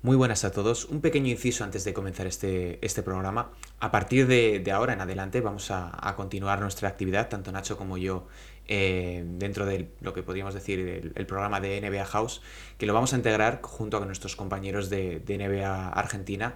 Muy 0.00 0.14
buenas 0.14 0.44
a 0.44 0.52
todos. 0.52 0.84
Un 0.84 1.00
pequeño 1.00 1.28
inciso 1.28 1.64
antes 1.64 1.82
de 1.82 1.92
comenzar 1.92 2.28
este, 2.28 2.78
este 2.86 3.02
programa. 3.02 3.50
A 3.80 3.90
partir 3.90 4.28
de, 4.28 4.62
ahora 4.72 4.92
en 4.92 5.00
adelante 5.00 5.40
vamos 5.40 5.72
a, 5.72 6.14
continuar 6.16 6.60
nuestra 6.60 6.88
actividad, 6.88 7.28
tanto 7.28 7.50
Nacho 7.50 7.76
como 7.76 7.98
yo, 7.98 8.28
eh, 8.68 9.24
dentro 9.26 9.66
de 9.66 9.90
lo 10.00 10.14
que 10.14 10.22
podríamos 10.22 10.54
decir 10.54 11.12
el, 11.12 11.26
programa 11.26 11.60
de 11.60 11.80
NBA 11.80 12.04
House, 12.04 12.42
que 12.78 12.86
lo 12.86 12.94
vamos 12.94 13.12
a 13.12 13.16
integrar 13.16 13.58
junto 13.60 13.96
a 14.00 14.06
nuestros 14.06 14.36
compañeros 14.36 14.88
de, 14.88 15.20
NBA 15.26 15.88
Argentina. 15.88 16.54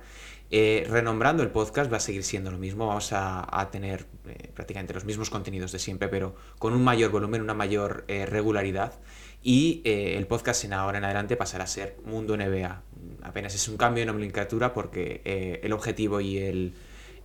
Eh, 0.53 0.87
renombrando 0.89 1.43
el 1.43 1.51
podcast 1.51 1.93
va 1.93 1.97
a 1.97 2.01
seguir 2.01 2.23
siendo 2.23 2.53
lo 2.53 2.59
mismo, 2.59 2.87
vamos 2.87 3.11
a, 3.13 3.69
tener 3.73 4.07
eh, 4.29 4.53
prácticamente 4.55 4.95
los 4.95 5.05
mismos 5.05 5.31
contenidos 5.31 5.73
de 5.73 5.81
siempre, 5.81 6.07
pero 6.07 6.37
con 6.61 6.75
un 6.75 6.85
mayor 6.85 7.11
volumen, 7.11 7.43
una 7.43 7.55
mayor 7.55 8.05
regularidad 8.07 8.93
y 9.43 9.83
el 9.85 10.27
podcast 10.27 10.65
en 10.65 10.73
ahora 10.73 10.99
en 10.99 11.05
adelante 11.05 11.37
pasará 11.37 11.65
a 11.65 11.67
ser 11.67 11.97
Mundo 12.05 12.37
NBA 12.37 12.83
apenas 13.23 13.55
es 13.55 13.69
un 13.69 13.77
cambio 13.77 14.03
de 14.03 14.07
nomenclatura 14.07 14.73
porque 14.73 15.23
eh, 15.25 15.61
el 15.63 15.73
objetivo 15.73 16.21
y 16.21 16.39
el, 16.39 16.75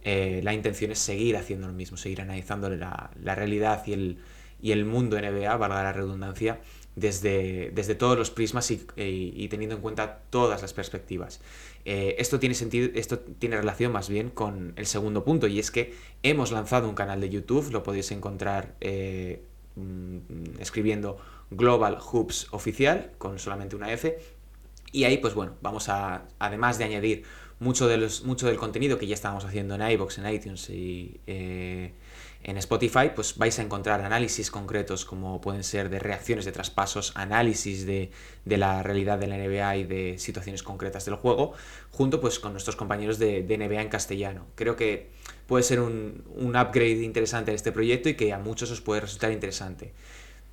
eh, 0.03 0.41
la 0.43 0.53
intención 0.53 0.91
es 0.91 0.99
seguir 0.99 1.37
haciendo 1.37 1.67
lo 1.67 1.73
mismo, 1.73 1.97
seguir 1.97 2.21
analizando 2.21 2.69
la, 2.69 3.11
realidad 3.23 3.83
y 3.85 3.93
el, 3.93 4.17
y 4.61 4.71
el 4.71 4.85
mundo 4.85 5.19
NBA, 5.19 5.55
valga 5.57 5.83
la 5.83 5.93
redundancia, 5.93 6.61
desde, 6.95 7.69
desde 7.75 7.93
todos 7.93 8.17
los 8.17 8.31
prismas 8.31 8.71
y, 8.71 9.47
teniendo 9.49 9.75
en 9.75 9.81
cuenta 9.81 10.21
todas 10.31 10.63
las 10.63 10.73
perspectivas. 10.73 11.41
Eh, 11.85 12.15
esto 12.17 12.39
tiene 12.39 12.55
sentido, 12.55 12.89
esto 12.95 13.19
tiene 13.19 13.55
relación 13.55 13.91
más 13.91 14.09
bien 14.09 14.31
con 14.31 14.73
el 14.77 14.87
segundo 14.87 15.23
punto, 15.23 15.47
y 15.47 15.59
es 15.59 15.69
que 15.69 15.93
hemos 16.23 16.51
lanzado 16.51 16.89
un 16.89 16.95
canal 16.95 17.21
de 17.21 17.29
YouTube, 17.29 17.71
lo 17.71 17.83
podéis 17.83 18.11
encontrar 18.11 18.75
mm, 19.75 20.59
escribiendo 20.59 21.19
Global 21.51 21.97
Hoops 21.99 22.47
Oficial, 22.51 23.11
con 23.17 23.39
solamente 23.39 23.75
una 23.75 23.91
F, 23.91 24.17
y 24.91 25.03
ahí, 25.03 25.17
pues 25.17 25.33
bueno, 25.33 25.53
vamos 25.61 25.89
a, 25.89 26.25
además 26.39 26.77
de 26.77 26.85
añadir 26.85 27.23
mucho, 27.59 27.87
de 27.87 27.97
los, 27.97 28.23
mucho 28.23 28.47
del 28.47 28.57
contenido 28.57 28.97
que 28.97 29.07
ya 29.07 29.15
estábamos 29.15 29.45
haciendo 29.45 29.75
en 29.75 29.81
iBox, 29.81 30.19
en 30.19 30.29
iTunes 30.29 30.69
y 30.69 31.19
eh, 31.27 31.93
en 32.43 32.57
Spotify, 32.57 33.11
pues 33.13 33.37
vais 33.37 33.57
a 33.59 33.63
encontrar 33.63 34.01
análisis 34.01 34.51
concretos 34.51 35.05
como 35.05 35.41
pueden 35.41 35.63
ser 35.63 35.89
de 35.89 35.99
reacciones 35.99 36.45
de 36.45 36.51
traspasos, 36.51 37.11
análisis 37.15 37.85
de, 37.85 38.11
la 38.45 38.83
realidad 38.83 39.17
de 39.17 39.27
la 39.27 39.37
NBA 39.37 39.77
y 39.77 39.83
de 39.85 40.19
situaciones 40.19 40.63
concretas 40.63 41.05
del 41.05 41.15
juego, 41.15 41.53
junto 41.91 42.21
pues 42.21 42.39
con 42.39 42.51
nuestros 42.51 42.75
compañeros 42.75 43.17
de, 43.17 43.43
NBA 43.43 43.81
en 43.81 43.89
castellano. 43.89 44.45
Creo 44.55 44.75
que 44.75 45.09
puede 45.47 45.63
ser 45.63 45.79
un, 45.79 46.23
un 46.35 46.55
upgrade 46.55 47.03
interesante 47.03 47.51
de 47.51 47.55
este 47.55 47.71
proyecto 47.71 48.07
y 48.09 48.13
que 48.13 48.33
a 48.33 48.37
muchos 48.37 48.69
os 48.71 48.81
puede 48.81 49.01
resultar 49.01 49.31
interesante 49.31 49.93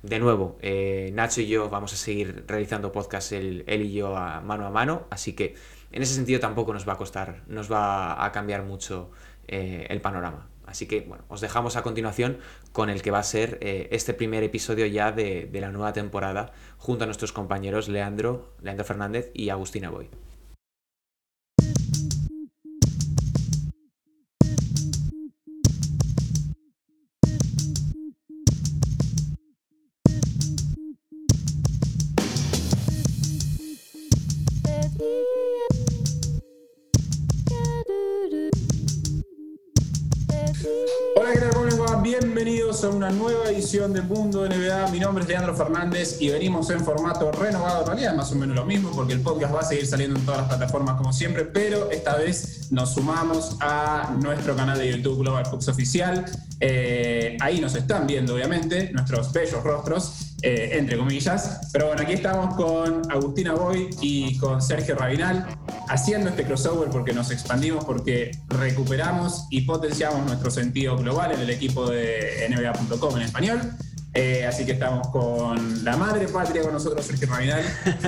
de 0.05 0.19
nuevo, 0.19 0.57
eh, 0.61 1.09
Nacho 1.13 1.41
y 1.41 1.47
yo 1.47 1.69
vamos 1.69 1.93
a 1.93 1.95
seguir 1.95 2.45
realizando 2.47 2.91
podcast 2.91 3.31
él, 3.31 3.63
y 3.67 3.91
yo 3.91 4.15
a 4.15 4.39
mano 4.41 4.67
a 4.67 4.69
mano, 4.69 5.07
así 5.09 5.33
que 5.33 5.55
en 5.91 6.03
ese 6.03 6.13
sentido 6.13 6.39
tampoco 6.39 6.73
nos 6.73 6.87
va 6.87 6.93
a 6.93 6.97
costar, 6.97 7.41
nos 7.47 7.71
va 7.71 8.23
a 8.23 8.31
cambiar 8.31 8.63
mucho 8.63 9.09
eh, 9.47 9.87
el 9.89 10.01
panorama. 10.01 10.49
Así 10.65 10.87
que 10.87 11.01
bueno, 11.01 11.23
os 11.27 11.41
dejamos 11.41 11.75
a 11.75 11.83
continuación 11.83 12.37
con 12.71 12.89
el 12.89 13.01
que 13.01 13.11
va 13.11 13.19
a 13.19 13.23
ser 13.23 13.59
eh, 13.61 13.87
este 13.91 14.13
primer 14.13 14.43
episodio 14.43 14.85
ya 14.87 15.11
de, 15.11 15.47
de, 15.51 15.61
la 15.61 15.71
nueva 15.71 15.93
temporada 15.93 16.53
junto 16.77 17.03
a 17.03 17.07
nuestros 17.07 17.31
compañeros 17.31 17.87
Leandro, 17.87 18.53
Leandro 18.61 18.85
Fernández 18.85 19.29
y 19.33 19.49
Agustina 19.49 19.89
Boy. 19.89 20.09
Bienvenidos 42.05 42.83
a 42.83 42.89
una 42.89 43.09
nueva 43.09 43.49
edición 43.49 43.91
de 43.91 44.01
Mundo 44.01 44.47
NBA. 44.47 44.91
Mi 44.91 44.99
nombre 44.99 45.23
es 45.23 45.27
Leandro 45.27 45.55
Fernández 45.55 46.21
y 46.21 46.29
venimos 46.29 46.69
en 46.69 46.79
formato 46.79 47.31
renovado. 47.31 47.81
En 47.81 47.87
realidad, 47.87 48.15
más 48.15 48.31
o 48.31 48.35
menos 48.35 48.55
lo 48.55 48.63
mismo, 48.63 48.91
porque 48.91 49.13
el 49.13 49.21
podcast 49.21 49.55
va 49.55 49.61
a 49.61 49.63
seguir 49.63 49.87
saliendo 49.87 50.19
en 50.19 50.25
todas 50.25 50.41
las 50.41 50.49
plataformas 50.49 50.95
como 50.95 51.11
siempre, 51.11 51.45
pero 51.45 51.89
esta 51.89 52.15
vez 52.15 52.71
nos 52.71 52.93
sumamos 52.93 53.57
a 53.59 54.15
nuestro 54.21 54.55
canal 54.55 54.77
de 54.77 54.91
YouTube 54.91 55.21
Global 55.21 55.45
Fox 55.47 55.67
Oficial. 55.67 56.25
Eh, 56.59 57.37
ahí 57.41 57.59
nos 57.59 57.75
están 57.75 58.05
viendo, 58.05 58.35
obviamente, 58.35 58.91
nuestros 58.93 59.33
bellos 59.33 59.63
rostros. 59.63 60.24
Eh, 60.41 60.77
entre 60.77 60.97
comillas. 60.97 61.69
Pero 61.71 61.87
bueno, 61.87 62.03
aquí 62.03 62.13
estamos 62.13 62.55
con 62.55 63.09
Agustina 63.11 63.53
Boy 63.53 63.89
y 64.01 64.37
con 64.37 64.61
Sergio 64.61 64.95
Rabinal 64.95 65.47
haciendo 65.87 66.29
este 66.29 66.43
crossover 66.43 66.89
porque 66.89 67.13
nos 67.13 67.31
expandimos, 67.31 67.85
porque 67.85 68.31
recuperamos 68.49 69.47
y 69.49 69.61
potenciamos 69.61 70.25
nuestro 70.25 70.51
sentido 70.51 70.97
global 70.97 71.31
en 71.31 71.39
el 71.39 71.49
equipo 71.49 71.89
de 71.89 72.47
NBA.com 72.49 73.15
en 73.15 73.21
español. 73.23 73.61
Eh, 74.17 74.45
así 74.45 74.65
que 74.65 74.71
estamos 74.71 75.09
con 75.09 75.83
la 75.83 75.97
madre 75.97 76.29
patria 76.29 76.61
con 76.61 76.71
nosotros, 76.71 77.05
Sergio 77.05 77.27
Rabinal 77.27 77.65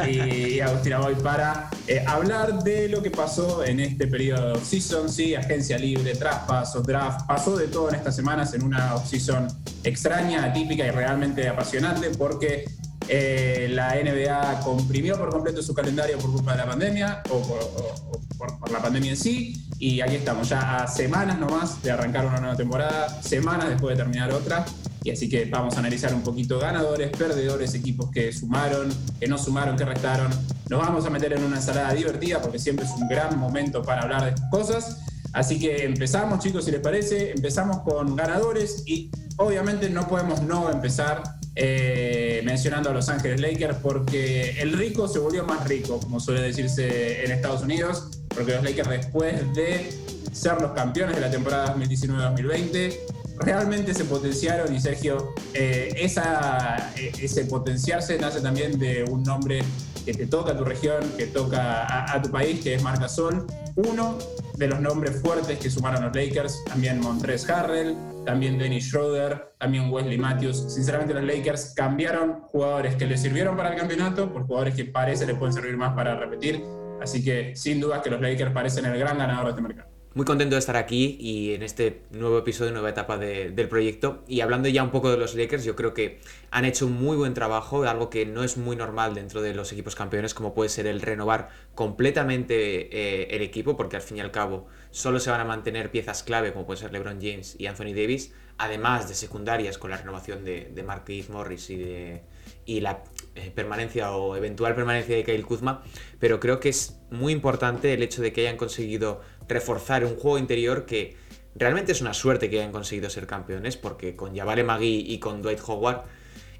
y 0.09 0.61
Agustina 0.61 0.99
Boy, 0.99 1.15
para 1.15 1.69
eh, 1.85 2.01
hablar 2.07 2.63
de 2.63 2.87
lo 2.87 3.03
que 3.03 3.11
pasó 3.11 3.65
en 3.65 3.81
este 3.81 4.07
periodo 4.07 4.47
de 4.47 4.53
off-season, 4.53 5.09
sí, 5.09 5.35
agencia 5.35 5.77
libre, 5.77 6.15
traspasos, 6.15 6.87
draft, 6.87 7.27
pasó 7.27 7.57
de 7.57 7.67
todo 7.67 7.89
en 7.89 7.95
estas 7.95 8.15
semanas 8.15 8.53
en 8.53 8.63
una 8.63 8.95
off-season 8.95 9.49
extraña, 9.83 10.45
atípica 10.45 10.85
y 10.85 10.91
realmente 10.91 11.45
apasionante 11.49 12.09
porque 12.11 12.63
eh, 13.09 13.67
la 13.71 13.95
NBA 13.95 14.61
comprimió 14.61 15.17
por 15.17 15.29
completo 15.29 15.61
su 15.61 15.73
calendario 15.73 16.17
por 16.19 16.31
culpa 16.31 16.53
de 16.53 16.57
la 16.59 16.65
pandemia 16.67 17.21
o 17.29 17.41
por, 17.41 18.57
por, 18.59 18.71
la 18.71 18.79
pandemia 18.79 19.11
en 19.11 19.17
sí. 19.17 19.67
Y 19.77 19.99
aquí 19.99 20.15
estamos, 20.15 20.47
ya 20.47 20.83
a 20.83 20.87
semanas 20.87 21.37
nomás 21.37 21.83
de 21.83 21.91
arrancar 21.91 22.25
una 22.25 22.39
nueva 22.39 22.55
temporada, 22.55 23.21
semanas 23.21 23.67
después 23.67 23.97
de 23.97 24.03
terminar 24.03 24.31
otra. 24.31 24.65
Y 25.07 25.11
así 25.11 25.29
que 25.29 25.45
vamos 25.45 25.73
a 25.77 25.79
analizar 25.79 26.13
un 26.13 26.21
poquito 26.21 26.59
ganadores, 26.59 27.11
perdedores, 27.11 27.73
equipos 27.73 28.11
que 28.11 28.33
sumaron, 28.33 28.89
que 29.17 29.25
no 29.25 29.37
sumaron, 29.37 29.77
que 29.77 29.85
restaron. 29.85 30.29
Nos 30.69 30.81
vamos 30.81 31.05
a 31.05 31.09
meter 31.09 31.31
en 31.31 31.45
una 31.45 31.55
ensalada 31.55 31.93
divertida 31.93 32.41
porque 32.41 32.59
siempre 32.59 32.85
es 32.85 32.91
un 32.91 33.07
gran 33.07 33.39
momento 33.39 33.81
para 33.81 34.01
hablar 34.01 34.25
de 34.25 34.29
estas 34.31 34.49
cosas. 34.51 34.97
Así 35.31 35.59
que 35.59 35.85
empezamos, 35.85 36.43
chicos, 36.43 36.65
si 36.65 36.71
les 36.71 36.81
parece. 36.81 37.31
Empezamos 37.31 37.83
con 37.83 38.17
ganadores 38.17 38.83
y 38.85 39.09
obviamente 39.37 39.89
no 39.89 40.05
podemos 40.09 40.41
no 40.41 40.69
empezar 40.69 41.23
eh, 41.55 42.41
mencionando 42.43 42.89
a 42.89 42.93
Los 42.93 43.07
Ángeles 43.07 43.39
Lakers 43.39 43.77
porque 43.77 44.59
el 44.59 44.73
rico 44.73 45.07
se 45.07 45.19
volvió 45.19 45.45
más 45.45 45.65
rico, 45.69 46.01
como 46.01 46.19
suele 46.19 46.41
decirse 46.41 47.23
en 47.23 47.31
Estados 47.31 47.61
Unidos, 47.61 48.09
porque 48.27 48.55
los 48.55 48.61
Lakers 48.61 48.89
después 48.89 49.55
de 49.55 49.89
ser 50.33 50.61
los 50.61 50.71
campeones 50.71 51.15
de 51.15 51.21
la 51.21 51.31
temporada 51.31 51.73
2019-2020 51.77 53.26
realmente 53.39 53.93
se 53.93 54.05
potenciaron 54.05 54.73
y 54.73 54.79
Sergio, 54.79 55.33
eh, 55.53 55.93
esa, 55.95 56.93
eh, 56.97 57.11
ese 57.21 57.45
potenciarse 57.45 58.17
nace 58.17 58.41
también 58.41 58.79
de 58.79 59.03
un 59.03 59.23
nombre 59.23 59.61
que 60.05 60.13
te 60.13 60.25
toca 60.25 60.53
a 60.53 60.57
tu 60.57 60.63
región, 60.63 61.03
que 61.17 61.27
toca 61.27 62.13
a, 62.13 62.21
tu 62.21 62.31
país, 62.31 62.61
que 62.63 62.75
es 62.75 62.81
Marca 62.81 63.09
Sol. 63.09 63.45
Uno 63.75 64.17
de 64.55 64.67
los 64.67 64.79
nombres 64.79 65.21
fuertes 65.21 65.59
que 65.59 65.69
sumaron 65.69 66.05
los 66.05 66.15
Lakers, 66.15 66.63
también 66.63 67.01
Montres 67.01 67.47
Harrell, 67.49 67.95
también 68.25 68.57
Dennis 68.57 68.85
Schroeder, 68.85 69.53
también 69.57 69.91
Wesley 69.91 70.17
Matthews. 70.17 70.73
Sinceramente 70.73 71.13
los 71.13 71.25
Lakers 71.25 71.73
cambiaron 71.75 72.41
jugadores 72.43 72.95
que 72.95 73.05
les 73.05 73.21
sirvieron 73.21 73.57
para 73.57 73.73
el 73.73 73.77
campeonato 73.77 74.31
por 74.31 74.47
jugadores 74.47 74.75
que 74.75 74.85
parece 74.85 75.25
les 75.25 75.37
pueden 75.37 75.53
servir 75.53 75.75
más 75.75 75.93
para 75.93 76.15
repetir. 76.15 76.63
Así 77.01 77.21
que 77.21 77.53
sin 77.57 77.81
duda 77.81 78.01
que 78.01 78.09
los 78.09 78.21
Lakers 78.21 78.51
parecen 78.51 78.85
el 78.85 78.97
gran 78.97 79.17
ganador 79.17 79.43
de 79.43 79.49
este 79.49 79.61
mercado. 79.61 79.96
Muy 80.17 80.25
contento 80.25 80.55
de 80.55 80.59
estar 80.59 80.77
aquí 80.77 81.15
y 81.19 81.53
en 81.53 81.61
este 81.61 82.01
nuevo 82.09 82.39
episodio, 82.39 82.71
nueva 82.71 82.89
etapa 82.89 83.19
del 83.19 83.69
proyecto. 83.69 84.23
Y 84.27 84.41
hablando 84.41 84.67
ya 84.67 84.81
un 84.81 84.89
poco 84.89 85.11
de 85.11 85.17
los 85.17 85.35
Lakers, 85.35 85.63
yo 85.63 85.75
creo 85.75 85.93
que 85.93 86.21
han 86.49 86.65
hecho 86.65 86.87
un 86.87 86.93
muy 86.93 87.15
buen 87.15 87.35
trabajo, 87.35 87.83
algo 87.83 88.09
que 88.09 88.25
no 88.25 88.43
es 88.43 88.57
muy 88.57 88.75
normal 88.75 89.13
dentro 89.13 89.43
de 89.43 89.53
los 89.53 89.71
equipos 89.73 89.93
campeones, 89.93 90.33
como 90.33 90.55
puede 90.55 90.71
ser 90.71 90.87
el 90.87 91.01
renovar 91.01 91.49
completamente 91.75 92.55
eh, 92.91 93.27
el 93.35 93.43
equipo, 93.43 93.77
porque 93.77 93.95
al 93.95 94.01
fin 94.01 94.17
y 94.17 94.21
al 94.21 94.31
cabo 94.31 94.65
solo 94.89 95.19
se 95.19 95.29
van 95.29 95.39
a 95.39 95.45
mantener 95.45 95.91
piezas 95.91 96.23
clave, 96.23 96.51
como 96.51 96.65
puede 96.65 96.79
ser 96.79 96.91
LeBron 96.91 97.19
James 97.21 97.55
y 97.59 97.67
Anthony 97.67 97.93
Davis, 97.93 98.33
además 98.57 99.07
de 99.07 99.13
secundarias 99.13 99.77
con 99.77 99.91
la 99.91 99.97
renovación 99.97 100.43
de, 100.43 100.71
de 100.73 100.81
Marquis 100.81 101.29
Morris 101.29 101.69
y 101.69 101.77
de 101.77 102.23
y 102.65 102.81
la 102.81 103.03
eh, 103.35 103.51
permanencia 103.53 104.11
o 104.11 104.35
eventual 104.35 104.75
permanencia 104.75 105.15
de 105.15 105.23
Kyle 105.23 105.45
Kuzma, 105.45 105.83
pero 106.19 106.39
creo 106.39 106.59
que 106.59 106.69
es 106.69 106.99
muy 107.09 107.33
importante 107.33 107.93
el 107.93 108.03
hecho 108.03 108.21
de 108.21 108.33
que 108.33 108.41
hayan 108.41 108.57
conseguido 108.57 109.21
reforzar 109.47 110.05
un 110.05 110.15
juego 110.15 110.37
interior 110.37 110.85
que 110.85 111.15
realmente 111.55 111.91
es 111.91 112.01
una 112.01 112.13
suerte 112.13 112.49
que 112.49 112.59
hayan 112.59 112.71
conseguido 112.71 113.09
ser 113.09 113.27
campeones, 113.27 113.77
porque 113.77 114.15
con 114.15 114.35
Javale 114.35 114.63
Magui 114.63 115.05
y 115.07 115.19
con 115.19 115.41
Dwight 115.41 115.59
Howard, 115.65 116.03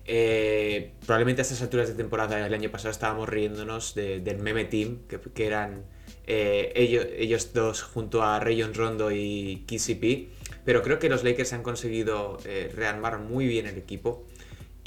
eh, 0.06 0.94
probablemente 1.06 1.42
a 1.42 1.44
estas 1.44 1.62
alturas 1.62 1.90
de 1.90 1.94
temporada 1.94 2.38
del 2.38 2.54
año 2.54 2.72
pasado 2.72 2.92
estábamos 2.92 3.28
riéndonos 3.28 3.94
del 3.94 4.38
meme 4.40 4.66
team, 4.66 5.00
que, 5.08 5.46
eran 5.46 5.84
eh, 6.26 6.72
ellos, 6.76 7.06
ellos, 7.18 7.54
dos 7.54 7.84
junto 7.84 8.24
a 8.24 8.40
Rayon 8.40 8.74
Rondo 8.74 9.12
y 9.12 9.66
KCP, 9.68 10.64
pero 10.64 10.82
creo 10.82 11.00
que 11.00 11.10
los 11.10 11.24
Lakers 11.24 11.54
han 11.54 11.64
conseguido 11.64 12.38
rearmar 12.74 13.20
muy 13.20 13.48
bien 13.48 13.68
el 13.68 13.78
equipo 13.78 14.26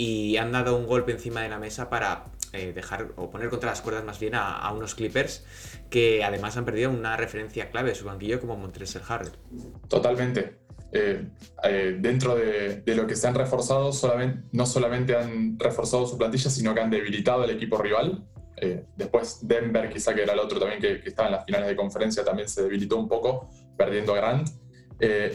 y 0.01 0.39
han 0.39 0.51
dado 0.51 0.77
un 0.77 0.87
golpe 0.87 1.13
encima 1.13 1.43
de 1.43 1.51
la 1.51 1.59
mesa 1.59 1.91
para 1.91 2.25
eh, 2.55 2.73
dejar 2.75 3.13
o 3.17 3.31
poner 3.31 3.51
contra 3.51 3.69
las 3.71 3.83
cuerdas 3.83 4.03
más 4.03 4.19
bien 4.19 4.35
a, 4.35 4.73
unos 4.73 4.95
Clippers 4.95 5.45
que 5.91 6.25
además 6.25 6.57
han 6.57 6.65
perdido 6.65 6.91
una 6.91 7.17
referencia 7.17 7.71
clave 7.71 7.91
de 7.91 7.95
su 7.95 8.05
banquillo 8.05 8.41
como 8.41 8.57
Montrezl 8.57 9.01
Harrell. 9.07 9.33
Totalmente. 9.89 10.61
Eh, 10.93 11.29
eh, 11.63 11.97
dentro 12.01 12.35
de, 12.35 12.83
lo 12.87 13.07
que 13.07 13.15
se 13.15 13.29
han 13.29 13.35
reforzado, 13.35 13.93
solamente, 13.93 14.49
no 14.53 14.67
solamente 14.67 15.17
han 15.17 15.59
reforzado 15.59 16.07
su 16.07 16.17
plantilla, 16.17 16.51
sino 16.51 16.75
que 16.75 16.81
han 16.81 16.91
debilitado 16.91 17.45
el 17.45 17.51
equipo 17.51 17.77
rival. 17.79 18.25
después 18.97 19.39
Denver, 19.43 19.89
quizá 19.89 20.15
que 20.15 20.23
era 20.23 20.35
el 20.35 20.39
otro 20.39 20.59
también 20.59 20.81
que, 20.81 21.09
estaba 21.09 21.29
en 21.29 21.35
las 21.37 21.45
finales 21.45 21.69
de 21.69 21.77
conferencia, 21.77 22.25
también 22.25 22.49
se 22.49 22.63
debilitó 22.63 22.97
un 22.97 23.09
poco, 23.09 23.49
perdiendo 23.77 24.15
a 24.15 24.17
Grant. 24.17 24.49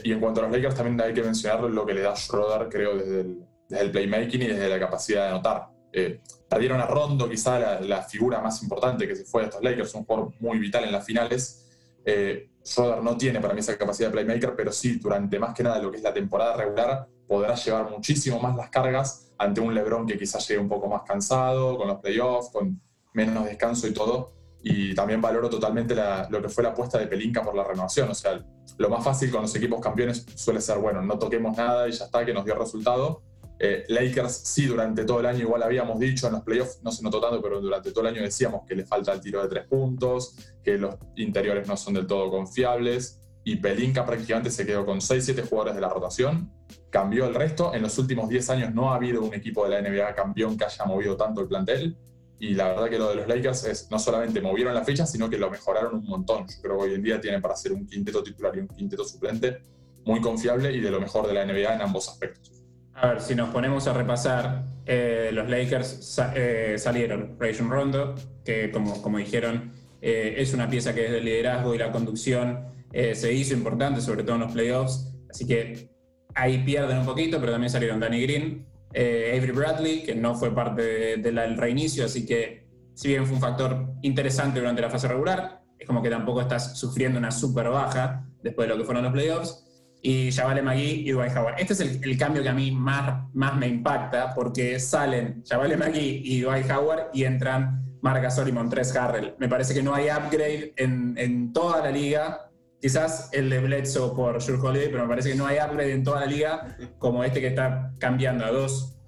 y 0.04 0.12
en 0.12 0.20
cuanto 0.20 0.42
a 0.42 0.44
los 0.44 0.52
Lakers, 0.52 0.76
también 0.76 1.00
hay 1.02 1.14
que 1.14 1.24
mencionar 1.24 1.62
lo 1.64 1.86
que 1.86 1.94
le 1.94 2.02
da 2.02 2.16
Schroeder, 2.16 2.70
creo, 2.70 2.96
desde 2.98 3.22
el, 3.22 3.40
desde 3.68 3.84
el 3.84 3.92
playmaking 3.92 4.42
y 4.42 4.48
desde 4.48 4.70
la 4.70 4.80
capacidad 4.80 5.24
de 5.24 5.30
anotar. 5.30 5.75
Eh, 5.98 6.20
perdieron 6.50 6.82
a 6.82 6.86
Rondo, 6.88 7.30
quizá 7.30 7.80
la, 7.80 8.04
figura 8.04 8.42
más 8.42 8.62
importante 8.62 9.08
que 9.08 9.16
se 9.16 9.24
fue 9.24 9.44
de 9.44 9.48
estos 9.48 9.64
Lakers, 9.64 9.96
un 9.96 10.04
jugador 10.04 10.34
muy 10.42 10.60
vital 10.60 10.84
en 10.84 10.92
las 10.92 11.06
finales. 11.06 11.70
Eh, 12.04 12.50
Schroeder 12.66 13.02
no 13.02 13.16
tiene 13.16 13.40
para 13.40 13.54
mí 13.54 13.62
esa 13.62 13.78
capacidad 13.78 14.10
de 14.10 14.12
playmaker, 14.12 14.58
pero 14.58 14.74
sí, 14.74 15.00
durante 15.00 15.40
más 15.40 15.54
que 15.54 15.64
nada 15.64 15.80
lo 15.80 15.90
que 15.90 15.98
es 15.98 16.04
la 16.04 16.14
temporada 16.14 16.58
regular, 16.58 17.08
podrá 17.26 17.56
llevar 17.56 17.90
muchísimo 17.90 18.42
más 18.42 18.58
las 18.58 18.70
cargas 18.70 19.32
ante 19.38 19.62
un 19.62 19.74
LeBron 19.74 20.06
que 20.06 20.18
quizás 20.18 20.46
llegue 20.50 20.60
un 20.60 20.68
poco 20.68 20.90
más 20.90 21.04
cansado, 21.04 21.78
con 21.78 21.88
los 21.88 22.00
playoffs, 22.00 22.50
con 22.52 22.82
menos 23.14 23.46
descanso 23.46 23.88
y 23.88 23.94
todo. 23.94 24.34
Y 24.62 24.94
también 24.96 25.22
valoro 25.22 25.50
totalmente 25.50 25.96
lo 26.30 26.42
que 26.42 26.50
fue 26.50 26.64
la 26.64 26.72
apuesta 26.72 26.98
de 26.98 27.08
Pelinka 27.08 27.42
por 27.42 27.56
la 27.56 27.64
renovación. 27.64 28.10
O 28.10 28.16
sea, 28.16 28.44
lo 28.78 28.90
más 28.90 29.02
fácil 29.02 29.32
con 29.32 29.44
los 29.44 29.56
equipos 29.56 29.80
campeones 29.80 30.26
suele 30.36 30.60
ser, 30.60 30.78
bueno, 30.80 31.02
no 31.02 31.18
toquemos 31.18 31.56
nada 31.56 31.88
y 31.88 31.94
ya 31.94 32.04
está, 32.04 32.26
que 32.26 32.34
nos 32.34 32.44
dio 32.44 32.56
resultado 32.56 33.22
eh, 33.58 33.86
Lakers 33.88 34.42
sí, 34.44 34.66
durante 34.66 35.06
todo 35.06 35.22
el 35.22 35.28
año, 35.28 35.40
igual 35.40 35.64
habíamos 35.64 36.00
dicho 36.00 36.28
en 36.28 36.34
los 36.34 36.44
playoffs, 36.44 36.82
no 36.84 36.92
se 36.92 37.04
notó 37.04 37.22
tanto, 37.22 37.42
pero 37.42 37.62
durante 37.62 37.92
todo 37.92 38.02
el 38.02 38.14
año 38.14 38.22
decíamos 38.22 38.64
que 38.68 38.76
le 38.76 38.86
falta 38.86 39.14
el 39.14 39.22
tiro 39.22 39.42
de 39.42 39.48
tres 39.48 39.66
puntos, 39.68 40.36
que 40.64 40.78
los 40.78 40.96
interiores 41.16 41.68
no 41.68 41.78
son 41.78 41.94
del 41.94 42.08
todo 42.08 42.30
confiables. 42.30 43.22
Y 43.48 43.58
Pelinka 43.58 44.06
prácticamente 44.06 44.50
se 44.50 44.66
quedó 44.66 44.86
con 44.86 45.00
6-7 45.00 45.48
jugadores 45.48 45.76
de 45.76 45.82
la 45.82 45.90
rotación, 45.90 46.52
cambió 46.90 47.26
el 47.28 47.36
resto. 47.36 47.74
En 47.76 47.84
los 47.84 47.98
últimos 48.00 48.28
10 48.28 48.50
años 48.50 48.74
no 48.74 48.92
ha 48.92 48.96
habido 48.96 49.22
un 49.24 49.34
equipo 49.36 49.68
de 49.68 49.70
la 49.70 49.88
NBA 49.88 50.16
campeón 50.16 50.58
que 50.58 50.66
haya 50.66 50.84
movido 50.86 51.16
tanto 51.16 51.42
el 51.42 51.48
plantel. 51.48 51.96
Y 52.40 52.56
la 52.56 52.70
verdad 52.70 52.90
que 52.90 52.98
lo 52.98 53.10
de 53.10 53.16
los 53.16 53.28
Lakers 53.28 53.66
es 53.66 53.92
no 53.92 54.00
solamente 54.00 54.42
movieron 54.42 54.74
la 54.74 54.84
fecha, 54.84 55.06
sino 55.06 55.30
que 55.30 55.38
lo 55.38 55.50
mejoraron 55.50 55.96
un 55.96 56.06
montón. 56.06 56.48
Yo 56.48 56.62
creo 56.62 56.78
que 56.78 56.84
hoy 56.84 56.94
en 56.96 57.04
día 57.04 57.22
tienen 57.22 57.42
para 57.42 57.56
ser 57.56 57.72
un 57.72 57.86
quinteto 57.86 58.24
titular 58.24 58.56
y 58.58 58.60
un 58.60 58.68
quinteto 58.68 59.06
suplente 59.06 59.60
muy 60.06 60.20
confiable 60.22 60.72
y 60.72 60.82
de 60.82 60.92
lo 60.92 61.00
mejor 61.00 61.28
de 61.28 61.34
la 61.34 61.46
NBA 61.46 61.76
en 61.76 61.82
ambos 61.82 62.10
aspectos. 62.10 62.55
A 62.96 63.08
ver, 63.08 63.22
si 63.22 63.36
nos 63.36 63.50
ponemos 63.50 63.88
a 63.88 63.94
repasar, 63.94 64.64
eh, 64.86 65.30
los 65.34 65.50
Lakers 65.50 66.18
eh, 66.34 66.76
salieron. 66.78 67.36
Rayon 67.38 67.70
Rondo, 67.70 68.16
que 68.46 68.72
como, 68.72 69.02
como 69.02 69.18
dijeron, 69.18 69.74
eh, 70.02 70.36
es 70.38 70.54
una 70.54 70.70
pieza 70.70 70.96
que 70.96 71.02
desde 71.02 71.18
el 71.18 71.26
liderazgo 71.26 71.76
y 71.76 71.78
la 71.78 71.92
conducción 71.92 72.74
se 73.14 73.34
hizo 73.34 73.54
importante, 73.54 74.00
sobre 74.00 74.24
todo 74.24 74.36
en 74.36 74.44
los 74.44 74.54
playoffs. 74.54 75.14
Así 75.30 75.46
que 75.46 75.90
ahí 76.34 76.64
pierden 76.64 77.00
un 77.00 77.06
poquito, 77.06 77.42
pero 77.42 77.52
también 77.52 77.70
salieron 77.70 78.00
Danny 78.00 78.22
Green, 78.22 78.66
Avery 78.92 79.52
Bradley, 79.52 80.04
que 80.04 80.16
no 80.16 80.34
fue 80.34 80.56
parte 80.56 81.18
del 81.18 81.58
reinicio, 81.58 82.06
así 82.06 82.26
que 82.26 82.70
si 82.94 83.10
bien 83.10 83.26
fue 83.26 83.36
un 83.36 83.42
factor 83.42 83.96
interesante 84.02 84.60
durante 84.60 84.82
la 84.82 84.90
fase 84.90 85.10
regular, 85.10 85.62
es 85.78 85.86
como 85.86 86.02
que 86.02 86.10
tampoco 86.10 86.40
estás 86.40 86.80
sufriendo 86.80 87.20
una 87.20 87.32
super 87.32 87.68
baja 87.68 88.26
después 88.42 88.66
de 88.66 88.74
lo 88.74 88.80
que 88.80 88.86
fueron 88.86 89.04
los 89.04 89.12
playoffs 89.12 89.66
y 90.06 90.32
Javale 90.32 90.62
Magui 90.62 91.02
y 91.04 91.12
Dwight 91.12 91.36
Howard. 91.36 91.56
Este 91.58 91.74
es 91.74 91.80
el, 91.80 92.18
cambio 92.20 92.44
que 92.44 92.50
a 92.50 92.54
mí 92.54 92.70
más, 92.72 93.24
más 93.34 93.58
me 93.58 93.68
impacta 93.68 94.36
porque 94.36 94.80
salen 94.80 95.44
Javale 95.50 95.78
Magui 95.78 96.22
y 96.24 96.42
Dwight 96.42 96.70
Howard 96.70 97.10
y 97.12 97.24
entran 97.24 97.84
Marc 98.04 98.22
Gasol 98.22 98.50
y 98.50 98.52
Montrez 98.52 98.96
Harrell. 98.96 99.34
Me 99.40 99.50
parece 99.50 99.74
que 99.74 99.82
no 99.82 99.96
hay 99.96 100.10
upgrade 100.12 100.74
en, 100.78 101.16
en 101.18 101.52
toda 101.52 101.82
la 101.82 101.90
liga. 101.90 102.52
Quizás 102.80 103.30
el 103.34 103.50
de 103.50 103.60
Bledsoe 103.60 104.14
por 104.16 104.40
Jules 104.44 104.62
Holiday, 104.62 104.90
pero 104.90 105.02
me 105.02 105.10
parece 105.10 105.32
que 105.32 105.36
no 105.36 105.48
hay 105.48 105.58
upgrade 105.58 105.94
en 105.94 106.04
toda 106.04 106.20
la 106.20 106.28
liga 106.28 106.78
como 107.00 107.24
este 107.24 107.42
que 107.42 107.48
está 107.48 107.92
cambiando 107.98 108.46
a 108.46 108.52
dos 108.52 109.00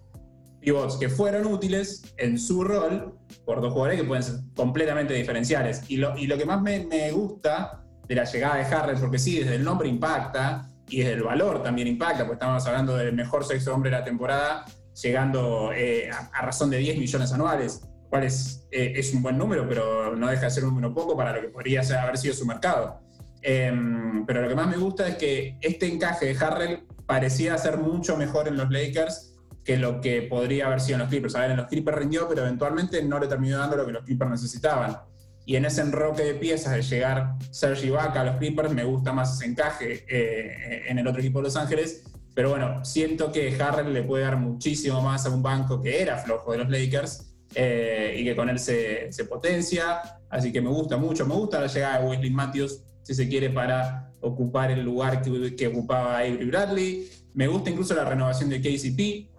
pivots 0.61 0.97
que 0.97 1.09
fueron 1.09 1.45
útiles 1.45 2.11
en 2.17 2.39
su 2.39 2.63
rol 2.63 3.19
por 3.45 3.61
dos 3.61 3.71
jugadores 3.71 4.01
que 4.01 4.07
pueden 4.07 4.23
ser 4.23 4.39
completamente 4.55 5.13
diferenciales. 5.13 5.83
Y 5.89 5.97
lo, 5.97 6.17
y 6.17 6.25
lo 6.25 6.39
que 6.39 6.45
más 6.45 6.59
me, 6.59 6.87
me 6.87 7.11
gusta 7.11 7.83
de 8.07 8.15
la 8.15 8.23
llegada 8.23 8.55
de 8.55 8.63
Harrell, 8.63 8.99
porque 8.99 9.19
sí, 9.19 9.37
desde 9.37 9.57
el 9.57 9.63
nombre 9.63 9.87
impacta, 9.87 10.67
y 10.89 11.01
el 11.01 11.23
valor 11.23 11.63
también 11.63 11.87
impacta, 11.87 12.19
porque 12.19 12.33
estamos 12.33 12.65
hablando 12.65 12.95
del 12.95 13.13
mejor 13.13 13.43
sexto 13.43 13.73
hombre 13.73 13.91
de 13.91 13.97
la 13.97 14.03
temporada, 14.03 14.65
llegando 15.01 15.71
eh, 15.73 16.09
a, 16.09 16.41
razón 16.41 16.69
de 16.69 16.77
10 16.77 16.97
millones 16.97 17.31
anuales, 17.33 17.81
cual 18.09 18.23
es, 18.23 18.67
eh, 18.71 18.93
es 18.95 19.13
un 19.13 19.21
buen 19.21 19.37
número, 19.37 19.67
pero 19.67 20.15
no 20.15 20.27
deja 20.27 20.43
de 20.43 20.51
ser 20.51 20.63
un 20.63 20.71
número 20.71 20.93
poco 20.93 21.15
para 21.15 21.33
lo 21.33 21.41
que 21.41 21.49
podría 21.49 21.81
haber 22.01 22.17
sido 22.17 22.33
su 22.33 22.45
mercado. 22.45 23.01
Em, 23.41 24.25
pero 24.25 24.41
lo 24.41 24.47
que 24.47 24.55
más 24.55 24.67
me 24.67 24.77
gusta 24.77 25.07
es 25.07 25.15
que 25.15 25.57
este 25.61 25.87
encaje 25.87 26.33
de 26.33 26.43
Harrell 26.43 26.87
parecía 27.05 27.57
ser 27.57 27.77
mucho 27.77 28.17
mejor 28.17 28.47
en 28.47 28.57
los 28.57 28.69
Lakers 28.69 29.35
que 29.63 29.77
lo 29.77 30.01
que 30.01 30.23
podría 30.23 30.67
haber 30.67 30.79
sido 30.79 30.95
en 30.95 31.01
los 31.01 31.09
Clippers. 31.09 31.35
A 31.35 31.41
ver, 31.41 31.51
en 31.51 31.57
los 31.57 31.67
Clippers 31.67 31.97
rindió, 31.97 32.27
pero 32.27 32.41
eventualmente 32.41 33.03
no 33.03 33.19
le 33.19 33.27
terminó 33.27 33.57
dando 33.57 33.75
lo 33.75 33.85
que 33.85 33.91
los 33.91 34.03
Clippers 34.03 34.31
necesitaban 34.31 34.97
y 35.47 35.55
en 35.55 35.63
ese 35.63 35.79
enroque 35.79 36.23
de 36.23 36.33
piezas 36.33 36.73
de 36.73 36.81
llegar 36.81 37.35
Sergi 37.51 37.87
Ibaka 37.87 38.19
a 38.19 38.23
los 38.25 38.35
Clippers 38.35 38.69
me 38.73 38.83
gusta 38.83 39.13
más 39.13 39.33
ese 39.33 39.49
encaje 39.49 40.03
eh, 40.09 40.83
en 40.89 40.99
el 40.99 41.07
otro 41.07 41.21
equipo 41.21 41.39
de 41.39 41.43
Los 41.43 41.55
Ángeles. 41.55 42.03
Pero 42.35 42.49
bueno, 42.49 42.83
siento 42.83 43.31
que 43.31 43.55
Harrell 43.57 43.93
le 43.93 44.03
puede 44.03 44.25
dar 44.25 44.35
muchísimo 44.35 45.01
más 45.01 45.25
a 45.25 45.29
un 45.29 45.41
banco 45.41 45.81
que 45.81 46.01
era 46.01 46.17
flojo 46.17 46.51
de 46.51 46.57
los 46.57 46.69
Lakers 46.69 47.33
eh, 47.55 48.17
y 48.19 48.25
que 48.25 48.35
con 48.35 48.49
él 48.49 48.59
se, 48.59 49.09
se, 49.13 49.23
potencia. 49.23 50.01
Así 50.29 50.51
que 50.51 50.59
me 50.59 50.69
gusta 50.69 50.97
mucho. 50.97 51.25
Me 51.25 51.33
gusta 51.33 51.61
la 51.61 51.67
llegada 51.67 52.01
de 52.01 52.09
Wesley 52.09 52.29
Matthews, 52.29 52.83
si 53.03 53.13
se 53.13 53.29
quiere, 53.29 53.49
para 53.49 54.11
ocupar 54.19 54.69
el 54.69 54.83
lugar 54.83 55.21
que, 55.21 55.55
que 55.55 55.67
ocupaba 55.67 56.17
Avery 56.17 56.45
Bradley. 56.45 57.09
Me 57.33 57.47
gusta 57.47 57.69
incluso 57.69 57.95
la 57.95 58.03
renovación 58.03 58.49
de 58.49 58.59
KCP. 58.59 59.36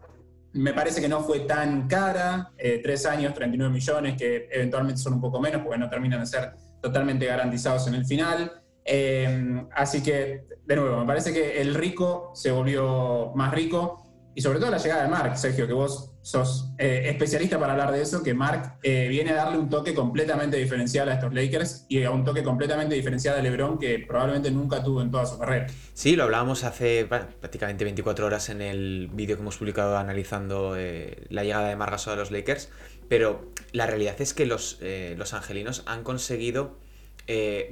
Me 0.52 0.72
parece 0.72 1.00
que 1.00 1.08
no 1.08 1.20
fue 1.20 1.40
tan 1.40 1.86
cara, 1.88 2.52
eh, 2.56 2.80
tres 2.82 3.06
años, 3.06 3.34
39 3.34 3.72
millones, 3.72 4.16
que 4.16 4.48
eventualmente 4.50 5.00
son 5.00 5.14
un 5.14 5.20
poco 5.20 5.40
menos 5.40 5.62
porque 5.62 5.78
no 5.78 5.88
terminan 5.88 6.20
de 6.20 6.26
ser 6.26 6.52
totalmente 6.80 7.26
garantizados 7.26 7.86
en 7.86 7.94
el 7.94 8.06
final. 8.06 8.52
Eh, 8.84 9.62
así 9.72 10.02
que, 10.02 10.46
de 10.64 10.76
nuevo, 10.76 11.00
me 11.00 11.06
parece 11.06 11.32
que 11.32 11.60
el 11.60 11.74
rico 11.74 12.32
se 12.34 12.50
volvió 12.50 13.32
más 13.34 13.52
rico 13.52 14.07
y 14.38 14.40
sobre 14.40 14.60
todo 14.60 14.70
la 14.70 14.78
llegada 14.78 15.02
de 15.02 15.08
Mark, 15.08 15.36
Sergio, 15.36 15.66
que 15.66 15.72
vos 15.72 16.12
sos 16.22 16.68
eh, 16.78 17.06
especialista 17.06 17.58
para 17.58 17.72
hablar 17.72 17.90
de 17.90 18.00
eso, 18.00 18.22
que 18.22 18.34
Mark 18.34 18.78
eh, 18.84 19.08
viene 19.08 19.32
a 19.32 19.34
darle 19.34 19.58
un 19.58 19.68
toque 19.68 19.92
completamente 19.92 20.56
diferencial 20.56 21.08
a 21.08 21.14
estos 21.14 21.34
Lakers 21.34 21.86
y 21.88 22.04
a 22.04 22.12
un 22.12 22.24
toque 22.24 22.44
completamente 22.44 22.94
diferencial 22.94 23.36
a 23.36 23.42
LeBron 23.42 23.80
que 23.80 23.98
probablemente 23.98 24.52
nunca 24.52 24.80
tuvo 24.80 25.02
en 25.02 25.10
toda 25.10 25.26
su 25.26 25.40
carrera. 25.40 25.66
Sí, 25.92 26.14
lo 26.14 26.22
hablábamos 26.22 26.62
hace 26.62 27.04
prácticamente 27.04 27.82
24 27.82 28.26
horas 28.26 28.48
en 28.48 28.62
el 28.62 29.10
vídeo 29.12 29.34
que 29.34 29.42
hemos 29.42 29.56
publicado 29.56 29.98
analizando 29.98 30.76
eh, 30.76 31.26
la 31.30 31.42
llegada 31.42 31.70
de 31.70 31.74
Marc 31.74 31.90
Gasol 31.90 32.12
a 32.12 32.16
los 32.16 32.30
Lakers, 32.30 32.68
pero 33.08 33.50
la 33.72 33.88
realidad 33.88 34.14
es 34.20 34.34
que 34.34 34.46
los, 34.46 34.78
los 35.16 35.34
angelinos 35.34 35.82
han 35.86 36.04
conseguido 36.04 36.78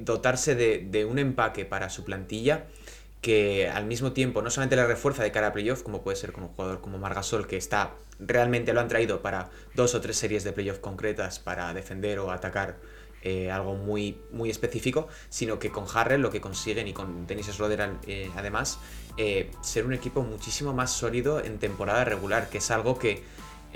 dotarse 0.00 0.56
de 0.56 1.04
un 1.04 1.20
empaque 1.20 1.64
para 1.64 1.90
su 1.90 2.02
plantilla 2.02 2.66
que 3.20 3.68
al 3.68 3.86
mismo 3.86 4.12
tiempo 4.12 4.42
no 4.42 4.50
solamente 4.50 4.76
le 4.76 4.86
refuerza 4.86 5.22
de 5.22 5.32
cara 5.32 5.48
a 5.48 5.52
playoff, 5.52 5.82
como 5.82 6.02
puede 6.02 6.16
ser 6.16 6.32
con 6.32 6.44
un 6.44 6.50
jugador 6.50 6.80
como 6.80 6.98
Margasol, 6.98 7.46
que 7.46 7.56
está 7.56 7.94
realmente 8.18 8.72
lo 8.72 8.80
han 8.80 8.88
traído 8.88 9.20
para 9.20 9.50
dos 9.74 9.94
o 9.94 10.00
tres 10.00 10.16
series 10.16 10.44
de 10.44 10.52
playoff 10.52 10.78
concretas 10.78 11.38
para 11.38 11.72
defender 11.74 12.18
o 12.18 12.30
atacar 12.30 12.76
eh, 13.22 13.50
algo 13.50 13.74
muy, 13.74 14.20
muy 14.30 14.50
específico, 14.50 15.08
sino 15.28 15.58
que 15.58 15.70
con 15.70 15.86
Harrell 15.92 16.20
lo 16.20 16.30
que 16.30 16.40
consiguen 16.40 16.86
y 16.86 16.92
con 16.92 17.26
Dennis 17.26 17.46
Schroeder 17.46 17.94
eh, 18.06 18.30
además, 18.36 18.78
eh, 19.16 19.50
ser 19.62 19.84
un 19.84 19.94
equipo 19.94 20.22
muchísimo 20.22 20.72
más 20.72 20.92
sólido 20.92 21.42
en 21.42 21.58
temporada 21.58 22.04
regular, 22.04 22.48
que 22.48 22.58
es 22.58 22.70
algo 22.70 22.98
que 22.98 23.24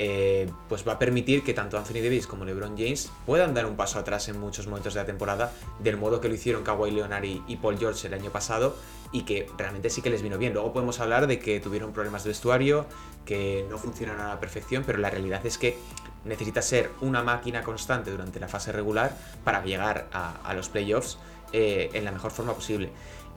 eh, 0.02 0.48
pues 0.66 0.88
va 0.88 0.94
a 0.94 0.98
permitir 0.98 1.44
que 1.44 1.52
tanto 1.52 1.76
Anthony 1.76 2.00
Davis 2.02 2.26
como 2.26 2.46
LeBron 2.46 2.74
James 2.74 3.12
puedan 3.26 3.52
dar 3.52 3.66
un 3.66 3.76
paso 3.76 3.98
atrás 3.98 4.30
en 4.30 4.40
muchos 4.40 4.66
momentos 4.66 4.94
de 4.94 5.00
la 5.00 5.04
temporada, 5.04 5.52
del 5.78 5.98
modo 5.98 6.22
que 6.22 6.28
lo 6.28 6.34
hicieron 6.34 6.62
Kawhi 6.64 6.90
Leonard 6.90 7.24
y, 7.24 7.56
Paul 7.60 7.78
George 7.78 8.06
el 8.06 8.14
año 8.14 8.30
pasado, 8.30 8.74
y 9.12 9.24
que 9.24 9.46
realmente 9.58 9.90
sí 9.90 10.00
que 10.00 10.08
les 10.08 10.22
vino 10.22 10.38
bien. 10.38 10.54
Luego 10.54 10.72
podemos 10.72 11.00
hablar 11.00 11.26
de 11.26 11.38
que 11.38 11.60
tuvieron 11.60 11.92
problemas 11.92 12.24
de 12.24 12.30
vestuario, 12.30 12.86
que 13.26 13.66
no 13.68 13.76
funcionan 13.76 14.18
a 14.20 14.28
la 14.28 14.40
perfección, 14.40 14.84
pero 14.86 14.96
la 14.96 15.10
realidad 15.10 15.44
es 15.44 15.58
que 15.58 15.76
necesita 16.24 16.62
ser 16.62 16.90
una 17.02 17.22
máquina 17.22 17.62
constante 17.62 18.10
durante 18.10 18.40
la 18.40 18.48
fase 18.48 18.72
regular 18.72 19.14
para 19.44 19.62
llegar 19.62 20.08
a, 20.14 20.54
los 20.54 20.70
playoffs 20.70 21.18
eh, 21.52 21.90
en 21.92 22.06
la 22.06 22.10
mejor 22.10 22.30
forma 22.30 22.54
posible. 22.54 22.90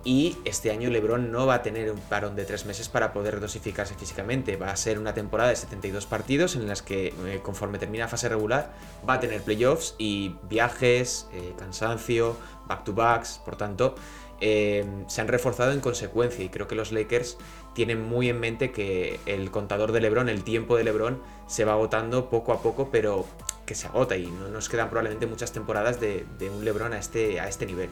Y 0.06 0.38
este 0.44 0.70
año 0.70 0.90
LeBron 0.90 1.32
no 1.32 1.46
va 1.46 1.56
a 1.56 1.62
tener 1.64 1.90
un 1.90 2.00
parón 2.00 2.36
de 2.36 2.44
tres 2.44 2.66
meses 2.66 2.90
para 2.90 3.14
poder 3.14 3.40
dosificarse 3.40 3.96
físicamente. 3.96 4.58
Va 4.58 4.70
a 4.70 4.76
ser 4.76 5.00
una 5.00 5.14
temporada 5.14 5.50
de 5.50 5.56
72 5.56 6.06
partidos 6.06 6.56
en 6.56 6.68
las 6.68 6.82
que, 6.82 7.14
eh, 7.26 7.40
conforme 7.42 7.80
termina 7.80 8.10
fase 8.10 8.28
regular, 8.28 8.74
va 9.08 9.14
a 9.14 9.20
tener 9.22 9.42
playoffs 9.42 9.96
y 9.98 10.36
viajes, 10.50 11.28
eh, 11.32 11.54
cansancio, 11.58 12.36
back-to-backs. 12.68 13.40
Por 13.46 13.56
tanto, 13.56 13.96
eh, 14.42 14.86
se 15.08 15.22
han 15.22 15.30
reforzado 15.30 15.72
en 15.72 15.80
consecuencia 15.80 16.44
y 16.44 16.50
creo 16.50 16.68
que 16.68 16.76
los 16.76 16.92
Lakers 16.92 17.38
tienen 17.74 18.02
muy 18.02 18.28
en 18.28 18.42
mente 18.42 18.74
que 18.74 19.22
el 19.26 19.52
contador 19.52 19.94
de 19.94 20.02
LeBron, 20.02 20.28
el 20.28 20.44
tiempo 20.44 20.76
de 20.76 20.84
LeBron, 20.84 21.22
se 21.48 21.64
va 21.64 21.74
agotando 21.74 22.30
poco 22.30 22.52
a 22.52 22.62
poco, 22.62 22.90
pero 22.92 23.26
que 23.66 23.74
se 23.74 23.88
agota 23.88 24.18
y 24.18 24.28
no 24.28 24.50
nos 24.50 24.68
quedan 24.68 24.90
probablemente 24.90 25.28
muchas 25.28 25.54
temporadas 25.54 26.02
de, 26.02 26.26
un 26.54 26.66
LeBron 26.66 26.92
a 26.92 27.00
este, 27.00 27.40
a 27.40 27.48
este 27.48 27.66
nivel. 27.66 27.90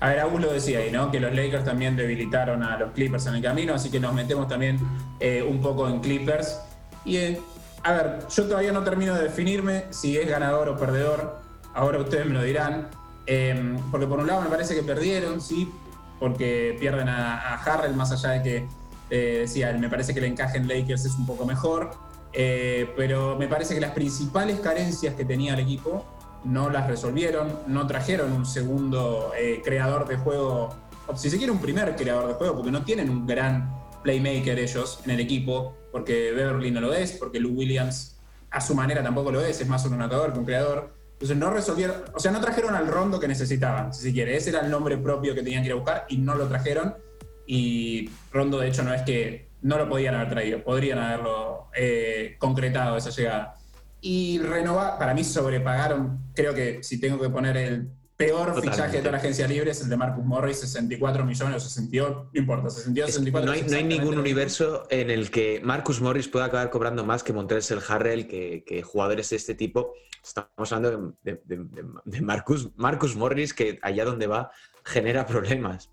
A 0.00 0.08
ver, 0.08 0.20
Agus 0.20 0.40
lo 0.40 0.52
decía 0.52 0.78
ahí, 0.78 0.90
¿no? 0.90 1.10
Que 1.10 1.20
los 1.20 1.34
Lakers 1.34 1.64
también 1.64 1.94
debilitaron 1.94 2.62
a 2.62 2.78
los 2.78 2.92
Clippers 2.92 3.26
en 3.26 3.34
el 3.34 3.42
camino, 3.42 3.74
así 3.74 3.90
que 3.90 4.00
nos 4.00 4.14
metemos 4.14 4.48
también 4.48 4.78
eh, 5.20 5.42
un 5.46 5.60
poco 5.60 5.86
en 5.88 6.00
Clippers. 6.00 6.58
Y, 7.04 7.16
eh, 7.18 7.40
a 7.82 7.92
ver, 7.92 8.18
yo 8.34 8.44
todavía 8.46 8.72
no 8.72 8.82
termino 8.82 9.14
de 9.14 9.24
definirme 9.24 9.84
si 9.90 10.16
es 10.16 10.26
ganador 10.26 10.70
o 10.70 10.76
perdedor. 10.78 11.38
Ahora 11.74 11.98
ustedes 11.98 12.24
me 12.24 12.32
lo 12.32 12.42
dirán. 12.42 12.88
Em, 13.26 13.78
porque 13.90 14.06
por 14.06 14.18
un 14.18 14.26
lado 14.26 14.40
me 14.40 14.48
parece 14.48 14.74
que 14.74 14.82
perdieron, 14.82 15.40
sí, 15.40 15.70
porque 16.18 16.76
pierden 16.80 17.08
a, 17.08 17.56
Harrell, 17.56 17.94
más 17.94 18.10
allá 18.10 18.30
de 18.30 18.42
que, 18.42 18.68
eh, 19.10 19.38
decía, 19.40 19.70
me 19.74 19.90
parece 19.90 20.14
que 20.14 20.20
el 20.20 20.26
encaje 20.26 20.56
en 20.56 20.66
Lakers 20.66 21.04
es 21.04 21.14
un 21.14 21.26
poco 21.26 21.44
mejor. 21.44 21.90
pero 22.96 23.36
me 23.36 23.48
parece 23.48 23.74
que 23.74 23.80
las 23.80 23.90
principales 23.90 24.60
carencias 24.60 25.14
que 25.14 25.24
tenía 25.24 25.54
el 25.54 25.60
equipo 25.60 26.06
no 26.44 26.70
las 26.70 26.86
resolvieron, 26.86 27.60
no 27.66 27.86
trajeron 27.86 28.32
un 28.32 28.46
segundo 28.46 29.32
eh, 29.36 29.60
creador 29.64 30.06
de 30.08 30.16
juego, 30.16 30.74
o 31.06 31.16
si 31.16 31.30
se 31.30 31.38
quiere 31.38 31.52
un 31.52 31.60
primer 31.60 31.96
creador 31.96 32.28
de 32.28 32.34
juego, 32.34 32.56
porque 32.56 32.70
no 32.70 32.84
tienen 32.84 33.10
un 33.10 33.26
gran 33.26 33.70
playmaker 34.02 34.58
ellos 34.58 35.00
en 35.04 35.10
el 35.10 35.20
equipo, 35.20 35.76
porque 35.92 36.32
Beverly 36.32 36.70
no 36.70 36.80
lo 36.80 36.92
es, 36.92 37.12
porque 37.12 37.40
Lou 37.40 37.52
Williams 37.52 38.16
a 38.50 38.60
su 38.60 38.74
manera 38.74 39.02
tampoco 39.02 39.30
lo 39.30 39.40
es, 39.40 39.60
es 39.60 39.68
más 39.68 39.84
un 39.86 39.94
anotador 39.94 40.32
que 40.32 40.38
un 40.38 40.44
creador. 40.44 40.94
Entonces 41.12 41.36
no 41.36 41.50
resolvieron, 41.50 41.96
o 42.14 42.18
sea, 42.18 42.32
no 42.32 42.40
trajeron 42.40 42.74
al 42.74 42.86
rondo 42.86 43.20
que 43.20 43.28
necesitaban, 43.28 43.92
si 43.92 44.02
se 44.02 44.12
quiere. 44.12 44.36
Ese 44.36 44.50
era 44.50 44.60
el 44.60 44.70
nombre 44.70 44.96
propio 44.96 45.34
que 45.34 45.42
tenían 45.42 45.62
que 45.62 45.66
ir 45.66 45.72
a 45.72 45.76
buscar 45.76 46.06
y 46.08 46.16
no 46.16 46.34
lo 46.34 46.48
trajeron. 46.48 46.94
Y 47.46 48.08
Rondo, 48.32 48.58
de 48.58 48.68
hecho, 48.68 48.82
no 48.82 48.94
es 48.94 49.02
que 49.02 49.48
no 49.62 49.76
lo 49.76 49.88
podían 49.88 50.14
haber 50.14 50.30
traído, 50.30 50.62
podrían 50.62 50.98
haberlo 50.98 51.68
eh, 51.74 52.36
concretado 52.38 52.96
esa 52.96 53.10
llegada. 53.10 53.56
Y 54.00 54.38
renovar, 54.38 54.98
para 54.98 55.14
mí 55.14 55.24
sobrepagaron, 55.24 56.30
creo 56.34 56.54
que 56.54 56.82
si 56.82 56.98
tengo 56.98 57.20
que 57.20 57.28
poner 57.28 57.56
el 57.56 57.90
peor 58.20 58.60
fichaje 58.60 58.98
de 58.98 58.98
toda 58.98 59.12
la 59.12 59.18
agencia 59.18 59.48
libre 59.48 59.70
es 59.70 59.80
el 59.80 59.88
de 59.88 59.96
Marcus 59.96 60.24
Morris, 60.24 60.60
64 60.60 61.24
millones 61.24 61.56
o 61.56 61.60
68, 61.60 62.30
no 62.32 62.40
importa, 62.40 62.68
62, 62.68 63.06
64. 63.08 63.46
No 63.46 63.52
hay, 63.52 63.62
no 63.62 63.76
hay 63.76 63.84
ningún 63.84 64.18
universo 64.18 64.86
en 64.90 65.10
el 65.10 65.30
que 65.30 65.60
Marcus 65.64 66.02
Morris 66.02 66.28
pueda 66.28 66.44
acabar 66.44 66.68
cobrando 66.68 67.04
más 67.04 67.22
que 67.22 67.32
Montrezl 67.32 67.78
Harrell, 67.88 68.28
que, 68.28 68.62
que 68.66 68.82
jugadores 68.82 69.30
de 69.30 69.36
este 69.36 69.54
tipo. 69.54 69.94
Estamos 70.22 70.70
hablando 70.70 71.14
de, 71.22 71.40
de, 71.44 72.20
Marcus, 72.20 72.68
Marcus 72.76 73.16
Morris, 73.16 73.54
que 73.54 73.78
allá 73.80 74.04
donde 74.04 74.26
va 74.26 74.50
genera 74.84 75.24
problemas. 75.26 75.90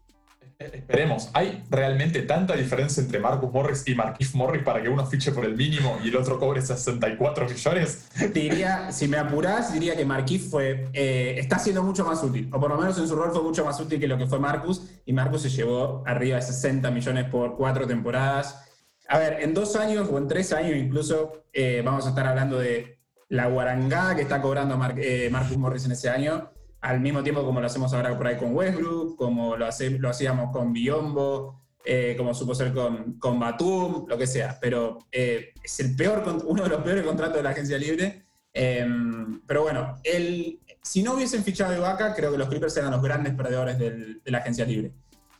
Esperemos, 0.59 1.29
¿hay 1.33 1.63
realmente 1.69 2.23
tanta 2.23 2.55
diferencia 2.55 3.03
entre 3.03 3.19
Marcus 3.19 3.51
Morris 3.51 3.83
y 3.87 3.93
Marquis 3.93 4.33
Morris 4.33 4.63
para 4.63 4.81
que 4.81 4.89
uno 4.89 5.05
fiche 5.05 5.31
por 5.31 5.45
el 5.45 5.55
mínimo 5.55 5.99
y 6.03 6.09
el 6.09 6.15
otro 6.15 6.39
cobre 6.39 6.63
64 6.63 7.47
millones? 7.47 8.07
Diría, 8.33 8.91
si 8.91 9.07
me 9.07 9.17
apurás, 9.17 9.71
diría 9.71 9.95
que 9.95 10.03
Marquis 10.03 10.49
fue, 10.49 10.89
eh, 10.93 11.35
está 11.37 11.59
siendo 11.59 11.83
mucho 11.83 12.03
más 12.03 12.23
útil, 12.23 12.49
o 12.51 12.59
por 12.59 12.71
lo 12.71 12.77
menos 12.77 12.97
en 12.97 13.07
su 13.07 13.15
rol 13.15 13.31
fue 13.31 13.43
mucho 13.43 13.63
más 13.63 13.79
útil 13.79 13.99
que 13.99 14.07
lo 14.07 14.17
que 14.17 14.25
fue 14.25 14.39
Marcus, 14.39 14.81
y 15.05 15.13
Marcus 15.13 15.43
se 15.43 15.49
llevó 15.49 16.03
arriba 16.07 16.37
de 16.37 16.41
60 16.41 16.89
millones 16.89 17.25
por 17.25 17.55
cuatro 17.55 17.85
temporadas. 17.85 18.63
A 19.09 19.19
ver, 19.19 19.43
en 19.43 19.53
dos 19.53 19.75
años 19.75 20.09
o 20.11 20.17
en 20.17 20.27
tres 20.27 20.51
años 20.53 20.75
incluso 20.75 21.43
eh, 21.53 21.83
vamos 21.85 22.07
a 22.07 22.09
estar 22.09 22.25
hablando 22.25 22.57
de 22.57 22.97
la 23.29 23.45
guarangada 23.45 24.15
que 24.15 24.23
está 24.23 24.41
cobrando 24.41 24.79
eh, 24.97 25.29
Marcus 25.31 25.57
Morris 25.57 25.85
en 25.85 25.91
ese 25.91 26.09
año 26.09 26.49
al 26.81 26.99
mismo 26.99 27.23
tiempo 27.23 27.43
como 27.43 27.59
lo 27.59 27.67
hacemos 27.67 27.93
ahora 27.93 28.15
por 28.17 28.27
ahí 28.27 28.37
con 28.37 28.55
Westbrook, 28.55 29.17
como 29.17 29.57
lo, 29.57 29.67
lo 29.99 30.09
hacíamos 30.09 30.51
con 30.51 30.73
Biombo, 30.73 31.61
eh, 31.83 32.15
como 32.17 32.33
supo 32.33 32.53
ser 32.53 32.73
con, 32.73 33.17
con 33.17 33.39
Batum, 33.39 34.05
lo 34.07 34.17
que 34.17 34.27
sea. 34.27 34.57
Pero 34.59 34.99
eh, 35.11 35.53
es 35.63 35.79
el 35.79 35.95
peor, 35.95 36.23
uno 36.45 36.63
de 36.63 36.69
los 36.69 36.81
peores 36.83 37.03
contratos 37.03 37.37
de 37.37 37.43
la 37.43 37.51
agencia 37.51 37.77
libre. 37.77 38.25
Em, 38.53 39.41
pero 39.47 39.63
bueno, 39.63 39.99
el, 40.03 40.59
si 40.81 41.01
no 41.03 41.13
hubiesen 41.13 41.43
fichado 41.43 41.73
a 41.73 41.77
Ibaka, 41.77 42.13
creo 42.13 42.31
que 42.31 42.37
los 42.37 42.49
Clippers 42.49 42.75
eran 42.77 42.91
los 42.91 43.01
grandes 43.01 43.33
perdedores 43.33 43.77
de 43.77 44.19
la 44.25 44.39
agencia 44.39 44.65
libre. 44.65 44.91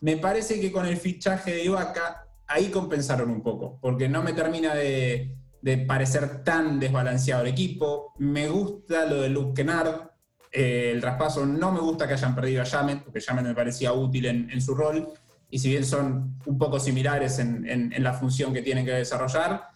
Me 0.02 0.18
parece 0.18 0.62
que 0.62 0.72
con 0.72 0.86
el 0.86 0.98
fichaje 0.98 1.52
de 1.52 1.64
Ibaka, 1.66 2.28
ahí 2.48 2.70
compensaron 2.70 3.30
un 3.30 3.42
poco, 3.42 3.78
porque 3.82 4.08
no 4.08 4.24
me 4.24 4.34
termina 4.34 4.74
de, 4.76 5.36
de 5.62 5.78
parecer 5.80 6.44
tan 6.44 6.80
desbalanceado 6.80 7.42
el 7.42 7.50
equipo. 7.50 8.14
Me 8.20 8.48
gusta 8.48 9.06
lo 9.06 9.22
de 9.22 9.30
Luke 9.30 9.54
Kennard, 9.54 10.12
eh, 10.52 10.92
el 10.94 11.02
traspaso 11.02 11.46
no 11.46 11.72
me 11.72 11.80
gusta 11.80 12.08
que 12.08 12.14
hayan 12.14 12.36
perdido 12.36 12.62
a 12.62 12.66
Jamet, 12.66 13.04
porque 13.04 13.22
Jamet 13.22 13.46
me 13.46 13.54
parecía 13.54 13.94
útil 13.94 14.26
en, 14.26 14.62
su 14.62 14.76
rol, 14.76 15.08
y 15.50 15.60
si 15.60 15.70
bien 15.70 15.86
son 15.86 16.40
un 16.46 16.58
poco 16.58 16.80
similares 16.80 17.40
en, 17.40 17.94
la 18.00 18.14
función 18.14 18.54
que 18.54 18.62
tienen 18.62 18.86
que 18.86 18.92
desarrollar, 18.92 19.68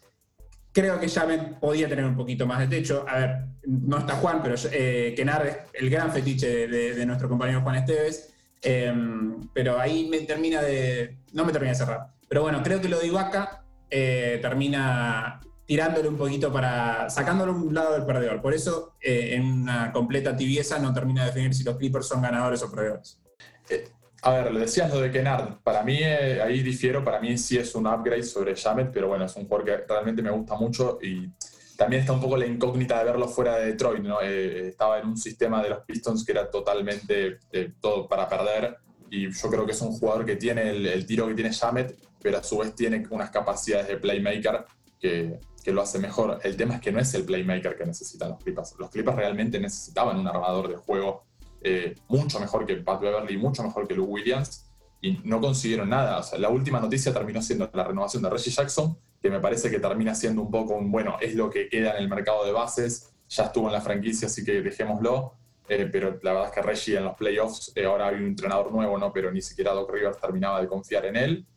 creo 0.72 1.00
que 1.00 1.10
Jamet 1.10 1.60
podía 1.60 1.88
tener 1.88 2.06
un 2.06 2.16
poquito 2.16 2.46
más 2.46 2.60
de 2.60 2.68
techo. 2.68 3.06
A 3.08 3.18
ver, 3.18 3.46
no 3.66 3.98
está 3.98 4.14
Juan, 4.16 4.42
pero 4.42 4.56
eh, 4.72 5.14
Kenar 5.16 5.48
es 5.48 5.58
el 5.74 5.90
gran 5.90 6.12
fetiche 6.12 6.68
de, 6.68 7.06
nuestro 7.06 7.30
compañero 7.30 7.62
Juan 7.62 7.76
Esteves, 7.76 8.34
em, 8.62 9.50
pero 9.54 9.80
ahí 9.80 10.08
me 10.10 10.22
termina 10.22 10.62
de, 10.62 11.18
no 11.34 11.46
me 11.46 11.52
termina 11.52 11.72
de 11.72 11.78
cerrar. 11.78 12.08
Pero 12.28 12.44
bueno, 12.44 12.64
creo 12.64 12.80
que 12.80 12.88
lo 12.88 13.00
de 13.00 13.08
Ibaka 13.08 13.66
eh, 13.90 14.40
termina 14.42 15.42
tirándole 15.72 16.10
un 16.10 16.18
poquito 16.18 16.52
para, 16.52 17.10
sacándole 17.10 17.54
un 17.54 17.74
lado 17.74 17.94
del 17.94 18.06
perdedor. 18.06 18.42
Por 18.42 18.54
eso, 18.54 18.98
eh, 19.00 19.36
en 19.36 19.62
una 19.62 19.94
completa 19.94 20.36
tibieza, 20.36 20.78
no 20.80 20.94
termina 20.94 21.22
de 21.22 21.28
definir 21.28 21.54
si 21.54 21.64
los 21.64 21.78
Clippers 21.78 22.10
son 22.10 22.22
ganadores 22.22 22.62
o 22.62 22.70
perdedores. 22.70 23.22
Eh, 23.70 23.88
a 24.22 24.32
ver, 24.32 24.52
le 24.52 24.60
decías 24.60 24.94
lo 24.94 25.00
de 25.00 25.10
Kennard. 25.10 25.62
Para 25.64 25.82
mí, 25.84 26.00
eh, 26.02 26.42
ahí 26.42 26.62
difiero, 26.62 27.06
para 27.06 27.22
mí 27.22 27.38
sí 27.38 27.58
es 27.58 27.74
un 27.74 27.88
upgrade 27.88 28.24
sobre 28.24 28.54
Jamet, 28.54 28.92
pero 28.92 29.08
bueno, 29.08 29.24
es 29.24 29.34
un 29.38 29.48
jugador 29.48 29.66
que 29.66 29.78
realmente 29.88 30.22
me 30.22 30.32
gusta 30.32 30.56
mucho 30.56 31.00
y 31.02 31.30
también 31.78 32.02
está 32.02 32.12
un 32.12 32.20
poco 32.20 32.36
la 32.36 32.48
incógnita 32.48 33.00
de 33.00 33.06
verlo 33.06 33.30
fuera 33.30 33.56
de 33.56 33.68
Detroit. 33.68 34.04
¿no? 34.04 34.20
estaba 34.20 35.00
en 35.00 35.08
un 35.08 35.18
sistema 35.18 35.64
de 35.64 35.70
los 35.70 35.86
Pistons 35.86 36.26
que 36.26 36.34
era 36.34 36.52
totalmente 36.52 37.40
todo 37.80 38.10
para 38.10 38.28
perder 38.28 38.76
y 39.10 39.32
yo 39.32 39.50
creo 39.50 39.66
que 39.66 39.72
es 39.72 39.82
un 39.82 39.94
jugador 39.94 40.26
que 40.26 40.36
tiene 40.36 40.70
el, 40.70 40.86
el 40.86 41.06
tiro 41.06 41.30
que 41.30 41.34
tiene 41.34 41.54
Jamet, 41.54 41.96
pero 42.22 42.40
a 42.40 42.44
su 42.44 42.58
vez 42.58 42.76
tiene 42.76 43.08
unas 43.10 43.30
capacidades 43.30 43.88
de 43.88 43.96
playmaker 43.96 44.66
que, 45.00 45.40
que 45.64 45.72
lo 45.72 45.82
hace 45.82 46.00
mejor. 46.00 46.40
El 46.44 46.58
tema 46.58 46.76
es 46.76 46.82
que 46.82 46.92
no 46.92 47.00
es 47.00 47.14
el 47.14 47.24
playmaker 47.24 47.78
que 47.78 47.86
necesitan 47.86 48.30
los 48.30 48.44
Clippers. 48.44 48.76
Los 48.80 48.90
Clippers 48.90 49.18
realmente 49.18 49.60
necesitaban 49.60 50.20
un 50.20 50.28
armador 50.28 50.68
de 50.68 50.76
juego 50.76 51.24
eh, 51.64 51.96
mucho 52.08 52.40
mejor 52.40 52.66
que 52.66 52.76
Pat 52.78 53.02
Beverly, 53.02 53.38
mucho 53.38 53.64
mejor 53.64 53.88
que 53.88 53.94
Lou 53.94 54.06
Williams, 54.06 54.66
y 55.02 55.20
no 55.24 55.40
consiguieron 55.40 55.90
nada. 55.90 56.22
La 56.38 56.50
última 56.50 56.80
noticia 56.80 57.14
terminó 57.14 57.42
siendo 57.42 57.70
la 57.74 57.84
renovación 57.84 58.24
de 58.24 58.30
Reggie 58.30 58.52
Jackson, 58.52 58.98
que 59.22 59.30
me 59.30 59.40
parece 59.40 59.70
que 59.70 59.80
termina 59.80 60.16
siendo 60.16 60.42
un 60.42 60.52
poco 60.52 60.74
un, 60.74 60.92
bueno, 60.92 61.18
es 61.22 61.36
lo 61.36 61.50
que 61.50 61.70
queda 61.70 61.92
en 61.92 62.04
el 62.04 62.10
mercado 62.10 62.46
de 62.46 62.52
bases, 62.52 63.14
ya 63.30 63.46
estuvo 63.46 63.68
en 63.68 63.74
la 63.74 63.82
franquicia, 63.82 64.28
así 64.28 64.44
que 64.44 64.62
dejémoslo. 64.62 65.34
Eh, 65.70 65.88
pero 65.92 66.20
la 66.24 66.34
verdad 66.34 66.50
es 66.50 66.54
que 66.54 66.62
Reggie 66.62 66.98
en 66.98 67.06
los 67.06 67.16
playoffs, 67.16 67.72
eh, 67.76 67.86
ahora 67.86 68.08
hay 68.08 68.16
un 68.16 68.26
entrenador 68.26 68.72
nuevo, 68.72 68.98
¿no? 68.98 69.14
pero 69.14 69.32
ni 69.32 69.42
siquiera 69.42 69.72
Doc 69.72 69.90
Rivers 69.92 70.20
terminaba 70.20 70.60
de 70.60 70.68
confiar 70.68 71.06
en 71.06 71.16
él. 71.16 71.48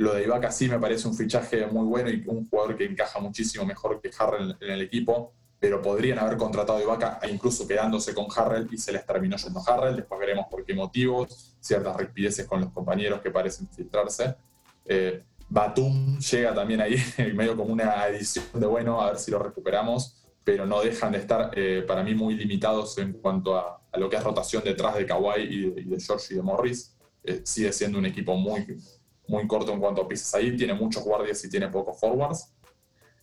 Lo 0.00 0.14
de 0.14 0.24
Ibaka 0.24 0.50
sí 0.50 0.66
me 0.66 0.78
parece 0.78 1.06
un 1.06 1.14
fichaje 1.14 1.66
muy 1.66 1.84
bueno 1.84 2.08
y 2.08 2.24
un 2.26 2.48
jugador 2.48 2.74
que 2.74 2.86
encaja 2.86 3.20
muchísimo 3.20 3.66
mejor 3.66 4.00
que 4.00 4.10
Harrell 4.18 4.56
en 4.58 4.70
el 4.70 4.80
equipo, 4.80 5.34
pero 5.58 5.82
podrían 5.82 6.18
haber 6.18 6.38
contratado 6.38 6.78
a 6.78 6.82
Ibaka 6.82 7.18
e 7.20 7.28
incluso 7.28 7.68
quedándose 7.68 8.14
con 8.14 8.26
Harrell 8.34 8.66
y 8.72 8.78
se 8.78 8.92
les 8.92 9.04
terminó 9.04 9.36
yendo 9.36 9.60
Harrell. 9.60 9.96
Después 9.96 10.18
veremos 10.18 10.46
por 10.50 10.64
qué 10.64 10.72
motivos, 10.72 11.54
ciertas 11.60 11.94
rispideces 11.98 12.46
con 12.46 12.62
los 12.62 12.72
compañeros 12.72 13.20
que 13.20 13.30
parecen 13.30 13.68
filtrarse. 13.68 14.36
Eh, 14.86 15.22
Batum 15.50 16.18
llega 16.18 16.54
también 16.54 16.80
ahí, 16.80 16.96
medio 17.34 17.54
como 17.54 17.70
una 17.70 18.08
edición 18.08 18.46
de 18.54 18.66
bueno, 18.66 19.02
a 19.02 19.10
ver 19.10 19.18
si 19.18 19.30
lo 19.30 19.38
recuperamos, 19.38 20.16
pero 20.42 20.64
no 20.64 20.80
dejan 20.80 21.12
de 21.12 21.18
estar 21.18 21.50
eh, 21.54 21.84
para 21.86 22.02
mí 22.02 22.14
muy 22.14 22.36
limitados 22.36 22.96
en 22.96 23.12
cuanto 23.12 23.54
a, 23.54 23.82
lo 23.98 24.08
que 24.08 24.16
es 24.16 24.24
rotación 24.24 24.64
detrás 24.64 24.94
de 24.94 25.04
Kawhi 25.04 25.42
y 25.42 25.70
de, 25.72 26.00
George 26.00 26.32
y 26.32 26.36
de 26.36 26.42
Morris. 26.42 26.96
Eh, 27.22 27.42
sigue 27.44 27.70
siendo 27.70 27.98
un 27.98 28.06
equipo 28.06 28.34
muy, 28.34 28.64
muy 29.30 29.46
corto 29.46 29.72
en 29.72 29.80
cuanto 29.80 30.02
a 30.02 30.08
piezas 30.08 30.34
ahí, 30.34 30.56
tiene 30.56 30.74
muchos 30.74 31.04
guardias 31.04 31.42
y 31.44 31.48
tiene 31.48 31.68
pocos 31.68 31.98
forwards. 31.98 32.52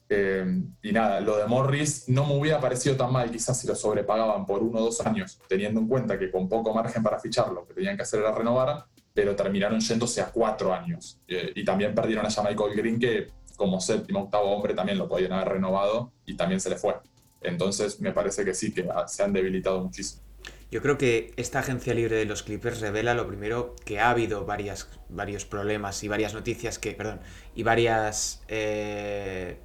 Eh, 0.10 0.46
y 0.82 0.92
nada, 0.94 1.20
lo 1.20 1.36
de 1.36 1.46
Morris 1.48 2.08
no 2.08 2.26
me 2.26 2.40
hubiera 2.40 2.62
parecido 2.62 2.96
tan 2.96 3.12
mal 3.12 3.30
quizás 3.30 3.60
si 3.60 3.68
lo 3.68 3.76
sobrepagaban 3.76 4.46
por 4.46 4.64
uno 4.64 4.80
o 4.80 4.84
dos 4.84 5.06
años, 5.06 5.38
teniendo 5.50 5.82
en 5.82 5.88
cuenta 5.88 6.18
que 6.18 6.32
con 6.32 6.48
poco 6.48 6.74
margen 6.74 7.04
para 7.04 7.20
ficharlo, 7.20 7.56
lo 7.56 7.68
que 7.68 7.74
tenían 7.74 7.98
que 7.98 8.04
hacer 8.04 8.22
era 8.22 8.32
renovar, 8.32 8.86
pero 9.14 9.36
terminaron 9.36 9.82
yéndose 9.82 10.22
a 10.22 10.32
cuatro 10.32 10.74
años. 10.74 11.20
Eh, 11.28 11.52
y 11.56 11.66
también 11.66 11.94
perdieron 11.94 12.26
a 12.26 12.30
Michael 12.30 12.76
Green, 12.76 13.00
que 13.00 13.28
como 13.58 13.82
séptimo, 13.82 14.22
octavo 14.22 14.52
hombre 14.52 14.74
también 14.74 14.98
lo 14.98 15.10
podían 15.10 15.34
haber 15.34 15.50
renovado 15.50 16.14
y 16.26 16.38
también 16.38 16.62
se 16.62 16.70
le 16.70 16.78
fue. 16.78 16.96
Entonces 17.42 18.00
me 18.00 18.14
parece 18.14 18.46
que 18.46 18.54
sí, 18.54 18.74
que 18.74 18.88
se 19.08 19.24
han 19.24 19.34
debilitado 19.34 19.84
muchísimo. 19.84 20.27
Yo 20.70 20.82
creo 20.82 20.98
que 20.98 21.34
esta 21.38 21.60
agencia 21.60 21.94
libre 21.94 22.18
de 22.18 22.26
los 22.26 22.44
Clippers 22.44 22.82
revela 22.82 23.14
lo 23.14 23.26
primero 23.26 23.74
que 23.86 24.00
ha 24.00 24.10
habido 24.10 24.46
varias, 24.46 24.90
varios 25.08 25.46
problemas 25.46 26.04
y 26.04 26.10
varias 26.10 26.34
noticias 26.34 26.78
que, 26.78 26.92
perdón, 26.92 27.22
y 27.56 27.64
varias, 27.64 28.44
eh, 28.50 29.60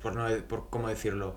por 0.00 0.16
no, 0.16 0.26
por 0.46 0.70
cómo 0.70 0.88
decirlo, 0.88 1.36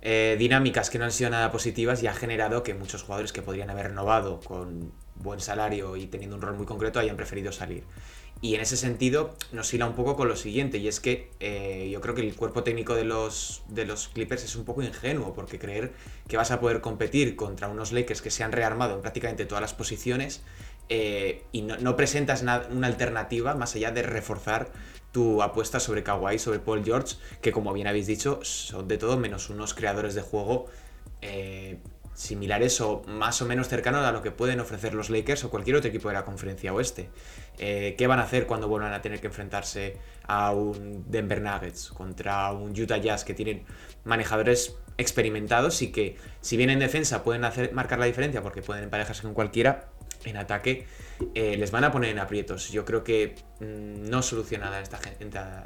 eh, 0.00 0.36
dinámicas 0.38 0.88
que 0.88 0.98
no 0.98 1.04
han 1.04 1.12
sido 1.12 1.28
nada 1.28 1.50
positivas 1.50 2.02
y 2.02 2.06
ha 2.06 2.14
generado 2.14 2.62
que 2.62 2.72
muchos 2.72 3.02
jugadores 3.02 3.32
que 3.32 3.42
podrían 3.42 3.68
haber 3.68 3.88
renovado 3.88 4.40
con 4.40 4.92
buen 5.14 5.40
salario 5.40 5.96
y 5.96 6.06
teniendo 6.06 6.36
un 6.36 6.42
rol 6.42 6.54
muy 6.54 6.66
concreto 6.66 6.98
hayan 6.98 7.16
preferido 7.16 7.52
salir. 7.52 7.84
Y 8.40 8.54
en 8.54 8.60
ese 8.60 8.76
sentido 8.76 9.34
nos 9.52 9.72
hila 9.72 9.86
un 9.86 9.94
poco 9.94 10.16
con 10.16 10.28
lo 10.28 10.36
siguiente, 10.36 10.78
y 10.78 10.88
es 10.88 11.00
que 11.00 11.30
eh, 11.40 11.88
yo 11.90 12.00
creo 12.00 12.14
que 12.14 12.20
el 12.20 12.34
cuerpo 12.34 12.62
técnico 12.62 12.94
de 12.94 13.04
los, 13.04 13.62
de 13.68 13.86
los 13.86 14.08
Clippers 14.08 14.44
es 14.44 14.54
un 14.56 14.64
poco 14.64 14.82
ingenuo, 14.82 15.32
porque 15.32 15.58
creer 15.58 15.92
que 16.28 16.36
vas 16.36 16.50
a 16.50 16.60
poder 16.60 16.80
competir 16.80 17.36
contra 17.36 17.68
unos 17.68 17.92
Lakers 17.92 18.20
que 18.20 18.30
se 18.30 18.44
han 18.44 18.52
rearmado 18.52 18.94
en 18.94 19.00
prácticamente 19.00 19.46
todas 19.46 19.62
las 19.62 19.72
posiciones 19.72 20.42
eh, 20.90 21.42
y 21.52 21.62
no, 21.62 21.96
presentas 21.96 22.42
una 22.42 22.86
alternativa 22.86 23.54
más 23.54 23.74
allá 23.74 23.90
de 23.90 24.02
reforzar 24.02 24.70
tu 25.12 25.42
apuesta 25.42 25.80
sobre 25.80 26.02
Kawhi, 26.02 26.38
sobre 26.38 26.58
Paul 26.58 26.84
George, 26.84 27.16
que 27.40 27.52
como 27.52 27.72
bien 27.72 27.86
habéis 27.86 28.08
dicho, 28.08 28.40
son 28.42 28.88
de 28.88 28.98
todo 28.98 29.16
menos 29.16 29.48
unos 29.48 29.72
creadores 29.72 30.14
de 30.14 30.22
juego 30.22 30.66
eh, 31.22 31.78
similares 32.14 32.80
o 32.80 33.02
más 33.06 33.42
o 33.42 33.46
menos 33.46 33.68
cercanos 33.68 34.04
a 34.04 34.12
lo 34.12 34.22
que 34.22 34.30
pueden 34.30 34.60
ofrecer 34.60 34.94
los 34.94 35.10
Lakers 35.10 35.44
o 35.44 35.50
cualquier 35.50 35.76
otro 35.76 35.88
equipo 35.88 36.08
de 36.08 36.14
la 36.14 36.24
conferencia 36.24 36.72
oeste. 36.72 37.10
Eh, 37.58 37.94
¿Qué 37.98 38.06
van 38.06 38.20
a 38.20 38.22
hacer 38.22 38.46
cuando 38.46 38.68
vuelvan 38.68 38.92
a 38.92 39.02
tener 39.02 39.20
que 39.20 39.26
enfrentarse 39.26 39.98
a 40.26 40.52
un 40.52 41.04
Denver 41.10 41.40
Nuggets 41.40 41.90
contra 41.90 42.52
un 42.52 42.70
Utah 42.70 42.98
Jazz 42.98 43.24
que 43.24 43.34
tienen 43.34 43.64
manejadores 44.04 44.76
experimentados 44.96 45.82
y 45.82 45.90
que 45.90 46.16
si 46.40 46.56
bien 46.56 46.70
en 46.70 46.78
defensa 46.78 47.24
pueden 47.24 47.44
hacer, 47.44 47.72
marcar 47.72 47.98
la 47.98 48.06
diferencia 48.06 48.42
porque 48.42 48.62
pueden 48.62 48.84
emparejarse 48.84 49.22
con 49.22 49.34
cualquiera, 49.34 49.90
en 50.24 50.36
ataque 50.36 50.86
eh, 51.34 51.56
les 51.56 51.70
van 51.70 51.84
a 51.84 51.92
poner 51.92 52.10
en 52.10 52.18
aprietos. 52.18 52.70
Yo 52.70 52.84
creo 52.84 53.04
que 53.04 53.34
mm, 53.60 54.08
no 54.08 54.22
soluciona 54.22 54.66
nada 54.66 54.80
esta, 54.80 54.98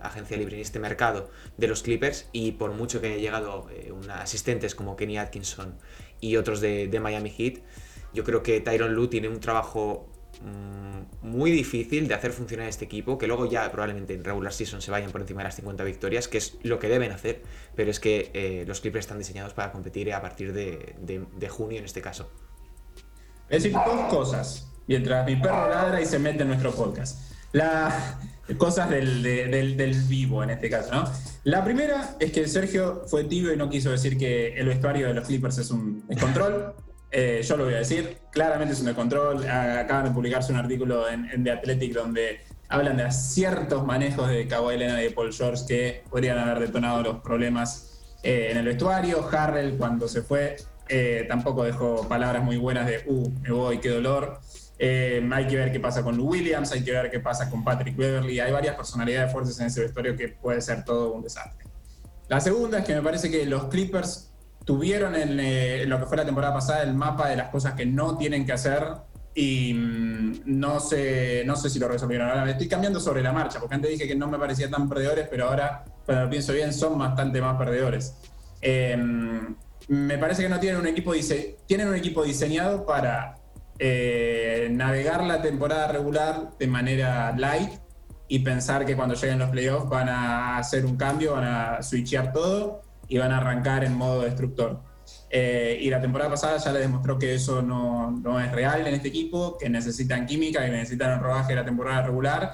agencia 0.02 0.36
libre 0.36 0.56
en 0.56 0.62
este 0.62 0.78
mercado 0.78 1.30
de 1.56 1.68
los 1.68 1.82
Clippers 1.82 2.28
y 2.32 2.52
por 2.52 2.72
mucho 2.72 3.00
que 3.00 3.08
haya 3.08 3.16
llegado 3.16 3.68
eh, 3.70 3.92
asistentes 4.12 4.74
como 4.74 4.96
Kenny 4.96 5.18
Atkinson 5.18 5.78
y 6.20 6.36
otros 6.36 6.60
de, 6.60 6.98
Miami 7.00 7.30
Heat, 7.30 7.60
yo 8.12 8.24
creo 8.24 8.42
que 8.42 8.60
Tyron 8.60 8.94
Lue 8.94 9.08
tiene 9.08 9.28
un 9.28 9.40
trabajo 9.40 10.08
mm, 10.42 11.26
muy 11.26 11.50
difícil 11.50 12.08
de 12.08 12.14
hacer 12.14 12.32
funcionar 12.32 12.68
este 12.68 12.84
equipo, 12.84 13.18
que 13.18 13.26
luego 13.26 13.46
ya 13.46 13.70
probablemente 13.70 14.14
en 14.14 14.24
regular 14.24 14.52
season 14.52 14.80
se 14.80 14.90
vayan 14.90 15.10
por 15.10 15.20
encima 15.20 15.42
de 15.42 15.44
las 15.44 15.56
50 15.56 15.84
victorias, 15.84 16.28
que 16.28 16.38
es 16.38 16.58
lo 16.62 16.78
que 16.78 16.88
deben 16.88 17.12
hacer, 17.12 17.42
pero 17.74 17.90
es 17.90 18.00
que 18.00 18.30
eh, 18.34 18.64
los 18.66 18.80
Clippers 18.80 19.04
están 19.04 19.18
diseñados 19.18 19.52
para 19.52 19.72
competir 19.72 20.12
a 20.12 20.20
partir 20.20 20.52
de, 20.52 21.48
junio 21.48 21.78
en 21.78 21.84
este 21.84 22.00
caso. 22.00 22.30
Es 23.48 23.62
decir, 23.62 23.72
dos 23.72 24.12
cosas, 24.12 24.70
mientras 24.86 25.24
mi 25.24 25.36
perro 25.36 25.68
ladra 25.68 26.00
y 26.00 26.06
se 26.06 26.18
mete 26.18 26.42
en 26.42 26.48
nuestro 26.48 26.72
podcast. 26.72 27.32
Las 27.52 28.16
cosas 28.56 28.88
del, 28.88 29.22
del, 29.22 29.94
vivo 30.08 30.42
en 30.42 30.50
este 30.50 30.70
caso, 30.70 30.94
¿no? 30.94 31.04
La 31.44 31.64
primera 31.64 32.16
es 32.18 32.32
que 32.32 32.46
Sergio 32.48 33.02
fue 33.06 33.24
tibio 33.24 33.52
y 33.52 33.56
no 33.56 33.68
quiso 33.68 33.90
decir 33.90 34.16
que 34.16 34.54
el 34.58 34.66
vestuario 34.66 35.08
de 35.08 35.14
los 35.14 35.26
Clippers 35.26 35.58
es 35.58 35.70
un 35.70 36.06
descontrol. 36.06 36.74
Eh, 37.10 37.42
yo 37.42 37.56
lo 37.56 37.64
voy 37.64 37.74
a 37.74 37.78
decir, 37.78 38.18
claramente 38.30 38.74
es 38.74 38.80
un 38.80 38.86
descontrol. 38.86 39.48
Acaban 39.48 40.04
de 40.04 40.10
publicarse 40.10 40.52
un 40.52 40.58
artículo 40.58 41.08
en, 41.08 41.44
The 41.44 41.50
Athletic 41.50 41.92
donde 41.92 42.40
hablan 42.68 42.96
de 42.96 43.10
ciertos 43.12 43.84
manejos 43.84 44.28
de 44.28 44.46
Kawhi 44.46 44.78
Leonard 44.78 45.00
y 45.00 45.04
de 45.04 45.10
Paul 45.10 45.32
George 45.32 45.64
que 45.66 46.04
podrían 46.10 46.38
haber 46.38 46.60
detonado 46.60 47.02
los 47.02 47.20
problemas 47.20 48.16
eh, 48.22 48.48
en 48.50 48.58
el 48.58 48.66
vestuario. 48.66 49.26
Harrell, 49.30 49.76
cuando 49.76 50.08
se 50.08 50.22
fue, 50.22 50.56
eh, 50.88 51.26
tampoco 51.28 51.64
dejó 51.64 52.08
palabras 52.08 52.42
muy 52.42 52.56
buenas 52.56 52.86
de, 52.86 53.02
uh, 53.06 53.30
me 53.42 53.50
voy, 53.50 53.78
qué 53.78 53.90
dolor. 53.90 54.40
Hay 54.80 55.46
que 55.46 55.56
ver 55.56 55.72
qué 55.72 55.80
pasa 55.80 56.02
con 56.02 56.16
Lou 56.16 56.30
Williams, 56.30 56.72
hay 56.72 56.84
que 56.84 56.92
ver 56.92 57.10
qué 57.10 57.20
pasa 57.20 57.50
con 57.50 57.64
Patrick 57.64 57.96
Beverly. 57.96 58.40
Hay 58.40 58.52
varias 58.52 58.76
personalidades 58.76 59.32
fuertes 59.32 59.58
en 59.60 59.66
ese 59.66 59.82
vestuario 59.82 60.16
que 60.16 60.28
puede 60.28 60.60
ser 60.60 60.84
todo 60.84 61.12
un 61.12 61.22
desastre. 61.22 61.66
La 62.28 62.40
segunda 62.40 62.78
es 62.78 62.84
que 62.84 62.94
me 62.94 63.02
parece 63.02 63.30
que 63.30 63.46
los 63.46 63.64
Clippers 63.64 64.30
tuvieron 64.64 65.14
eh, 65.14 65.82
en, 65.82 65.88
lo 65.88 65.98
que 65.98 66.04
fue 66.04 66.18
la 66.18 66.26
temporada 66.26 66.52
pasada 66.52 66.82
el 66.82 66.92
mapa 66.92 67.30
de 67.30 67.36
las 67.36 67.48
cosas 67.48 67.72
que 67.72 67.86
no 67.86 68.18
tienen 68.18 68.44
que 68.44 68.52
hacer 68.52 68.84
y 69.34 69.72
mm, 69.72 70.42
no, 70.44 70.78
sé, 70.78 71.42
no 71.46 71.56
sé 71.56 71.70
si 71.70 71.78
lo 71.78 71.88
resolvieron. 71.88 72.28
Ahora 72.28 72.44
me 72.44 72.50
estoy 72.50 72.68
cambiando 72.68 73.00
sobre 73.00 73.22
la 73.22 73.32
marcha, 73.32 73.60
porque 73.60 73.76
antes 73.76 73.90
dije 73.90 74.06
que 74.06 74.14
no 74.14 74.28
me 74.28 74.38
parecía 74.38 74.68
tan 74.68 74.88
perdedores, 74.88 75.26
pero 75.30 75.48
ahora, 75.48 75.84
cuando 76.04 76.24
lo 76.24 76.30
pienso 76.30 76.52
bien, 76.52 76.74
son 76.74 76.98
bastante 76.98 77.40
más 77.40 77.56
perdedores. 77.56 78.14
Em, 78.60 79.56
me 79.88 80.18
parece 80.18 80.42
que 80.42 80.50
no 80.50 80.60
tienen 80.60 80.80
un 80.80 80.86
equipo, 80.86 81.12
tienen 81.64 81.88
un 81.88 81.94
equipo 81.94 82.22
diseñado 82.22 82.84
para 82.84 83.37
eh, 83.78 84.68
navegar 84.72 85.24
la 85.24 85.40
temporada 85.40 85.88
regular 85.88 86.50
de 86.58 86.66
manera 86.66 87.34
light 87.36 87.70
y 88.26 88.40
pensar 88.40 88.84
que 88.84 88.96
cuando 88.96 89.14
lleguen 89.14 89.38
los 89.38 89.50
playoffs 89.50 89.88
van 89.88 90.08
a 90.08 90.58
hacer 90.58 90.84
un 90.84 90.96
cambio, 90.96 91.32
van 91.32 91.44
a 91.44 91.82
switchear 91.82 92.32
todo 92.32 92.82
y 93.08 93.18
van 93.18 93.32
a 93.32 93.38
arrancar 93.38 93.84
en 93.84 93.94
modo 93.94 94.22
destructor. 94.22 94.80
Eh, 95.30 95.78
y 95.80 95.90
la 95.90 96.00
temporada 96.00 96.30
pasada 96.30 96.58
ya 96.58 96.72
le 96.72 96.80
demostró 96.80 97.18
que 97.18 97.34
eso 97.34 97.62
no, 97.62 98.10
no, 98.10 98.40
es 98.40 98.50
real 98.52 98.86
en 98.86 98.94
este 98.94 99.08
equipo, 99.08 99.56
que 99.58 99.68
necesitan 99.68 100.26
química, 100.26 100.64
que 100.64 100.70
necesitan 100.70 101.12
el 101.12 101.20
rodaje 101.20 101.50
de 101.50 101.56
la 101.56 101.64
temporada 101.64 102.02
regular. 102.02 102.52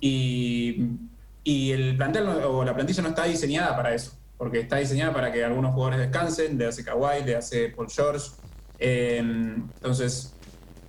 Y, 0.00 0.86
y 1.42 1.72
el 1.72 1.96
plantel 1.96 2.28
o 2.28 2.64
la 2.64 2.74
plantilla 2.74 3.02
no 3.02 3.08
está 3.08 3.24
diseñada 3.24 3.74
para 3.74 3.94
eso, 3.94 4.12
porque 4.36 4.60
está 4.60 4.76
diseñada 4.76 5.12
para 5.12 5.32
que 5.32 5.44
algunos 5.44 5.72
jugadores 5.72 5.98
descansen, 6.00 6.58
de 6.58 6.66
hace 6.66 6.84
Kawhi, 6.84 7.24
de 7.24 7.36
hace 7.36 7.70
Paul 7.70 7.88
George. 7.90 8.30
Eh, 8.78 9.18
entonces, 9.18 10.34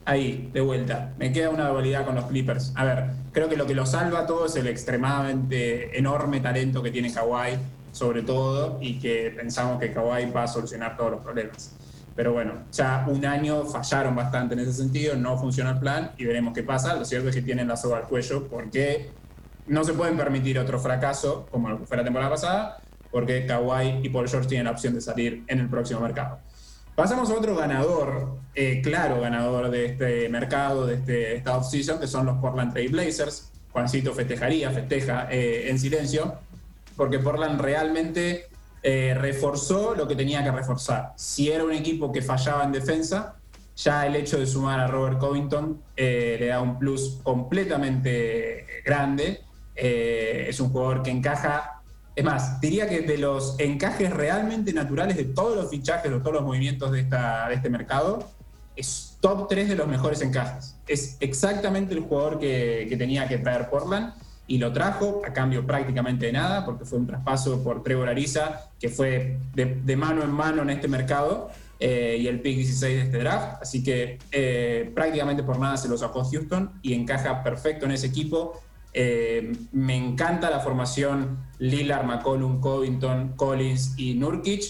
ahí, 0.09 0.49
de 0.53 0.61
vuelta, 0.61 1.13
me 1.17 1.31
queda 1.31 1.49
una 1.49 1.67
dualidad 1.69 2.05
con 2.05 2.15
los 2.15 2.25
Clippers. 2.25 2.73
A 2.75 2.85
ver, 2.85 3.05
creo 3.31 3.49
que 3.49 3.57
lo 3.57 3.65
que 3.65 3.75
lo 3.75 3.85
salva 3.85 4.25
todo 4.25 4.45
es 4.45 4.55
el 4.55 4.67
extremadamente 4.67 5.97
enorme 5.97 6.39
talento 6.39 6.81
que 6.81 6.91
tiene 6.91 7.13
Kawhi 7.13 7.57
sobre 7.91 8.21
todo, 8.21 8.77
y 8.81 8.99
que 8.99 9.33
pensamos 9.35 9.79
que 9.79 9.91
Kawhi 9.91 10.31
va 10.31 10.43
a 10.43 10.47
solucionar 10.47 10.95
todos 10.95 11.11
los 11.11 11.21
problemas. 11.21 11.75
Pero 12.15 12.33
bueno, 12.33 12.53
ya 12.71 13.05
un 13.07 13.25
año 13.25 13.65
fallaron 13.65 14.15
bastante 14.15 14.53
en 14.53 14.61
ese 14.61 14.73
sentido, 14.73 15.15
no 15.15 15.37
funciona 15.37 15.71
el 15.71 15.79
plan 15.79 16.11
y 16.17 16.25
veremos 16.25 16.53
qué 16.53 16.63
pasa. 16.63 16.95
Lo 16.95 17.05
cierto 17.05 17.29
es 17.29 17.35
que 17.35 17.41
tienen 17.41 17.67
la 17.67 17.77
soga 17.77 17.97
al 17.97 18.03
cuello 18.03 18.47
porque 18.47 19.09
no 19.67 19.83
se 19.83 19.93
pueden 19.93 20.17
permitir 20.17 20.59
otro 20.59 20.79
fracaso 20.79 21.47
como 21.49 21.77
fue 21.85 21.95
la 21.95 22.03
temporada 22.03 22.31
pasada, 22.31 22.77
porque 23.09 23.45
Kawhi 23.45 24.01
y 24.03 24.09
Paul 24.09 24.27
George 24.27 24.49
tienen 24.49 24.65
la 24.65 24.71
opción 24.71 24.93
de 24.93 25.01
salir 25.01 25.43
en 25.47 25.59
el 25.59 25.69
próximo 25.69 26.01
mercado. 26.01 26.39
Pasamos 26.99 27.29
a 27.31 27.35
otro 27.35 27.55
ganador, 27.55 28.39
eh, 28.53 28.81
claro 28.83 29.21
ganador 29.21 29.71
de 29.71 29.85
este 29.85 30.27
mercado, 30.27 30.85
de 30.85 30.95
este, 30.95 31.33
esta 31.33 31.55
off-season, 31.55 31.97
que 31.97 32.07
son 32.07 32.25
los 32.25 32.39
Portland 32.39 32.73
Trail 32.73 32.91
Blazers. 32.91 33.53
Juancito 33.71 34.13
festejaría, 34.13 34.69
festeja 34.69 35.29
eh, 35.31 35.69
en 35.69 35.79
silencio, 35.79 36.35
porque 36.97 37.19
Portland 37.19 37.62
realmente 37.62 38.47
eh, 38.83 39.15
reforzó 39.17 39.95
lo 39.95 40.09
que 40.09 40.15
tenía 40.17 40.43
que 40.43 40.51
reforzar. 40.51 41.13
Si 41.15 41.49
era 41.49 41.63
un 41.63 41.71
equipo 41.71 42.12
que 42.12 42.21
fallaba 42.21 42.65
en 42.65 42.73
defensa, 42.73 43.38
ya 43.77 44.05
el 44.05 44.17
hecho 44.17 44.38
de 44.38 44.45
sumar 44.45 44.81
a 44.81 44.88
Robert 44.88 45.19
Covington 45.19 45.81
le 45.95 46.47
da 46.47 46.59
un 46.59 46.77
plus 46.77 47.21
completamente 47.23 48.65
grande. 48.83 49.39
Es 49.73 50.59
un 50.59 50.69
jugador 50.69 51.01
que 51.01 51.12
encaja, 51.12 51.78
es 52.19 52.25
más, 52.25 52.60
diría 52.60 52.89
que 52.89 52.99
de 52.99 53.17
los 53.17 53.55
encajes 53.60 54.12
realmente 54.12 54.73
naturales 54.73 55.15
de 55.15 55.23
todos 55.23 55.55
los 55.55 55.69
fichajes, 55.69 56.12
de 56.12 56.19
todos 56.19 56.34
los 56.34 56.43
movimientos 56.43 56.91
de, 56.91 56.99
esta, 56.99 57.47
de 57.47 57.55
este 57.55 57.69
mercado, 57.69 58.27
es 58.75 59.15
top 59.21 59.47
3 59.47 59.69
de 59.69 59.75
los 59.77 59.88
mejores 59.88 60.21
encajes. 60.21 60.75
Es 60.86 61.15
exactamente 61.21 61.93
el 61.93 62.01
jugador 62.01 62.38
que, 62.38 62.88
que 62.89 62.97
tenía 62.97 63.25
que 63.25 63.38
traer 63.38 63.69
Portland 63.69 64.12
y 64.47 64.58
lo 64.58 64.73
trajo 64.73 65.21
a 65.25 65.32
cambio 65.32 65.65
prácticamente 65.65 66.25
de 66.25 66.34
nada, 66.34 66.65
porque 66.65 66.84
fue 66.84 66.99
un 66.99 67.08
traspaso 67.08 67.63
por 67.63 67.84
Trevor 67.84 68.10
Ariza, 68.10 68.69
que 68.77 68.89
fue 68.89 69.38
de, 69.55 69.95
mano 69.95 70.21
en 70.21 70.32
mano 70.32 70.62
en 70.63 70.71
este 70.71 70.89
mercado, 70.89 71.49
eh, 71.79 72.17
y 72.19 72.27
el 72.27 72.41
pick 72.41 72.58
16 72.58 72.97
de 72.97 73.03
este 73.03 73.17
draft. 73.19 73.62
Así 73.62 73.82
que 73.82 74.19
eh, 74.34 74.91
prácticamente 74.93 75.41
por 75.41 75.58
nada 75.58 75.77
se 75.77 75.88
lo 75.88 75.97
sacó 75.97 76.25
Houston 76.25 76.82
y 76.82 76.95
encaja 76.95 77.41
perfecto 77.43 77.86
en 77.86 77.93
ese 77.93 78.08
equipo. 78.08 78.62
Eh, 78.93 79.52
me 79.71 79.95
encanta 79.95 80.49
la 80.49 80.60
formación 80.60 81.38
Lillard, 81.60 82.06
McCollum, 82.06 82.60
Covington, 82.60 83.34
Collins 83.36 83.93
y 83.97 84.15
Nurkic. 84.15 84.63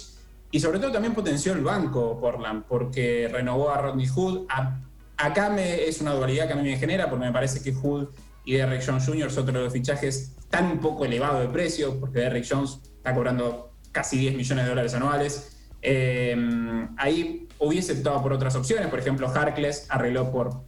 Y 0.52 0.60
sobre 0.60 0.80
todo 0.80 0.92
también 0.92 1.14
potenció 1.14 1.54
el 1.54 1.62
banco 1.62 2.20
Portland, 2.20 2.64
porque 2.68 3.30
renovó 3.32 3.70
a 3.70 3.78
Rodney 3.78 4.08
Hood. 4.08 4.48
acá 5.18 5.50
me, 5.50 5.84
es 5.84 6.02
una 6.02 6.14
dualidad 6.14 6.48
que 6.48 6.54
a 6.54 6.56
mí 6.56 6.64
me 6.64 6.78
genera, 6.78 7.10
porque 7.10 7.26
me 7.26 7.32
parece 7.32 7.62
que 7.62 7.74
Hood 7.74 8.08
y 8.46 8.54
Derrick 8.54 8.84
Jones 8.86 9.06
Jr. 9.06 9.28
es 9.28 9.38
otro 9.38 9.64
de 9.64 9.70
fichajes 9.70 10.36
tan 10.50 10.66
un 10.66 10.80
poco 10.80 11.06
elevado 11.06 11.40
de 11.40 11.50
precio, 11.50 12.00
porque 12.00 12.20
Derrick 12.20 12.46
Jones 12.50 12.80
está 12.98 13.14
cobrando 13.14 13.74
casi 13.92 14.18
10 14.18 14.36
millones 14.36 14.66
de 14.66 14.70
dólares 14.70 14.94
anuales. 14.96 15.58
Eh, 15.82 16.36
ahí 16.98 17.48
hubiese 17.60 17.94
optado 17.94 18.22
por 18.24 18.34
otras 18.34 18.56
opciones, 18.56 18.88
por 18.88 19.00
ejemplo, 19.00 19.30
Harkless 19.30 19.86
arregló 19.90 20.32
por 20.32 20.64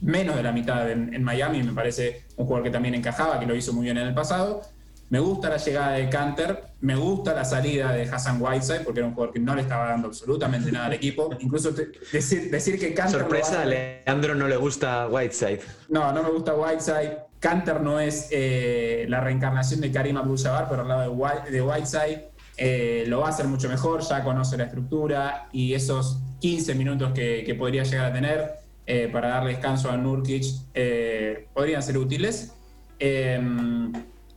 menos 0.00 0.36
de 0.36 0.42
la 0.42 0.52
mitad 0.52 0.90
en, 0.90 1.12
en 1.14 1.22
Miami, 1.22 1.62
me 1.62 1.72
parece 1.72 2.24
un 2.36 2.46
jugador 2.46 2.64
que 2.64 2.70
también 2.70 2.94
encajaba, 2.94 3.38
que 3.38 3.46
lo 3.46 3.54
hizo 3.54 3.72
muy 3.72 3.84
bien 3.84 3.98
en 3.98 4.08
el 4.08 4.14
pasado. 4.14 4.62
Me 5.10 5.20
gusta 5.20 5.48
la 5.48 5.56
llegada 5.56 5.92
de 5.92 6.10
Canter, 6.10 6.64
me 6.82 6.94
gusta 6.94 7.32
la 7.32 7.44
salida 7.44 7.92
de 7.92 8.02
Hassan 8.02 8.42
Whiteside, 8.42 8.80
porque 8.80 9.00
era 9.00 9.08
un 9.08 9.14
jugador 9.14 9.32
que 9.32 9.40
no 9.40 9.54
le 9.54 9.62
estaba 9.62 9.88
dando 9.88 10.08
absolutamente 10.08 10.70
nada 10.70 10.86
al 10.86 10.92
equipo. 10.92 11.30
Incluso 11.40 11.72
decir, 11.72 12.50
decir 12.50 12.78
que 12.78 12.92
Canter. 12.92 13.20
Sorpresa, 13.20 13.62
a 13.62 13.64
Leandro 13.64 14.34
no 14.34 14.46
le 14.46 14.56
gusta 14.56 15.08
Whiteside. 15.08 15.60
No, 15.88 16.12
no 16.12 16.22
me 16.22 16.30
gusta 16.30 16.54
Whiteside. 16.54 17.28
Canter 17.40 17.80
no 17.80 18.00
es 18.00 18.28
eh, 18.32 19.06
la 19.08 19.20
reencarnación 19.20 19.80
de 19.80 19.90
Karim 19.90 20.16
Abdul-Jabbar, 20.18 20.68
pero 20.68 20.82
al 20.82 20.88
lado 20.88 21.42
de, 21.50 21.62
Whiteside 21.62 22.30
eh, 22.56 23.04
lo 23.06 23.20
va 23.20 23.28
a 23.28 23.30
hacer 23.30 23.46
mucho 23.46 23.68
mejor, 23.68 24.02
ya 24.02 24.22
conoce 24.22 24.56
la 24.56 24.64
estructura 24.64 25.48
y 25.52 25.72
esos 25.72 26.18
15 26.40 26.74
minutos 26.74 27.12
que, 27.12 27.54
podría 27.58 27.84
llegar 27.84 28.06
a 28.06 28.12
tener 28.12 28.54
eh, 28.90 29.08
para 29.12 29.28
dar 29.28 29.44
descanso 29.44 29.90
a 29.90 29.96
Nurkic 29.96 30.44
podrían 31.52 31.82
ser 31.82 31.98
útiles. 31.98 32.54
Em, 32.98 33.92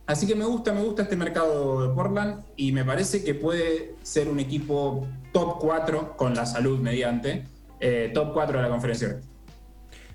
así 0.06 0.26
que 0.26 0.34
me 0.34 0.44
gusta, 0.44 0.72
me 0.72 0.82
gusta 0.82 1.02
este 1.02 1.16
mercado 1.16 1.88
de 1.88 1.94
Portland 1.94 2.44
y 2.56 2.72
me 2.72 2.84
parece 2.84 3.24
que 3.24 3.34
puede 3.34 3.94
ser 4.02 4.28
un 4.28 4.38
equipo 4.38 5.06
top 5.32 5.58
4 5.58 6.16
con 6.16 6.34
la 6.34 6.46
salud 6.46 6.78
mediante, 6.78 7.44
eh, 7.80 8.10
top 8.14 8.32
4 8.32 8.58
de 8.58 8.62
la 8.62 8.68
conferencia. 8.68 9.20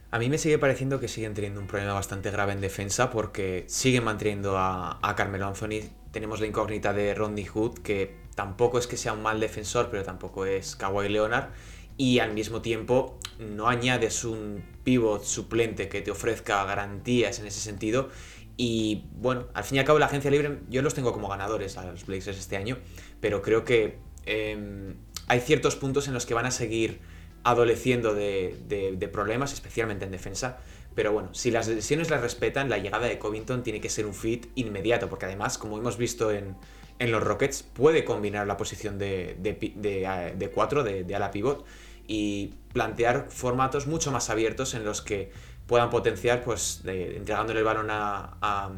A 0.10 0.20
mí 0.20 0.30
me 0.30 0.38
sigue 0.38 0.58
pareciendo 0.58 1.00
que 1.02 1.10
siguen 1.10 1.34
teniendo 1.34 1.60
un 1.60 1.68
problema 1.68 1.94
bastante 1.94 2.32
grave 2.32 2.54
en 2.54 2.62
defensa 2.62 3.10
porque 3.10 3.66
siguen 3.68 4.06
manteniendo 4.06 4.58
a, 4.58 5.00
a 5.02 5.16
Carmelo 5.16 5.48
Anthony. 5.48 5.82
Tenemos 6.12 6.40
la 6.40 6.48
incógnita 6.48 6.94
de 6.94 7.14
Rodney 7.14 7.46
Hood, 7.46 7.80
que 7.80 8.16
tampoco 8.36 8.80
es 8.80 8.88
que 8.88 8.96
sea 8.96 9.12
un 9.12 9.22
mal 9.22 9.42
defensor, 9.42 9.90
pero 9.92 10.04
tampoco 10.04 10.46
es 10.46 10.78
Kawhi 10.78 11.10
Leonard. 11.10 11.50
Y 11.98 12.20
al 12.20 12.34
mismo 12.34 12.62
tiempo 12.62 13.20
no 13.40 13.68
añades 13.68 14.24
un 14.24 14.64
pivot 14.84 15.24
suplente 15.24 15.90
que 15.90 16.02
te 16.02 16.12
ofrezca 16.12 16.64
garantías 16.64 17.40
en 17.40 17.48
ese 17.48 17.60
sentido. 17.60 18.10
Y 18.56 19.06
bueno, 19.14 19.48
al 19.54 19.64
fin 19.64 19.78
y 19.78 19.80
al 19.80 19.86
cabo 19.86 20.00
la 20.00 20.08
agencia 20.08 20.32
libre 20.32 20.60
yo 20.70 20.82
los 20.82 20.94
tengo 20.94 21.14
como 21.14 21.28
ganadores 21.28 21.78
a 21.78 21.86
los 21.86 22.06
Blazers 22.06 22.38
este 22.40 22.58
año, 22.58 22.78
pero 23.22 23.42
creo 23.42 23.64
que 23.64 24.00
em, 24.26 24.96
hay 25.28 25.40
ciertos 25.42 25.76
puntos 25.76 26.08
en 26.08 26.14
los 26.14 26.26
que 26.26 26.34
van 26.34 26.46
a 26.46 26.52
seguir 26.52 27.00
adoleciendo 27.44 28.14
de, 28.14 29.10
problemas, 29.12 29.54
especialmente 29.54 30.06
en 30.06 30.12
defensa. 30.12 30.58
Pero 30.96 31.14
bueno, 31.14 31.34
si 31.34 31.52
las 31.52 31.68
lesiones 31.68 32.10
las 32.10 32.22
respetan, 32.22 32.70
la 32.70 32.78
llegada 32.78 33.08
de 33.08 33.20
Covington 33.20 33.64
tiene 33.64 33.80
que 33.80 33.90
ser 33.90 34.06
un 34.06 34.14
fit 34.14 34.48
inmediato, 34.56 35.10
porque 35.10 35.26
además, 35.26 35.58
como 35.58 35.78
hemos 35.78 35.98
visto 35.98 36.32
en, 36.32 36.56
los 37.00 37.24
Rockets, 37.24 37.62
puede 37.62 38.04
combinar 38.04 38.48
la 38.48 38.58
posición 38.58 38.98
de, 38.98 39.38
de, 39.40 40.52
4, 40.54 40.84
de, 40.84 41.16
ala 41.16 41.32
pivot, 41.32 41.66
y 42.08 42.54
plantear 42.74 43.28
formatos 43.30 43.88
mucho 43.88 44.12
más 44.12 44.30
abiertos 44.30 44.74
en 44.74 44.86
los 44.86 45.02
que 45.02 45.32
puedan 45.68 45.90
potenciar, 45.90 46.44
pues, 46.44 46.82
entregándole 46.86 47.60
el 47.60 47.66
balón 47.66 47.90
a, 47.92 48.38
a, 48.42 48.72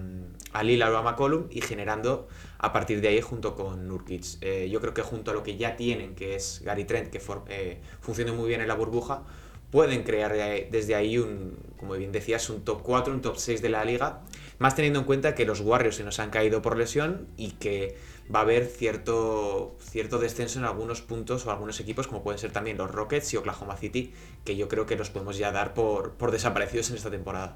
a 0.54 0.64
Lillard 0.64 0.92
o 0.94 0.98
a 0.98 1.04
McCollum 1.04 1.46
y 1.52 1.62
generando 1.62 2.28
a 2.58 2.74
partir 2.74 3.00
de 3.00 3.10
ahí 3.10 3.22
junto 3.22 3.56
con 3.56 3.88
Nurkic. 3.88 4.26
Eh, 4.42 4.70
yo 4.72 4.82
creo 4.82 4.94
que 4.94 5.04
junto 5.04 5.32
a 5.32 5.34
lo 5.36 5.44
que 5.44 5.56
ya 5.56 5.76
tienen, 5.76 6.16
que 6.16 6.36
es 6.36 6.62
Gary 6.64 6.86
Trent, 6.86 7.10
que 7.10 7.22
eh, 7.50 7.80
funciona 8.02 8.34
muy 8.34 8.48
bien 8.48 8.62
en 8.62 8.68
la 8.68 8.74
burbuja, 8.74 9.24
pueden 9.72 10.02
crear 10.04 10.34
desde 10.72 10.96
ahí 10.96 11.20
un, 11.20 11.58
como 11.78 11.94
bien 11.94 12.12
decías, 12.12 12.50
un 12.50 12.66
top 12.66 12.82
4, 12.82 13.14
un 13.14 13.22
top 13.22 13.38
6 13.38 13.62
de 13.62 13.70
la 13.70 13.86
liga, 13.86 14.22
más 14.58 14.76
teniendo 14.76 15.00
en 15.00 15.06
cuenta 15.06 15.36
que 15.36 15.46
los 15.46 15.62
Warriors 15.62 15.98
se 15.98 16.04
nos 16.04 16.20
han 16.20 16.32
caído 16.32 16.64
por 16.64 16.76
lesión 16.76 17.28
y 17.38 17.52
que 17.52 17.96
va 18.34 18.40
a 18.40 18.42
haber 18.44 18.66
cierto, 18.66 19.78
cierto 19.80 20.20
descenso 20.20 20.60
en 20.60 20.66
algunos 20.66 21.02
puntos 21.02 21.46
o 21.46 21.52
algunos 21.52 21.80
equipos, 21.80 22.08
como 22.08 22.24
pueden 22.24 22.40
ser 22.40 22.52
también 22.52 22.78
los 22.78 22.92
Rockets 22.92 23.34
y 23.34 23.38
Oklahoma 23.38 23.78
City, 23.78 24.14
que 24.46 24.56
yo 24.56 24.68
creo 24.68 24.86
que 24.86 24.96
los 24.96 25.10
podemos 25.10 25.38
ya 25.38 25.52
dar 25.52 25.74
por, 25.74 26.14
por 26.14 26.32
desaparecidos 26.32 26.90
en 26.92 26.98
esta 26.98 27.10
temporada. 27.10 27.56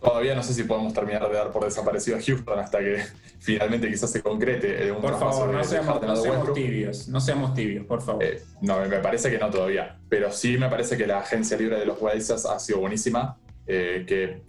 Todavía 0.00 0.34
no 0.34 0.42
sé 0.42 0.54
si 0.54 0.64
podemos 0.64 0.94
terminar 0.94 1.28
de 1.28 1.34
dar 1.34 1.52
por 1.52 1.64
desaparecido 1.64 2.16
a 2.16 2.20
Houston 2.22 2.58
hasta 2.58 2.78
que 2.78 3.04
finalmente 3.38 3.86
quizás 3.88 4.10
se 4.10 4.22
concrete 4.22 4.90
un 4.90 5.02
Por 5.02 5.18
favor, 5.18 5.50
no 5.50 5.62
seamos, 5.62 6.54
tibios, 6.54 7.08
no 7.08 7.20
seamos 7.20 7.52
tibios, 7.52 7.84
por 7.84 8.00
favor. 8.00 8.24
Eh, 8.24 8.42
no, 8.62 8.80
me 8.86 8.98
parece 8.98 9.30
que 9.30 9.38
no 9.38 9.50
todavía, 9.50 9.98
pero 10.08 10.32
sí 10.32 10.56
me 10.56 10.70
parece 10.70 10.96
que 10.96 11.06
la 11.06 11.18
agencia 11.18 11.56
libre 11.58 11.78
de 11.78 11.84
los 11.84 12.00
Blazers 12.00 12.46
ha 12.46 12.58
sido 12.58 12.80
buenísima, 12.80 13.36
eh, 13.66 14.06
que 14.08 14.42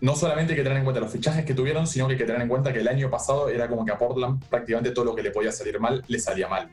no 0.00 0.14
solamente 0.14 0.52
hay 0.52 0.56
que 0.56 0.62
tener 0.62 0.78
en 0.78 0.84
cuenta 0.84 1.00
los 1.00 1.10
fichajes 1.10 1.44
que 1.44 1.54
tuvieron, 1.54 1.86
sino 1.86 2.06
que 2.06 2.14
hay 2.14 2.18
que 2.18 2.24
tener 2.24 2.42
en 2.42 2.48
cuenta 2.48 2.72
que 2.72 2.80
el 2.80 2.88
año 2.88 3.10
pasado 3.10 3.48
era 3.48 3.68
como 3.68 3.84
que 3.84 3.92
a 3.92 3.98
Portland 3.98 4.44
prácticamente 4.48 4.90
todo 4.90 5.06
lo 5.06 5.14
que 5.14 5.22
le 5.22 5.30
podía 5.30 5.52
salir 5.52 5.80
mal, 5.80 6.04
le 6.06 6.18
salía 6.18 6.48
mal. 6.48 6.70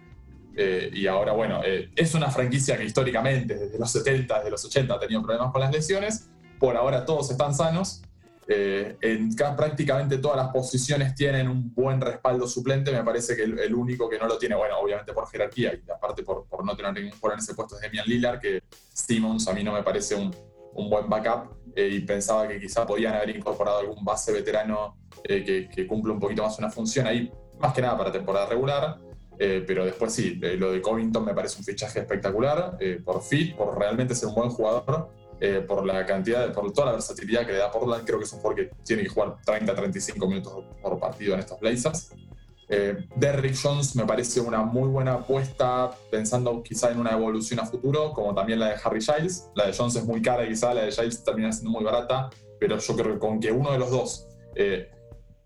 Eh, 0.55 0.91
y 0.93 1.07
ahora, 1.07 1.31
bueno, 1.31 1.61
es 1.63 2.13
una 2.13 2.29
franquicia 2.29 2.77
que 2.77 2.83
históricamente, 2.83 3.55
desde 3.55 3.79
los 3.79 3.91
70, 3.91 4.37
desde 4.37 4.51
los 4.51 4.65
80, 4.65 4.93
ha 4.93 4.99
tenido 4.99 5.21
problemas 5.21 5.51
con 5.51 5.61
las 5.61 5.71
lesiones. 5.71 6.29
Por 6.59 6.75
ahora 6.77 7.05
todos 7.05 7.31
están 7.31 7.53
sanos 7.53 8.03
eh, 8.47 8.97
en 9.01 9.33
prácticamente 9.35 10.17
todas 10.17 10.35
las 10.35 10.49
posiciones 10.49 11.15
tienen 11.15 11.47
un 11.47 11.73
buen 11.73 12.01
respaldo 12.01 12.47
suplente. 12.47 12.91
Me 12.91 13.03
parece 13.03 13.35
que 13.35 13.43
el, 13.43 13.73
único 13.73 14.09
que 14.09 14.19
no 14.19 14.27
lo 14.27 14.37
tiene, 14.37 14.55
bueno, 14.55 14.77
obviamente 14.79 15.13
por 15.13 15.27
jerarquía 15.29 15.73
y 15.73 15.89
aparte 15.89 16.23
por, 16.23 16.45
por 16.45 16.65
no 16.65 16.75
tener 16.75 16.93
ningún 16.93 17.11
jugador 17.11 17.39
en 17.39 17.43
ese 17.43 17.53
puesto 17.53 17.75
es 17.75 17.81
Demian 17.81 18.05
Lillard, 18.05 18.39
que 18.39 18.63
Simmons 18.93 19.47
a 19.47 19.53
mí 19.53 19.63
no 19.63 19.73
me 19.73 19.83
parece 19.83 20.15
un, 20.15 20.35
un 20.73 20.89
buen 20.89 21.09
backup 21.09 21.62
eh, 21.75 21.89
y 21.91 21.99
pensaba 22.01 22.47
que 22.47 22.59
quizá 22.59 22.85
podían 22.85 23.13
haber 23.15 23.35
incorporado 23.35 23.79
algún 23.79 24.03
base 24.03 24.31
veterano 24.31 24.97
eh, 25.23 25.43
que, 25.43 25.69
que, 25.69 25.87
cumple 25.87 26.13
un 26.13 26.19
poquito 26.19 26.43
más 26.43 26.57
una 26.59 26.69
función 26.69 27.07
ahí, 27.07 27.31
más 27.59 27.73
que 27.73 27.81
nada 27.81 27.97
para 27.97 28.11
temporada 28.11 28.45
regular. 28.47 28.99
pero 29.37 29.83
después 29.83 30.13
sí, 30.13 30.35
lo 30.35 30.71
de 30.71 30.81
Covington 30.81 31.25
me 31.25 31.33
parece 31.33 31.57
un 31.57 31.65
fichaje 31.65 31.99
espectacular, 31.99 32.77
por 33.03 33.21
fit, 33.21 33.55
por 33.55 33.77
realmente 33.77 34.15
ser 34.15 34.29
un 34.29 34.35
buen 34.35 34.49
jugador 34.49 35.09
eh, 35.45 35.59
por 35.59 35.85
la 35.85 36.05
cantidad, 36.05 36.53
por 36.53 36.71
toda 36.71 36.87
la 36.87 36.91
versatilidad 36.93 37.45
que 37.45 37.51
le 37.51 37.57
da 37.57 37.69
Portland. 37.69 38.05
Creo 38.05 38.17
que 38.17 38.23
es 38.23 38.31
un 38.31 38.39
jugador 38.39 38.63
que 38.63 38.75
tiene 38.85 39.03
que 39.03 39.09
jugar 39.09 39.35
30-35 39.45 40.27
minutos 40.27 40.63
por 40.81 40.97
partido 40.97 41.33
en 41.33 41.41
estos 41.41 41.59
Blazers. 41.59 42.11
Eh, 42.75 43.05
Derrick 43.17 43.55
Jones 43.55 43.95
me 43.95 44.03
parece 44.03 44.41
una 44.41 44.63
muy 44.63 44.89
buena 44.89 45.13
apuesta, 45.13 45.91
pensando 46.09 46.63
quizá 46.63 46.89
en 46.89 46.99
una 46.99 47.11
evolución 47.11 47.59
a 47.59 47.67
futuro, 47.67 48.11
como 48.13 48.33
también 48.33 48.59
la 48.59 48.69
de 48.69 48.75
Harry 48.83 48.99
Giles. 48.99 49.47
La 49.53 49.67
de 49.67 49.73
Jones 49.77 49.95
es 49.95 50.05
muy 50.05 50.23
cara, 50.23 50.47
quizá 50.47 50.73
la 50.73 50.81
de 50.81 50.91
Giles 50.91 51.23
termina 51.23 51.51
siendo 51.51 51.69
muy 51.69 51.83
barata, 51.83 52.31
pero 52.59 52.79
yo 52.79 52.95
creo 52.95 53.13
que 53.13 53.19
con 53.19 53.39
que 53.39 53.51
uno 53.51 53.71
de 53.71 53.77
los 53.77 53.91
dos 53.91 54.27
eh, 54.55 54.89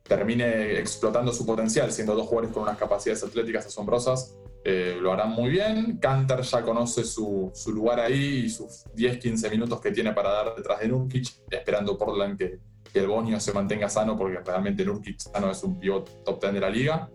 termine 0.04 0.80
explotando 0.80 1.34
su 1.34 1.46
potencial, 1.46 1.92
siendo 1.92 2.16
dos 2.16 2.28
jugadores 2.28 2.54
con 2.54 2.64
unas 2.64 2.78
capacidades 2.78 3.22
atléticas 3.26 3.66
asombrosas, 3.66 4.38
eh, 4.64 4.96
lo 4.98 5.12
harán 5.12 5.32
muy 5.32 5.50
bien. 5.50 5.98
Canter 5.98 6.44
ya 6.44 6.62
conoce 6.62 7.04
su, 7.04 7.52
lugar 7.68 8.00
ahí 8.00 8.46
y 8.46 8.50
sus 8.50 8.86
10-15 8.96 9.52
minutos 9.52 9.82
que 9.82 9.92
tiene 9.92 10.14
para 10.14 10.32
dar 10.32 10.56
detrás 10.56 10.80
de 10.80 10.88
Nurkic, 10.88 11.28
esperando 11.52 11.98
Portland 11.98 12.38
que, 12.38 12.60
que 12.94 13.00
el 13.00 13.08
Bonio 13.08 13.38
se 13.42 13.52
mantenga 13.52 13.90
sano, 13.90 14.18
porque 14.18 14.40
realmente 14.40 14.86
Nurkic 14.86 15.20
sano 15.20 15.52
es 15.52 15.62
un 15.62 15.78
pivot 15.78 16.24
top 16.24 16.40
10 16.40 16.54
de 16.54 16.60
la 16.62 16.70
liga. 16.70 17.10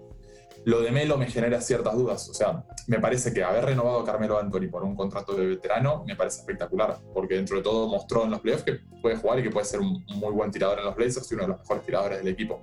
Lo 0.64 0.80
de 0.80 0.92
Melo 0.92 1.18
me 1.18 1.26
genera 1.26 1.60
ciertas 1.60 1.94
dudas. 1.94 2.28
O 2.28 2.34
sea, 2.34 2.64
me 2.86 2.98
parece 2.98 3.32
que 3.32 3.42
haber 3.42 3.64
renovado 3.64 4.00
a 4.00 4.04
Carmelo 4.04 4.38
Anthony 4.38 4.68
por 4.70 4.84
un 4.84 4.94
contrato 4.94 5.34
de 5.34 5.46
veterano 5.46 6.04
me 6.06 6.14
parece 6.14 6.40
espectacular, 6.40 6.98
porque 7.12 7.34
dentro 7.34 7.56
de 7.56 7.62
todo 7.62 7.88
mostró 7.88 8.24
en 8.24 8.30
los 8.30 8.40
playoffs 8.40 8.64
que 8.64 8.80
puede 9.00 9.16
jugar 9.16 9.40
y 9.40 9.42
que 9.42 9.50
puede 9.50 9.66
ser 9.66 9.80
un 9.80 10.04
muy 10.16 10.32
buen 10.32 10.50
tirador 10.50 10.78
en 10.78 10.84
los 10.84 10.94
Blazers 10.94 11.30
y 11.30 11.34
uno 11.34 11.44
de 11.44 11.48
los 11.48 11.58
mejores 11.60 11.84
tiradores 11.84 12.18
del 12.18 12.28
equipo. 12.28 12.62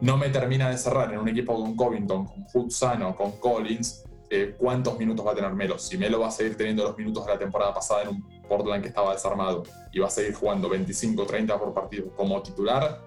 No 0.00 0.16
me 0.16 0.28
termina 0.28 0.68
de 0.70 0.78
cerrar 0.78 1.12
en 1.12 1.18
un 1.18 1.28
equipo 1.28 1.54
con 1.54 1.74
Covington, 1.74 2.26
con 2.26 2.44
Hood 2.44 2.70
sano, 2.70 3.16
con 3.16 3.32
Collins, 3.32 4.04
eh, 4.28 4.54
cuántos 4.58 4.98
minutos 4.98 5.26
va 5.26 5.32
a 5.32 5.34
tener 5.34 5.52
Melo. 5.52 5.78
Si 5.78 5.96
Melo 5.96 6.20
va 6.20 6.28
a 6.28 6.30
seguir 6.30 6.56
teniendo 6.56 6.84
los 6.84 6.98
minutos 6.98 7.24
de 7.24 7.32
la 7.32 7.38
temporada 7.38 7.72
pasada 7.72 8.02
en 8.02 8.08
un 8.08 8.42
Portland 8.48 8.82
que 8.82 8.88
estaba 8.88 9.12
desarmado 9.12 9.62
y 9.92 9.98
va 9.98 10.08
a 10.08 10.10
seguir 10.10 10.34
jugando 10.34 10.68
25, 10.68 11.24
30 11.24 11.58
por 11.58 11.72
partido 11.72 12.10
como 12.16 12.42
titular, 12.42 13.00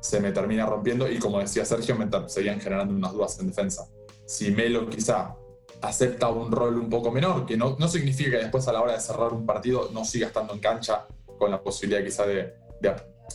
se 0.00 0.20
me 0.20 0.32
termina 0.32 0.66
rompiendo 0.66 1.10
y 1.10 1.18
como 1.18 1.38
decía 1.38 1.64
Sergio, 1.64 1.94
me 1.96 2.08
seguían 2.28 2.60
generando 2.60 2.94
unas 2.94 3.12
dudas 3.12 3.38
en 3.40 3.48
defensa. 3.48 3.86
Si 4.26 4.50
Melo 4.50 4.88
quizá 4.88 5.34
acepta 5.82 6.28
un 6.28 6.50
rol 6.50 6.78
un 6.78 6.90
poco 6.90 7.10
menor, 7.10 7.46
que 7.46 7.56
no, 7.56 7.76
no 7.78 7.88
significa 7.88 8.30
que 8.32 8.38
después 8.38 8.66
a 8.68 8.72
la 8.72 8.82
hora 8.82 8.92
de 8.92 9.00
cerrar 9.00 9.32
un 9.32 9.46
partido 9.46 9.90
no 9.92 10.04
siga 10.04 10.26
estando 10.26 10.54
en 10.54 10.60
cancha 10.60 11.06
con 11.38 11.50
la 11.50 11.62
posibilidad 11.62 12.04
quizá 12.04 12.26
de, 12.26 12.54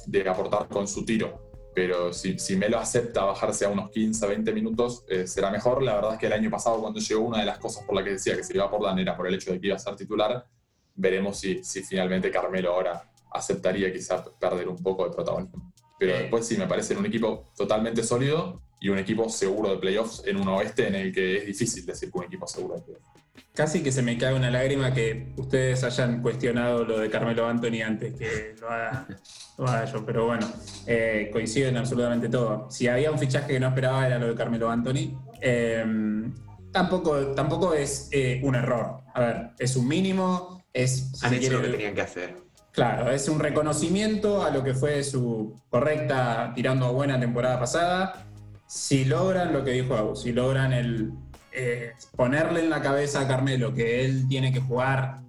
de 0.07 0.29
aportar 0.29 0.67
con 0.67 0.87
su 0.87 1.05
tiro 1.05 1.45
pero 1.75 2.13
si, 2.13 2.39
si 2.39 2.55
Melo 2.55 2.79
acepta 2.79 3.25
bajarse 3.25 3.65
a 3.65 3.69
unos 3.69 3.91
15, 3.91 4.25
20 4.25 4.53
minutos, 4.53 5.03
eh, 5.09 5.27
será 5.27 5.51
mejor. 5.51 5.83
La 5.83 5.95
verdad 5.95 6.13
es 6.13 6.19
que 6.19 6.27
el 6.27 6.33
año 6.33 6.49
pasado, 6.49 6.79
cuando 6.79 7.01
llegó, 7.01 7.25
una 7.25 7.39
de 7.39 7.45
las 7.45 7.57
cosas 7.57 7.83
por 7.83 7.95
la 7.95 8.03
que 8.03 8.11
decía 8.11 8.33
que 8.37 8.45
se 8.45 8.55
iba 8.55 8.63
a 8.63 8.71
Portland 8.71 8.99
era 8.99 9.15
por 9.15 9.27
el 9.27 9.35
hecho 9.35 9.51
de 9.51 9.59
que 9.59 9.67
iba 9.67 9.75
a 9.75 9.79
ser 9.79 9.93
titular. 9.97 10.47
Veremos 10.95 11.37
si, 11.37 11.61
si 11.65 11.83
finalmente 11.83 12.31
Carmelo 12.31 12.71
ahora 12.73 13.11
aceptaría 13.29 13.91
quizás 13.91 14.23
perder 14.39 14.69
un 14.69 14.81
poco 14.81 15.03
de 15.03 15.13
protagonismo. 15.13 15.73
Pero 15.97 16.17
después 16.17 16.45
sí, 16.45 16.57
me 16.57 16.67
parece 16.67 16.95
un 16.95 17.05
equipo 17.05 17.51
totalmente 17.55 18.03
sólido 18.03 18.61
y 18.79 18.89
un 18.89 18.97
equipo 18.97 19.29
seguro 19.29 19.71
de 19.71 19.77
playoffs 19.77 20.23
en 20.25 20.37
un 20.37 20.47
oeste 20.49 20.87
en 20.87 20.95
el 20.95 21.13
que 21.13 21.37
es 21.37 21.45
difícil 21.45 21.85
decir 21.85 22.11
que 22.11 22.17
un 22.17 22.25
equipo 22.25 22.47
seguro 22.47 22.75
de 22.75 22.81
playoffs. 22.81 23.15
Casi 23.53 23.81
que 23.81 23.91
se 23.91 24.01
me 24.01 24.17
cae 24.17 24.33
una 24.33 24.51
lágrima 24.51 24.93
que 24.93 25.33
ustedes 25.37 25.83
hayan 25.83 26.21
cuestionado 26.21 26.83
lo 26.83 26.99
de 26.99 27.09
Carmelo 27.09 27.47
Anthony 27.47 27.81
antes 27.85 28.13
que 28.15 28.53
lo 28.59 28.69
haga, 28.69 29.85
yo, 29.85 30.05
pero 30.05 30.25
bueno, 30.25 30.45
eh, 30.85 31.29
coinciden 31.31 31.77
absolutamente 31.77 32.27
todo. 32.27 32.69
Si 32.69 32.87
había 32.87 33.11
un 33.11 33.17
fichaje 33.17 33.53
que 33.53 33.59
no 33.59 33.69
esperaba 33.69 34.05
era 34.05 34.19
lo 34.19 34.27
de 34.27 34.35
Carmelo 34.35 34.69
Anthony. 34.69 35.17
Em, 35.39 36.33
tampoco, 36.71 37.33
tampoco 37.33 37.73
es 37.73 38.09
eh, 38.11 38.41
un 38.43 38.55
error. 38.55 39.01
A 39.13 39.19
ver, 39.21 39.49
es 39.57 39.75
un 39.77 39.87
mínimo, 39.87 40.61
es... 40.73 41.13
Han 41.23 41.33
hecho 41.33 41.53
lo 41.53 41.61
que 41.61 41.69
tenían 41.69 41.95
que 41.95 42.01
hacer. 42.01 42.44
Claro, 42.75 43.09
es 43.09 43.29
un 43.29 43.39
reconocimiento 43.39 44.43
a 44.43 44.49
lo 44.49 44.61
que 44.61 44.73
fue 44.73 45.01
su 45.01 45.57
correcta, 45.69 46.51
tirando 46.53 46.85
a 46.85 46.91
buena 46.91 47.17
temporada 47.17 47.57
pasada. 47.57 48.27
Si 48.67 49.05
logran 49.05 49.53
lo 49.53 49.63
que 49.63 49.71
dijo 49.71 50.13
si 50.15 50.33
logran 50.33 50.73
el 50.73 51.13
eh, 51.53 51.93
ponerle 52.17 52.59
en 52.59 52.69
la 52.69 52.81
cabeza 52.81 53.21
a 53.21 53.27
Carmelo 53.29 53.73
que 53.73 54.03
él 54.03 54.27
tiene 54.27 54.51
que 54.51 54.59
jugar 54.59 55.21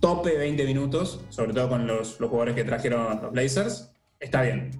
tope 0.00 0.36
20 0.36 0.64
minutos, 0.64 1.20
sobre 1.28 1.52
todo 1.52 1.68
con 1.68 1.86
los, 1.86 2.16
jugadores 2.16 2.56
que 2.56 2.64
trajeron 2.64 3.20
los 3.22 3.30
Blazers, 3.30 3.92
está 4.18 4.42
bien. 4.42 4.72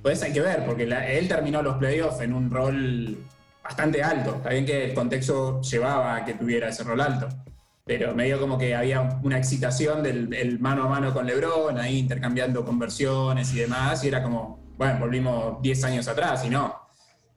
Pues 0.00 0.22
hay 0.22 0.32
que 0.32 0.40
ver, 0.40 0.64
porque 0.64 0.84
él 0.84 1.28
terminó 1.28 1.60
los 1.60 1.76
playoffs 1.76 2.22
en 2.22 2.32
un 2.32 2.50
rol 2.50 3.18
bastante 3.62 4.02
alto. 4.02 4.36
Está 4.36 4.50
bien 4.50 4.64
que 4.64 4.86
el 4.86 4.94
contexto 4.94 5.60
llevaba 5.60 6.16
a 6.16 6.24
que 6.24 6.32
tuviera 6.32 6.68
ese 6.68 6.82
rol 6.84 7.02
alto, 7.02 7.28
pero 7.88 8.14
medio 8.14 8.38
como 8.38 8.58
que 8.58 8.76
había 8.76 9.18
una 9.22 9.38
excitación 9.38 10.02
del, 10.02 10.58
mano 10.60 10.84
a 10.84 10.88
mano 10.88 11.14
con 11.14 11.24
LeBron, 11.24 11.78
ahí 11.78 11.96
intercambiando 11.96 12.62
conversiones 12.62 13.50
y 13.54 13.60
demás, 13.60 14.04
y 14.04 14.08
era 14.08 14.22
como, 14.22 14.74
bueno, 14.76 15.00
volvimos 15.00 15.62
10 15.62 15.84
años 15.84 16.06
atrás 16.06 16.44
y 16.44 16.50
no. 16.50 16.76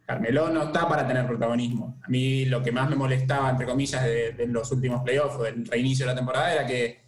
Carmelo 0.05 0.49
no 0.49 0.63
está 0.63 0.89
para 0.89 1.07
tener 1.07 1.25
protagonismo. 1.25 2.01
A 2.03 2.09
mí 2.09 2.43
lo 2.47 2.61
que 2.61 2.73
más 2.73 2.89
me 2.89 2.97
molestaba, 2.97 3.49
entre 3.49 3.65
comillas, 3.65 4.03
de, 4.03 4.45
los 4.49 4.69
últimos 4.73 5.01
playoffs 5.03 5.37
o 5.37 5.43
del 5.43 5.65
reinicio 5.65 6.05
de 6.05 6.11
la 6.11 6.17
temporada 6.17 6.53
era 6.53 6.67
que 6.67 6.99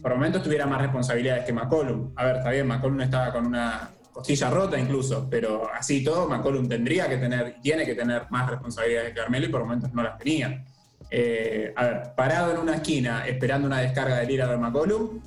por 0.00 0.14
momentos 0.14 0.44
tuviera 0.44 0.64
más 0.66 0.80
responsabilidades 0.80 1.44
que 1.44 1.52
McCollum. 1.52 2.12
A 2.14 2.24
ver, 2.24 2.36
está 2.36 2.50
bien, 2.50 2.68
McCollum 2.68 3.00
estaba 3.00 3.32
con 3.32 3.46
una 3.46 3.90
costilla 4.12 4.48
rota 4.48 4.78
incluso, 4.78 5.26
pero 5.28 5.68
así 5.74 6.04
todo, 6.04 6.28
McCollum 6.28 6.68
tendría 6.68 7.08
que 7.08 7.16
tener, 7.16 7.56
tiene 7.60 7.84
que 7.84 7.96
tener 7.96 8.26
más 8.30 8.48
responsabilidades 8.48 9.08
que 9.08 9.14
Carmelo 9.16 9.46
y 9.46 9.48
por 9.48 9.62
momentos 9.62 9.92
no 9.92 10.04
las 10.04 10.16
tenía. 10.18 10.64
Eh, 11.14 11.74
a 11.76 11.84
ver, 11.84 12.02
parado 12.16 12.52
en 12.52 12.58
una 12.58 12.76
esquina 12.76 13.26
esperando 13.26 13.66
una 13.66 13.80
descarga 13.80 14.16
del 14.16 14.28
Lillard 14.28 14.52
de 14.52 14.56
McCollum, 14.56 15.20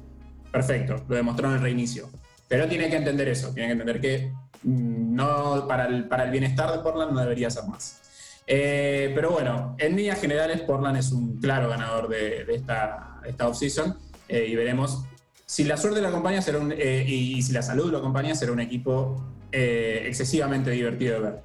perfecto, 0.52 1.06
lo 1.08 1.15
demostró 1.15 1.48
en 1.50 1.56
el 1.56 1.62
reinicio. 1.62 2.10
Pero 2.48 2.67
tiene 2.67 2.89
que 2.89 2.95
entender 2.95 3.28
eso, 3.28 3.54
tiene 3.54 3.67
que 3.67 3.71
entender 3.74 4.02
que 4.02 4.34
mm, 4.63 5.15
no, 5.15 5.67
para, 5.67 5.86
el, 5.86 6.08
para 6.08 6.24
el 6.24 6.32
bienestar 6.32 6.71
de 6.71 6.80
Portland 6.80 7.12
no 7.12 7.19
debería 7.19 7.52
ser 7.52 7.65
más. 7.65 8.02
Eh, 8.48 9.12
pero 9.13 9.30
bueno, 9.32 9.76
en 9.78 9.95
líneas 9.95 10.19
generales, 10.19 10.62
Portland 10.62 10.98
es 10.98 11.12
un 11.12 11.39
claro 11.39 11.69
ganador 11.69 12.08
de, 12.08 12.45
esta, 12.50 13.21
esta 13.26 13.48
offseason 13.48 13.98
eh, 14.28 14.45
y 14.48 14.56
veremos 14.56 15.04
si 15.45 15.63
la 15.63 15.78
suerte 15.78 16.02
lo 16.02 16.08
acompaña 16.08 16.39
eh, 16.48 17.06
y, 17.08 17.41
si 17.43 17.54
la 17.54 17.62
salud 17.62 17.91
lo 17.91 18.00
acompaña, 18.00 18.34
será 18.34 18.52
un 18.52 18.60
equipo 18.60 19.24
excesivamente 19.52 20.71
divertido 20.71 21.13
de 21.13 21.19
ver. 21.19 21.41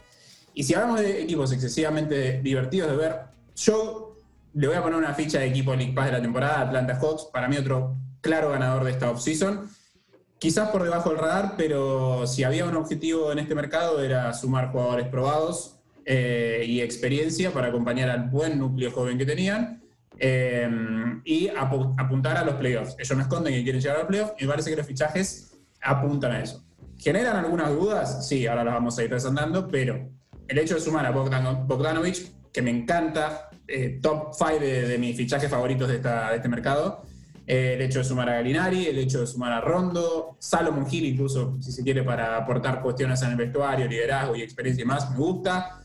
Y 0.54 0.64
si 0.64 0.74
hablamos 0.74 1.00
de 1.00 1.22
equipos 1.22 1.52
excesivamente 1.52 2.40
divertidos 2.42 2.90
de 2.90 2.96
ver, 2.96 3.16
yo 3.54 4.09
le 4.54 4.66
voy 4.66 4.76
a 4.76 4.82
poner 4.82 4.98
una 4.98 5.14
ficha 5.14 5.38
de 5.40 5.46
equipo 5.46 5.74
League 5.74 5.92
Pass 5.92 6.06
de 6.06 6.12
la 6.12 6.22
temporada, 6.22 6.60
Atlanta 6.60 6.98
Hawks, 7.00 7.28
para 7.32 7.48
mí 7.48 7.56
otro 7.56 7.96
claro 8.20 8.50
ganador 8.50 8.84
de 8.84 8.92
esta 8.92 9.10
offseason. 9.10 9.68
Quizás 10.38 10.70
por 10.70 10.82
debajo 10.82 11.10
del 11.10 11.18
radar, 11.18 11.54
pero 11.56 12.26
si 12.26 12.44
había 12.44 12.64
un 12.64 12.76
objetivo 12.76 13.30
en 13.30 13.40
este 13.40 13.54
mercado 13.54 14.02
era 14.02 14.32
sumar 14.32 14.72
jugadores 14.72 15.06
probados 15.08 15.76
eh, 16.06 16.64
y 16.66 16.80
experiencia 16.80 17.52
para 17.52 17.68
acompañar 17.68 18.08
al 18.08 18.30
buen 18.30 18.58
núcleo 18.58 18.90
joven 18.90 19.18
que 19.18 19.26
tenían. 19.26 19.80
Em, 20.22 21.22
y 21.24 21.48
apuntar 21.48 22.36
a 22.36 22.44
los 22.44 22.56
playoffs. 22.56 22.94
Ellos 22.98 23.16
no 23.16 23.22
esconden 23.22 23.54
que 23.54 23.62
quieren 23.62 23.80
llegar 23.80 23.96
a 23.96 24.00
los 24.00 24.08
playoffs 24.08 24.34
y 24.38 24.44
me 24.44 24.50
parece 24.50 24.70
que 24.70 24.76
los 24.76 24.86
fichajes 24.86 25.58
apuntan 25.80 26.32
a 26.32 26.42
eso. 26.42 26.62
¿Generan 26.98 27.36
algunas 27.36 27.70
dudas? 27.70 28.28
Sí, 28.28 28.46
ahora 28.46 28.64
las 28.64 28.74
vamos 28.74 28.98
a 28.98 29.02
ir 29.02 29.08
presentando, 29.08 29.66
pero 29.68 30.10
el 30.46 30.58
hecho 30.58 30.74
de 30.74 30.80
sumar 30.80 31.06
a 31.06 31.10
Bogdan, 31.10 31.66
Bogdanovich, 31.66 32.32
que 32.52 32.60
me 32.60 32.70
encanta, 32.70 33.49
eh, 33.70 33.98
top 34.02 34.32
5 34.32 34.58
de, 34.60 34.98
mis 34.98 35.16
fichajes 35.16 35.50
favoritos 35.50 35.88
de, 35.88 35.96
este 36.34 36.48
mercado, 36.48 37.02
eh, 37.46 37.74
el 37.74 37.82
hecho 37.82 38.00
de 38.00 38.04
sumar 38.04 38.28
a 38.28 38.34
Galinari, 38.34 38.86
el 38.86 38.98
hecho 38.98 39.20
de 39.20 39.26
sumar 39.26 39.52
a 39.52 39.60
Rondo, 39.60 40.36
Salomon 40.38 40.86
Hill, 40.90 41.06
incluso 41.06 41.56
si 41.60 41.72
se 41.72 41.82
quiere 41.82 42.02
para 42.02 42.36
aportar 42.36 42.82
cuestiones 42.82 43.22
en 43.22 43.30
el 43.30 43.36
vestuario, 43.36 43.86
liderazgo 43.86 44.36
y 44.36 44.42
experiencia 44.42 44.82
y 44.82 44.86
más, 44.86 45.10
me 45.10 45.16
gusta. 45.16 45.80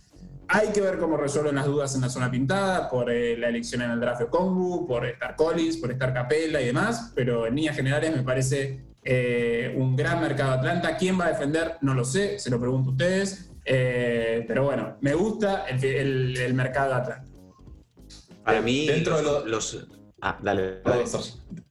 Hay 0.47 0.67
que 0.69 0.81
ver 0.81 0.99
cómo 0.99 1.17
resuelven 1.17 1.55
las 1.55 1.65
dudas 1.65 1.95
en 1.95 2.01
la 2.01 2.09
zona 2.09 2.29
pintada, 2.29 2.89
por 2.89 3.09
eh, 3.09 3.35
la 3.35 3.49
elección 3.49 3.81
en 3.81 3.91
el 3.91 3.99
draft 3.99 4.21
de 4.21 4.27
Kongu, 4.27 4.85
por 4.87 5.05
estar 5.05 5.35
Collins, 5.35 5.77
por 5.77 5.91
estar 5.91 6.13
Capella 6.13 6.61
y 6.61 6.65
demás, 6.65 7.11
pero 7.15 7.47
en 7.47 7.55
líneas 7.55 7.75
generales 7.75 8.15
me 8.15 8.21
parece 8.21 8.79
eh, 9.03 9.73
un 9.75 9.95
gran 9.95 10.21
mercado 10.21 10.53
Atlanta. 10.53 10.97
¿Quién 10.97 11.19
va 11.19 11.25
a 11.25 11.29
defender? 11.29 11.77
No 11.81 11.93
lo 11.93 12.05
sé, 12.05 12.37
se 12.37 12.49
lo 12.49 12.59
pregunto 12.59 12.89
a 12.89 12.93
ustedes. 12.93 13.51
Eh, 13.65 14.45
pero 14.47 14.63
bueno, 14.65 14.97
me 15.01 15.15
gusta 15.15 15.65
el, 15.67 16.53
mercado 16.53 16.89
de 16.89 16.95
Atlanta. 16.95 17.25
Para 18.45 18.61
mí, 18.61 18.85
dentro 18.85 19.17
de 19.17 19.49
los. 19.49 19.85
Ah, 20.21 20.39
dale. 20.41 20.81
dale. 20.83 21.03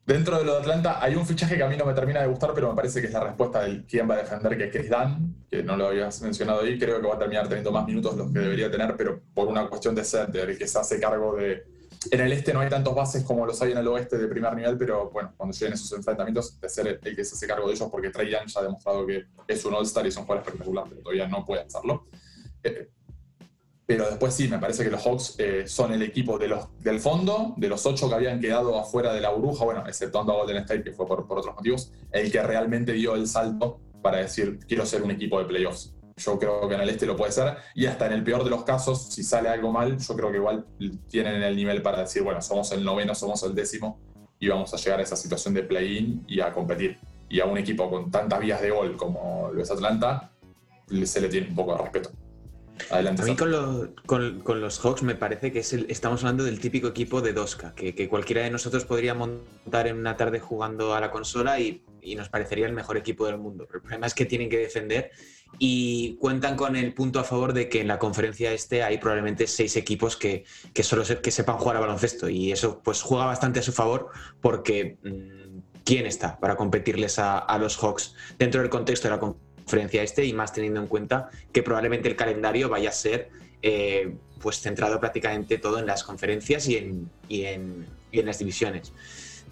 Dentro 0.06 0.38
de 0.38 0.44
lo 0.44 0.54
de 0.54 0.58
Atlanta 0.58 1.02
hay 1.02 1.14
un 1.14 1.26
fichaje 1.26 1.56
que 1.56 1.62
a 1.62 1.68
mí 1.68 1.78
no 1.78 1.86
me 1.86 1.94
termina 1.94 2.20
de 2.20 2.26
gustar, 2.26 2.52
pero 2.54 2.68
me 2.68 2.76
parece 2.76 3.00
que 3.00 3.06
es 3.06 3.12
la 3.12 3.20
respuesta 3.20 3.62
del 3.62 3.86
quién 3.86 4.08
va 4.08 4.14
a 4.14 4.18
defender, 4.18 4.58
que 4.58 4.64
es 4.64 4.72
Chris 4.72 4.90
Dan, 4.90 5.34
que 5.50 5.62
no 5.62 5.76
lo 5.76 5.86
habías 5.86 6.20
mencionado 6.20 6.60
ahí. 6.60 6.78
Creo 6.78 7.00
que 7.00 7.06
va 7.06 7.14
a 7.14 7.18
terminar 7.18 7.48
teniendo 7.48 7.72
más 7.72 7.86
minutos 7.86 8.14
de 8.16 8.24
los 8.24 8.32
que 8.32 8.40
debería 8.40 8.70
tener, 8.70 8.96
pero 8.96 9.22
por 9.32 9.48
una 9.48 9.66
cuestión 9.68 9.94
de 9.94 10.04
center, 10.04 10.58
que 10.58 10.66
se 10.66 10.78
hace 10.78 11.00
cargo 11.00 11.36
de... 11.36 11.64
En 12.10 12.20
el 12.20 12.32
este 12.32 12.52
no 12.52 12.60
hay 12.60 12.68
tantos 12.68 12.94
bases 12.94 13.24
como 13.24 13.46
los 13.46 13.62
hay 13.62 13.72
en 13.72 13.78
el 13.78 13.88
oeste 13.88 14.18
de 14.18 14.28
primer 14.28 14.54
nivel, 14.54 14.76
pero 14.76 15.10
bueno, 15.10 15.32
cuando 15.38 15.56
lleguen 15.56 15.72
esos 15.72 15.90
enfrentamientos, 15.92 16.60
de 16.60 16.68
ser 16.68 17.00
el, 17.02 17.16
que 17.16 17.24
se 17.24 17.34
hace 17.34 17.46
cargo 17.46 17.66
de 17.68 17.74
ellos, 17.74 17.88
porque 17.90 18.10
Trey 18.10 18.30
Young 18.30 18.46
ya 18.46 18.60
ha 18.60 18.64
demostrado 18.64 19.06
que 19.06 19.24
es 19.48 19.64
un 19.64 19.72
All-Star 19.72 20.04
y 20.04 20.08
es 20.08 20.16
un 20.18 20.24
jugador 20.24 20.44
espectacular, 20.44 20.84
pero 20.86 21.00
todavía 21.00 21.28
no 21.28 21.46
puede 21.46 21.62
hacerlo. 21.62 22.08
Eh, 22.62 22.90
pero 23.86 24.08
después 24.08 24.32
sí, 24.32 24.48
me 24.48 24.58
parece 24.58 24.84
que 24.84 24.90
los 24.90 25.02
Hawks 25.02 25.34
eh, 25.38 25.64
son 25.66 25.92
el 25.92 26.02
equipo 26.02 26.38
de 26.38 26.48
los, 26.48 26.68
del 26.80 27.00
fondo, 27.00 27.54
de 27.56 27.68
los 27.68 27.84
ocho 27.84 28.08
que 28.08 28.14
habían 28.14 28.40
quedado 28.40 28.78
afuera 28.78 29.12
de 29.12 29.20
la 29.20 29.30
burbuja, 29.30 29.64
bueno, 29.64 29.84
exceptuando 29.86 30.32
a 30.32 30.36
Golden 30.36 30.58
State, 30.58 30.82
que 30.82 30.92
fue 30.92 31.06
por, 31.06 31.26
por 31.26 31.38
otros 31.38 31.54
motivos, 31.54 31.92
el 32.10 32.32
que 32.32 32.42
realmente 32.42 32.92
dio 32.92 33.14
el 33.14 33.26
salto 33.26 33.80
para 34.02 34.18
decir, 34.18 34.58
quiero 34.66 34.86
ser 34.86 35.02
un 35.02 35.10
equipo 35.10 35.38
de 35.38 35.44
playoffs. 35.44 35.94
Yo 36.16 36.38
creo 36.38 36.68
que 36.68 36.76
en 36.76 36.80
el 36.80 36.88
este 36.88 37.06
lo 37.06 37.16
puede 37.16 37.32
ser, 37.32 37.56
y 37.74 37.86
hasta 37.86 38.06
en 38.06 38.12
el 38.12 38.24
peor 38.24 38.44
de 38.44 38.50
los 38.50 38.64
casos, 38.64 39.02
si 39.12 39.22
sale 39.22 39.48
algo 39.48 39.72
mal, 39.72 39.98
yo 39.98 40.16
creo 40.16 40.30
que 40.30 40.36
igual 40.38 40.66
tienen 41.08 41.42
el 41.42 41.56
nivel 41.56 41.82
para 41.82 42.00
decir, 42.00 42.22
bueno, 42.22 42.40
somos 42.40 42.70
el 42.72 42.84
noveno, 42.84 43.14
somos 43.14 43.42
el 43.42 43.54
décimo, 43.54 44.00
y 44.38 44.48
vamos 44.48 44.72
a 44.72 44.76
llegar 44.76 45.00
a 45.00 45.02
esa 45.02 45.16
situación 45.16 45.54
de 45.54 45.62
play-in 45.62 46.24
y 46.26 46.40
a 46.40 46.52
competir. 46.52 46.98
Y 47.28 47.40
a 47.40 47.46
un 47.46 47.58
equipo 47.58 47.90
con 47.90 48.10
tantas 48.10 48.40
vías 48.40 48.60
de 48.60 48.70
gol 48.70 48.96
como 48.96 49.50
lo 49.52 49.62
es 49.62 49.70
Atlanta, 49.70 50.30
se 51.04 51.20
le 51.20 51.28
tiene 51.28 51.48
un 51.48 51.54
poco 51.54 51.72
de 51.72 51.82
respeto. 51.82 52.10
Adelante, 52.90 53.22
a 53.22 53.24
mí 53.24 53.36
con, 53.36 54.60
los 54.60 54.80
Hawks 54.80 55.02
me 55.02 55.14
parece 55.14 55.52
que 55.52 55.60
estamos 55.60 56.22
hablando 56.22 56.44
del 56.44 56.58
típico 56.58 56.88
equipo 56.88 57.20
de 57.20 57.32
Dosca, 57.32 57.74
que, 57.74 58.08
cualquiera 58.08 58.42
de 58.42 58.50
nosotros 58.50 58.84
podría 58.84 59.14
montar 59.14 59.86
en 59.86 59.96
una 59.96 60.16
tarde 60.16 60.40
jugando 60.40 60.94
a 60.94 61.00
la 61.00 61.10
consola 61.10 61.60
y, 61.60 61.82
nos 62.16 62.28
parecería 62.28 62.66
el 62.66 62.74
mejor 62.74 62.98
equipo 62.98 63.26
del 63.26 63.38
mundo. 63.38 63.66
el 63.72 63.80
problema 63.80 64.06
es 64.06 64.12
que 64.12 64.26
tienen 64.26 64.50
que 64.50 64.58
defender 64.58 65.10
y 65.58 66.16
cuentan 66.16 66.54
con 66.54 66.76
el 66.76 66.92
punto 66.92 67.18
a 67.18 67.24
favor 67.24 67.54
de 67.54 67.70
que 67.70 67.80
en 67.80 67.88
la 67.88 67.98
conferencia 67.98 68.52
este 68.52 68.82
hay 68.82 68.98
probablemente 68.98 69.46
seis 69.46 69.74
equipos 69.76 70.16
que, 70.16 70.44
solo 70.82 71.04
que 71.22 71.30
sepan 71.30 71.56
jugar 71.56 71.78
a 71.78 71.80
baloncesto 71.80 72.28
y 72.28 72.52
eso 72.52 72.82
pues 72.84 73.00
juega 73.00 73.24
bastante 73.24 73.60
a 73.60 73.62
su 73.62 73.72
favor 73.72 74.10
porque 74.42 74.98
mm, 75.02 75.80
¿quién 75.84 76.04
está 76.04 76.38
para 76.38 76.56
competirles 76.56 77.18
a, 77.18 77.38
a 77.38 77.58
los 77.58 77.78
Hawks 77.78 78.14
dentro 78.38 78.60
del 78.60 78.68
contexto 78.68 79.08
de 79.08 79.14
la 79.14 79.20
conferencia? 79.64 80.02
este 80.02 80.24
y 80.24 80.32
más 80.32 80.52
teniendo 80.52 80.80
en 80.80 80.86
cuenta 80.86 81.30
que 81.52 81.62
probablemente 81.62 82.08
el 82.08 82.16
calendario 82.16 82.68
vaya 82.68 82.90
a 82.90 82.92
ser 82.92 83.30
eh, 83.62 84.14
pues 84.40 84.60
centrado 84.60 85.00
prácticamente 85.00 85.58
todo 85.58 85.78
en 85.78 85.86
las 85.86 86.04
conferencias 86.04 86.68
y 86.68 86.76
en, 86.76 87.10
y 87.28 87.44
en, 87.44 87.86
y 88.12 88.20
en 88.20 88.26
las 88.26 88.38
divisiones. 88.38 88.92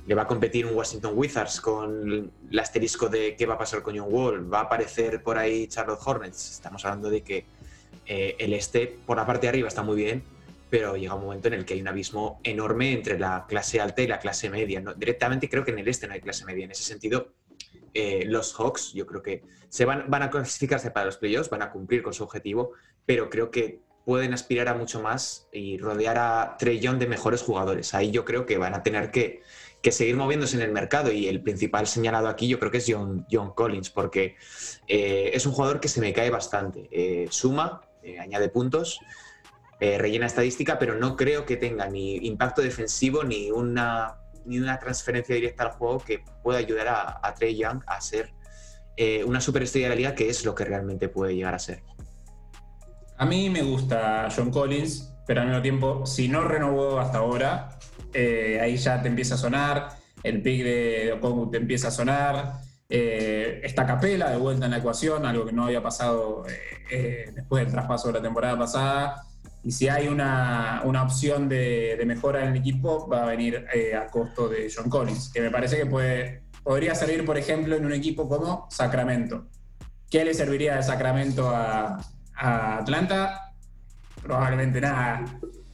Le 0.07 0.15
va 0.15 0.23
a 0.23 0.27
competir 0.27 0.67
un 0.67 0.75
Washington 0.75 1.13
Wizards 1.15 1.61
con 1.61 2.31
el 2.51 2.59
asterisco 2.59 3.09
de 3.09 3.37
qué 3.37 3.47
va 3.47 3.55
a 3.55 3.59
pasar 3.59 3.83
con 3.83 3.97
John 3.97 4.09
Wall. 4.11 4.53
Va 4.53 4.61
a 4.61 4.63
aparecer 4.65 5.23
por 5.23 5.39
ahí 5.39 5.67
Charlotte 5.69 6.01
Hornets. 6.05 6.51
Estamos 6.51 6.85
hablando 6.85 7.09
de 7.09 7.23
que 7.23 7.47
eh, 8.05 8.37
el 8.39 8.53
este 8.53 8.99
por 9.07 9.17
la 9.17 9.25
parte 9.25 9.47
de 9.47 9.49
arriba 9.49 9.69
está 9.69 9.83
muy 9.83 9.97
bien, 9.97 10.25
pero 10.69 10.97
llega 10.97 11.15
un 11.15 11.23
momento 11.23 11.49
en 11.49 11.55
el 11.55 11.65
que 11.65 11.75
hay 11.75 11.81
un 11.81 11.89
abismo 11.89 12.41
enorme 12.43 12.93
entre 12.93 13.19
la 13.19 13.47
clase 13.49 13.81
alta 13.81 14.03
y 14.03 14.07
la 14.07 14.19
clase 14.19 14.51
media. 14.51 14.81
¿no? 14.81 14.93
Directamente 14.93 15.49
creo 15.49 15.65
que 15.65 15.71
en 15.71 15.79
el 15.79 15.89
este 15.89 16.07
no 16.07 16.15
hay 16.15 16.21
clase 16.21 16.45
media. 16.45 16.65
En 16.65 16.73
ese 16.73 16.83
sentido, 16.83 17.33
eh, 17.95 18.25
los 18.27 18.55
Hawks, 18.55 18.93
yo 18.93 19.07
creo 19.07 19.23
que 19.23 19.43
se 19.69 19.85
van, 19.85 20.05
van 20.09 20.23
a 20.23 20.31
clasificarse 20.31 20.91
para 20.91 21.07
los 21.07 21.19
playoffs, 21.19 21.51
van 21.51 21.63
a 21.63 21.71
cumplir 21.71 22.03
con 22.03 22.15
su 22.15 22.25
objetivo, 22.25 22.73
pero 23.05 23.29
creo 23.29 23.51
que 23.51 23.81
pueden 24.05 24.33
aspirar 24.35 24.69
a 24.69 24.75
mucho 24.75 25.01
más 25.01 25.49
y 25.53 25.79
rodear 25.79 26.19
a 26.19 26.57
Young 26.59 26.99
de 26.99 27.07
mejores 27.07 27.43
jugadores. 27.43 27.95
Ahí 27.95 28.11
yo 28.11 28.25
creo 28.25 28.47
que 28.47 28.59
van 28.59 28.75
a 28.75 28.83
tener 28.83 29.11
que, 29.11 29.43
seguir 29.91 30.17
moviéndose 30.17 30.57
en 30.57 30.63
el 30.63 30.73
mercado 30.73 31.13
y 31.13 31.29
el 31.29 31.43
principal 31.43 31.87
señalado 31.87 32.29
aquí 32.29 32.49
yo 32.49 32.59
creo 32.59 32.71
que 32.71 32.79
es 32.79 32.87
John, 32.89 33.27
John 33.31 33.53
Collins, 33.53 33.91
porque 33.91 34.37
eh, 34.89 35.31
es 35.35 35.47
un 35.47 35.53
jugador 35.53 35.81
que 35.81 35.89
se 35.89 36.01
me 36.01 36.13
cae 36.13 36.31
bastante. 36.31 36.89
Eh, 36.91 37.27
suma, 37.31 37.83
añade 38.19 38.49
puntos, 38.49 38.99
rellena 39.81 40.27
estadística, 40.27 40.79
pero 40.79 40.95
no 40.95 41.17
creo 41.17 41.45
que 41.45 41.57
tenga 41.57 41.89
ni 41.89 42.17
impacto 42.17 42.63
defensivo 42.63 43.25
ni 43.25 43.51
una 43.51 44.22
ni 44.45 44.59
una 44.59 44.79
transferencia 44.79 45.35
directa 45.35 45.65
al 45.65 45.71
juego 45.73 45.99
que 45.99 46.25
pueda 46.43 46.59
ayudar 46.59 46.89
a, 47.23 47.35
Trey 47.35 47.57
Young 47.57 47.83
a 47.87 48.01
ser 48.01 48.33
eh, 48.97 49.25
una 49.25 49.41
superestrella 49.41 49.87
de 49.87 49.91
la 49.91 49.97
liga, 49.97 50.15
que 50.15 50.29
es 50.29 50.45
lo 50.45 50.55
que 50.55 50.65
realmente 50.65 51.09
puede 51.09 51.35
llegar 51.35 51.55
a 51.55 51.59
ser. 51.59 51.83
A 53.17 53.27
mí 53.27 53.51
me 53.51 53.63
gusta 53.63 54.29
John 54.35 54.51
Collins, 54.51 55.15
pero 55.27 55.41
al 55.41 55.49
mismo 55.49 55.63
tiempo, 55.63 56.07
si 56.07 56.29
no 56.29 56.43
renovó 56.43 56.99
hasta 56.99 57.19
ahora, 57.19 57.79
eh, 58.13 58.59
ahí 58.61 58.77
ya 58.77 59.01
te 59.01 59.09
empieza 59.09 59.37
a 59.37 59.39
sonar, 59.39 59.89
el 60.23 60.43
pick 60.43 60.63
de 60.63 61.13
Okongu 61.13 61.51
te 61.51 61.59
empieza 61.59 61.89
a 61.89 61.91
sonar, 61.91 62.61
eh, 62.89 63.61
está 63.63 63.87
Capela 63.87 64.31
de 64.31 64.37
vuelta 64.37 64.67
en 64.67 64.73
la 64.73 64.79
ecuación, 64.79 65.25
algo 65.25 65.47
que 65.47 65.53
no 65.53 65.65
había 65.65 65.83
pasado 65.83 66.45
después 67.35 67.65
del 67.65 67.73
traspaso 67.73 68.09
de 68.09 68.15
la 68.15 68.23
temporada 68.23 68.59
pasada. 68.59 69.32
Y 69.65 69.71
si 69.71 69.89
hay 69.89 70.09
una, 70.09 70.83
opción 70.85 71.49
de, 71.49 72.01
mejora 72.07 72.43
en 72.43 72.51
el 72.51 72.57
equipo, 72.57 73.09
va 73.09 73.23
a 73.23 73.27
venir 73.27 73.67
eh, 73.73 73.95
a 73.95 74.07
costo 74.07 74.49
de 74.49 74.73
John 74.75 74.91
Collins, 74.91 75.31
que 75.33 75.41
me 75.41 75.51
parece 75.51 75.77
que 75.77 75.87
puede, 75.87 76.43
podría 76.63 76.95
servir, 76.95 77.25
por 77.25 77.39
ejemplo, 77.39 77.77
en 77.77 77.87
un 77.87 77.93
equipo 77.93 78.29
como 78.29 78.67
Sacramento. 78.71 79.47
¿Qué 80.11 80.25
le 80.25 80.35
serviría 80.35 80.77
de 80.77 80.83
Sacramento 80.83 81.49
a, 81.49 82.01
Atlanta? 82.35 83.55
Probablemente 84.23 84.81
nada. 84.81 85.25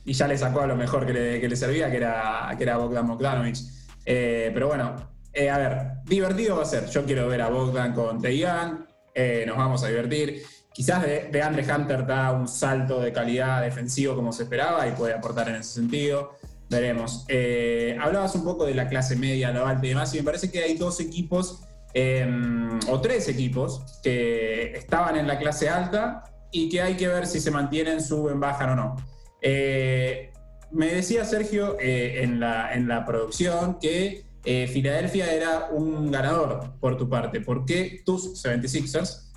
Y 0.05 0.13
ya 0.13 0.29
le 0.29 0.37
sacó 0.39 0.61
a 0.61 0.67
lo 0.67 0.77
mejor 0.77 1.07
que 1.07 1.13
le, 1.13 1.57
servía, 1.57 1.91
que 1.91 1.97
era, 1.97 2.55
que 2.57 2.63
era 2.63 2.77
Bogdan 2.77 3.09
Bogdanovic. 3.09 3.57
Eh, 4.05 4.51
pero 4.55 4.69
bueno, 4.69 4.97
eh, 5.33 5.51
a 5.51 5.59
ver, 5.59 5.87
divertido 6.05 6.57
va 6.57 6.63
a 6.63 6.67
ser. 6.67 6.87
Yo 6.87 7.05
quiero 7.05 7.29
ver 7.29 7.43
a 7.43 7.49
Bogdan 7.49 7.93
con 7.93 8.23
Young 8.23 8.89
eh, 9.15 9.45
nos 9.47 9.57
vamos 9.57 9.83
a 9.83 9.89
divertir. 9.89 10.43
Quizás 10.79 11.03
de, 11.03 11.29
de, 11.33 11.43
Andre 11.43 11.67
Hunter 11.75 12.07
da 12.07 12.31
un 12.31 12.47
salto 12.47 13.01
de 13.01 13.13
calidad 13.13 13.63
defensivo 13.63 14.15
como 14.15 14.33
se 14.33 14.45
esperaba 14.45 14.87
y 14.87 14.93
puede 14.93 15.13
aportar 15.13 15.49
en 15.49 15.57
ese 15.57 15.73
sentido. 15.73 16.37
Veremos. 16.71 17.25
Eh, 17.27 17.99
hablabas 18.01 18.37
un 18.37 18.45
poco 18.45 18.65
de 18.65 18.75
la 18.75 18.87
clase 18.87 19.17
media, 19.17 19.51
la 19.51 19.69
alta 19.69 19.85
y 19.85 19.89
demás, 19.89 20.15
y 20.15 20.19
me 20.19 20.23
parece 20.23 20.53
que 20.53 20.63
hay 20.63 20.77
dos 20.77 21.01
equipos 21.01 21.65
em, 21.95 22.79
o 22.89 23.01
tres 23.01 23.27
equipos 23.27 23.99
que 24.05 24.71
estaban 24.77 25.17
en 25.17 25.27
la 25.27 25.37
clase 25.41 25.69
alta 25.69 26.23
y 26.53 26.69
que 26.69 26.81
hay 26.81 26.95
que 26.95 27.09
ver 27.09 27.27
si 27.27 27.41
se 27.41 27.51
mantienen, 27.51 28.01
suben, 28.01 28.39
bajan 28.39 28.71
o 28.71 28.77
no. 28.77 28.97
Eh, 29.43 30.33
me 30.71 30.95
decía 30.95 31.25
Sergio 31.25 31.77
eh, 31.81 32.23
en, 32.23 32.39
la, 32.39 32.73
en 32.73 32.87
la 32.87 33.05
producción 33.05 33.81
que 33.81 34.29
Filadelfia 34.45 35.31
era 35.33 35.71
un 35.73 36.13
ganador 36.13 36.79
por 36.79 36.97
tu 36.97 37.09
parte. 37.09 37.41
¿Por 37.41 37.67
qué 37.67 38.01
tus 38.07 38.41
76ers 38.45 39.28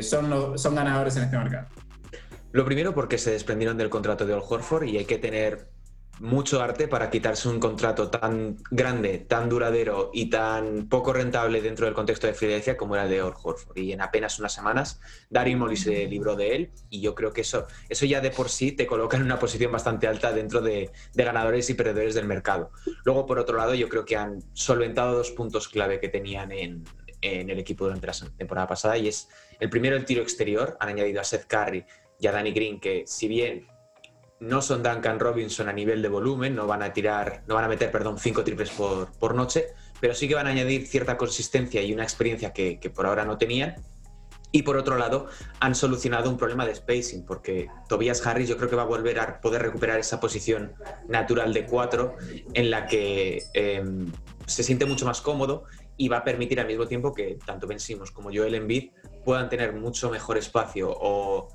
son, 0.00 0.58
son 0.58 0.74
ganadores 0.74 1.16
en 1.16 1.24
este 1.24 1.36
mercado? 1.36 1.68
Lo 2.52 2.64
primero 2.64 2.94
porque 2.94 3.18
se 3.18 3.30
desprendieron 3.30 3.76
del 3.76 3.90
contrato 3.90 4.26
de 4.26 4.34
Old 4.34 4.44
Horford 4.48 4.84
y 4.84 4.98
hay 4.98 5.04
que 5.04 5.18
tener 5.18 5.68
mucho 6.20 6.60
arte 6.60 6.88
para 6.88 7.10
quitarse 7.10 7.48
un 7.48 7.60
contrato 7.60 8.10
tan 8.10 8.56
grande, 8.70 9.18
tan 9.18 9.48
duradero 9.48 10.10
y 10.12 10.30
tan 10.30 10.88
poco 10.88 11.12
rentable 11.12 11.60
dentro 11.60 11.86
del 11.86 11.94
contexto 11.94 12.26
de 12.26 12.34
Filadelfia 12.34 12.76
como 12.76 12.94
era 12.94 13.04
el 13.04 13.10
de 13.10 13.22
Or 13.22 13.36
Horford. 13.40 13.76
Y 13.76 13.92
en 13.92 14.00
apenas 14.00 14.38
unas 14.38 14.52
semanas, 14.52 15.00
Daryl 15.30 15.56
Molly 15.56 15.76
se 15.76 16.06
libró 16.06 16.36
de 16.36 16.56
él 16.56 16.70
y 16.90 17.00
yo 17.00 17.14
creo 17.14 17.32
que 17.32 17.42
eso, 17.42 17.66
eso 17.88 18.06
ya 18.06 18.20
de 18.20 18.30
por 18.30 18.48
sí 18.48 18.72
te 18.72 18.86
coloca 18.86 19.16
en 19.16 19.22
una 19.22 19.38
posición 19.38 19.72
bastante 19.72 20.06
alta 20.06 20.32
dentro 20.32 20.60
de, 20.60 20.90
ganadores 21.14 21.68
y 21.70 21.74
perdedores 21.74 22.14
del 22.14 22.26
mercado. 22.26 22.70
Luego, 23.04 23.26
por 23.26 23.38
otro 23.38 23.56
lado, 23.56 23.74
yo 23.74 23.88
creo 23.88 24.04
que 24.04 24.16
han 24.16 24.42
solventado 24.54 25.16
dos 25.16 25.30
puntos 25.30 25.68
clave 25.68 26.00
que 26.00 26.08
tenían 26.08 26.52
en, 26.52 26.84
en 27.20 27.50
el 27.50 27.58
equipo 27.58 27.84
durante 27.84 28.06
la 28.06 28.14
temporada 28.36 28.66
pasada 28.66 28.96
y 28.96 29.08
es 29.08 29.28
el 29.60 29.70
primero 29.70 29.96
el 29.96 30.04
tiro 30.04 30.22
exterior. 30.22 30.76
Han 30.80 30.90
añadido 30.90 31.20
a 31.20 31.24
Seth 31.24 31.46
Curry 31.46 31.84
y 32.18 32.26
a 32.26 32.32
Danny 32.32 32.52
Green 32.52 32.80
que 32.80 33.04
si 33.06 33.28
bien 33.28 33.66
no 34.40 34.62
son 34.62 34.82
Duncan 34.82 35.18
Robinson 35.18 35.68
a 35.68 35.72
nivel 35.72 36.00
de 36.02 36.08
volumen, 36.08 36.54
no 36.54 36.66
van 36.66 36.82
a 36.82 36.92
tirar, 36.92 37.42
no 37.46 37.54
van 37.54 37.64
a 37.64 37.68
meter, 37.68 37.90
perdón, 37.90 38.18
cinco 38.18 38.44
triples 38.44 38.70
por, 38.70 39.12
por 39.18 39.34
noche, 39.34 39.74
pero 40.00 40.14
sí 40.14 40.28
que 40.28 40.34
van 40.34 40.46
a 40.46 40.50
añadir 40.50 40.86
cierta 40.86 41.16
consistencia 41.16 41.82
y 41.82 41.92
una 41.92 42.04
experiencia 42.04 42.52
que, 42.52 42.78
por 42.94 43.06
ahora 43.06 43.24
no 43.24 43.38
tenían. 43.38 43.76
Y 44.50 44.62
por 44.62 44.78
otro 44.78 44.96
lado, 44.96 45.26
han 45.60 45.74
solucionado 45.74 46.30
un 46.30 46.38
problema 46.38 46.64
de 46.64 46.74
spacing, 46.74 47.26
porque 47.26 47.68
Tobias 47.86 48.26
Harris 48.26 48.48
yo 48.48 48.56
creo 48.56 48.70
que 48.70 48.76
va 48.76 48.82
a 48.82 48.86
volver 48.86 49.20
a 49.20 49.40
poder 49.42 49.60
recuperar 49.60 49.98
esa 49.98 50.20
posición 50.20 50.72
natural 51.06 51.52
de 51.52 51.66
cuatro 51.66 52.16
en 52.54 52.70
la 52.70 52.86
que 52.86 53.44
em, 53.52 54.10
se 54.46 54.62
siente 54.62 54.86
mucho 54.86 55.04
más 55.04 55.20
cómodo 55.20 55.64
y 55.98 56.08
va 56.08 56.18
a 56.18 56.24
permitir 56.24 56.58
al 56.60 56.66
mismo 56.66 56.86
tiempo 56.86 57.12
que 57.12 57.38
tanto 57.44 57.66
Ben 57.66 57.80
Simmons 57.80 58.12
como 58.12 58.30
Joel 58.32 58.54
Embiid 58.54 58.92
puedan 59.24 59.50
tener 59.50 59.74
mucho 59.74 60.08
mejor 60.10 60.38
espacio 60.38 60.88
o 60.90 61.48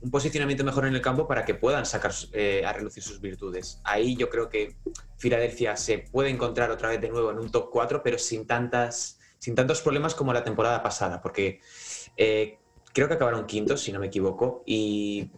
un 0.00 0.10
posicionamiento 0.10 0.64
mejor 0.64 0.86
en 0.86 0.94
el 0.94 1.02
campo 1.02 1.28
para 1.28 1.44
que 1.44 1.54
puedan 1.54 1.84
sacar 1.84 2.12
eh, 2.32 2.64
a 2.64 2.72
relucir 2.72 3.02
sus 3.02 3.20
virtudes. 3.20 3.80
Ahí 3.84 4.16
yo 4.16 4.30
creo 4.30 4.48
que 4.48 4.76
Filadelfia 5.18 5.76
se 5.76 5.98
puede 5.98 6.30
encontrar 6.30 6.70
otra 6.70 6.88
vez 6.88 7.00
de 7.00 7.10
nuevo 7.10 7.30
en 7.30 7.38
un 7.38 7.50
top 7.50 7.68
4, 7.70 8.02
pero 8.02 8.18
sin, 8.18 8.46
tantas, 8.46 9.20
sin 9.38 9.54
tantos 9.54 9.82
problemas 9.82 10.14
como 10.14 10.32
la 10.32 10.42
temporada 10.42 10.82
pasada, 10.82 11.20
porque 11.20 11.60
eh, 12.16 12.58
creo 12.94 13.08
que 13.08 13.14
acabaron 13.14 13.44
quintos, 13.44 13.82
si 13.82 13.92
no 13.92 14.00
me 14.00 14.06
equivoco, 14.06 14.62
y 14.64 15.30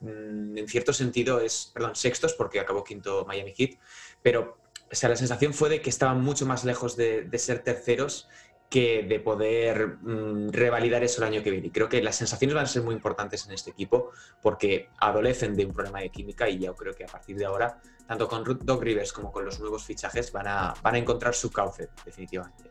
mm, 0.00 0.58
en 0.58 0.68
cierto 0.68 0.92
sentido 0.92 1.40
es, 1.40 1.70
perdón, 1.72 1.96
sextos, 1.96 2.34
porque 2.34 2.60
acabó 2.60 2.84
quinto 2.84 3.24
Miami 3.26 3.54
Heat, 3.56 3.78
pero 4.22 4.58
o 4.90 4.94
sea, 4.94 5.08
la 5.08 5.16
sensación 5.16 5.54
fue 5.54 5.68
de 5.68 5.80
que 5.80 5.90
estaban 5.90 6.22
mucho 6.22 6.46
más 6.46 6.64
lejos 6.64 6.96
de, 6.96 7.28
ser 7.38 7.60
terceros 7.60 8.28
que 8.70 9.02
de 9.02 9.20
poder 9.20 9.98
mm, 10.02 10.50
revalidar 10.50 11.04
eso 11.04 11.22
el 11.22 11.32
año 11.32 11.42
que 11.42 11.50
viene. 11.50 11.68
Y 11.68 11.70
creo 11.70 11.88
que 11.88 12.02
las 12.02 12.16
sensaciones 12.16 12.54
van 12.54 12.64
a 12.64 12.68
ser 12.68 12.82
muy 12.82 12.94
importantes 12.94 13.46
en 13.46 13.52
este 13.52 13.70
equipo 13.70 14.10
porque 14.42 14.88
adolecen 14.98 15.56
de 15.56 15.66
un 15.66 15.72
problema 15.72 16.00
de 16.00 16.10
química 16.10 16.48
y 16.48 16.58
yo 16.58 16.74
creo 16.74 16.94
que 16.94 17.04
a 17.04 17.08
partir 17.08 17.36
de 17.36 17.44
ahora, 17.44 17.80
tanto 18.06 18.28
con 18.28 18.44
Doc 18.62 18.82
Rivers 18.82 19.12
como 19.12 19.30
con 19.30 19.44
los 19.44 19.60
nuevos 19.60 19.84
fichajes, 19.84 20.32
van 20.32 20.48
a, 20.48 20.74
van 20.82 20.94
a 20.94 20.98
encontrar 20.98 21.34
su 21.34 21.50
cauce, 21.50 21.88
definitivamente. 22.04 22.70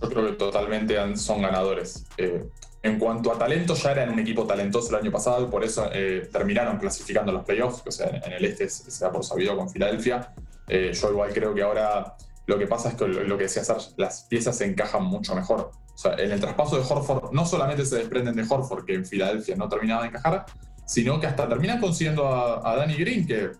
Yo 0.00 0.08
creo 0.08 0.26
que 0.26 0.32
totalmente 0.32 1.16
son 1.16 1.42
ganadores. 1.42 2.06
Eh, 2.16 2.48
en 2.82 2.98
cuanto 2.98 3.30
a 3.30 3.38
talento, 3.38 3.74
ya 3.74 3.92
eran 3.92 4.10
un 4.10 4.18
equipo 4.20 4.46
talentoso 4.46 4.88
el 4.88 5.02
año 5.02 5.12
pasado 5.12 5.50
por 5.50 5.62
eso 5.62 5.90
eh, 5.92 6.28
terminaron 6.32 6.78
clasificando 6.78 7.30
los 7.30 7.44
playoffs, 7.44 7.82
o 7.86 7.90
sea, 7.90 8.08
en 8.08 8.32
el 8.32 8.44
este 8.44 8.70
se 8.70 9.08
por 9.10 9.22
sabido 9.22 9.54
con 9.56 9.68
Filadelfia. 9.68 10.32
Eh, 10.72 10.92
yo 10.92 11.10
igual 11.10 11.32
creo 11.32 11.52
que 11.52 11.62
ahora 11.62 12.16
lo 12.46 12.56
que 12.56 12.68
pasa 12.68 12.90
es 12.90 12.94
que 12.94 13.08
lo, 13.08 13.36
que 13.36 13.44
decía 13.44 13.64
Serge, 13.64 13.90
las 13.96 14.22
piezas 14.22 14.56
se 14.56 14.66
encajan 14.66 15.02
mucho 15.02 15.34
mejor. 15.34 15.72
O 15.92 15.98
sea, 15.98 16.14
en 16.14 16.30
el 16.30 16.40
traspaso 16.40 16.76
de 16.76 16.82
Horford 16.88 17.32
no 17.32 17.44
solamente 17.44 17.84
se 17.84 17.96
desprenden 17.96 18.36
de 18.36 18.46
Horford, 18.48 18.84
que 18.84 18.94
en 18.94 19.04
Filadelfia 19.04 19.56
no 19.56 19.68
terminaba 19.68 20.02
de 20.02 20.08
encajar, 20.08 20.46
sino 20.86 21.18
que 21.18 21.26
hasta 21.26 21.48
terminan 21.48 21.80
consiguiendo 21.80 22.26
a, 22.28 22.76
Danny 22.76 22.94
Green, 22.94 23.26
que 23.26 23.50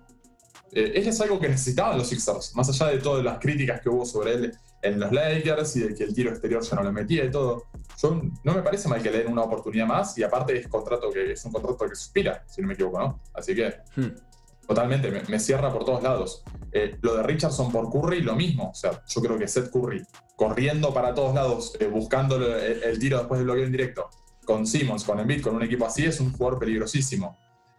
eh, 0.72 0.92
es 0.94 1.20
algo 1.20 1.40
que 1.40 1.48
necesitaban 1.48 1.98
los 1.98 2.08
Sixers, 2.08 2.54
más 2.54 2.68
allá 2.68 2.92
de 2.92 2.98
todas 2.98 3.24
las 3.24 3.40
críticas 3.40 3.80
que 3.80 3.88
hubo 3.88 4.06
sobre 4.06 4.34
él 4.34 4.52
en 4.82 5.00
los 5.00 5.10
Lakers 5.10 5.76
y 5.76 5.80
de 5.80 5.94
que 5.94 6.04
el 6.04 6.14
tiro 6.14 6.30
exterior 6.30 6.62
ya 6.62 6.76
no 6.76 6.84
le 6.84 6.92
metía 6.92 7.24
y 7.24 7.30
todo. 7.30 7.64
Yo, 8.00 8.22
no 8.44 8.54
me 8.54 8.62
parece 8.62 8.88
mal 8.88 9.02
que 9.02 9.10
le 9.10 9.18
den 9.18 9.32
una 9.32 9.42
oportunidad 9.42 9.86
más 9.86 10.16
y 10.16 10.22
aparte 10.22 10.56
es, 10.56 10.68
contrato 10.68 11.10
que, 11.10 11.32
es 11.32 11.44
un 11.44 11.52
contrato 11.52 11.88
que 11.88 11.96
suspira, 11.96 12.44
si 12.46 12.62
no 12.62 12.68
me 12.68 12.74
equivoco, 12.74 13.00
¿no? 13.00 13.20
Así 13.34 13.54
que... 13.54 13.74
Hmm. 13.96 14.29
Totalmente, 14.70 15.10
me, 15.10 15.40
cierra 15.40 15.72
por 15.72 15.84
todos 15.84 16.00
lados. 16.00 16.44
Eh, 16.70 16.96
lo 17.02 17.16
de 17.16 17.24
Richardson 17.24 17.72
por 17.72 17.90
Curry, 17.90 18.20
lo 18.20 18.36
mismo. 18.36 18.70
O 18.70 18.74
sea, 18.74 19.02
yo 19.04 19.20
creo 19.20 19.36
que 19.36 19.48
Seth 19.48 19.68
Curry 19.68 20.00
corriendo 20.36 20.94
para 20.94 21.12
todos 21.12 21.34
lados, 21.34 21.76
eh, 21.80 21.88
buscando 21.88 22.36
el, 22.36 22.96
tiro 23.00 23.18
después 23.18 23.40
del 23.40 23.46
bloqueo 23.46 23.64
en 23.64 23.72
directo, 23.72 24.08
con 24.44 24.68
Simmons, 24.68 25.02
con 25.02 25.18
Embiid, 25.18 25.42
con 25.42 25.56
un 25.56 25.64
equipo 25.64 25.86
así, 25.86 26.04
es 26.04 26.20
un 26.20 26.30
jugador 26.30 26.60
peligrosísimo. 26.60 27.36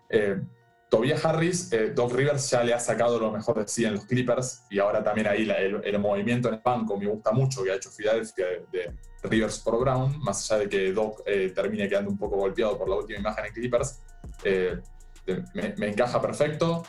Eh, 0.09 0.41
Tobias 0.89 1.23
Harris, 1.23 1.69
Doc 1.95 2.11
Rivers 2.11 2.49
ya 2.49 2.61
le 2.61 2.73
ha 2.73 2.79
sacado 2.81 3.17
lo 3.17 3.31
mejor 3.31 3.59
de 3.59 3.69
sí 3.69 3.85
en 3.85 3.93
los 3.93 4.03
Clippers 4.03 4.65
y 4.69 4.79
ahora 4.79 5.01
también 5.01 5.27
ahí 5.27 5.49
el, 5.49 5.97
movimiento 5.97 6.49
en 6.49 6.55
el 6.55 6.61
banco 6.61 6.97
me 6.97 7.07
gusta 7.07 7.31
mucho 7.31 7.63
que 7.63 7.71
ha 7.71 7.75
hecho 7.75 7.89
Philadelphia 7.89 8.47
de, 8.69 8.93
Rivers 9.23 9.59
por 9.59 9.79
Brown, 9.79 10.19
más 10.19 10.51
allá 10.51 10.63
de 10.63 10.69
que 10.69 10.91
Doc 10.91 11.23
termine 11.55 11.87
quedando 11.87 12.11
un 12.11 12.17
poco 12.17 12.35
golpeado 12.35 12.77
por 12.77 12.89
la 12.89 12.97
última 12.97 13.19
imagen 13.19 13.45
en 13.45 13.53
Clippers 13.53 14.01
me, 15.53 15.87
encaja 15.87 16.21
perfecto. 16.21 16.83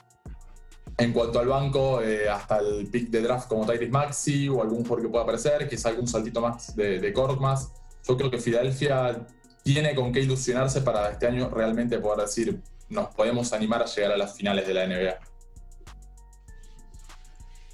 En 0.98 1.12
cuanto 1.12 1.38
al 1.40 1.48
banco, 1.48 2.02
eh, 2.02 2.28
hasta 2.28 2.58
el 2.58 2.86
pick 2.88 3.08
de 3.08 3.22
draft 3.22 3.48
como 3.48 3.64
Tyrese 3.64 3.90
Maxi 3.90 4.48
o 4.48 4.62
algún 4.62 4.82
jugador 4.82 5.02
que 5.02 5.08
pueda 5.08 5.22
aparecer, 5.22 5.68
quizá 5.68 5.88
algún 5.88 6.06
saltito 6.06 6.40
más 6.40 6.76
de, 6.76 7.00
de 7.00 7.12
más. 7.40 7.72
Yo 8.06 8.16
creo 8.16 8.30
que 8.30 8.38
Filadelfia 8.38 9.26
tiene 9.62 9.94
con 9.94 10.12
qué 10.12 10.20
ilusionarse 10.20 10.82
para 10.82 11.10
este 11.10 11.26
año 11.26 11.48
realmente 11.48 11.98
poder 11.98 12.26
decir, 12.26 12.60
nos 12.88 13.14
podemos 13.14 13.52
animar 13.52 13.82
a 13.82 13.86
llegar 13.86 14.12
a 14.12 14.16
las 14.16 14.36
finales 14.36 14.66
de 14.66 14.74
la 14.74 14.86
NBA. 14.86 15.32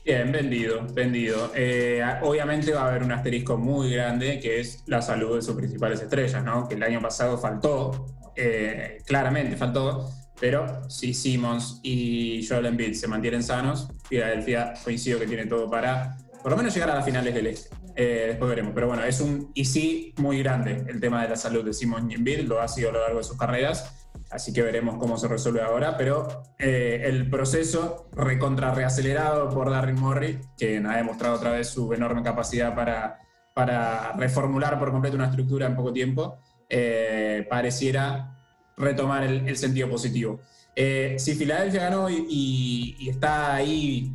Bien, 0.05 0.33
vendido, 0.33 0.87
vendido. 0.95 1.51
Eh, 1.55 2.03
obviamente 2.23 2.73
va 2.73 2.85
a 2.85 2.89
haber 2.89 3.03
un 3.03 3.13
asterisco 3.13 3.59
muy 3.59 3.93
grande 3.93 4.41
que 4.41 4.59
es 4.59 4.83
la 4.87 5.03
salud 5.03 5.37
de 5.37 5.43
sus 5.43 5.55
principales 5.55 6.01
estrellas, 6.01 6.43
¿no? 6.43 6.67
Que 6.67 6.77
el 6.77 6.83
año 6.83 7.03
pasado 7.03 7.37
faltó, 7.37 8.07
eh, 8.35 9.03
claramente 9.05 9.57
faltó, 9.57 10.09
pero 10.41 10.89
si 10.89 11.15
Simmons 11.15 11.81
y 11.83 12.47
Joel 12.47 12.67
Embiid 12.67 12.95
se 12.95 13.09
mantienen 13.09 13.43
sanos, 13.43 13.89
Philadelphia 14.09 14.75
coincido 14.85 15.19
que 15.19 15.27
tiene 15.27 15.47
todo 15.47 15.71
para 15.71 16.17
por 16.43 16.53
lo 16.53 16.57
menos 16.57 16.73
llegar 16.73 16.91
a 16.91 16.95
las 16.95 17.05
finales 17.05 17.35
del 17.35 17.47
este. 17.49 17.75
Eh, 17.97 18.27
después 18.29 18.49
veremos. 18.49 18.73
Pero 18.75 18.87
bueno, 18.87 19.03
es 19.05 19.21
un 19.21 19.51
y 19.55 19.65
sí 19.65 20.15
muy 20.19 20.39
grande 20.39 20.85
el 20.89 21.01
tema 21.01 21.23
de 21.23 21.31
la 21.31 21.37
salud 21.37 21.65
de 21.65 21.73
Simmons 21.73 22.11
y 22.11 22.15
Embiid, 22.15 22.41
lo 22.47 22.61
ha 22.61 22.69
sido 22.69 22.91
a 22.91 22.93
lo 22.93 23.01
largo 23.01 23.19
de 23.19 23.25
sus 23.25 23.37
carreras. 23.37 24.09
Así 24.31 24.53
que 24.53 24.63
veremos 24.63 24.97
cómo 24.99 25.17
se 25.17 25.27
resuelve 25.27 25.63
ahora. 25.63 25.97
Pero 25.97 26.45
eh, 26.59 27.03
el 27.07 27.29
proceso 27.29 28.09
recontra 28.13 28.73
reacelerado 28.73 29.51
por 29.51 29.71
Darryl 29.71 29.97
Morey, 29.97 30.39
que 30.57 30.79
ha 30.79 30.97
demostrado 30.97 31.35
otra 31.35 31.51
vez 31.51 31.69
su 31.69 31.93
enorme 31.93 32.23
capacidad 32.23 32.75
para, 32.75 33.19
para 33.55 34.13
reformular 34.13 34.79
por 34.79 34.93
completo 34.93 35.17
una 35.17 35.27
estructura 35.27 35.67
en 35.67 35.75
poco 35.75 35.93
tiempo, 35.93 36.39
eh, 36.69 37.47
pareciera 37.51 38.38
retomar 38.79 39.25
el, 39.25 39.57
sentido 39.57 39.89
positivo. 39.89 40.41
Eh, 40.75 41.17
si 41.19 41.35
Filadelfia 41.35 41.85
ganó 41.85 42.09
y, 42.09 43.09
está 43.09 43.55
ahí 43.55 44.13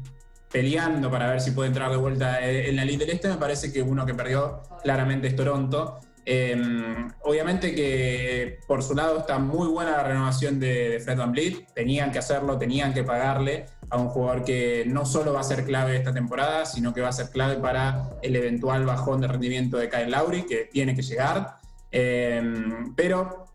peleando 0.52 1.10
para 1.10 1.28
ver 1.28 1.42
si 1.42 1.52
puede 1.52 1.68
entrar 1.68 1.90
de 1.92 1.98
vuelta 1.98 2.46
en 2.48 2.76
la 2.76 2.84
Elite 2.84 3.06
del 3.06 3.16
Este, 3.16 3.28
me 3.28 3.38
parece 3.38 3.74
que 3.74 3.82
uno 3.82 4.06
que 4.06 4.14
perdió 4.14 4.62
claramente 4.84 5.28
es 5.28 5.36
Toronto. 5.36 6.00
Em, 6.26 7.12
obviamente 7.24 7.76
que 7.76 8.60
por 8.66 8.82
su 8.82 8.96
lado 8.96 9.20
está 9.20 9.40
muy 9.40 9.68
buena 9.68 9.92
la 9.92 10.04
renovación 10.04 10.60
de, 10.60 11.02
Fred 11.04 11.18
Van 11.18 11.32
Vliet. 11.32 11.74
Tenían 11.74 12.12
que 12.12 12.20
hacerlo, 12.20 12.58
tenían 12.58 12.94
que 12.94 13.04
pagarle 13.04 13.66
a 13.90 13.98
un 13.98 14.08
jugador 14.08 14.44
que 14.44 14.86
no 14.88 15.06
solo 15.06 15.34
va 15.34 15.42
a 15.42 15.44
ser 15.44 15.66
clave 15.66 15.98
esta 15.98 16.14
temporada, 16.14 16.66
sino 16.66 16.94
que 16.94 17.02
va 17.02 17.10
a 17.10 17.14
ser 17.14 17.30
clave 17.30 17.58
para 17.58 18.12
el 18.22 18.36
eventual 18.36 18.86
bajón 18.86 19.22
de 19.22 19.28
rendimiento 19.28 19.78
de 19.78 19.90
Kyle 19.90 20.10
Lowry, 20.10 20.44
que 20.44 20.70
tiene 20.72 20.96
que 20.96 21.02
llegar. 21.02 21.58
Em, 21.92 22.96
pero 22.96 23.46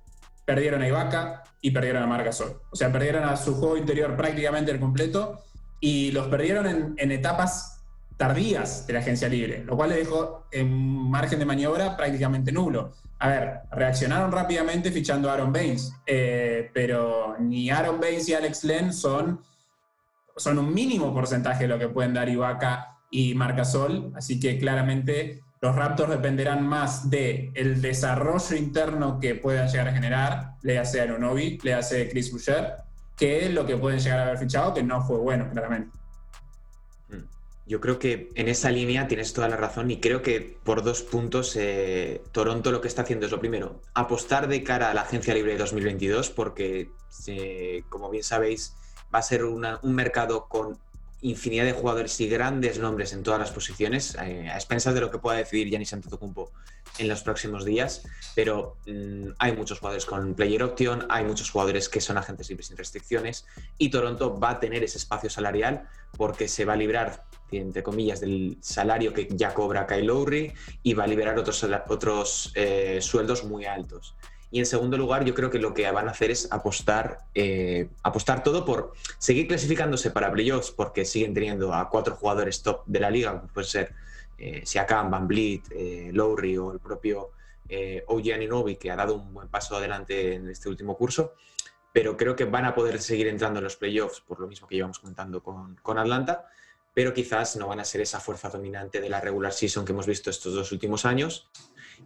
perdieron 0.48 0.80
a 0.80 0.88
Ibaka 0.88 1.44
y 1.60 1.72
perdieron 1.72 2.02
a 2.02 2.06
Margasol. 2.06 2.62
O 2.70 2.74
sea, 2.74 2.90
perdieron 2.90 3.22
a 3.24 3.36
su 3.36 3.56
juego 3.56 3.76
interior 3.76 4.16
prácticamente 4.16 4.70
el 4.70 4.80
completo 4.80 5.44
y 5.78 6.10
los 6.12 6.28
perdieron 6.28 6.94
en, 6.96 7.12
etapas 7.12 7.84
tardías 8.16 8.86
de 8.86 8.94
la 8.94 9.00
agencia 9.00 9.28
libre, 9.28 9.62
lo 9.62 9.76
cual 9.76 9.90
le 9.90 9.96
dejó 9.96 10.46
en 10.50 10.70
margen 11.10 11.38
de 11.38 11.44
maniobra 11.44 11.98
prácticamente 11.98 12.50
nulo. 12.50 12.94
a 13.18 13.28
ver, 13.28 13.60
reaccionaron 13.72 14.32
rápidamente 14.32 14.90
fichando 14.90 15.28
a 15.28 15.34
Aaron 15.34 15.52
Baines, 15.52 15.92
eh, 16.06 16.70
pero 16.72 17.36
ni 17.38 17.68
Aaron 17.68 18.00
Baines 18.00 18.26
y 18.30 18.32
Alex 18.32 18.64
Len 18.64 18.94
son, 18.94 19.42
son 20.34 20.58
un 20.58 20.72
mínimo 20.72 21.12
porcentaje 21.12 21.64
de 21.64 21.68
lo 21.68 21.78
que 21.78 21.88
pueden 21.88 22.14
dar 22.14 22.26
Ibaka 22.26 22.96
y 23.10 23.34
Marcasol, 23.34 24.12
así 24.16 24.40
que 24.40 24.58
claramente 24.58 25.42
los 25.60 25.74
Raptors 25.74 26.10
dependerán 26.10 26.66
más 26.66 27.10
del 27.10 27.50
el 27.54 27.82
desarrollo 27.82 28.56
interno 28.56 29.18
que 29.18 29.34
puedan 29.34 29.68
llegar 29.68 29.88
a 29.88 29.92
generar, 29.92 30.52
le 30.62 30.78
hace 30.78 31.00
Anunobi, 31.00 31.58
le 31.62 31.74
hace 31.74 32.08
Chris 32.08 32.30
Boucher, 32.30 32.74
que 33.16 33.48
lo 33.50 33.66
que 33.66 33.76
pueden 33.76 33.98
llegar 33.98 34.20
a 34.20 34.22
haber 34.24 34.38
fichado, 34.38 34.72
que 34.72 34.82
no 34.82 35.02
fue 35.02 35.18
bueno, 35.18 35.50
claramente. 35.50 35.98
Yo 37.66 37.80
creo 37.80 37.98
que 37.98 38.30
en 38.34 38.48
esa 38.48 38.70
línea 38.70 39.08
tienes 39.08 39.34
toda 39.34 39.46
la 39.46 39.56
razón 39.56 39.90
y 39.90 40.00
creo 40.00 40.22
que 40.22 40.58
por 40.64 40.82
dos 40.82 41.02
puntos 41.02 41.54
eh, 41.54 42.22
Toronto 42.32 42.72
lo 42.72 42.80
que 42.80 42.88
está 42.88 43.02
haciendo 43.02 43.26
es 43.26 43.32
lo 43.32 43.40
primero, 43.40 43.82
apostar 43.92 44.48
de 44.48 44.62
cara 44.62 44.90
a 44.90 44.94
la 44.94 45.02
agencia 45.02 45.34
libre 45.34 45.52
de 45.52 45.58
2022 45.58 46.30
porque, 46.30 46.90
como 47.90 48.08
bien 48.08 48.24
sabéis, 48.24 48.74
va 49.14 49.18
a 49.18 49.22
ser 49.22 49.44
un 49.44 49.94
mercado 49.94 50.48
con 50.48 50.78
infinidad 51.20 51.64
de 51.64 51.72
jugadores 51.72 52.20
y 52.20 52.28
grandes 52.28 52.78
nombres 52.78 53.12
en 53.12 53.22
todas 53.22 53.40
las 53.40 53.50
posiciones, 53.50 54.16
eh, 54.22 54.48
a 54.48 54.54
expensas 54.54 54.94
de 54.94 55.00
lo 55.00 55.10
que 55.10 55.18
pueda 55.18 55.38
decidir 55.38 55.68
Giannis 55.68 55.92
Antetokounmpo 55.92 56.52
en 56.98 57.08
los 57.08 57.22
próximos 57.22 57.64
días, 57.64 58.02
pero 58.34 58.76
mm, 58.86 59.30
hay 59.38 59.56
muchos 59.56 59.80
jugadores 59.80 60.06
con 60.06 60.34
player 60.34 60.62
option, 60.62 61.06
hay 61.08 61.24
muchos 61.24 61.50
jugadores 61.50 61.88
que 61.88 62.00
son 62.00 62.18
agentes 62.18 62.48
libres 62.48 62.66
sin 62.68 62.76
restricciones 62.76 63.46
y 63.78 63.90
Toronto 63.90 64.38
va 64.38 64.50
a 64.50 64.60
tener 64.60 64.82
ese 64.84 64.98
espacio 64.98 65.30
salarial 65.30 65.88
porque 66.16 66.48
se 66.48 66.64
va 66.64 66.74
a 66.74 66.76
librar, 66.76 67.24
entre 67.50 67.82
comillas, 67.82 68.20
del 68.20 68.58
salario 68.60 69.12
que 69.12 69.28
ya 69.30 69.54
cobra 69.54 69.86
Kyle 69.86 70.06
Lowry 70.06 70.52
y 70.82 70.94
va 70.94 71.04
a 71.04 71.06
liberar 71.06 71.38
otros, 71.38 71.66
otros 71.88 72.52
eh, 72.54 72.98
sueldos 73.00 73.44
muy 73.44 73.64
altos. 73.64 74.14
Y 74.50 74.60
en 74.60 74.66
segundo 74.66 74.96
lugar, 74.96 75.24
yo 75.24 75.34
creo 75.34 75.50
que 75.50 75.58
lo 75.58 75.74
que 75.74 75.90
van 75.90 76.08
a 76.08 76.12
hacer 76.12 76.30
es 76.30 76.50
apostar, 76.50 77.18
eh, 77.34 77.90
apostar 78.02 78.42
todo 78.42 78.64
por 78.64 78.92
seguir 79.18 79.46
clasificándose 79.46 80.10
para 80.10 80.32
playoffs, 80.32 80.70
porque 80.70 81.04
siguen 81.04 81.34
teniendo 81.34 81.74
a 81.74 81.90
cuatro 81.90 82.16
jugadores 82.16 82.62
top 82.62 82.82
de 82.86 83.00
la 83.00 83.10
liga, 83.10 83.32
como 83.32 83.52
puede 83.52 83.66
ser 83.66 83.94
eh, 84.38 84.62
Siakam, 84.64 85.10
Van 85.10 85.26
Vliet, 85.26 85.64
eh, 85.70 86.10
Lowry 86.12 86.56
o 86.56 86.72
el 86.72 86.78
propio 86.78 87.32
eh, 87.68 88.04
Novi, 88.48 88.76
que 88.76 88.90
ha 88.90 88.96
dado 88.96 89.16
un 89.16 89.34
buen 89.34 89.48
paso 89.48 89.76
adelante 89.76 90.34
en 90.34 90.48
este 90.48 90.68
último 90.68 90.96
curso. 90.96 91.34
Pero 91.92 92.16
creo 92.16 92.36
que 92.36 92.44
van 92.44 92.64
a 92.64 92.74
poder 92.74 93.00
seguir 93.02 93.26
entrando 93.26 93.58
en 93.58 93.64
los 93.64 93.76
playoffs, 93.76 94.20
por 94.20 94.40
lo 94.40 94.46
mismo 94.46 94.68
que 94.68 94.76
llevamos 94.76 94.98
contando 95.00 95.42
con, 95.42 95.76
con 95.82 95.98
Atlanta, 95.98 96.46
pero 96.94 97.12
quizás 97.12 97.56
no 97.56 97.66
van 97.66 97.80
a 97.80 97.84
ser 97.84 98.00
esa 98.00 98.20
fuerza 98.20 98.48
dominante 98.48 99.00
de 99.00 99.08
la 99.08 99.20
regular 99.20 99.52
season 99.52 99.84
que 99.84 99.92
hemos 99.92 100.06
visto 100.06 100.30
estos 100.30 100.54
dos 100.54 100.70
últimos 100.72 101.04
años 101.04 101.48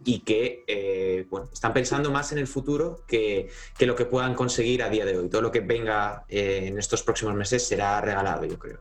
y 0.05 0.19
que 0.19 0.63
eh, 0.67 1.27
están 1.51 1.73
pensando 1.73 2.11
más 2.11 2.31
en 2.31 2.37
el 2.37 2.47
futuro 2.47 3.03
que, 3.07 3.49
que, 3.77 3.85
lo 3.85 3.95
que 3.95 4.05
puedan 4.05 4.35
conseguir 4.35 4.83
a 4.83 4.89
día 4.89 5.05
de 5.05 5.17
hoy. 5.17 5.29
Todo 5.29 5.41
lo 5.41 5.51
que 5.51 5.61
venga 5.61 6.25
eh, 6.27 6.65
en 6.67 6.77
estos 6.77 7.03
próximos 7.03 7.35
meses 7.35 7.65
será 7.65 8.01
regalado, 8.01 8.45
yo 8.45 8.59
creo. 8.59 8.79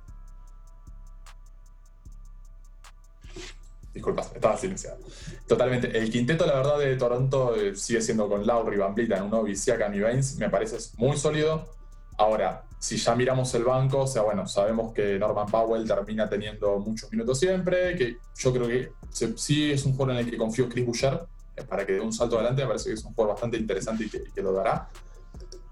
Disculpa, 3.92 4.22
estaba 4.22 4.56
silenciado. 4.56 4.98
Totalmente. 5.46 5.96
El 5.96 6.10
quinteto, 6.10 6.46
la 6.46 6.54
verdad, 6.54 6.78
de 6.78 6.96
Toronto 6.96 7.54
eh, 7.54 7.76
sigue 7.76 8.00
siendo 8.00 8.26
con 8.28 8.46
Lowry, 8.46 8.78
Van 8.78 8.94
Vliet, 8.94 9.12
Anunoby, 9.12 9.54
Siakam 9.54 9.94
y 9.94 10.00
Baines. 10.00 10.36
Me 10.38 10.48
parece 10.48 10.78
muy 10.96 11.16
sólido. 11.18 11.68
Ahora, 12.16 12.64
si 12.82 12.96
ya 12.96 13.14
miramos 13.14 13.54
el 13.54 13.62
banco, 13.62 14.00
o 14.00 14.06
sea, 14.08 14.22
bueno, 14.22 14.44
sabemos 14.48 14.92
que 14.92 15.16
Norman 15.16 15.46
Powell 15.46 15.86
termina 15.86 16.28
teniendo 16.28 16.80
muchos 16.80 17.12
minutos 17.12 17.38
siempre, 17.38 17.94
que 17.94 18.16
yo 18.36 18.52
creo 18.52 18.66
que 18.66 18.90
sí 19.36 19.70
es 19.70 19.84
un 19.84 19.94
juego 19.94 20.10
en 20.10 20.18
el 20.18 20.28
que 20.28 20.36
confío 20.36 20.68
Chris 20.68 20.84
Boucher, 20.84 21.20
eh, 21.56 21.62
para 21.62 21.86
que 21.86 21.92
dé 21.92 22.00
un 22.00 22.12
salto 22.12 22.34
adelante, 22.34 22.62
me 22.62 22.66
parece 22.66 22.88
que 22.88 22.94
es 22.94 23.04
un 23.04 23.14
juego 23.14 23.30
bastante 23.30 23.56
interesante 23.56 24.06
y 24.06 24.10
que, 24.10 24.42
lo 24.42 24.52
dará. 24.52 24.88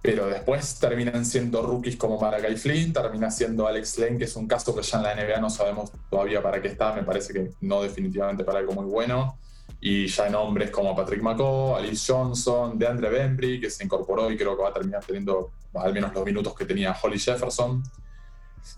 Pero 0.01 0.29
después 0.29 0.79
terminan 0.79 1.27
siendo 1.27 1.63
rookies 1.63 1.97
como 1.97 2.21
Malakai 2.21 2.57
Flynn, 2.57 2.93
termina 2.93 3.29
siendo 3.29 3.67
Alex 3.67 3.99
Len, 3.99 4.17
que 4.17 4.25
es 4.27 4.37
un 4.37 4.47
caso 4.47 4.73
que 4.73 4.83
ya 4.83 4.99
en 4.99 5.03
la 5.03 5.15
NBA 5.17 5.41
no 5.41 5.51
sabemos 5.51 5.91
todavía 6.09 6.41
para 6.41 6.63
qué 6.63 6.69
está, 6.69 6.95
me 6.95 7.03
parece 7.03 7.33
que 7.33 7.51
no 7.63 7.83
definitivamente 7.83 8.45
para 8.45 8.61
algo 8.61 8.73
muy 8.73 8.87
bueno 8.87 9.37
y 9.81 10.07
ya 10.07 10.27
en 10.27 10.35
hombres 10.35 10.71
como 10.71 10.95
Patrick 10.95 11.23
McCaw, 11.23 11.77
Alice 11.77 12.13
Johnson, 12.13 12.79
DeAndre 12.79 13.09
Bembry, 13.09 13.61
que 13.61 13.71
se 13.71 13.83
incorporó 13.83 14.31
y 14.31 14.37
creo 14.37 14.55
que 14.57 14.63
va 14.63 14.69
a 14.69 14.73
terminar 14.73 15.03
teniendo 15.05 15.53
al 15.75 15.93
menos 15.95 16.13
los 16.13 16.25
minutos 16.25 16.55
que 16.55 16.67
tenía 16.67 16.95
Holly 17.01 17.19
Jefferson. 17.19 17.83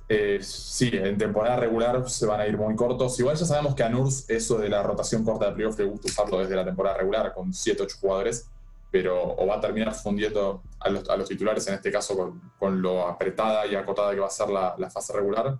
Eh, 0.09 0.38
sí, 0.40 0.90
en 0.92 1.18
temporada 1.18 1.57
regular 1.57 2.09
se 2.09 2.24
van 2.24 2.40
a 2.40 2.46
ir 2.46 2.57
muy 2.57 2.76
cortos. 2.76 3.18
Igual 3.18 3.36
ya 3.36 3.44
sabemos 3.44 3.74
que 3.74 3.82
a 3.82 3.88
Nurs 3.88 4.30
eso 4.30 4.59
de 4.59 4.68
la 4.68 4.82
rotación 4.84 5.24
corta 5.24 5.46
de 5.46 5.53
playoff 5.53 5.76
le 5.78 5.86
gusta 5.86 6.07
usarlo 6.07 6.38
desde 6.38 6.55
la 6.55 6.64
temporada 6.64 6.96
regular 6.96 7.34
con 7.34 7.50
7-8 7.50 7.98
jugadores, 8.00 8.48
pero 8.92 9.34
o 9.34 9.44
va 9.44 9.57
a 9.57 9.61
terminar 9.61 9.92
fundiendo 9.94 10.62
a 10.78 10.88
los, 10.88 11.09
a 11.09 11.16
los 11.16 11.28
titulares, 11.28 11.66
en 11.66 11.74
este 11.74 11.90
caso 11.90 12.16
con, 12.16 12.53
con, 12.61 12.80
lo 12.80 13.09
apretada 13.09 13.66
y 13.66 13.74
acotada 13.74 14.12
que 14.12 14.20
va 14.20 14.28
a 14.28 14.30
ser 14.30 14.50
la, 14.50 14.76
la 14.78 14.88
fase 14.88 15.12
regular 15.14 15.59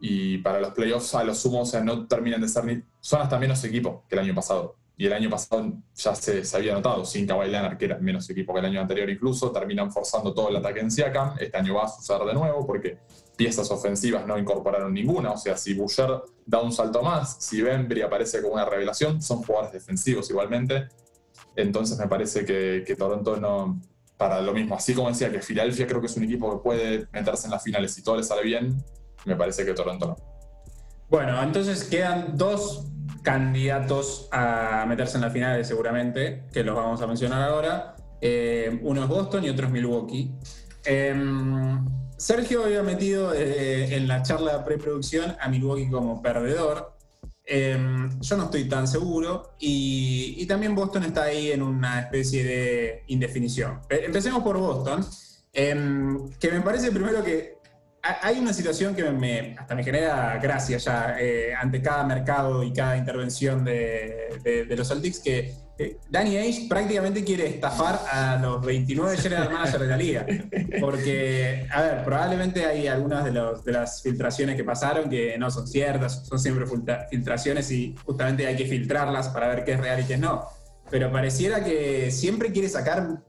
y 0.00 0.38
para 0.38 0.60
los 0.60 0.72
playoffs 0.72 1.14
a 1.14 1.24
lo 1.24 1.34
sumo, 1.34 1.62
o 1.62 1.66
sea, 1.66 1.80
no 1.80 2.06
terminan 2.06 2.40
de 2.40 2.48
ser 2.48 2.64
ni... 2.64 2.82
Son 3.00 3.20
hasta 3.20 3.38
menos 3.38 3.62
equipo 3.64 4.04
que 4.08 4.16
el 4.16 4.20
año 4.20 4.34
pasado. 4.34 4.76
Y 4.96 5.06
el 5.06 5.12
año 5.12 5.28
pasado 5.28 5.72
ya 5.94 6.14
se, 6.14 6.42
había 6.56 6.74
notado, 6.74 7.04
sin 7.04 7.26
Kawhi 7.26 7.50
Leonard, 7.50 7.76
que 7.76 7.86
era 7.86 7.98
menos 7.98 8.28
equipo 8.30 8.52
que 8.52 8.60
el 8.60 8.66
año 8.66 8.80
anterior 8.80 9.10
incluso, 9.10 9.50
terminan 9.50 9.90
forzando 9.90 10.32
todo 10.32 10.50
el 10.50 10.56
ataque 10.56 10.80
en 10.80 10.90
Siakam. 10.90 11.34
Este 11.40 11.56
año 11.56 11.74
va 11.74 11.84
a 11.84 11.88
suceder 11.88 12.22
de 12.22 12.34
nuevo 12.34 12.64
porque 12.66 12.98
piezas 13.36 13.70
ofensivas 13.70 14.26
no 14.26 14.38
incorporaron 14.38 14.94
ninguna. 14.94 15.32
O 15.32 15.36
sea, 15.36 15.56
si 15.56 15.74
Boucher 15.74 16.22
da 16.46 16.60
un 16.60 16.72
salto 16.72 17.02
más, 17.02 17.36
si 17.40 17.60
Bembry 17.60 18.02
aparece 18.02 18.40
como 18.40 18.54
una 18.54 18.64
revelación, 18.64 19.20
son 19.20 19.42
jugadores 19.42 19.72
defensivos 19.72 20.30
igualmente. 20.30 20.88
Entonces 21.56 21.98
me 21.98 22.06
parece 22.06 22.44
que, 22.44 22.84
que 22.86 22.94
Toronto 22.94 23.36
no, 23.36 23.80
para 24.16 24.40
lo 24.40 24.52
mismo, 24.52 24.76
así 24.76 24.94
como 24.94 25.08
decía 25.08 25.30
que 25.30 25.40
Filadelfia 25.40 25.86
creo 25.86 26.00
que 26.00 26.06
es 26.06 26.16
un 26.16 26.24
equipo 26.24 26.50
que 26.50 26.62
puede 26.62 27.08
meterse 27.12 27.46
en 27.46 27.50
las 27.50 27.62
finales 27.62 27.92
si 27.92 28.02
todo 28.02 28.16
le 28.16 28.22
sale 28.22 28.42
bien, 28.42 28.82
me 29.24 29.36
parece 29.36 29.64
que 29.64 29.74
Toronto 29.74 30.08
no. 30.08 30.16
Bueno, 31.08 31.40
entonces 31.42 31.84
quedan 31.84 32.36
dos 32.36 32.88
candidatos 33.22 34.28
a 34.32 34.84
meterse 34.86 35.16
en 35.16 35.22
la 35.22 35.30
final 35.30 35.64
seguramente, 35.64 36.44
que 36.52 36.62
los 36.62 36.74
vamos 36.74 37.00
a 37.00 37.06
mencionar 37.06 37.42
ahora. 37.42 37.96
Eh, 38.20 38.78
uno 38.82 39.02
es 39.02 39.08
Boston 39.08 39.44
y 39.44 39.50
otro 39.50 39.66
es 39.66 39.72
Milwaukee. 39.72 40.32
Em, 40.84 41.84
Sergio 42.16 42.64
había 42.64 42.82
metido 42.82 43.34
eh, 43.34 43.96
en 43.96 44.06
la 44.06 44.22
charla 44.22 44.58
de 44.58 44.64
preproducción 44.64 45.36
a 45.40 45.48
Milwaukee 45.48 45.90
como 45.90 46.22
perdedor. 46.22 46.94
Em, 47.46 48.08
yo 48.20 48.36
no 48.36 48.44
estoy 48.44 48.68
tan 48.68 48.88
seguro 48.88 49.54
y, 49.58 50.34
y, 50.38 50.46
también 50.46 50.74
Boston 50.74 51.04
está 51.04 51.24
ahí 51.24 51.50
en 51.52 51.62
una 51.62 52.00
especie 52.00 52.42
de 52.42 53.04
indefinición. 53.08 53.80
Eh, 53.90 54.04
empecemos 54.06 54.42
por 54.42 54.56
Boston, 54.56 55.04
em, 55.52 56.30
que 56.40 56.50
me 56.50 56.62
parece 56.62 56.90
primero 56.90 57.22
que 57.22 57.53
hay 58.04 58.38
una 58.38 58.52
situación 58.52 58.94
que 58.94 59.04
me, 59.10 59.56
hasta 59.58 59.74
me 59.74 59.82
genera 59.82 60.38
gracia 60.38 60.76
ya 60.76 61.16
eh, 61.18 61.54
ante 61.54 61.80
cada 61.80 62.04
mercado 62.04 62.62
y 62.62 62.72
cada 62.72 62.96
intervención 62.96 63.64
de, 63.64 64.66
los 64.76 64.88
Celtics, 64.88 65.20
que 65.20 65.54
Danny 66.10 66.36
Ainge 66.36 66.68
prácticamente 66.68 67.24
quiere 67.24 67.46
estafar 67.46 67.98
a 68.10 68.36
los 68.36 68.64
29 68.64 69.16
general 69.16 69.50
managers 69.50 69.80
de 69.80 69.86
la 69.86 69.96
liga. 69.96 70.26
Porque, 70.80 71.66
a 71.70 71.82
ver, 71.82 72.04
probablemente 72.04 72.66
hay 72.66 72.86
algunas 72.86 73.24
de, 73.24 73.32
de 73.32 73.72
las 73.72 74.02
filtraciones 74.02 74.56
que 74.56 74.64
pasaron 74.64 75.08
que 75.08 75.38
no 75.38 75.50
son 75.50 75.66
ciertas, 75.66 76.26
son 76.26 76.38
siempre 76.38 76.66
filtraciones 77.10 77.70
y 77.70 77.94
justamente 78.04 78.46
hay 78.46 78.56
que 78.56 78.66
filtrarlas 78.66 79.30
para 79.30 79.48
ver 79.48 79.64
qué 79.64 79.72
es 79.72 79.80
real 79.80 80.00
y 80.00 80.04
qué 80.04 80.18
no. 80.18 80.44
Pero 80.90 81.10
pareciera 81.10 81.64
que 81.64 82.10
siempre 82.10 82.52
quiere 82.52 82.68
sacar 82.68 83.22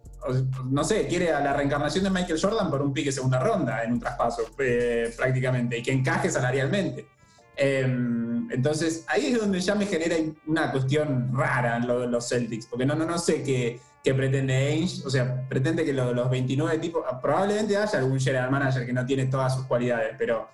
no 0.70 0.84
sé, 0.84 1.08
quiere 1.08 1.32
a 1.32 1.40
la 1.40 1.54
reencarnación 1.54 2.04
de 2.04 2.10
Michael 2.10 2.40
Jordan 2.42 2.70
por 2.70 2.82
un 2.82 2.94
pique 2.94 3.12
segunda 3.12 3.40
ronda 3.40 3.84
en 3.84 3.94
un 3.94 4.00
traspaso 4.00 4.44
eh, 4.60 5.14
prácticamente 5.16 5.78
y 5.78 5.84
que 5.84 5.92
encaje 5.92 6.30
salarialmente. 6.30 7.08
Em, 7.58 8.52
entonces 8.52 9.06
ahí 9.08 9.28
es 9.28 9.40
donde 9.40 9.62
ya 9.62 9.76
me 9.76 9.86
genera 9.86 10.16
una 10.46 10.72
cuestión 10.72 11.30
rara 11.34 11.80
lo 11.80 12.06
los 12.06 12.28
Celtics, 12.28 12.66
porque 12.66 12.86
no, 12.86 12.96
no, 12.96 13.06
no 13.06 13.18
sé 13.18 13.44
qué, 13.44 13.80
qué 14.04 14.14
pretende 14.14 14.54
Ainge, 14.54 15.06
o 15.06 15.10
sea, 15.10 15.48
pretende 15.48 15.86
que 15.86 15.94
los 15.94 16.30
29 16.30 16.78
tipos, 16.80 17.04
probablemente 17.22 17.78
haya 17.78 18.00
algún 18.00 18.20
general 18.20 18.52
manager 18.52 18.86
que 18.86 18.94
no 18.94 19.06
tiene 19.06 19.26
todas 19.28 19.56
sus 19.56 19.66
cualidades, 19.66 20.16
pero 20.18 20.50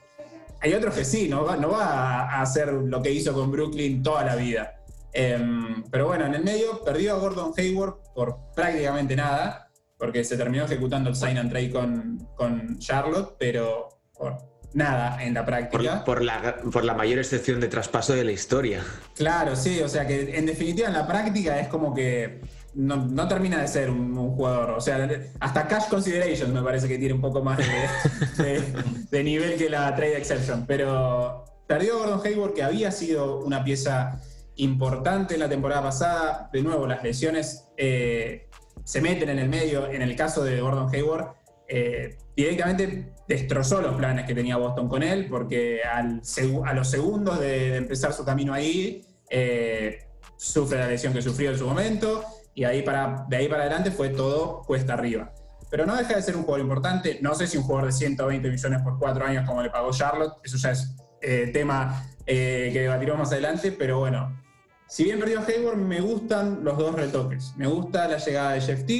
hay 0.61 0.73
otros 0.73 0.93
que 0.93 1.03
sí, 1.03 1.27
no 1.27 1.43
va, 1.43 1.57
no 1.57 1.71
va 1.71 2.29
a 2.29 2.41
hacer 2.41 2.71
lo 2.71 3.01
que 3.01 3.11
hizo 3.11 3.33
con 3.33 3.51
Brooklyn 3.51 4.03
toda 4.03 4.23
la 4.23 4.35
vida. 4.35 4.75
Em, 5.11 5.83
pero 5.89 6.07
bueno, 6.07 6.25
en 6.25 6.35
el 6.35 6.43
medio 6.43 6.83
perdió 6.83 7.15
a 7.15 7.17
Gordon 7.17 7.51
Hayward 7.57 7.95
por 8.13 8.51
prácticamente 8.55 9.15
nada, 9.15 9.69
porque 9.97 10.23
se 10.23 10.37
terminó 10.37 10.65
ejecutando 10.65 11.09
el 11.09 11.15
sign 11.15 11.37
and 11.37 11.49
trade 11.49 11.71
con, 11.71 12.27
con 12.35 12.79
Charlotte, 12.79 13.35
pero 13.37 13.89
por 14.13 14.37
nada 14.73 15.23
en 15.23 15.33
la 15.33 15.45
práctica. 15.45 16.03
Por, 16.03 16.23
la, 16.23 16.57
por 16.71 16.83
la 16.83 16.93
mayor 16.93 17.19
excepción 17.19 17.59
de 17.59 17.67
traspaso 17.67 18.13
de 18.13 18.23
la 18.23 18.31
historia. 18.31 18.83
Claro, 19.15 19.55
sí, 19.55 19.81
o 19.81 19.89
sea 19.89 20.07
que 20.07 20.37
en 20.37 20.45
definitiva 20.45 20.87
en 20.87 20.93
la 20.93 21.07
práctica 21.07 21.59
es 21.59 21.67
como 21.67 21.93
que 21.93 22.41
no, 22.73 22.97
no 22.97 23.27
termina 23.27 23.61
de 23.61 23.67
ser 23.67 23.89
un, 23.89 24.15
jugador. 24.35 24.71
O 24.71 24.81
sea, 24.81 25.09
hasta 25.39 25.67
Cash 25.67 25.87
Consideration 25.89 26.53
me 26.53 26.61
parece 26.61 26.87
que 26.87 26.97
tiene 26.97 27.13
un 27.13 27.21
poco 27.21 27.43
más 27.43 27.57
de, 28.37 28.63
de 29.09 29.23
nivel 29.23 29.57
que 29.57 29.69
la 29.69 29.93
Trade 29.95 30.17
Exception. 30.17 30.65
Pero 30.65 31.43
perdió 31.67 31.99
Gordon 31.99 32.21
Hayward, 32.25 32.53
que 32.53 32.63
había 32.63 32.91
sido 32.91 33.39
una 33.39 33.63
pieza 33.63 34.21
importante 34.57 35.37
la 35.37 35.49
temporada 35.49 35.81
pasada. 35.81 36.49
De 36.51 36.61
nuevo, 36.61 36.85
las 36.87 37.03
lesiones 37.03 37.67
eh, 37.77 38.49
se 38.83 39.01
meten 39.01 39.29
en 39.29 39.39
el 39.39 39.49
medio. 39.49 39.89
En 39.89 40.01
el 40.01 40.15
caso 40.15 40.43
de 40.43 40.59
Gordon 40.59 40.93
Hayward, 40.93 41.35
eh, 41.67 42.17
directamente 42.35 43.13
destrozó 43.27 43.81
los 43.81 43.95
planes 43.95 44.25
que 44.25 44.35
tenía 44.35 44.57
Boston 44.57 44.89
con 44.89 45.03
él, 45.03 45.27
porque 45.29 45.81
a 45.83 46.03
los 46.73 46.89
segundos 46.89 47.39
de, 47.39 47.77
empezar 47.77 48.13
su 48.13 48.25
camino 48.25 48.53
ahí, 48.53 49.05
eh, 49.29 50.07
sufre 50.35 50.79
la 50.79 50.87
lesión 50.87 51.13
que 51.13 51.21
sufrió 51.21 51.51
en 51.51 51.57
su 51.57 51.65
momento, 51.65 52.23
y 52.53 52.61
de 52.61 52.67
ahí 52.67 52.81
para 52.81 53.25
adelante 53.29 53.91
fue 53.91 54.09
todo 54.09 54.63
cuesta 54.63 54.93
arriba. 54.93 55.33
Pero 55.69 55.85
no 55.85 55.95
deja 55.95 56.15
de 56.15 56.21
ser 56.21 56.35
un 56.35 56.43
jugador 56.43 56.61
importante. 56.61 57.19
No 57.21 57.33
sé 57.33 57.47
si 57.47 57.57
un 57.57 57.63
jugador 57.63 57.85
de 57.85 57.93
120 57.93 58.49
millones 58.49 58.81
por 58.81 58.99
cuatro 58.99 59.25
años 59.25 59.47
como 59.47 59.61
le 59.63 59.69
pagó 59.69 59.91
Charlotte, 59.91 60.33
eso 60.43 60.57
ya 60.57 60.71
es 60.71 60.93
tema 61.53 62.03
que 62.35 62.79
debatiremos 62.81 63.19
más 63.19 63.31
adelante, 63.31 63.71
pero 63.71 63.99
bueno, 63.99 64.41
si 64.87 65.05
bien 65.05 65.19
perdió 65.19 65.39
Hayward, 65.39 65.77
me 65.77 66.01
gustan 66.01 66.63
los 66.63 66.77
dos 66.77 66.93
retoques. 66.93 67.53
Me 67.55 67.65
gusta 67.65 68.07
la 68.07 68.17
llegada 68.17 68.51
de 68.51 68.61
Jeff 68.61 68.85
T, 68.85 68.93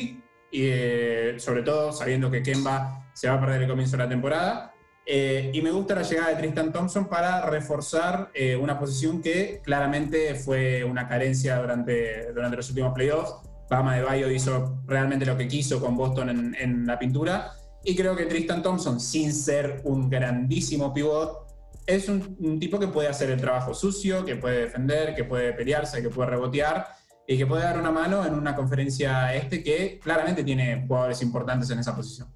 y 0.51 0.67
eh, 0.67 1.36
sobre 1.38 1.63
todo 1.63 1.91
sabiendo 1.93 2.29
que 2.29 2.43
Kemba 2.43 3.09
se 3.13 3.27
va 3.27 3.36
a 3.36 3.39
perder 3.39 3.63
el 3.63 3.69
comienzo 3.69 3.97
de 3.97 4.03
la 4.03 4.09
temporada. 4.09 4.73
Eh, 5.05 5.49
y 5.53 5.61
me 5.61 5.71
gusta 5.71 5.95
la 5.95 6.03
llegada 6.03 6.29
de 6.29 6.36
Tristan 6.36 6.71
Thompson 6.71 7.09
para 7.09 7.45
reforzar 7.49 8.29
eh, 8.34 8.55
una 8.55 8.79
posición 8.79 9.21
que 9.21 9.59
claramente 9.63 10.36
fue 10.36 10.84
una 10.84 11.07
carencia 11.07 11.57
durante, 11.59 12.32
durante 12.34 12.57
los 12.57 12.69
últimos 12.69 12.93
playoffs. 12.93 13.34
Bama 13.69 13.95
de 13.95 14.03
Bayo 14.03 14.29
hizo 14.29 14.82
realmente 14.86 15.25
lo 15.25 15.38
que 15.38 15.47
quiso 15.47 15.79
con 15.79 15.95
Boston 15.95 16.29
en, 16.29 16.55
en 16.59 16.86
la 16.86 16.99
pintura. 16.99 17.51
Y 17.84 17.95
creo 17.95 18.15
que 18.15 18.25
Tristan 18.25 18.61
Thompson, 18.61 18.99
sin 18.99 19.34
ser 19.34 19.82
un 19.86 20.09
grandísimo 20.09 20.93
pivot, 20.93 21.40
es 21.86 22.09
un, 22.09 22.59
tipo 22.59 22.79
que 22.79 22.88
puede 22.88 23.07
hacer 23.07 23.29
el 23.29 23.39
trabajo 23.39 23.73
sucio, 23.73 24.23
que 24.25 24.36
puede 24.36 24.61
defender, 24.61 25.15
que 25.15 25.23
puede 25.23 25.53
pelearse, 25.53 26.01
que 26.01 26.09
puede 26.09 26.29
rebotear 26.29 26.88
y 27.27 27.38
que 27.38 27.45
puede 27.45 27.63
dar 27.63 27.79
una 27.79 27.91
mano 27.91 28.25
en 28.25 28.34
una 28.34 28.55
conferencia 28.55 29.34
este 29.34 29.63
que 29.63 29.99
claramente 29.99 30.43
tiene 30.43 30.86
jugadores 30.88 31.21
importantes 31.21 31.69
en 31.69 31.79
esa 31.79 31.95
posición. 31.95 32.27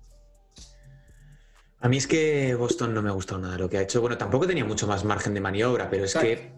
A 1.80 1.88
mí 1.88 1.98
es 1.98 2.08
que 2.08 2.56
Boston 2.56 2.94
no 2.94 3.02
me 3.02 3.10
ha 3.10 3.14
gustado 3.14 3.42
nada 3.42 3.58
lo 3.58 3.70
que 3.70 3.78
ha 3.78 3.82
hecho. 3.82 4.02
Bueno, 4.02 4.18
tampoco 4.18 4.48
tenía 4.48 4.66
mucho 4.66 4.88
más 4.88 5.04
margen 5.04 5.34
de 5.34 5.42
maniobra, 5.42 5.90
pero 5.90 6.06
es 6.06 6.16
que 6.16 6.52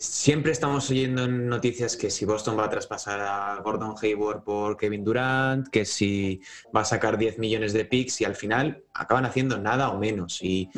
Siempre 0.00 0.52
estamos 0.52 0.88
oyendo 0.90 1.24
en 1.24 1.48
noticias 1.48 1.96
que 1.96 2.08
si 2.08 2.24
Boston 2.24 2.56
va 2.56 2.66
a 2.66 2.70
traspasar 2.70 3.18
a 3.20 3.60
Gordon 3.64 3.96
Hayward 4.00 4.44
por 4.44 4.76
Kevin 4.76 5.02
Durant, 5.02 5.66
que 5.66 5.84
si 5.84 6.40
va 6.74 6.82
a 6.82 6.84
sacar 6.84 7.18
10 7.18 7.40
millones 7.40 7.72
de 7.72 7.84
picks 7.84 8.20
y 8.20 8.24
al 8.24 8.36
final 8.36 8.84
acaban 8.94 9.26
haciendo 9.26 9.58
nada 9.58 9.90
o 9.90 9.98
menos. 9.98 10.40
Y, 10.40 10.70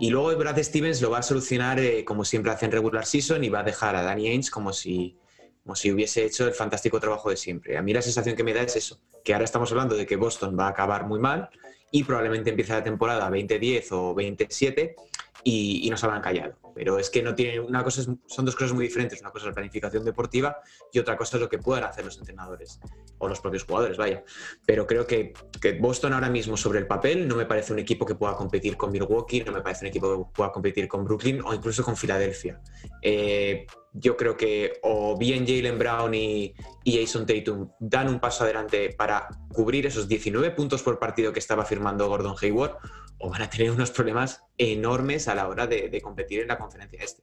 y 0.00 0.08
luego 0.08 0.34
Brad 0.38 0.58
Stevens 0.62 1.02
lo 1.02 1.10
va 1.10 1.18
a 1.18 1.22
solucionar 1.22 1.80
eh, 1.80 2.02
como 2.06 2.24
siempre 2.24 2.50
hace 2.50 2.64
en 2.64 2.72
regular 2.72 3.04
season 3.04 3.44
y 3.44 3.50
va 3.50 3.60
a 3.60 3.62
dejar 3.62 3.94
a 3.94 4.00
Danny 4.00 4.28
Ainge 4.28 4.50
como 4.50 4.72
si, 4.72 5.18
como 5.64 5.76
si 5.76 5.92
hubiese 5.92 6.24
hecho 6.24 6.46
el 6.46 6.54
fantástico 6.54 6.98
trabajo 6.98 7.28
de 7.28 7.36
siempre. 7.36 7.76
A 7.76 7.82
mí 7.82 7.92
la 7.92 8.00
sensación 8.00 8.34
que 8.36 8.42
me 8.42 8.54
da 8.54 8.62
es 8.62 8.74
eso, 8.74 8.98
que 9.22 9.34
ahora 9.34 9.44
estamos 9.44 9.70
hablando 9.70 9.96
de 9.96 10.06
que 10.06 10.16
Boston 10.16 10.56
va 10.58 10.68
a 10.68 10.70
acabar 10.70 11.06
muy 11.06 11.20
mal 11.20 11.50
y 11.90 12.04
probablemente 12.04 12.48
empiece 12.48 12.72
la 12.72 12.82
temporada 12.82 13.28
2010 13.28 13.92
o 13.92 14.14
27 14.14 14.96
y, 15.44 15.86
y 15.86 15.90
nos 15.90 16.02
habrán 16.04 16.22
callado. 16.22 16.61
Pero 16.74 16.98
es 16.98 17.10
que 17.10 17.22
no 17.22 17.34
tiene 17.34 17.60
una 17.60 17.84
cosa, 17.84 18.02
son 18.02 18.44
dos 18.44 18.54
cosas 18.54 18.72
muy 18.72 18.84
diferentes. 18.84 19.20
Una 19.20 19.30
cosa 19.30 19.44
es 19.44 19.48
la 19.48 19.54
planificación 19.54 20.04
deportiva 20.04 20.58
y 20.92 20.98
otra 20.98 21.16
cosa 21.16 21.36
es 21.36 21.42
lo 21.42 21.48
que 21.48 21.58
puedan 21.58 21.84
hacer 21.84 22.04
los 22.04 22.18
entrenadores 22.18 22.80
o 23.18 23.28
los 23.28 23.40
propios 23.40 23.64
jugadores, 23.64 23.96
vaya. 23.96 24.24
Pero 24.66 24.86
creo 24.86 25.06
que, 25.06 25.32
que, 25.60 25.72
Boston 25.72 26.12
ahora 26.12 26.30
mismo 26.30 26.56
sobre 26.56 26.78
el 26.78 26.86
papel 26.86 27.28
no 27.28 27.36
me 27.36 27.46
parece 27.46 27.72
un 27.72 27.78
equipo 27.78 28.04
que 28.06 28.14
pueda 28.14 28.34
competir 28.34 28.76
con 28.76 28.90
Milwaukee, 28.90 29.42
no 29.44 29.52
me 29.52 29.60
parece 29.60 29.84
un 29.84 29.88
equipo 29.88 30.16
que 30.16 30.32
pueda 30.34 30.52
competir 30.52 30.88
con 30.88 31.04
Brooklyn 31.04 31.40
o 31.44 31.54
incluso 31.54 31.82
con 31.82 31.96
Filadelfia. 31.96 32.60
Eh, 33.00 33.66
yo 33.94 34.16
creo 34.16 34.36
que 34.36 34.78
o 34.82 35.18
bien 35.18 35.46
Jalen 35.46 35.78
Brown 35.78 36.14
y, 36.14 36.54
y, 36.82 36.98
Jason 36.98 37.26
Tatum 37.26 37.68
dan 37.78 38.08
un 38.08 38.20
paso 38.20 38.44
adelante 38.44 38.94
para 38.96 39.28
cubrir 39.52 39.86
esos 39.86 40.08
19 40.08 40.50
puntos 40.52 40.82
por 40.82 40.98
partido 40.98 41.32
que 41.32 41.38
estaba 41.38 41.64
firmando 41.64 42.08
Gordon 42.08 42.34
Hayward, 42.40 42.78
o 43.22 43.30
van 43.30 43.42
a 43.42 43.48
tener 43.48 43.70
unos 43.70 43.90
problemas 43.90 44.42
enormes 44.58 45.28
a 45.28 45.34
la 45.34 45.48
hora 45.48 45.66
de, 45.66 46.00
competir 46.02 46.40
en 46.40 46.48
la 46.48 46.58
conferencia 46.58 46.98
este. 47.02 47.22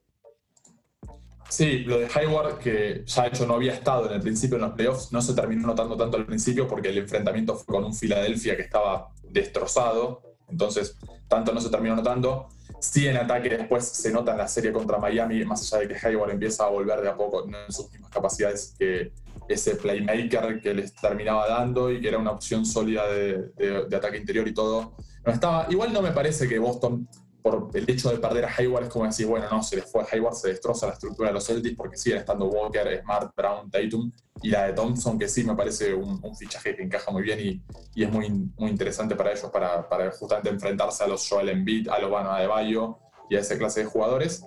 Sí, 1.50 1.80
lo 1.80 2.00
de 2.00 2.08
Hayward, 2.14 2.60
que 2.60 3.04
ya 3.06 3.28
hecho 3.28 3.46
no 3.46 3.56
había 3.56 3.74
estado 3.74 4.08
en 4.08 4.14
el 4.14 4.22
principio 4.22 4.56
en 4.56 4.62
los 4.62 4.74
playoffs, 4.74 5.12
no 5.12 5.22
se 5.22 5.34
terminó 5.34 5.68
notando 5.68 5.98
tanto 5.98 6.16
al 6.16 6.26
principio 6.26 6.68
porque 6.68 6.90
el 6.90 7.00
enfrentamiento 7.00 7.56
fue 7.56 7.76
con 7.76 7.84
un 7.84 7.94
Filadelfia 7.94 8.56
que 8.56 8.62
estaba 8.62 9.12
destrozado, 9.24 10.22
entonces 10.48 10.96
tanto 11.28 11.54
no 11.54 11.60
se 11.60 11.70
terminó 11.70 11.96
notando. 11.96 12.48
Sí, 12.80 13.08
en 13.08 13.18
ataque 13.18 13.50
después 13.50 13.84
se 13.84 14.12
nota 14.12 14.32
en 14.32 14.38
la 14.38 14.48
serie 14.48 14.72
contra 14.72 15.00
Miami, 15.00 15.44
más 15.44 15.74
allá 15.74 15.86
de 15.86 15.94
que 15.94 16.08
Hayward 16.08 16.32
empieza 16.32 16.64
a 16.64 16.70
volver 16.70 17.02
de 17.02 17.10
a 17.10 17.18
poco, 17.18 17.46
no 17.46 17.58
en 17.66 17.72
sus 17.74 17.92
mismas 17.92 18.10
capacidades 18.10 18.74
que 18.80 19.12
ese 19.50 19.76
playmaker 19.76 20.62
que 20.62 20.74
les 20.74 20.94
terminaba 20.94 21.50
dando 21.50 21.92
y 21.92 22.00
que 22.00 22.08
era 22.08 22.20
una 22.20 22.32
opción 22.32 22.66
sólida 22.66 23.06
de, 23.12 23.50
de 23.90 23.96
ataque 23.96 24.18
interior 24.18 24.48
y 24.48 24.54
todo 24.54 24.96
no 25.26 25.34
estaba, 25.34 25.68
igual 25.70 25.94
no 25.94 26.02
me 26.02 26.12
parece 26.12 26.48
que 26.48 26.60
Boston, 26.60 27.08
por 27.42 27.70
el 27.74 27.90
hecho 27.90 28.10
de 28.10 28.18
perder 28.18 28.46
a 28.46 28.54
Hayward, 28.58 28.86
es 28.86 28.90
como 28.90 29.06
decir, 29.06 29.26
bueno, 29.26 29.46
no, 29.50 29.64
se 29.64 29.78
les 29.78 29.90
fue 29.90 30.02
a 30.02 30.08
Hayward, 30.12 30.36
se 30.36 30.50
destroza 30.50 30.88
la 30.88 30.94
estructura 30.94 31.30
de 31.30 31.34
los 31.34 31.46
Celtics 31.46 31.76
porque 31.76 31.98
siguen 31.98 32.20
estando 32.20 32.46
Walker, 32.46 33.02
Smart, 33.02 33.34
Brown, 33.36 33.70
Tatum 33.70 34.12
y 34.42 34.50
la 34.50 34.68
de 34.68 34.74
Thompson, 34.74 35.18
que 35.18 35.28
sí 35.28 35.44
me 35.44 35.56
parece 35.56 35.94
un, 35.94 36.20
fichaje 36.36 36.76
que 36.76 36.84
encaja 36.84 37.12
muy 37.12 37.24
bien 37.24 37.40
y, 37.40 38.04
es 38.04 38.12
muy, 38.12 38.30
muy 38.30 38.70
interesante 38.70 39.16
para 39.16 39.32
ellos, 39.32 39.50
para, 39.52 40.12
justamente 40.12 40.50
enfrentarse 40.50 41.04
a 41.04 41.08
los 41.08 41.28
Joel 41.28 41.50
Embiid, 41.50 41.90
a 41.90 42.00
de 42.40 42.48
Bayo 42.48 42.98
y 43.30 43.36
a 43.36 43.40
esa 43.40 43.58
clase 43.58 43.82
de 43.82 43.86
jugadores. 43.86 44.46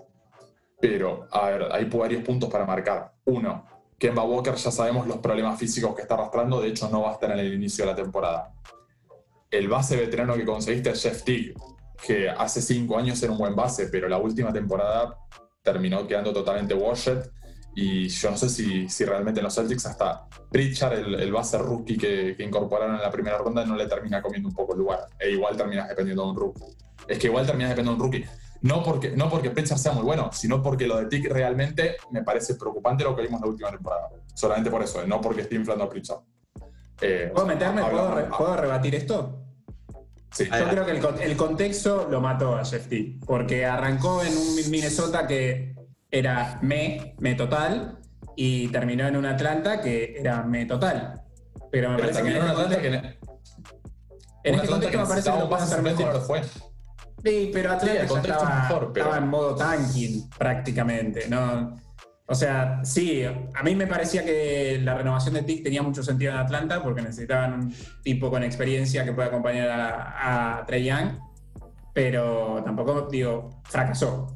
Pero, 0.80 1.28
a 1.30 1.48
ver, 1.48 1.68
hay 1.70 1.84
varios 1.84 2.24
puntos 2.24 2.50
para 2.50 2.64
marcar. 2.64 3.12
Uno, 3.24 3.64
Kemba 3.98 4.24
Walker 4.24 4.54
ya 4.54 4.70
sabemos 4.70 5.06
los 5.06 5.18
problemas 5.18 5.58
físicos 5.58 5.94
que 5.94 6.02
está 6.02 6.14
arrastrando, 6.14 6.60
de 6.60 6.68
hecho 6.68 6.88
no 6.88 7.02
va 7.02 7.10
a 7.10 7.12
estar 7.12 7.30
en 7.30 7.38
el 7.38 7.54
inicio 7.54 7.84
de 7.84 7.90
la 7.92 7.96
temporada 7.96 8.52
el 9.52 9.68
base 9.68 9.96
veterano 9.96 10.34
que 10.34 10.44
conseguiste 10.44 10.90
es 10.90 11.02
Jeff 11.02 11.22
Teague, 11.22 11.54
que 12.04 12.28
hace 12.28 12.60
cinco 12.60 12.98
años 12.98 13.22
era 13.22 13.32
un 13.32 13.38
buen 13.38 13.54
base, 13.54 13.86
pero 13.88 14.08
la 14.08 14.18
última 14.18 14.52
temporada 14.52 15.16
terminó 15.62 16.06
quedando 16.06 16.32
totalmente 16.32 16.74
washed. 16.74 17.18
Y 17.74 18.08
yo 18.08 18.30
no 18.30 18.36
sé 18.36 18.50
si, 18.50 18.88
si 18.88 19.04
realmente 19.04 19.40
en 19.40 19.44
los 19.44 19.54
Celtics 19.54 19.86
hasta 19.86 20.26
Pritchard, 20.50 20.98
el, 20.98 21.32
base 21.32 21.56
rookie 21.56 21.96
que, 21.96 22.36
incorporaron 22.38 22.96
en 22.96 23.02
la 23.02 23.10
primera 23.10 23.38
ronda, 23.38 23.64
no 23.64 23.76
le 23.76 23.86
termina 23.86 24.20
comiendo 24.20 24.48
un 24.48 24.54
poco 24.54 24.72
el 24.72 24.80
lugar. 24.80 25.06
E 25.18 25.30
igual 25.30 25.56
terminas 25.56 25.88
dependiendo 25.88 26.24
de 26.24 26.30
un 26.30 26.36
rookie. 26.36 26.64
Es 27.08 27.18
que 27.18 27.28
igual 27.28 27.46
terminas 27.46 27.70
dependiendo 27.70 28.02
de 28.02 28.06
un 28.06 28.12
rookie. 28.12 28.28
No 28.62 28.82
porque, 28.82 29.10
no 29.16 29.28
porque 29.28 29.50
Pritchard 29.50 29.78
sea 29.78 29.92
muy 29.92 30.02
bueno, 30.02 30.30
sino 30.32 30.62
porque 30.62 30.86
lo 30.86 30.98
de 30.98 31.06
Tick 31.06 31.30
realmente 31.30 31.96
me 32.10 32.22
parece 32.22 32.54
preocupante 32.54 33.04
lo 33.04 33.16
que 33.16 33.22
vimos 33.22 33.40
en 33.40 33.46
la 33.46 33.50
última 33.50 33.70
temporada. 33.70 34.08
Solamente 34.34 34.70
por 34.70 34.82
eso, 34.82 35.02
eh, 35.02 35.06
no 35.06 35.20
porque 35.20 35.42
esté 35.42 35.56
inflando 35.56 35.84
a 35.84 35.88
Pritchard. 35.88 36.20
Eh, 37.00 37.30
¿Puedo 37.34 37.46
meterme? 37.46 37.82
¿Puedo, 37.82 38.56
rebatir 38.56 38.94
esto? 38.94 39.41
Sí. 40.32 40.44
Yo 40.44 40.68
creo 40.68 40.86
que 40.86 41.24
el, 41.24 41.36
contexto 41.36 42.08
lo 42.10 42.20
mató 42.20 42.56
a 42.56 42.64
Jeff 42.64 42.86
porque 43.26 43.66
arrancó 43.66 44.22
en 44.22 44.36
un 44.36 44.70
Minnesota 44.70 45.26
que 45.26 45.74
era 46.10 46.58
me, 46.62 47.14
me 47.18 47.34
total, 47.34 47.98
y 48.36 48.68
terminó 48.68 49.06
en 49.06 49.16
un 49.16 49.26
Atlanta 49.26 49.80
que 49.80 50.16
era 50.18 50.42
me 50.42 50.66
total. 50.66 51.22
Pero 51.70 51.90
me 51.90 51.98
parece 51.98 52.22
que 52.22 52.28
en, 52.28 52.36
este 52.36 52.50
Atlanta 52.50 52.80
que 52.80 52.88
en 54.44 54.54
este 54.54 54.68
contexto 54.68 54.98
me 54.98 55.06
parece 55.06 55.30
que 55.30 55.38
lo 55.38 55.48
puede 55.48 55.62
hacer 55.62 55.82
mejor. 55.82 56.20
Fue. 56.22 56.42
Sí, 57.24 57.50
pero 57.52 57.72
Atlanta 57.72 58.02
estaba, 58.02 58.68
estaba, 58.94 59.18
en 59.18 59.28
modo 59.28 59.54
tanking 59.54 60.28
prácticamente. 60.30 61.28
¿no? 61.28 61.76
O 62.26 62.34
sea, 62.34 62.80
sí, 62.84 63.24
a 63.24 63.62
mí 63.62 63.74
me 63.74 63.86
parecía 63.86 64.24
que 64.24 64.80
la 64.82 64.94
renovación 64.94 65.34
de 65.34 65.42
TIC 65.42 65.64
tenía 65.64 65.82
mucho 65.82 66.02
sentido 66.02 66.32
en 66.32 66.38
Atlanta 66.38 66.82
porque 66.82 67.02
necesitaban 67.02 67.52
un 67.52 67.74
tipo 68.02 68.30
con 68.30 68.42
experiencia 68.44 69.04
que 69.04 69.12
pueda 69.12 69.28
acompañar 69.28 69.68
a, 69.70 70.64
Trey 70.66 70.84
Young, 70.84 71.18
pero 71.92 72.62
tampoco, 72.64 73.08
digo, 73.10 73.62
fracasó. 73.64 74.28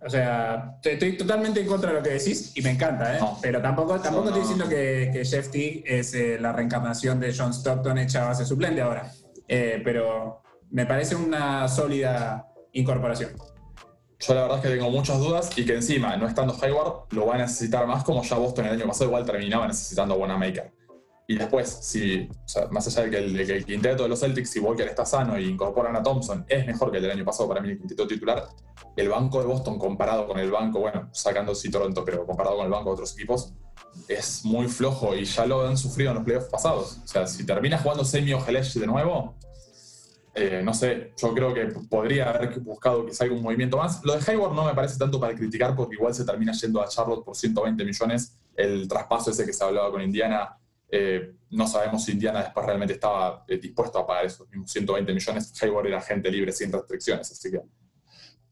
O 0.00 0.08
sea, 0.08 0.78
estoy 0.82 1.16
totalmente 1.16 1.60
en 1.60 1.66
contra 1.66 1.90
de 1.90 1.96
lo 1.96 2.02
que 2.02 2.10
decís 2.10 2.52
y 2.54 2.62
me 2.62 2.70
encanta, 2.70 3.16
¿eh? 3.16 3.20
pero 3.40 3.60
tampoco, 3.60 3.98
tampoco 3.98 4.28
estoy 4.28 4.42
diciendo 4.42 4.68
que, 4.68 5.10
que 5.12 5.24
Jeff 5.24 5.50
Teague 5.50 5.82
es 5.86 6.14
eh, 6.14 6.38
la 6.38 6.52
reencarnación 6.52 7.18
de 7.18 7.34
John 7.36 7.52
Stockton 7.52 7.98
hecha 7.98 8.24
a 8.24 8.28
base 8.28 8.44
suplente 8.44 8.82
ahora, 8.82 9.10
eh, 9.48 9.80
pero 9.82 10.42
me 10.70 10.84
parece 10.84 11.16
una 11.16 11.68
sólida 11.68 12.46
incorporación. 12.72 13.30
Yo 14.26 14.34
la 14.34 14.42
verdad 14.42 14.58
es 14.58 14.62
que 14.62 14.70
tengo 14.70 14.90
muchas 14.90 15.18
dudas 15.18 15.50
y 15.58 15.66
que 15.66 15.74
encima, 15.74 16.16
no 16.16 16.26
estando 16.26 16.56
Hayward, 16.62 17.08
lo 17.10 17.26
va 17.26 17.34
a 17.34 17.38
necesitar 17.38 17.86
más 17.86 18.04
como 18.04 18.22
ya 18.22 18.36
Boston 18.36 18.66
el 18.66 18.72
año 18.72 18.86
pasado 18.86 19.10
igual 19.10 19.26
terminaba 19.26 19.66
necesitando 19.66 20.22
a 20.24 20.38
Maker. 20.38 20.72
Y 21.26 21.36
después, 21.36 21.68
si, 21.82 22.28
más 22.70 22.86
allá 22.86 23.02
de 23.02 23.10
que, 23.10 23.18
el, 23.56 23.64
quinteto 23.66 24.04
de 24.04 24.08
los 24.08 24.20
Celtics, 24.20 24.50
si 24.50 24.60
Walker 24.60 24.86
está 24.86 25.04
sano 25.04 25.38
y 25.38 25.48
incorporan 25.48 25.94
a 25.96 26.02
Thompson, 26.02 26.44
es 26.48 26.66
mejor 26.66 26.90
que 26.90 26.98
el 26.98 27.02
del 27.02 27.12
año 27.12 27.24
pasado 27.24 27.48
para 27.48 27.60
mí 27.60 27.70
el 27.70 27.78
quinteto 27.78 28.06
titular. 28.06 28.46
El 28.96 29.08
banco 29.10 29.40
de 29.40 29.46
Boston 29.46 29.78
comparado 29.78 30.26
con 30.26 30.38
el 30.38 30.50
banco, 30.50 30.80
bueno, 30.80 31.08
sacando 31.12 31.54
sí 31.54 31.70
Toronto, 31.70 32.02
pero 32.04 32.26
comparado 32.26 32.56
con 32.56 32.66
el 32.66 32.72
banco 32.72 32.90
de 32.90 32.94
otros 32.94 33.12
equipos, 33.14 33.52
es 34.08 34.44
muy 34.44 34.68
flojo 34.68 35.14
y 35.14 35.24
ya 35.24 35.44
lo 35.46 35.66
han 35.66 35.76
sufrido 35.76 36.10
en 36.10 36.16
los 36.16 36.24
playoffs 36.24 36.48
pasados. 36.48 36.98
O 37.04 37.08
sea, 37.08 37.26
si 37.26 37.44
termina 37.44 37.78
jugando 37.78 38.04
Semi 38.04 38.32
Ojelesh 38.32 38.74
de 38.74 38.86
nuevo, 38.86 39.34
eh, 40.36 40.62
no 40.64 40.74
sé, 40.74 41.12
yo 41.16 41.32
creo 41.32 41.54
que 41.54 41.66
podría 41.88 42.30
haber 42.30 42.58
buscado 42.58 43.06
que 43.06 43.14
salga 43.14 43.34
un 43.34 43.42
movimiento 43.42 43.76
más. 43.76 44.04
Lo 44.04 44.18
de 44.18 44.32
Hayward 44.32 44.52
no 44.52 44.64
me 44.64 44.74
parece 44.74 44.98
tanto 44.98 45.20
para 45.20 45.32
criticar 45.34 45.76
porque 45.76 45.94
igual 45.94 46.12
se 46.12 46.24
termina 46.24 46.52
yendo 46.52 46.82
a 46.82 46.88
Charlotte 46.88 47.24
por 47.24 47.36
120 47.36 47.84
millones. 47.84 48.36
El 48.56 48.88
traspaso 48.88 49.30
ese 49.30 49.46
que 49.46 49.52
se 49.52 49.62
hablaba 49.62 49.92
con 49.92 50.02
Indiana, 50.02 50.58
eh, 50.90 51.34
no 51.50 51.68
sabemos 51.68 52.04
si 52.04 52.12
Indiana 52.12 52.42
después 52.42 52.66
realmente 52.66 52.94
estaba 52.94 53.44
eh, 53.46 53.58
dispuesto 53.58 54.00
a 54.00 54.06
pagar 54.06 54.26
esos 54.26 54.48
mismos 54.48 54.72
120 54.72 55.14
millones. 55.14 55.62
Hayward 55.62 55.86
era 55.86 56.00
gente 56.00 56.28
libre 56.30 56.50
sin 56.50 56.72
restricciones, 56.72 57.30
así 57.30 57.52
que... 57.52 57.60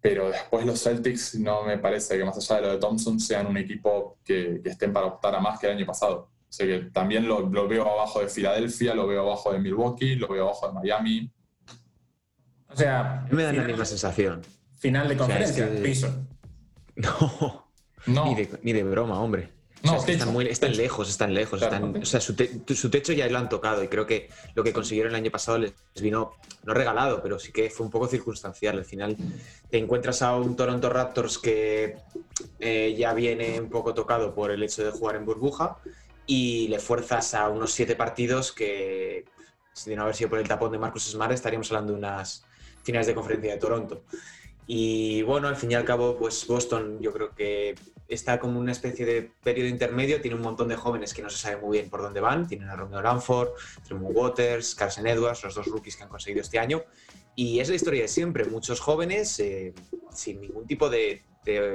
Pero 0.00 0.30
después 0.30 0.66
los 0.66 0.82
Celtics 0.82 1.36
no 1.36 1.64
me 1.64 1.78
parece 1.78 2.18
que 2.18 2.24
más 2.24 2.36
allá 2.36 2.60
de 2.60 2.66
lo 2.66 2.72
de 2.74 2.78
Thompson 2.78 3.20
sean 3.20 3.46
un 3.46 3.56
equipo 3.56 4.18
que, 4.24 4.60
estén 4.64 4.92
para 4.92 5.06
optar 5.06 5.34
a 5.34 5.40
más 5.40 5.60
que 5.60 5.66
el 5.66 5.76
año 5.76 5.86
pasado. 5.86 6.30
Que 6.56 6.90
también 6.92 7.26
lo, 7.26 7.48
lo 7.48 7.68
veo 7.68 7.88
abajo 7.88 8.20
de 8.20 8.28
Filadelfia, 8.28 8.94
lo 8.94 9.06
veo 9.06 9.22
abajo 9.22 9.52
de 9.52 9.60
Milwaukee, 9.60 10.16
lo 10.16 10.26
veo 10.28 10.44
abajo 10.44 10.66
de 10.66 10.74
Miami 10.74 11.32
o 12.72 12.76
sea. 12.76 13.26
Me 13.30 13.42
da 13.42 13.52
la 13.52 13.64
misma 13.64 13.84
sensación. 13.84 14.42
Final 14.78 15.08
de 15.08 15.16
conferencia, 15.16 15.68
piso. 15.82 16.08
No. 16.94 17.70
No. 18.04 18.26
Ni 18.26 18.34
de, 18.34 18.58
ni 18.62 18.72
de 18.74 18.82
broma, 18.82 19.18
hombre. 19.18 19.48
No, 19.82 19.96
están, 19.96 20.32
muy, 20.32 20.46
están 20.46 20.76
lejos, 20.76 21.08
están 21.08 21.34
lejos. 21.34 21.60
o 21.60 22.04
sea, 22.04 22.20
su, 22.20 22.34
techo 22.34 23.12
ya 23.12 23.28
lo 23.28 23.38
han 23.38 23.48
tocado 23.48 23.82
y 23.82 23.88
creo 23.88 24.06
que 24.06 24.28
lo 24.54 24.62
que 24.62 24.72
consiguieron 24.72 25.12
el 25.12 25.16
año 25.16 25.30
pasado 25.30 25.58
les 25.58 25.74
vino, 26.00 26.34
no 26.64 26.74
regalado, 26.74 27.20
pero 27.20 27.38
sí 27.38 27.50
que 27.50 27.68
fue 27.68 27.86
un 27.86 27.90
poco 27.90 28.06
circunstancial. 28.06 28.78
Al 28.78 28.84
final 28.84 29.16
te 29.70 29.78
encuentras 29.78 30.22
a 30.22 30.36
un 30.36 30.54
Toronto 30.54 30.88
Raptors 30.88 31.38
que 31.38 31.96
eh, 32.60 32.94
ya 32.96 33.12
viene 33.12 33.60
un 33.60 33.70
poco 33.70 33.92
tocado 33.92 34.34
por 34.34 34.52
el 34.52 34.62
hecho 34.62 34.84
de 34.84 34.92
jugar 34.92 35.16
en 35.16 35.24
burbuja 35.24 35.78
y 36.26 36.68
le 36.68 36.78
fuerzas 36.78 37.34
a 37.34 37.48
unos 37.48 37.72
siete 37.72 37.96
partidos 37.96 38.52
que, 38.52 39.24
si 39.72 39.96
no 39.96 40.02
haber 40.02 40.14
sido 40.14 40.30
por 40.30 40.38
el 40.38 40.46
tapón 40.46 40.70
de 40.70 40.78
Marcus 40.78 41.10
Smart, 41.10 41.32
estaríamos 41.32 41.68
hablando 41.72 41.92
de 41.92 41.98
unas 41.98 42.44
finales 42.82 43.06
de 43.06 43.14
conferencia 43.14 43.52
de 43.52 43.58
Toronto. 43.58 44.04
Y 44.66 45.22
bueno, 45.22 45.48
al 45.48 45.56
fin 45.56 45.72
y 45.72 45.74
al 45.74 45.84
cabo, 45.84 46.16
pues 46.16 46.46
Boston 46.46 47.00
yo 47.00 47.12
creo 47.12 47.34
que 47.34 47.74
está 48.08 48.38
como 48.38 48.60
una 48.60 48.72
especie 48.72 49.04
de 49.04 49.30
periodo 49.42 49.68
intermedio, 49.68 50.20
tiene 50.20 50.36
un 50.36 50.42
montón 50.42 50.68
de 50.68 50.76
jóvenes 50.76 51.14
que 51.14 51.22
no 51.22 51.30
se 51.30 51.38
sabe 51.38 51.56
muy 51.56 51.78
bien 51.78 51.90
por 51.90 52.02
dónde 52.02 52.20
van, 52.20 52.46
tienen 52.46 52.68
a 52.68 52.76
Romeo 52.76 53.02
Lanford, 53.02 53.50
Tremont 53.84 54.14
Waters, 54.14 54.74
Carson 54.74 55.06
Edwards, 55.06 55.42
los 55.42 55.54
dos 55.54 55.66
rookies 55.66 55.96
que 55.96 56.04
han 56.04 56.08
conseguido 56.08 56.42
este 56.42 56.58
año, 56.58 56.82
y 57.34 57.60
es 57.60 57.68
la 57.68 57.74
historia 57.74 58.02
de 58.02 58.08
siempre, 58.08 58.44
muchos 58.44 58.80
jóvenes 58.80 59.38
eh, 59.40 59.72
sin 60.12 60.40
ningún 60.40 60.66
tipo 60.66 60.90
de, 60.90 61.22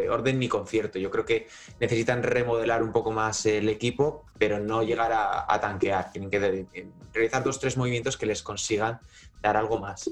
orden 0.10 0.40
ni 0.40 0.48
concierto. 0.48 0.98
Yo 0.98 1.12
creo 1.12 1.26
que 1.26 1.48
necesitan 1.82 2.24
remodelar 2.24 2.82
un 2.82 2.94
poco 2.94 3.12
más 3.12 3.46
el 3.46 3.68
equipo, 3.68 4.26
pero 4.38 4.60
no 4.60 4.82
llegar 4.82 5.12
a, 5.12 5.52
a 5.52 5.60
tanquear, 5.60 6.10
tienen 6.12 6.30
que 6.30 6.88
realizar 7.14 7.44
dos, 7.44 7.60
tres 7.60 7.76
movimientos 7.76 8.16
que 8.16 8.26
les 8.26 8.44
consigan 8.44 9.02
dar 9.42 9.58
algo 9.58 9.78
más. 9.78 10.10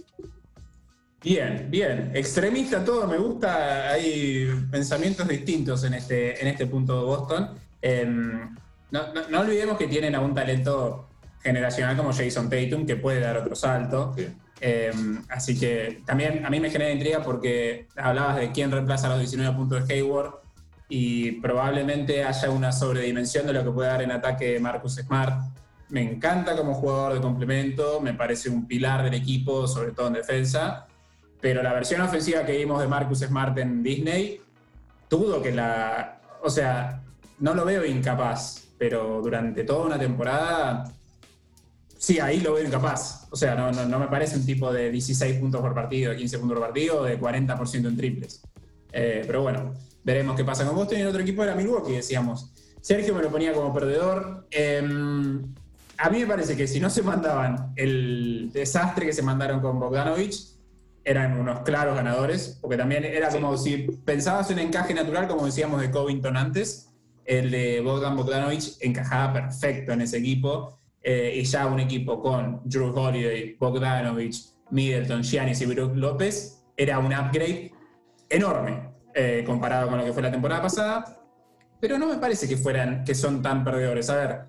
Bien, 1.26 1.66
bien. 1.72 2.12
Extremista 2.14 2.86
todo, 2.86 3.08
me 3.08 3.18
gusta. 3.18 3.90
Hay 3.90 4.48
pensamientos 4.70 5.28
distintos 5.28 5.84
en 5.84 5.96
este, 5.96 6.40
en 6.40 6.48
este 6.50 6.68
punto 6.68 7.00
de 7.00 7.04
Boston. 7.04 7.50
Em, 7.82 8.56
no, 8.92 9.40
olvidemos 9.40 9.76
que 9.76 9.88
tienen 9.88 10.14
a 10.14 10.20
un 10.20 10.36
talento 10.36 11.10
generacional 11.42 11.98
como 11.98 12.14
Jason 12.14 12.48
Tatum 12.48 12.86
que 12.86 12.98
puede 12.98 13.22
dar 13.22 13.38
otro 13.38 13.56
salto. 13.56 14.16
Em, 14.62 15.24
así 15.30 15.60
que 15.60 16.04
también 16.06 16.46
a 16.46 16.50
mí 16.52 16.60
me 16.60 16.70
genera 16.70 16.92
intriga 16.92 17.24
porque 17.24 17.88
hablabas 17.96 18.36
de 18.36 18.52
quién 18.52 18.70
reemplaza 18.70 19.10
los 19.10 19.18
19 19.18 19.56
puntos 19.56 19.88
de 19.88 19.96
Hayward 19.96 20.36
y 20.90 21.32
probablemente 21.42 22.24
haya 22.24 22.52
una 22.52 22.72
sobredimensión 22.72 23.48
de 23.48 23.54
lo 23.54 23.64
que 23.64 23.72
puede 23.72 23.90
dar 23.90 24.04
en 24.04 24.12
ataque 24.12 24.60
Marcus 24.60 24.98
Smart. 24.98 25.42
Me 25.90 26.04
encanta 26.04 26.56
como 26.56 26.76
jugador 26.76 27.16
de 27.16 27.22
complemento, 27.22 28.00
me 28.00 28.14
parece 28.14 28.48
un 28.52 28.68
pilar 28.68 29.04
del 29.04 29.16
equipo, 29.16 29.68
sobre 29.68 29.92
todo 29.92 30.06
en 30.06 30.14
defensa 30.14 30.86
pero 31.46 31.62
la 31.62 31.74
versión 31.74 32.02
ofensiva 32.02 32.44
que 32.44 32.58
vimos 32.58 32.82
de 32.82 32.88
Marcus 32.88 33.20
Smart 33.20 33.56
en 33.60 33.84
Disney, 33.84 34.42
tuvo 35.08 35.44
que 35.44 35.52
la. 35.52 36.20
O 36.42 36.50
sea, 36.50 37.04
no 37.38 37.54
lo 37.54 37.64
veo 37.64 37.86
incapaz, 37.86 38.70
pero 38.80 39.22
durante 39.22 39.64
toda 39.64 39.86
una 39.86 40.00
temporada. 40.00 40.92
Sí, 42.00 42.20
ahí 42.20 42.40
lo 42.40 42.56
veo 42.56 42.66
incapaz. 42.66 43.28
O 43.30 43.36
sea, 43.36 43.54
no, 43.54 43.72
no, 43.72 44.00
me 44.00 44.08
parece 44.08 44.38
un 44.38 44.46
tipo 44.48 44.74
de 44.74 44.90
16 44.90 45.40
puntos 45.40 45.62
por 45.62 45.76
partido, 45.76 46.10
de 46.14 46.18
15 46.18 46.40
puntos 46.40 46.58
por 46.58 46.66
partido, 46.66 47.04
de 47.04 47.20
40% 47.20 47.90
en 47.90 47.96
triples. 47.96 48.42
Eh, 48.92 49.22
pero 49.28 49.44
bueno, 49.44 49.72
veremos 50.04 50.36
qué 50.36 50.44
pasa 50.44 50.66
con 50.66 50.76
Boston 50.76 50.98
y 50.98 51.02
el 51.02 51.08
otro 51.10 51.22
equipo 51.22 51.44
era 51.44 51.54
Milwaukee, 51.54 51.92
decíamos. 51.92 52.54
Sergio 52.82 53.14
me 53.14 53.22
lo 53.22 53.30
ponía 53.30 53.54
como 53.54 53.72
perdedor. 53.72 54.48
Em, 54.50 55.44
a 56.00 56.10
mí 56.10 56.22
me 56.22 56.26
parece 56.26 56.58
que 56.58 56.66
si 56.66 56.80
no 56.80 56.90
se 56.90 57.04
mandaban 57.04 57.72
el 57.76 58.50
desastre 58.52 59.06
que 59.06 59.14
se 59.14 59.22
mandaron 59.22 59.62
con 59.62 59.80
Bogdanovich, 59.80 60.55
eran 61.06 61.40
unos 61.40 61.62
claros 61.62 61.96
ganadores, 61.96 62.58
porque 62.60 62.78
también 62.78 63.06
era 63.06 63.30
como 63.30 63.56
si 63.58 63.88
pensabas 64.04 64.50
en 64.52 64.60
encaje 64.60 64.94
natural, 64.94 65.28
como 65.28 65.46
decíamos 65.46 65.80
de 65.80 65.92
Covington 65.92 66.36
antes, 66.36 66.92
el 67.24 67.52
de 67.52 67.80
Bogdan 67.82 68.18
Bogdanovich 68.18 68.78
encajaba 68.82 69.34
perfecto 69.34 69.94
en 69.94 70.02
ese 70.02 70.18
equipo, 70.18 70.80
eh, 71.02 71.34
y 71.36 71.44
ya 71.44 71.68
un 71.68 71.80
equipo 71.80 72.20
con 72.20 72.62
Drew 72.66 72.92
Holiday, 72.94 73.56
Bogdanovich, 73.60 74.56
Middleton, 74.72 75.22
Giannis 75.24 75.62
y 75.62 75.68
Brook 75.68 75.96
López 75.96 76.64
era 76.76 76.98
un 76.98 77.14
upgrade 77.14 77.72
enorme 78.28 78.90
eh, 79.14 79.44
comparado 79.46 79.90
con 79.90 80.00
lo 80.00 80.06
que 80.06 80.12
fue 80.12 80.24
la 80.24 80.32
temporada 80.32 80.64
pasada, 80.64 81.20
pero 81.80 82.00
no 82.00 82.08
me 82.08 82.16
parece 82.16 82.48
que, 82.48 82.58
fueran, 82.58 83.04
que 83.04 83.14
son 83.14 83.44
tan 83.44 83.64
perdedores. 83.64 84.10
A 84.10 84.16
ver, 84.16 84.46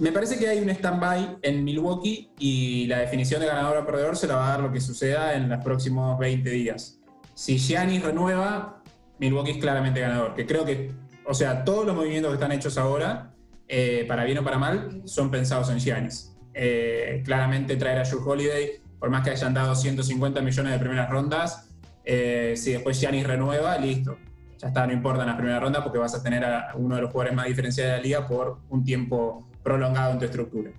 me 0.00 0.12
parece 0.12 0.38
que 0.38 0.48
hay 0.48 0.60
un 0.60 0.70
stand-by 0.70 1.38
en 1.42 1.62
Milwaukee 1.62 2.32
y 2.38 2.86
la 2.86 3.00
definición 3.00 3.38
de 3.40 3.46
ganador 3.46 3.76
o 3.76 3.86
perdedor 3.86 4.16
se 4.16 4.26
la 4.26 4.36
va 4.36 4.46
a 4.46 4.50
dar 4.52 4.60
lo 4.60 4.72
que 4.72 4.80
suceda 4.80 5.34
en 5.34 5.50
los 5.50 5.62
próximos 5.62 6.18
20 6.18 6.48
días. 6.48 6.98
Si 7.34 7.58
Giannis 7.58 8.02
renueva, 8.02 8.82
Milwaukee 9.18 9.52
es 9.52 9.58
claramente 9.58 10.00
ganador. 10.00 10.34
Que 10.34 10.46
creo 10.46 10.64
que, 10.64 10.90
o 11.26 11.34
sea, 11.34 11.64
todos 11.64 11.84
los 11.84 11.94
movimientos 11.94 12.30
que 12.30 12.34
están 12.36 12.50
hechos 12.52 12.78
ahora, 12.78 13.34
eh, 13.68 14.06
para 14.08 14.24
bien 14.24 14.38
o 14.38 14.42
para 14.44 14.56
mal, 14.56 15.02
son 15.04 15.30
pensados 15.30 15.68
en 15.68 15.78
Giannis. 15.78 16.34
Eh, 16.54 17.22
claramente 17.22 17.76
traer 17.76 17.98
a 17.98 18.04
Drew 18.04 18.26
Holiday, 18.26 18.80
por 18.98 19.10
más 19.10 19.22
que 19.22 19.30
hayan 19.30 19.52
dado 19.52 19.74
150 19.74 20.40
millones 20.40 20.72
de 20.72 20.78
primeras 20.78 21.10
rondas, 21.10 21.68
eh, 22.04 22.54
si 22.56 22.72
después 22.72 22.98
Giannis 22.98 23.26
renueva, 23.26 23.76
listo. 23.76 24.16
Ya 24.56 24.68
está, 24.68 24.86
no 24.86 24.94
importa 24.94 25.22
en 25.22 25.28
la 25.28 25.36
primera 25.36 25.60
ronda 25.60 25.84
porque 25.84 25.98
vas 25.98 26.14
a 26.14 26.22
tener 26.22 26.42
a 26.42 26.72
uno 26.74 26.96
de 26.96 27.02
los 27.02 27.10
jugadores 27.10 27.36
más 27.36 27.46
diferenciados 27.46 27.92
de 27.92 27.96
la 27.98 28.02
liga 28.02 28.26
por 28.26 28.60
un 28.70 28.82
tiempo 28.82 29.49
prolongado 29.62 30.12
en 30.12 30.18
tu 30.18 30.24
estructura. 30.24 30.70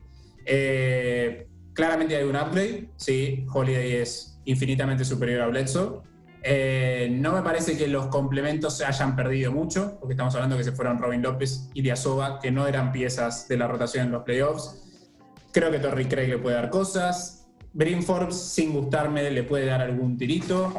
Eh, 0.45 1.47
claramente 1.73 2.15
hay 2.15 2.23
un 2.23 2.35
upgrade, 2.35 2.89
sí, 2.95 3.45
Holiday 3.51 3.93
es 3.93 4.39
infinitamente 4.45 5.05
superior 5.05 5.41
a 5.41 5.47
Bledsoe. 5.47 6.01
Eh, 6.43 7.09
no 7.11 7.33
me 7.33 7.41
parece 7.43 7.77
que 7.77 7.87
los 7.87 8.07
complementos 8.07 8.75
se 8.77 8.85
hayan 8.85 9.15
perdido 9.15 9.51
mucho, 9.51 9.97
porque 9.99 10.13
estamos 10.13 10.33
hablando 10.33 10.57
que 10.57 10.63
se 10.63 10.71
fueron 10.71 10.97
Robin 10.97 11.21
López 11.21 11.69
y 11.73 11.81
Diazova, 11.81 12.39
que 12.39 12.51
no 12.51 12.67
eran 12.67 12.91
piezas 12.91 13.47
de 13.47 13.57
la 13.57 13.67
rotación 13.67 14.07
en 14.07 14.11
los 14.11 14.23
playoffs. 14.23 15.07
Creo 15.51 15.69
que 15.69 15.79
Torrey 15.79 16.05
Craig 16.05 16.29
le 16.29 16.37
puede 16.39 16.55
dar 16.55 16.69
cosas. 16.69 17.49
Brim 17.73 18.01
Forbes, 18.01 18.35
sin 18.35 18.73
gustarme, 18.73 19.29
le 19.29 19.43
puede 19.43 19.65
dar 19.65 19.81
algún 19.81 20.17
tirito. 20.17 20.73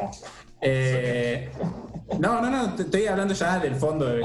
Eh, 0.63 1.49
no, 2.19 2.41
no, 2.41 2.49
no, 2.49 2.75
estoy 2.75 3.05
hablando 3.07 3.33
ya 3.33 3.59
del 3.59 3.75
fondo, 3.75 4.05
del, 4.05 4.23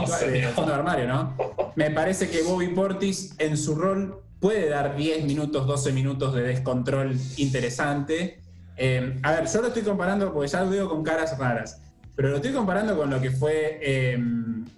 fondo 0.54 0.72
de 0.72 0.74
armario, 0.74 1.06
¿no? 1.06 1.36
Me 1.74 1.90
parece 1.90 2.28
que 2.28 2.42
Bobby 2.42 2.68
Portis 2.68 3.34
en 3.38 3.56
su 3.56 3.74
rol 3.74 4.22
puede 4.40 4.68
dar 4.68 4.94
10 4.96 5.24
minutos, 5.24 5.66
12 5.66 5.92
minutos 5.92 6.34
de 6.34 6.42
descontrol 6.42 7.16
interesante. 7.36 8.40
Eh, 8.76 9.18
a 9.22 9.32
ver, 9.32 9.46
yo 9.46 9.60
lo 9.62 9.68
estoy 9.68 9.82
comparando, 9.82 10.32
porque 10.32 10.48
ya 10.48 10.62
lo 10.62 10.70
digo 10.70 10.88
con 10.88 11.02
caras 11.02 11.36
raras, 11.38 11.80
pero 12.14 12.28
lo 12.28 12.36
estoy 12.36 12.52
comparando 12.52 12.96
con 12.96 13.10
lo 13.10 13.20
que 13.20 13.30
fue 13.30 13.78
eh, 13.82 14.18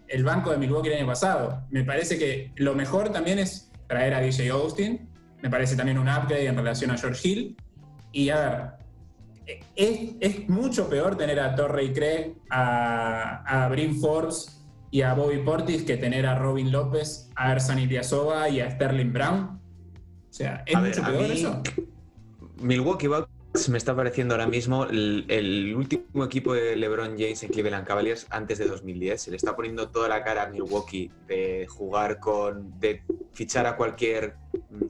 el 0.08 0.24
banco 0.24 0.50
de 0.50 0.56
Milwaukee 0.56 0.88
el 0.88 0.98
año 0.98 1.06
pasado. 1.06 1.64
Me 1.70 1.84
parece 1.84 2.18
que 2.18 2.52
lo 2.56 2.74
mejor 2.74 3.10
también 3.10 3.38
es 3.38 3.70
traer 3.86 4.14
a 4.14 4.20
DJ 4.20 4.50
Austin, 4.50 5.08
me 5.42 5.50
parece 5.50 5.76
también 5.76 5.98
un 5.98 6.08
upgrade 6.08 6.46
en 6.46 6.56
relación 6.56 6.90
a 6.90 6.96
George 6.96 7.28
Hill. 7.28 7.56
Y 8.12 8.30
a 8.30 8.36
ver, 8.40 8.79
es, 9.76 10.48
mucho 10.48 10.88
peor 10.88 11.16
tener 11.16 11.40
a 11.40 11.54
Torrey 11.54 11.92
Craig, 11.92 12.34
a, 12.50 13.64
a 13.64 13.68
Brim 13.68 14.00
Forbes 14.00 14.60
y 14.90 15.02
a 15.02 15.14
Bobby 15.14 15.38
Portis 15.38 15.82
que 15.82 15.96
tener 15.96 16.26
a 16.26 16.38
Robin 16.38 16.70
López, 16.72 17.30
a 17.36 17.52
Ersan 17.52 17.78
Ilyasova 17.78 18.48
y 18.48 18.60
a 18.60 18.70
Sterling 18.70 19.12
Brown. 19.12 19.60
O 20.28 20.32
sea, 20.32 20.62
¿es 20.66 20.78
mucho 20.78 21.02
peor 21.02 21.30
eso? 21.30 21.62
Milwaukee 22.60 23.06
Bucks 23.06 23.29
me 23.68 23.78
está 23.78 23.94
pareciendo 23.94 24.34
ahora 24.34 24.46
mismo 24.46 24.84
el, 24.84 25.74
último 25.76 26.24
equipo 26.24 26.54
de 26.54 26.76
LeBron 26.76 27.18
James 27.18 27.42
en 27.42 27.50
Cleveland 27.50 27.86
Cavaliers 27.86 28.26
antes 28.30 28.58
de 28.58 28.66
2010. 28.66 29.22
Se 29.22 29.30
le 29.30 29.36
está 29.36 29.56
poniendo 29.56 29.88
toda 29.88 30.08
la 30.08 30.22
cara 30.22 30.44
a 30.44 30.46
Milwaukee 30.46 31.10
de 31.26 31.66
jugar 31.68 32.20
con. 32.20 32.78
de 32.78 33.02
fichar 33.32 33.66
a 33.66 33.76
cualquier 33.76 34.36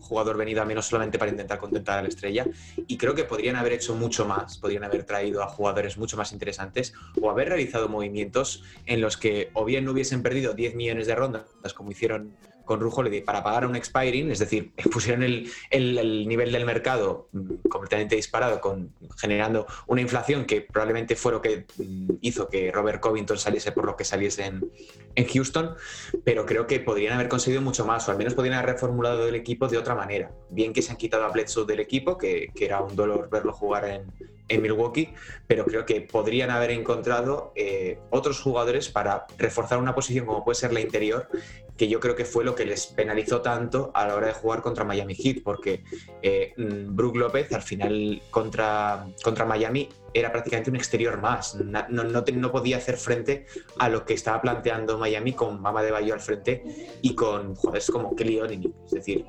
jugador 0.01 0.37
venido 0.37 0.63
a 0.63 0.65
menos 0.65 0.87
solamente 0.87 1.19
para 1.19 1.31
intentar 1.31 1.59
contentar 1.59 1.99
a 1.99 2.03
la 2.03 2.09
estrella. 2.09 2.47
Y 2.87 2.97
creo 2.97 3.15
que 3.15 3.25
podrían 3.25 3.57
haber 3.57 3.73
hecho 3.73 3.95
mucho 3.95 4.27
más, 4.27 4.59
podrían 4.59 4.85
haber 4.85 5.05
traído 5.05 5.43
a 5.43 5.49
jugadores 5.49 5.99
mucho 5.99 6.17
más 6.17 6.33
interesantes 6.33 6.93
o 7.21 7.31
haber 7.31 7.49
realizado 7.49 7.89
movimientos 7.89 8.63
en 8.87 9.01
los 9.01 9.17
que 9.17 9.51
o 9.55 9.65
bien 9.65 9.85
no 9.85 9.93
hubiesen 9.93 10.23
perdido 10.23 10.55
10 10.55 10.75
millones 10.75 11.07
de 11.07 11.15
rondas, 11.15 11.45
como 11.75 11.93
hicieron 11.93 12.35
con 12.71 12.79
Rujo 12.79 13.03
para 13.25 13.43
pagar 13.43 13.67
un 13.67 13.75
expiring, 13.75 14.31
es 14.31 14.39
decir, 14.39 14.71
pusieron 14.93 15.25
el, 15.25 15.51
el, 15.71 16.29
nivel 16.29 16.53
del 16.53 16.65
mercado 16.65 17.29
mm, 17.33 17.67
completamente 17.69 18.15
disparado, 18.15 18.61
con, 18.61 18.95
generando 19.19 19.67
una 19.89 20.03
inflación 20.03 20.45
que 20.45 20.61
probablemente 20.61 21.17
fue 21.17 21.33
lo 21.33 21.43
que 21.43 21.67
mm, 21.79 22.11
hizo 22.21 22.49
que 22.49 22.71
Robert 22.71 23.01
Covington 23.01 23.39
saliese 23.39 23.73
por 23.73 23.87
lo 23.87 23.97
que 23.97 24.05
saliese 24.05 24.45
en, 24.45 24.71
Houston, 25.33 25.75
pero 26.23 26.47
creo 26.47 26.69
que 26.69 26.79
podrían 26.79 27.15
haber 27.15 27.29
conseguido 27.29 27.61
mucho 27.61 27.85
más, 27.85 28.07
o 28.07 28.13
al 28.13 28.19
menos 28.19 28.35
podrían 28.35 28.59
haber 28.59 28.75
reformulado 28.75 29.27
el 29.27 29.35
equipo 29.35 29.67
de 29.67 29.77
otra 29.77 29.97
manera. 29.97 30.31
Bien 30.49 30.73
que 30.73 30.81
se 30.81 30.93
han 30.93 30.97
quitado 30.97 31.25
a 31.25 31.29
Bledsoe 31.31 31.67
del 31.67 31.81
equipo, 31.81 32.17
que, 32.17 32.53
que 32.55 32.67
era 32.67 32.81
un 32.81 32.95
dolor 32.95 33.29
verlo 33.29 33.53
jugar 33.53 33.85
en, 33.87 34.13
en 34.51 34.63
Milwaukee, 34.63 35.15
pero 35.47 35.65
creo 35.65 35.87
que 35.87 36.01
podrían 36.03 36.51
haber 36.51 36.73
encontrado 36.73 37.53
eh, 37.55 37.99
otros 38.11 38.41
jugadores 38.41 38.89
para 38.91 39.27
reforzar 39.39 39.79
una 39.79 39.95
posición 39.95 40.27
como 40.27 40.45
puede 40.45 40.57
ser 40.57 40.73
la 40.73 40.81
interior, 40.81 41.29
que 41.77 41.89
yo 41.89 42.01
creo 42.01 42.15
que 42.15 42.27
fue 42.27 42.45
lo 42.45 42.55
que 42.55 42.67
les 42.67 42.87
penalizó 42.89 43.41
tanto 43.41 43.91
a 43.95 44.07
la 44.07 44.15
hora 44.15 44.27
de 44.27 44.33
jugar 44.35 44.61
contra 44.61 44.85
Miami 44.85 45.15
Heat, 45.15 45.43
porque 45.43 45.83
eh, 46.21 46.53
mm, 46.57 46.95
Brook 46.95 47.17
López 47.17 47.53
al 47.53 47.63
final 47.63 48.21
contra, 48.31 49.07
contra 49.23 49.47
Miami 49.47 49.89
era 50.13 50.33
prácticamente 50.33 50.71
un 50.71 50.77
exterior 50.77 51.21
más, 51.21 51.55
no, 51.55 51.85
no, 51.89 52.53
podía 52.53 52.79
hacer 52.79 52.97
frente 52.97 53.47
a 53.79 53.89
lo 53.89 54.05
que 54.05 54.15
estaba 54.15 54.41
planteando 54.41 54.99
Miami 54.99 55.33
con 55.33 55.61
Mama 55.61 55.83
de 55.83 55.91
Bayo 55.91 56.15
al 56.15 56.21
frente 56.21 56.65
y 57.01 57.15
con 57.15 57.55
jugadores 57.55 57.91
como 57.91 58.17
Kelly 58.17 58.41
es 58.85 58.91
decir, 58.91 59.27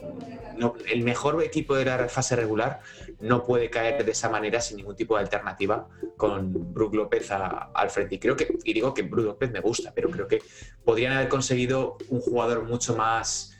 el 0.89 1.03
mejor 1.03 1.41
equipo 1.43 1.75
de 1.75 1.85
la 1.85 2.07
fase 2.07 2.35
regular 2.35 2.81
no 3.19 3.43
puede 3.43 3.69
caer 3.69 4.03
de 4.03 4.11
esa 4.11 4.29
manera 4.29 4.61
sin 4.61 4.77
ningún 4.77 4.95
tipo 4.95 5.15
de 5.15 5.21
alternativa 5.21 5.87
con 6.17 6.73
Brook 6.73 6.95
López 6.95 7.29
al 7.31 7.89
frente. 7.89 8.15
Y 8.15 8.19
creo 8.19 8.35
que, 8.35 8.57
y 8.63 8.73
digo 8.73 8.93
que 8.93 9.03
Brook 9.03 9.25
López 9.25 9.51
me 9.51 9.59
gusta, 9.59 9.91
pero 9.93 10.09
creo 10.09 10.27
que 10.27 10.41
podrían 10.83 11.13
haber 11.13 11.29
conseguido 11.29 11.97
un 12.09 12.21
jugador 12.21 12.63
mucho 12.63 12.95
más 12.95 13.57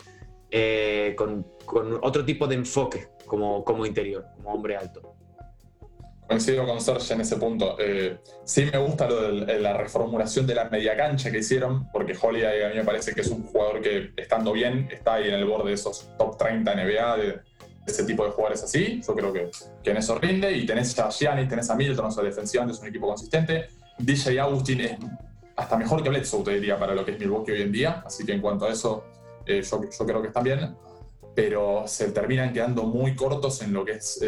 eh, 0.49 1.15
con, 1.17 1.45
otro 2.01 2.25
tipo 2.25 2.47
de 2.47 2.55
enfoque 2.55 3.07
como, 3.25 3.63
como 3.63 3.85
interior, 3.85 4.25
como 4.35 4.53
hombre 4.53 4.75
alto. 4.75 5.10
Coincido 6.31 6.65
con 6.65 6.79
Serge 6.79 7.13
en 7.13 7.19
ese 7.19 7.35
punto. 7.35 7.75
Eh, 7.77 8.19
sí 8.45 8.65
me 8.71 8.77
gusta 8.77 9.05
lo 9.09 9.43
de 9.45 9.59
la 9.59 9.73
reformulación 9.73 10.47
de 10.47 10.55
la 10.55 10.69
media 10.69 10.95
cancha 10.95 11.29
que 11.29 11.39
hicieron, 11.39 11.89
porque 11.91 12.15
Holiday 12.19 12.63
a 12.63 12.69
mí 12.69 12.75
me 12.75 12.85
parece 12.85 13.13
que 13.13 13.19
es 13.19 13.27
un 13.27 13.43
jugador 13.43 13.81
que, 13.81 14.13
estando 14.15 14.53
bien, 14.53 14.87
está 14.89 15.15
ahí 15.15 15.27
en 15.27 15.33
el 15.33 15.43
borde 15.43 15.67
de 15.67 15.75
esos 15.75 16.09
top 16.17 16.37
30 16.37 16.73
NBA 16.73 17.17
de, 17.17 17.41
ese 17.85 18.05
tipo 18.05 18.23
de 18.23 18.31
jugadores 18.31 18.63
así. 18.63 19.01
Yo 19.05 19.13
creo 19.13 19.33
que, 19.33 19.51
que 19.83 19.91
en 19.91 19.97
eso 19.97 20.17
rinde. 20.19 20.53
Y 20.53 20.65
tenés 20.65 20.97
a 20.99 21.09
Gianni, 21.09 21.49
tenés 21.49 21.69
a 21.69 21.75
Milton, 21.75 22.05
o 22.05 22.11
sea, 22.11 22.23
defensivamente 22.23 22.77
es 22.77 22.81
un 22.81 22.87
equipo 22.87 23.07
consistente. 23.07 23.67
DJ 23.97 24.39
Agustin 24.39 24.79
es 24.79 24.97
hasta 25.57 25.75
mejor 25.75 26.01
que 26.01 26.07
Bledsoe, 26.07 26.45
te 26.45 26.53
diría, 26.53 26.79
para 26.79 26.95
lo 26.95 27.03
que 27.03 27.11
es 27.11 27.19
Milwaukee 27.19 27.51
hoy 27.51 27.61
en 27.63 27.73
día. 27.73 28.03
Así 28.05 28.25
que 28.25 28.31
en 28.31 28.39
cuanto 28.39 28.67
a 28.67 28.71
eso, 28.71 29.03
eh, 29.45 29.61
yo, 29.61 29.81
yo, 29.83 30.05
creo 30.05 30.21
que 30.21 30.29
están 30.29 30.45
bien. 30.45 30.77
Pero 31.33 31.83
se 31.87 32.11
terminan 32.11 32.51
quedando 32.51 32.83
muy 32.83 33.15
cortos 33.15 33.61
en 33.61 33.73
lo 33.73 33.85
que 33.85 33.93
es 33.93 34.19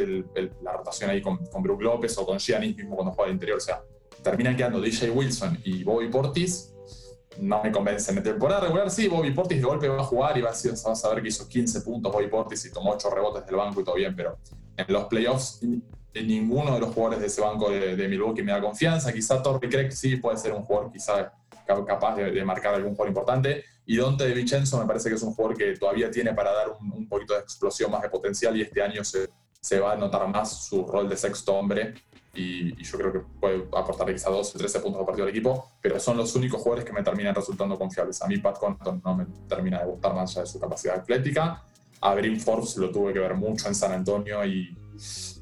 la 0.61 0.71
rotación 0.71 1.09
ahí 1.09 1.21
con, 1.21 1.37
con 1.47 1.61
Brook 1.61 1.81
López 1.81 2.17
o 2.17 2.25
con 2.25 2.39
Giannis 2.39 2.75
mismo 2.77 2.95
cuando 2.95 3.13
juega 3.13 3.27
de 3.27 3.33
interior. 3.33 3.57
O 3.57 3.61
sea, 3.61 3.83
terminan 4.23 4.55
quedando 4.55 4.79
DJ 4.79 5.09
Wilson 5.11 5.59
y 5.63 5.83
Bobby 5.83 6.09
Portis 6.09 6.73
no 7.39 7.61
me 7.63 7.71
convencen. 7.71 8.17
En 8.17 8.23
temporada 8.23 8.61
regular 8.61 8.89
sí, 8.89 9.07
Bobby 9.07 9.31
Portis 9.31 9.57
de 9.57 9.63
golpe 9.63 9.87
va 9.87 10.01
a 10.01 10.03
jugar 10.03 10.37
y 10.37 10.41
va 10.41 10.51
a, 10.51 10.53
vas 10.53 11.05
a 11.05 11.09
ver 11.13 11.21
que 11.21 11.29
hizo 11.29 11.47
15 11.47 11.81
puntos 11.81 12.11
Bobby 12.11 12.27
Portis 12.27 12.65
y 12.65 12.71
tomó 12.71 12.91
8 12.91 13.09
rebotes 13.09 13.45
del 13.45 13.55
banco 13.55 13.81
y 13.81 13.83
todo 13.83 13.95
bien, 13.95 14.15
pero 14.15 14.37
en 14.77 14.85
los 14.87 15.05
playoffs 15.05 15.59
ninguno 16.21 16.75
de 16.75 16.79
los 16.79 16.93
jugadores 16.93 17.19
de 17.21 17.27
ese 17.27 17.41
banco 17.41 17.71
de, 17.71 18.07
Milwaukee 18.07 18.43
me 18.43 18.51
da 18.51 18.61
confianza. 18.61 19.11
Quizá 19.11 19.41
Torrey 19.41 19.69
Craig 19.69 19.91
sí 19.91 20.17
puede 20.17 20.37
ser 20.37 20.53
un 20.53 20.63
jugador 20.63 20.91
quizá 20.91 21.33
capaz 21.65 22.15
de, 22.17 22.45
marcar 22.45 22.75
algún 22.75 22.91
jugador 22.91 23.07
importante. 23.09 23.63
Y 23.85 23.97
Dante 23.97 24.25
de 24.25 24.33
Vincenzo 24.33 24.79
me 24.79 24.85
parece 24.85 25.09
que 25.09 25.15
es 25.15 25.23
un 25.23 25.33
jugador 25.33 25.57
que 25.57 25.77
todavía 25.77 26.09
tiene 26.09 26.33
para 26.33 26.51
dar 26.53 26.69
un, 26.79 27.07
poquito 27.07 27.33
de 27.33 27.41
explosión 27.41 27.91
más 27.91 28.01
de 28.01 28.09
potencial 28.09 28.55
y 28.55 28.61
este 28.61 28.81
año 28.81 29.03
se, 29.03 29.29
se 29.59 29.79
va 29.79 29.93
a 29.93 29.95
notar 29.95 30.27
más 30.27 30.65
su 30.67 30.85
rol 30.85 31.09
de 31.09 31.17
sexto 31.17 31.53
hombre 31.53 31.93
y, 32.35 32.83
yo 32.83 32.97
creo 32.97 33.13
que 33.13 33.19
puede 33.39 33.67
aportar 33.77 34.11
quizá 34.11 34.29
12 34.29 34.57
o 34.57 34.59
13 34.59 34.79
puntos 34.79 34.97
por 34.97 35.05
partido 35.05 35.25
al 35.25 35.29
equipo, 35.29 35.71
pero 35.81 35.99
son 35.99 36.17
los 36.17 36.35
únicos 36.35 36.61
jugadores 36.61 36.85
que 36.85 36.91
me 36.91 37.03
terminan 37.03 37.35
resultando 37.35 37.77
confiables. 37.77 38.21
A 38.21 38.27
mí 38.27 38.37
Pat 38.37 38.57
Connaughton 38.57 39.01
no 39.05 39.15
me 39.15 39.25
termina 39.47 39.79
de 39.79 39.85
gustar 39.85 40.15
más 40.15 40.31
allá 40.31 40.41
de 40.41 40.47
su 40.47 40.59
capacidad 40.59 40.95
atlética. 40.95 41.63
A 42.01 42.15
Brim 42.15 42.39
Forbes 42.39 42.75
lo 42.77 42.89
tuve 42.89 43.13
que 43.13 43.19
ver 43.19 43.35
mucho 43.35 43.67
en 43.67 43.75
San 43.75 43.91
Antonio 43.91 44.43
y 44.45 44.75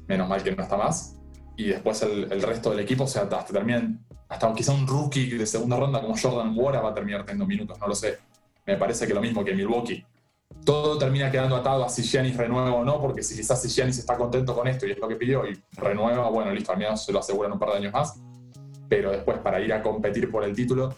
menos 0.06 0.28
mal 0.28 0.42
que 0.42 0.54
no 0.54 0.62
está 0.62 0.76
más. 0.76 1.16
Y 1.56 1.68
después 1.68 2.02
el, 2.02 2.30
el 2.30 2.42
resto 2.42 2.70
del 2.70 2.80
equipo, 2.80 3.04
o 3.04 3.08
sea, 3.08 3.22
hasta 3.22 3.44
terminan, 3.44 4.04
hasta 4.28 4.52
quizá 4.52 4.72
un 4.72 4.86
rookie 4.86 5.30
de 5.30 5.46
segunda 5.46 5.78
ronda 5.78 6.00
como 6.00 6.14
Jordan 6.16 6.52
Wara 6.54 6.80
va 6.80 6.90
a 6.90 6.94
terminar 6.94 7.24
teniendo 7.24 7.46
minutos, 7.46 7.78
no 7.78 7.88
lo 7.88 7.94
sé. 7.94 8.18
Me 8.66 8.76
parece 8.76 9.06
que 9.06 9.14
lo 9.14 9.20
mismo 9.20 9.44
que 9.44 9.54
Milwaukee 9.54 10.04
todo 10.64 10.96
termina 10.96 11.30
quedando 11.30 11.56
atado 11.56 11.84
a 11.84 11.88
si 11.88 12.02
Giannis 12.02 12.36
renueva 12.36 12.72
o 12.72 12.84
no, 12.84 13.00
porque 13.00 13.22
si 13.22 13.34
quizás 13.34 13.60
si 13.60 13.68
Giannis 13.68 13.98
está 13.98 14.16
contento 14.16 14.54
con 14.54 14.68
esto 14.68 14.86
y 14.86 14.92
es 14.92 14.98
lo 14.98 15.08
que 15.08 15.16
pidió 15.16 15.46
y 15.46 15.60
renueva, 15.72 16.28
bueno, 16.28 16.52
listo, 16.52 16.72
al 16.72 16.78
menos 16.78 17.04
se 17.04 17.12
lo 17.12 17.18
aseguran 17.18 17.52
un 17.52 17.58
par 17.58 17.70
de 17.70 17.76
años 17.78 17.92
más. 17.92 18.20
Pero 18.88 19.10
después 19.10 19.38
para 19.38 19.60
ir 19.60 19.72
a 19.72 19.82
competir 19.82 20.30
por 20.30 20.44
el 20.44 20.54
título, 20.54 20.94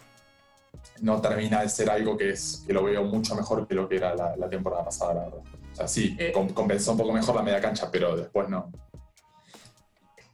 no 1.01 1.19
termina 1.19 1.61
de 1.61 1.69
ser 1.69 1.89
algo 1.89 2.15
que, 2.17 2.31
es, 2.31 2.63
que 2.67 2.73
lo 2.73 2.83
veo 2.83 3.03
mucho 3.03 3.35
mejor 3.35 3.67
que 3.67 3.73
lo 3.73 3.87
que 3.87 3.95
era 3.97 4.15
la, 4.15 4.49
temporada 4.49 4.85
pasada, 4.85 5.13
la 5.15 5.23
verdad. 5.25 5.39
O 5.71 5.75
sea, 5.75 5.87
sí, 5.87 6.15
eh, 6.19 6.31
compensó 6.31 6.91
un 6.91 6.97
poco 6.97 7.11
mejor 7.11 7.35
la 7.35 7.41
media 7.41 7.59
cancha, 7.59 7.89
pero 7.91 8.15
después 8.15 8.47
no. 8.49 8.71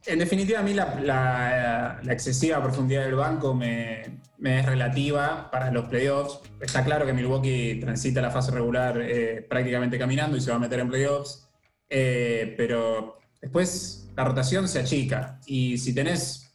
En 0.04 0.18
definitiva, 0.18 0.60
a 0.60 0.62
mí 0.62 0.74
la, 0.74 2.00
excesiva 2.08 2.60
profundidad 2.62 3.04
del 3.04 3.14
banco 3.14 3.54
me, 3.54 4.02
es 4.42 4.66
relativa 4.66 5.48
para 5.50 5.70
los 5.70 5.84
playoffs. 5.84 6.40
Está 6.60 6.84
claro 6.84 7.06
que 7.06 7.12
Milwaukee 7.12 7.78
transita 7.80 8.20
la 8.20 8.30
fase 8.30 8.50
regular 8.50 9.00
eh, 9.00 9.46
prácticamente 9.48 9.98
caminando 9.98 10.36
y 10.36 10.40
se 10.40 10.50
va 10.50 10.56
a 10.56 10.60
meter 10.60 10.80
en 10.80 10.88
playoffs, 10.88 11.48
eh, 11.88 12.54
pero 12.56 13.18
después 13.40 14.08
la 14.16 14.24
rotación 14.24 14.66
se 14.68 14.80
achica 14.80 15.38
y 15.46 15.78
si 15.78 15.94
tenés 15.94 16.52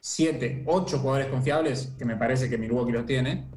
siete, 0.00 0.64
ocho 0.66 0.98
jugadores 0.98 1.28
confiables, 1.28 1.94
que 1.96 2.04
me 2.04 2.16
parece 2.16 2.50
que 2.50 2.58
Milwaukee 2.58 2.92
los 2.92 3.06
tiene, 3.06 3.48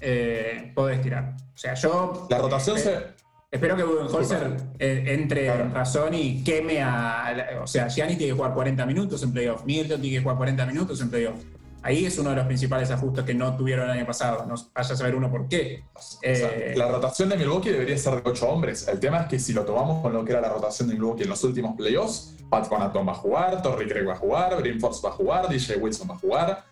eh, 0.00 0.70
podés 0.74 1.00
tirar. 1.00 1.34
O 1.54 1.58
sea, 1.58 1.74
yo... 1.74 2.26
La 2.28 2.38
rotación 2.38 2.78
se 2.78 3.15
Espero 3.50 3.76
que 3.76 3.84
Budenholzer 3.84 4.56
eh, 4.78 5.04
entre 5.06 5.46
en 5.46 5.72
razón 5.72 6.14
y 6.14 6.42
queme 6.42 6.82
a. 6.82 7.60
O 7.62 7.66
sea, 7.66 7.88
Gianni 7.88 8.16
tiene 8.16 8.32
que 8.32 8.36
jugar 8.36 8.52
40 8.52 8.84
minutos 8.86 9.22
en 9.22 9.32
playoff, 9.32 9.64
Milton 9.64 10.00
tiene 10.00 10.16
que 10.16 10.22
jugar 10.22 10.36
40 10.36 10.66
minutos 10.66 11.00
en 11.00 11.10
playoff. 11.10 11.36
Ahí 11.82 12.04
es 12.04 12.18
uno 12.18 12.30
de 12.30 12.36
los 12.36 12.46
principales 12.46 12.90
ajustes 12.90 13.24
que 13.24 13.32
no 13.32 13.56
tuvieron 13.56 13.84
el 13.84 13.92
año 13.92 14.06
pasado. 14.06 14.44
No 14.44 14.56
vaya 14.74 14.94
a 14.94 14.96
saber 14.96 15.14
uno 15.14 15.30
por 15.30 15.46
qué. 15.46 15.84
Eh, 16.22 16.74
la 16.76 16.88
rotación 16.88 17.28
de 17.28 17.36
Milwaukee 17.36 17.70
debería 17.70 17.96
ser 17.96 18.20
de 18.20 18.28
8 18.28 18.48
hombres. 18.48 18.88
El 18.88 18.98
tema 18.98 19.18
es 19.18 19.28
que 19.28 19.38
si 19.38 19.52
lo 19.52 19.64
tomamos 19.64 20.02
con 20.02 20.12
lo 20.12 20.24
que 20.24 20.32
era 20.32 20.40
la 20.40 20.48
rotación 20.48 20.88
de 20.88 20.94
Milwaukee 20.94 21.22
en 21.22 21.28
los 21.28 21.44
últimos 21.44 21.76
playoffs, 21.76 22.34
Pat 22.50 22.68
Conaton 22.68 23.06
va 23.06 23.12
a 23.12 23.14
jugar, 23.14 23.62
Torrey 23.62 23.86
Craig 23.86 24.04
va 24.04 24.14
a 24.14 24.16
jugar, 24.16 24.60
Brim 24.60 24.80
Force 24.80 25.00
va 25.04 25.10
a 25.10 25.12
jugar, 25.12 25.48
DJ 25.48 25.76
Wilson 25.76 26.10
va 26.10 26.14
a 26.14 26.18
jugar. 26.18 26.64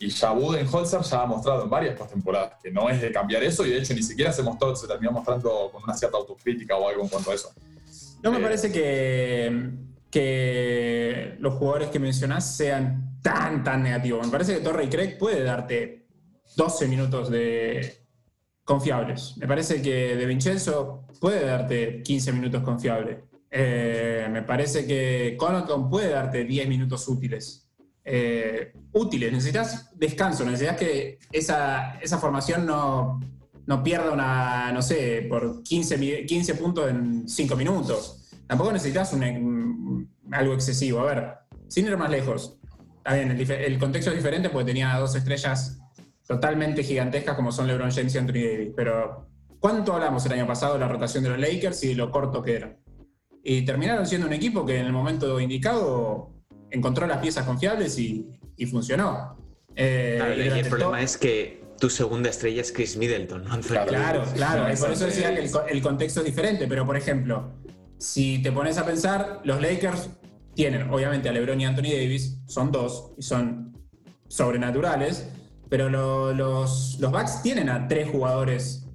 Y 0.00 0.10
ya 0.10 0.30
Budenholzer 0.30 1.02
ya 1.02 1.22
ha 1.22 1.26
mostrado 1.26 1.64
en 1.64 1.70
varias 1.70 1.96
postemporadas 1.96 2.52
que 2.62 2.70
no 2.70 2.88
es 2.88 3.00
de 3.00 3.10
cambiar 3.10 3.42
eso 3.42 3.66
y 3.66 3.70
de 3.70 3.78
hecho 3.78 3.94
ni 3.94 4.02
siquiera 4.02 4.32
se 4.32 4.42
mostró, 4.42 4.74
se 4.76 4.86
terminó 4.86 5.10
mostrando 5.10 5.70
con 5.72 5.82
una 5.82 5.94
cierta 5.94 6.16
autocrítica 6.18 6.76
o 6.76 6.88
algo 6.88 7.02
en 7.02 7.08
cuanto 7.08 7.32
a 7.32 7.34
eso. 7.34 7.52
No 8.22 8.30
me 8.30 8.38
eh, 8.38 8.42
parece 8.42 8.70
que, 8.70 9.70
que 10.10 11.36
los 11.40 11.54
jugadores 11.54 11.88
que 11.88 11.98
mencionás 11.98 12.56
sean 12.56 13.18
tan, 13.22 13.64
tan 13.64 13.82
negativos. 13.82 14.24
Me 14.24 14.30
parece 14.30 14.54
que 14.54 14.60
Torrey 14.60 14.88
Craig 14.88 15.18
puede 15.18 15.42
darte 15.42 16.06
12 16.56 16.88
minutos 16.88 17.30
de 17.30 17.98
confiables. 18.64 19.36
Me 19.38 19.46
parece 19.46 19.80
que 19.82 20.14
De 20.14 20.26
Vincenzo 20.26 21.06
puede 21.20 21.44
darte 21.44 22.02
15 22.02 22.32
minutos 22.32 22.62
confiables. 22.62 23.18
Eh, 23.50 24.28
me 24.30 24.42
parece 24.42 24.86
que 24.86 25.36
Connaughton 25.38 25.88
puede 25.88 26.10
darte 26.10 26.44
10 26.44 26.68
minutos 26.68 27.08
útiles. 27.08 27.67
Eh, 28.10 28.72
útiles, 28.92 29.30
necesitas 29.30 29.90
descanso, 29.94 30.42
necesitas 30.42 30.78
que 30.78 31.18
esa, 31.30 31.98
formación 32.18 32.64
no, 32.64 33.20
no, 33.66 33.82
pierda 33.82 34.12
una, 34.12 34.72
no 34.72 34.80
sé, 34.80 35.26
por 35.28 35.62
15, 35.62 36.24
15 36.24 36.54
puntos 36.54 36.88
en 36.88 37.28
5 37.28 37.54
minutos. 37.54 38.30
Tampoco 38.46 38.72
necesitas 38.72 39.14
algo 40.30 40.54
excesivo. 40.54 41.00
A 41.00 41.04
ver, 41.04 41.34
sin 41.68 41.86
ir 41.86 41.98
más 41.98 42.10
lejos, 42.10 42.58
el, 43.04 43.78
contexto 43.78 44.10
es 44.10 44.16
diferente 44.16 44.48
porque 44.48 44.68
tenía 44.68 44.96
dos 44.96 45.14
estrellas 45.14 45.78
totalmente 46.26 46.82
gigantescas 46.82 47.36
como 47.36 47.52
son 47.52 47.66
LeBron 47.66 47.90
James 47.90 48.14
y 48.14 48.18
Anthony 48.18 48.32
Davis, 48.32 48.72
pero 48.74 49.28
¿cuánto 49.60 49.92
hablamos 49.92 50.24
el 50.24 50.32
año 50.32 50.46
pasado 50.46 50.74
de 50.74 50.80
la 50.80 50.88
rotación 50.88 51.24
de 51.24 51.30
los 51.30 51.38
Lakers 51.38 51.84
y 51.84 51.88
de 51.88 51.94
lo 51.94 52.10
corto 52.10 52.42
que 52.42 52.56
era? 52.56 52.76
Y 53.44 53.66
terminaron 53.66 54.06
siendo 54.06 54.26
un 54.26 54.32
equipo 54.32 54.64
que 54.64 54.78
en 54.78 54.86
el 54.86 54.92
momento 54.92 55.38
indicado 55.40 56.37
encontró 56.70 57.06
las 57.06 57.18
piezas 57.18 57.44
confiables 57.44 57.98
y, 57.98 58.26
funcionó. 58.70 59.36
Eh, 59.74 60.50
y 60.54 60.58
el 60.58 60.68
problema 60.68 61.00
es 61.00 61.16
que 61.16 61.62
tu 61.78 61.88
segunda 61.88 62.30
estrella 62.30 62.60
es 62.60 62.72
Chris 62.72 62.96
Middleton, 62.96 63.44
¿no? 63.44 63.60
Claro, 63.60 64.24
claro, 64.34 64.72
y 64.72 64.76
por 64.76 64.92
eso 64.92 65.06
decía 65.06 65.34
que 65.34 65.48
el, 65.70 65.82
contexto 65.82 66.20
es 66.20 66.26
diferente, 66.26 66.66
pero 66.66 66.84
por 66.84 66.96
ejemplo, 66.96 67.52
si 67.98 68.42
te 68.42 68.50
pones 68.50 68.78
a 68.78 68.84
pensar, 68.84 69.40
los 69.44 69.60
Lakers 69.60 70.10
tienen 70.54 70.90
obviamente 70.90 71.28
a 71.28 71.32
LeBron 71.32 71.60
y 71.60 71.66
Anthony 71.66 71.92
Davis, 71.92 72.40
son 72.46 72.72
dos 72.72 73.12
y 73.16 73.22
son 73.22 73.76
sobrenaturales, 74.26 75.28
pero 75.68 75.88
los, 75.88 76.98
los 76.98 77.12
Bucks 77.12 77.42
tienen 77.42 77.68
a 77.68 77.86
tres 77.86 78.10
jugadores 78.10 78.88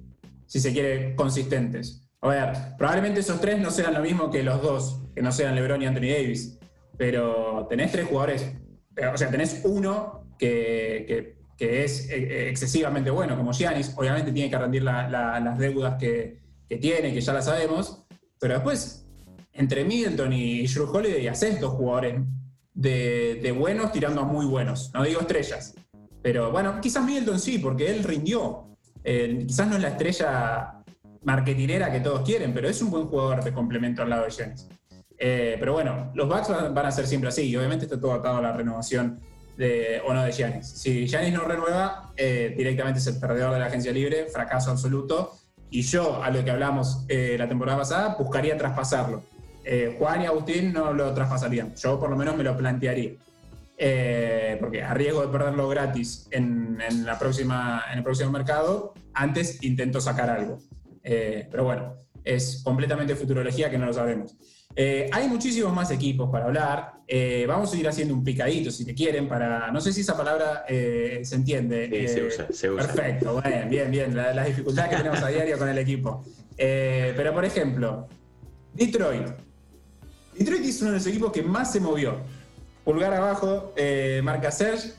si 0.54 0.60
se 0.60 0.72
quiere, 0.72 1.16
consistentes. 1.16 2.08
A 2.20 2.28
ver, 2.28 2.52
probablemente 2.78 3.18
esos 3.18 3.40
tres 3.40 3.58
no 3.58 3.72
sean 3.72 3.92
lo 3.92 4.00
mismo 4.00 4.30
que 4.30 4.44
los 4.44 4.62
dos, 4.62 5.00
que 5.12 5.20
no 5.20 5.32
sean 5.32 5.56
LeBron 5.56 5.82
y 5.82 5.86
Anthony 5.86 6.12
Davis, 6.12 6.58
pero 6.96 7.66
tenés 7.68 7.92
tres 7.92 8.06
jugadores, 8.06 8.52
eh, 8.96 9.06
o 9.06 9.16
sea, 9.16 9.30
tenés 9.30 9.60
uno 9.64 10.26
que, 10.38 11.34
es 11.58 12.10
eh, 12.10 12.48
excesivamente 12.48 13.10
bueno, 13.10 13.36
como 13.36 13.52
Giannis, 13.52 13.94
obviamente 13.96 14.32
tiene 14.32 14.50
que 14.50 14.58
rendir 14.58 14.82
las 14.82 15.58
deudas 15.58 15.96
que, 15.98 16.42
tiene, 16.80 17.14
que 17.14 17.20
ya 17.20 17.32
las 17.32 17.44
sabemos, 17.44 18.04
pero 18.40 18.54
después, 18.54 19.06
entre 19.52 19.84
Middleton 19.84 20.32
y 20.32 20.66
Drew 20.66 20.90
Holiday, 20.90 21.28
haces 21.28 21.60
dos 21.60 21.74
jugadores 21.74 22.20
de, 22.74 23.54
buenos 23.56 23.92
tirando 23.92 24.20
a 24.22 24.24
muy 24.24 24.46
buenos, 24.46 24.90
no 24.92 25.04
digo 25.04 25.20
estrellas, 25.20 25.74
pero 26.22 26.50
bueno, 26.50 26.80
quizás 26.80 27.04
Middleton 27.04 27.38
sí, 27.38 27.58
porque 27.58 27.90
él 27.90 28.02
rindió. 28.02 28.68
Eh, 29.04 29.44
quizás 29.46 29.68
no 29.68 29.76
es 29.76 29.82
la 29.82 29.88
estrella 29.88 30.82
marketinera 31.22 31.92
que 31.92 32.00
todos 32.00 32.22
quieren, 32.22 32.54
pero 32.54 32.68
es 32.68 32.80
un 32.80 32.90
buen 32.90 33.06
jugador 33.06 33.44
de 33.44 33.52
complemento 33.52 34.02
al 34.02 34.10
lado 34.10 34.24
de 34.24 34.30
Giannis. 34.30 34.66
Eh, 35.18 35.56
pero 35.58 35.72
bueno, 35.72 36.10
los 36.14 36.28
Bucks 36.28 36.48
van 36.48 36.86
a 36.86 36.90
ser 36.90 37.06
siempre 37.06 37.28
así 37.28 37.42
y 37.42 37.56
obviamente 37.56 37.84
está 37.84 38.00
todo 38.00 38.14
atado 38.14 38.38
a 38.38 38.42
la 38.42 38.52
renovación 38.52 39.20
de, 39.56 40.00
o 40.04 40.12
no 40.12 40.24
de 40.24 40.32
Giannis. 40.32 40.66
Si 40.66 41.06
Giannis 41.06 41.32
no 41.32 41.44
renueva, 41.44 42.12
eh, 42.16 42.54
directamente 42.56 42.98
es 42.98 43.06
el 43.06 43.18
perdedor 43.18 43.52
de 43.52 43.60
la 43.60 43.66
agencia 43.66 43.92
libre, 43.92 44.26
fracaso 44.26 44.70
absoluto. 44.70 45.32
Y 45.70 45.82
yo, 45.82 46.22
a 46.22 46.30
lo 46.30 46.44
que 46.44 46.50
hablamos 46.50 47.04
eh, 47.08 47.36
la 47.38 47.48
temporada 47.48 47.78
pasada, 47.78 48.16
buscaría 48.18 48.56
traspasarlo. 48.56 49.22
Juan 49.98 50.20
y 50.20 50.26
Agustín 50.26 50.74
no 50.74 50.92
lo 50.92 51.14
traspasarían. 51.14 51.74
Yo 51.76 51.98
por 51.98 52.10
lo 52.10 52.16
menos 52.16 52.36
me 52.36 52.44
lo 52.44 52.54
plantearía. 52.54 53.12
porque 54.60 54.82
a 54.82 54.92
riesgo 54.92 55.22
de 55.22 55.28
perderlo 55.28 55.66
gratis 55.70 56.28
en, 56.30 56.78
la 57.06 57.18
próxima, 57.18 57.82
en 57.90 57.96
el 57.98 58.04
próximo 58.04 58.30
mercado, 58.30 58.92
antes 59.14 59.62
intento 59.64 60.02
sacar 60.02 60.28
algo. 60.28 60.58
pero 61.02 61.64
bueno, 61.64 61.94
es 62.24 62.60
completamente 62.62 63.16
futurología 63.16 63.70
que 63.70 63.78
no 63.78 63.86
lo 63.86 63.94
sabemos. 63.94 64.36
Eh, 64.76 65.08
hay 65.12 65.28
muchísimos 65.28 65.72
más 65.72 65.90
equipos 65.90 66.30
para 66.30 66.46
hablar. 66.46 66.94
Eh, 67.06 67.44
vamos 67.46 67.72
a 67.72 67.76
ir 67.76 67.86
haciendo 67.86 68.14
un 68.14 68.24
picadito, 68.24 68.70
si 68.70 68.84
te 68.84 68.94
quieren, 68.94 69.28
para. 69.28 69.70
No 69.70 69.80
sé 69.80 69.92
si 69.92 70.00
esa 70.00 70.16
palabra 70.16 70.64
eh, 70.68 71.20
se 71.22 71.36
entiende. 71.36 71.88
Sí, 71.90 72.14
se 72.14 72.24
usa, 72.24 72.46
se 72.50 72.70
usa. 72.70 72.86
Perfecto, 72.86 73.40
bien, 73.42 73.68
bien, 73.68 73.90
bien. 73.90 74.16
las 74.16 74.46
dificultades 74.46 74.90
que 74.90 74.96
tenemos 74.96 75.22
a 75.22 75.28
diario 75.28 75.58
con 75.58 75.68
el 75.68 75.78
equipo. 75.78 76.24
pero, 76.56 77.32
por 77.32 77.44
ejemplo, 77.44 78.08
Detroit. 78.72 79.28
Detroit 80.36 80.64
es 80.64 80.80
uno 80.82 80.90
de 80.90 80.96
los 80.96 81.06
equipos 81.06 81.32
que 81.32 81.42
más 81.42 81.72
se 81.72 81.80
movió. 81.80 82.16
Pulgar 82.84 83.14
abajo, 83.14 83.72
marca 84.22 84.50
Serge. 84.50 84.92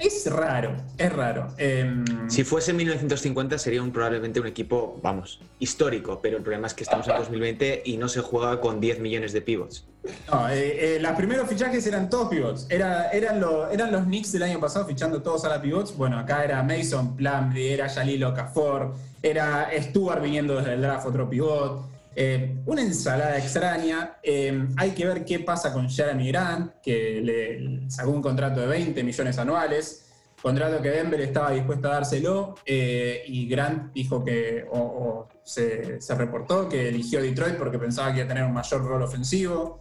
Es 0.00 0.26
raro, 0.30 0.76
es 0.96 1.12
raro. 1.12 1.48
Em, 1.58 2.04
si 2.30 2.42
fuese 2.42 2.72
1950 2.72 3.58
sería 3.58 3.82
un, 3.82 3.92
probablemente 3.92 4.40
un 4.40 4.46
equipo, 4.46 4.98
vamos, 5.02 5.40
histórico, 5.58 6.20
pero 6.22 6.38
el 6.38 6.42
problema 6.42 6.68
es 6.68 6.74
que 6.74 6.84
estamos 6.84 7.06
en 7.06 7.16
2020 7.18 7.82
y 7.84 7.98
no 7.98 8.08
se 8.08 8.22
juega 8.22 8.60
con 8.60 8.80
10 8.80 9.00
millones 9.00 9.32
de 9.34 9.42
pivots. 9.42 9.86
No, 10.32 10.48
eh, 10.48 10.96
eh, 10.96 11.00
los 11.00 11.12
primeros 11.12 11.46
fichajes 11.48 11.86
eran 11.86 12.08
todos 12.08 12.28
pivots. 12.28 12.66
Era, 12.70 13.10
eran, 13.10 13.44
eran 13.70 13.92
los 13.92 14.04
Knicks 14.04 14.32
del 14.32 14.44
año 14.44 14.58
pasado 14.58 14.86
fichando 14.86 15.20
todos 15.20 15.44
a 15.44 15.50
la 15.50 15.60
pivots. 15.60 15.94
Bueno, 15.94 16.18
acá 16.18 16.44
era 16.44 16.62
Mason 16.62 17.14
Plumlee, 17.14 17.74
era 17.74 17.88
Jalil 17.90 18.24
Okafor, 18.24 18.94
era 19.22 19.68
Stuart 19.78 20.22
viniendo 20.22 20.56
desde 20.56 20.74
el 20.74 20.80
draft, 20.80 21.06
otro 21.06 21.28
pivot. 21.28 21.90
Eh, 22.22 22.54
una 22.66 22.82
ensalada 22.82 23.38
extraña. 23.38 24.18
Eh, 24.22 24.68
hay 24.76 24.90
que 24.90 25.06
ver 25.06 25.24
qué 25.24 25.38
pasa 25.38 25.72
con 25.72 25.88
Jeremy 25.88 26.28
Grant, 26.28 26.74
que 26.82 27.18
le 27.22 27.90
sacó 27.90 28.10
un 28.10 28.20
contrato 28.20 28.60
de 28.60 28.66
20 28.66 29.02
millones 29.02 29.38
anuales. 29.38 30.04
Contrato 30.42 30.82
que 30.82 30.90
Denver 30.90 31.18
estaba 31.22 31.52
dispuesto 31.52 31.88
a 31.88 31.94
dárselo 31.94 32.56
eh, 32.66 33.22
y 33.26 33.48
Grant 33.48 33.94
dijo 33.94 34.22
que, 34.22 34.66
o, 34.70 35.28
se, 35.42 35.98
reportó 36.10 36.68
que 36.68 36.90
eligió 36.90 37.22
Detroit 37.22 37.56
porque 37.56 37.78
pensaba 37.78 38.10
que 38.12 38.18
iba 38.18 38.26
a 38.26 38.28
tener 38.28 38.44
un 38.44 38.52
mayor 38.52 38.84
rol 38.84 39.02
ofensivo. 39.02 39.80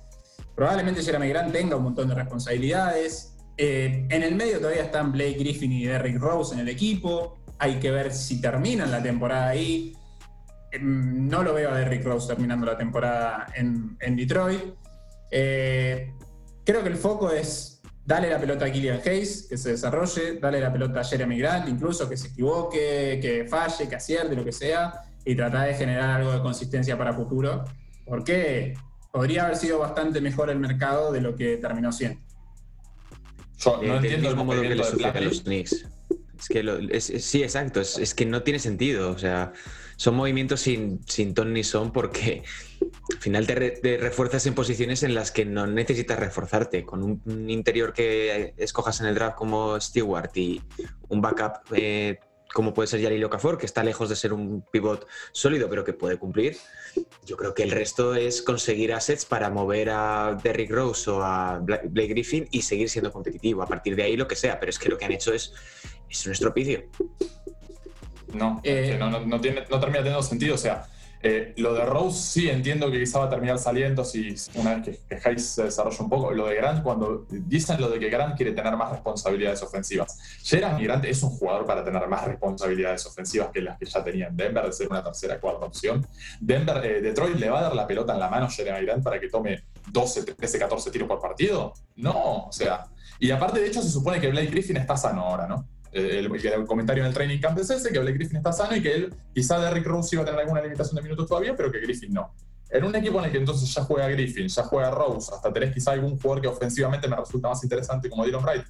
Probablemente 0.55 1.03
Jeremy 1.03 1.27
Grant 1.27 1.51
tenga 1.51 1.75
un 1.75 1.83
montón 1.83 2.07
de 2.07 2.15
responsabilidades. 2.15 3.35
en 3.57 4.23
el 4.23 4.35
medio 4.35 4.59
todavía 4.59 4.83
están 4.83 5.11
Blake 5.11 5.39
Griffin 5.39 5.73
y 5.73 5.83
Derrick 5.83 6.17
Rose 6.17 6.53
en 6.53 6.61
el 6.61 6.69
equipo. 6.69 7.37
Hay 7.57 7.81
que 7.81 7.91
ver 7.91 8.13
si 8.13 8.39
terminan 8.39 8.91
la 8.91 9.03
temporada 9.03 9.49
ahí. 9.49 9.93
No 10.81 11.43
lo 11.43 11.53
veo 11.53 11.71
a 11.71 11.77
Derrick 11.77 12.03
Rose 12.03 12.27
terminando 12.27 12.65
la 12.65 12.77
temporada 12.77 13.47
en, 13.55 13.97
Detroit. 14.15 14.61
Eh, 15.31 16.11
creo 16.65 16.83
que 16.83 16.89
el 16.89 16.97
foco 16.97 17.31
es 17.31 17.81
darle 18.05 18.29
la 18.29 18.39
pelota 18.39 18.65
a 18.65 18.71
Killian 18.71 19.01
Hayes, 19.05 19.47
que 19.47 19.57
se 19.57 19.71
desarrolle, 19.71 20.39
darle 20.39 20.59
la 20.59 20.73
pelota 20.73 21.01
a 21.01 21.03
Jeremy 21.03 21.37
Grant, 21.37 21.69
incluso 21.69 22.09
que 22.09 22.17
se 22.17 22.29
equivoque, 22.29 23.19
que 23.21 23.45
falle, 23.47 23.87
que 23.87 23.95
acierte, 23.95 24.35
lo 24.35 24.43
que 24.43 24.51
sea, 24.51 25.03
y 25.23 25.35
tratar 25.35 25.67
de 25.67 25.75
generar 25.75 26.19
algo 26.19 26.31
de 26.31 26.41
consistencia 26.41 26.97
para 26.97 27.13
futuro, 27.13 27.65
porque 28.05 28.73
podría 29.11 29.45
haber 29.45 29.57
sido 29.57 29.77
bastante 29.79 30.21
mejor 30.21 30.49
el 30.49 30.59
mercado 30.59 31.11
de 31.11 31.21
lo 31.21 31.35
que 31.35 31.57
terminó 31.57 31.91
siendo. 31.91 32.19
Yo 33.57 33.79
no 33.83 33.95
entiendo 33.97 34.35
cómo 34.35 34.55
lo 34.55 34.61
que 34.61 34.75
le 34.75 34.83
sucede 34.83 35.17
a 35.17 35.21
los 35.21 35.41
Knicks. 35.41 35.85
Es 36.39 36.47
que 36.47 37.19
sí, 37.19 37.43
exacto, 37.43 37.81
es, 37.81 38.13
que 38.15 38.25
no 38.25 38.41
tiene 38.41 38.59
sentido, 38.59 39.11
o 39.11 39.17
sea 39.17 39.51
son 39.99 40.15
movimientos 40.15 40.61
sin, 40.61 41.01
sin 41.05 41.33
ton 41.33 41.51
ni 41.51 41.61
son 41.65 41.91
porque 41.91 42.41
al 43.11 43.17
final 43.19 43.45
te, 43.45 43.97
refuerzas 43.99 44.45
en 44.45 44.55
posiciones 44.55 45.03
en 45.03 45.13
las 45.13 45.29
que 45.29 45.43
no 45.43 45.67
necesitas 45.67 46.17
reforzarte. 46.17 46.85
Con 46.85 47.03
un, 47.03 47.49
interior 47.49 47.91
que 47.91 48.53
escojas 48.55 49.01
en 49.01 49.07
el 49.07 49.15
draft 49.15 49.35
como 49.35 49.77
Stewart 49.77 50.31
y 50.35 50.61
un 51.09 51.19
backup 51.19 51.73
eh, 51.73 52.17
como 52.53 52.73
puede 52.73 52.87
ser 52.87 53.01
Yari 53.01 53.21
Okafor, 53.21 53.57
que 53.57 53.65
está 53.65 53.83
lejos 53.83 54.07
de 54.07 54.15
ser 54.15 54.31
un 54.31 54.61
pivot 54.71 55.05
sólido, 55.33 55.69
pero 55.69 55.83
que 55.83 55.91
puede 55.91 56.17
cumplir. 56.17 56.55
Yo 57.25 57.35
creo 57.35 57.53
que 57.53 57.63
el 57.63 57.71
resto 57.71 58.15
es 58.15 58.41
conseguir 58.41 58.93
assets 58.93 59.25
para 59.25 59.49
mover 59.49 59.89
a 59.89 60.39
Derrick 60.41 60.71
Rose 60.71 61.11
o 61.11 61.21
a 61.21 61.59
Blake 61.59 62.07
Griffin 62.07 62.47
y 62.51 62.61
seguir 62.61 62.89
siendo 62.89 63.11
competitivo. 63.11 63.63
A 63.63 63.67
partir 63.67 63.97
de 63.97 64.03
ahí 64.03 64.15
lo 64.15 64.29
que 64.29 64.37
sea, 64.37 64.61
pero 64.61 64.69
es 64.69 64.79
que 64.79 64.87
lo 64.87 64.97
que 64.97 65.03
han 65.03 65.11
hecho 65.11 65.33
es, 65.33 65.53
es 66.09 66.25
un 66.25 66.31
estropicio. 66.31 66.83
No, 68.33 68.61
eh, 68.63 68.95
no, 68.99 69.09
no, 69.09 69.41
tiene, 69.41 69.63
no 69.69 69.79
termina 69.79 69.99
teniendo 69.99 70.23
sentido. 70.23 70.55
O 70.55 70.57
sea, 70.57 70.87
eh, 71.21 71.53
lo 71.57 71.73
de 71.73 71.85
Rose 71.85 72.17
sí 72.17 72.49
entiendo 72.49 72.89
que 72.89 72.97
quizá 72.97 73.19
va 73.19 73.25
a 73.25 73.29
terminar 73.29 73.59
saliendo 73.59 74.05
si 74.05 74.33
una 74.55 74.75
vez 74.75 74.85
que, 74.85 75.15
que 75.17 75.27
Hayes 75.27 75.45
se 75.45 75.63
desarrolla 75.63 75.97
un 75.99 76.09
poco. 76.09 76.31
Lo 76.31 76.47
de 76.47 76.55
Grant, 76.55 76.81
cuando 76.81 77.25
dicen 77.29 77.79
lo 77.81 77.89
de 77.89 77.99
que 77.99 78.09
Grant 78.09 78.37
quiere 78.37 78.53
tener 78.53 78.75
más 78.77 78.91
responsabilidades 78.91 79.61
ofensivas. 79.61 80.17
Jeremy 80.43 80.83
Grant 80.83 81.05
es 81.05 81.21
un 81.21 81.31
jugador 81.31 81.65
para 81.65 81.83
tener 81.83 82.07
más 82.07 82.23
responsabilidades 82.23 83.05
ofensivas 83.05 83.49
que 83.51 83.61
las 83.61 83.77
que 83.77 83.85
ya 83.85 84.03
tenía 84.03 84.27
en 84.27 84.37
Denver, 84.37 84.65
de 84.65 84.71
ser 84.71 84.87
una 84.87 85.03
tercera 85.03 85.39
cuarta 85.39 85.65
opción. 85.65 86.07
Denver, 86.39 86.85
eh, 86.85 87.01
Detroit 87.01 87.35
le 87.35 87.49
va 87.49 87.59
a 87.59 87.63
dar 87.63 87.75
la 87.75 87.85
pelota 87.85 88.13
en 88.13 88.19
la 88.19 88.29
mano 88.29 88.45
a 88.45 88.49
Jeremy 88.49 88.85
Grant 88.85 89.03
para 89.03 89.19
que 89.19 89.27
tome 89.27 89.63
12, 89.91 90.23
13, 90.23 90.59
14 90.59 90.91
tiros 90.91 91.07
por 91.07 91.19
partido. 91.19 91.73
No, 91.97 92.45
o 92.45 92.51
sea. 92.51 92.85
Y 93.19 93.31
aparte, 93.31 93.59
de 93.59 93.67
hecho, 93.67 93.81
se 93.81 93.89
supone 93.89 94.21
que 94.21 94.29
Blake 94.29 94.47
Griffin 94.47 94.77
está 94.77 94.95
sano 94.95 95.23
ahora, 95.23 95.45
¿no? 95.45 95.67
Eh, 95.91 96.19
el, 96.19 96.67
comentario 96.67 97.03
en 97.03 97.07
el 97.07 97.13
training 97.13 97.39
camp 97.39 97.57
es 97.57 97.69
ese, 97.69 97.91
que 97.91 97.99
Blake 97.99 98.17
Griffin 98.17 98.37
está 98.37 98.51
sano 98.51 98.75
y 98.75 98.81
que 98.81 98.93
él, 98.93 99.13
quizá 99.33 99.59
Derrick 99.59 99.85
Rose 99.85 100.15
iba 100.15 100.23
a 100.23 100.25
tener 100.25 100.39
alguna 100.41 100.61
limitación 100.61 100.95
de 100.95 101.01
minutos 101.01 101.27
todavía, 101.27 101.55
pero 101.55 101.71
que 101.71 101.79
Griffin 101.79 102.13
no. 102.13 102.33
En 102.69 102.83
un 102.83 102.95
equipo 102.95 103.17
en 103.19 103.25
el 103.25 103.31
que 103.31 103.37
entonces 103.39 103.73
ya 103.73 103.83
juega 103.83 104.07
Griffin, 104.09 104.47
ya 104.47 104.63
juega 104.63 104.91
Rose, 104.91 105.33
hasta 105.33 105.51
tenés 105.51 105.73
quizá 105.73 105.91
algún 105.91 106.19
jugador 106.19 106.41
que 106.41 106.47
ofensivamente 106.47 107.07
me 107.07 107.15
resulta 107.15 107.49
más 107.49 107.63
interesante 107.63 108.09
como 108.09 108.25
Dylan 108.25 108.43
Wright, 108.43 108.65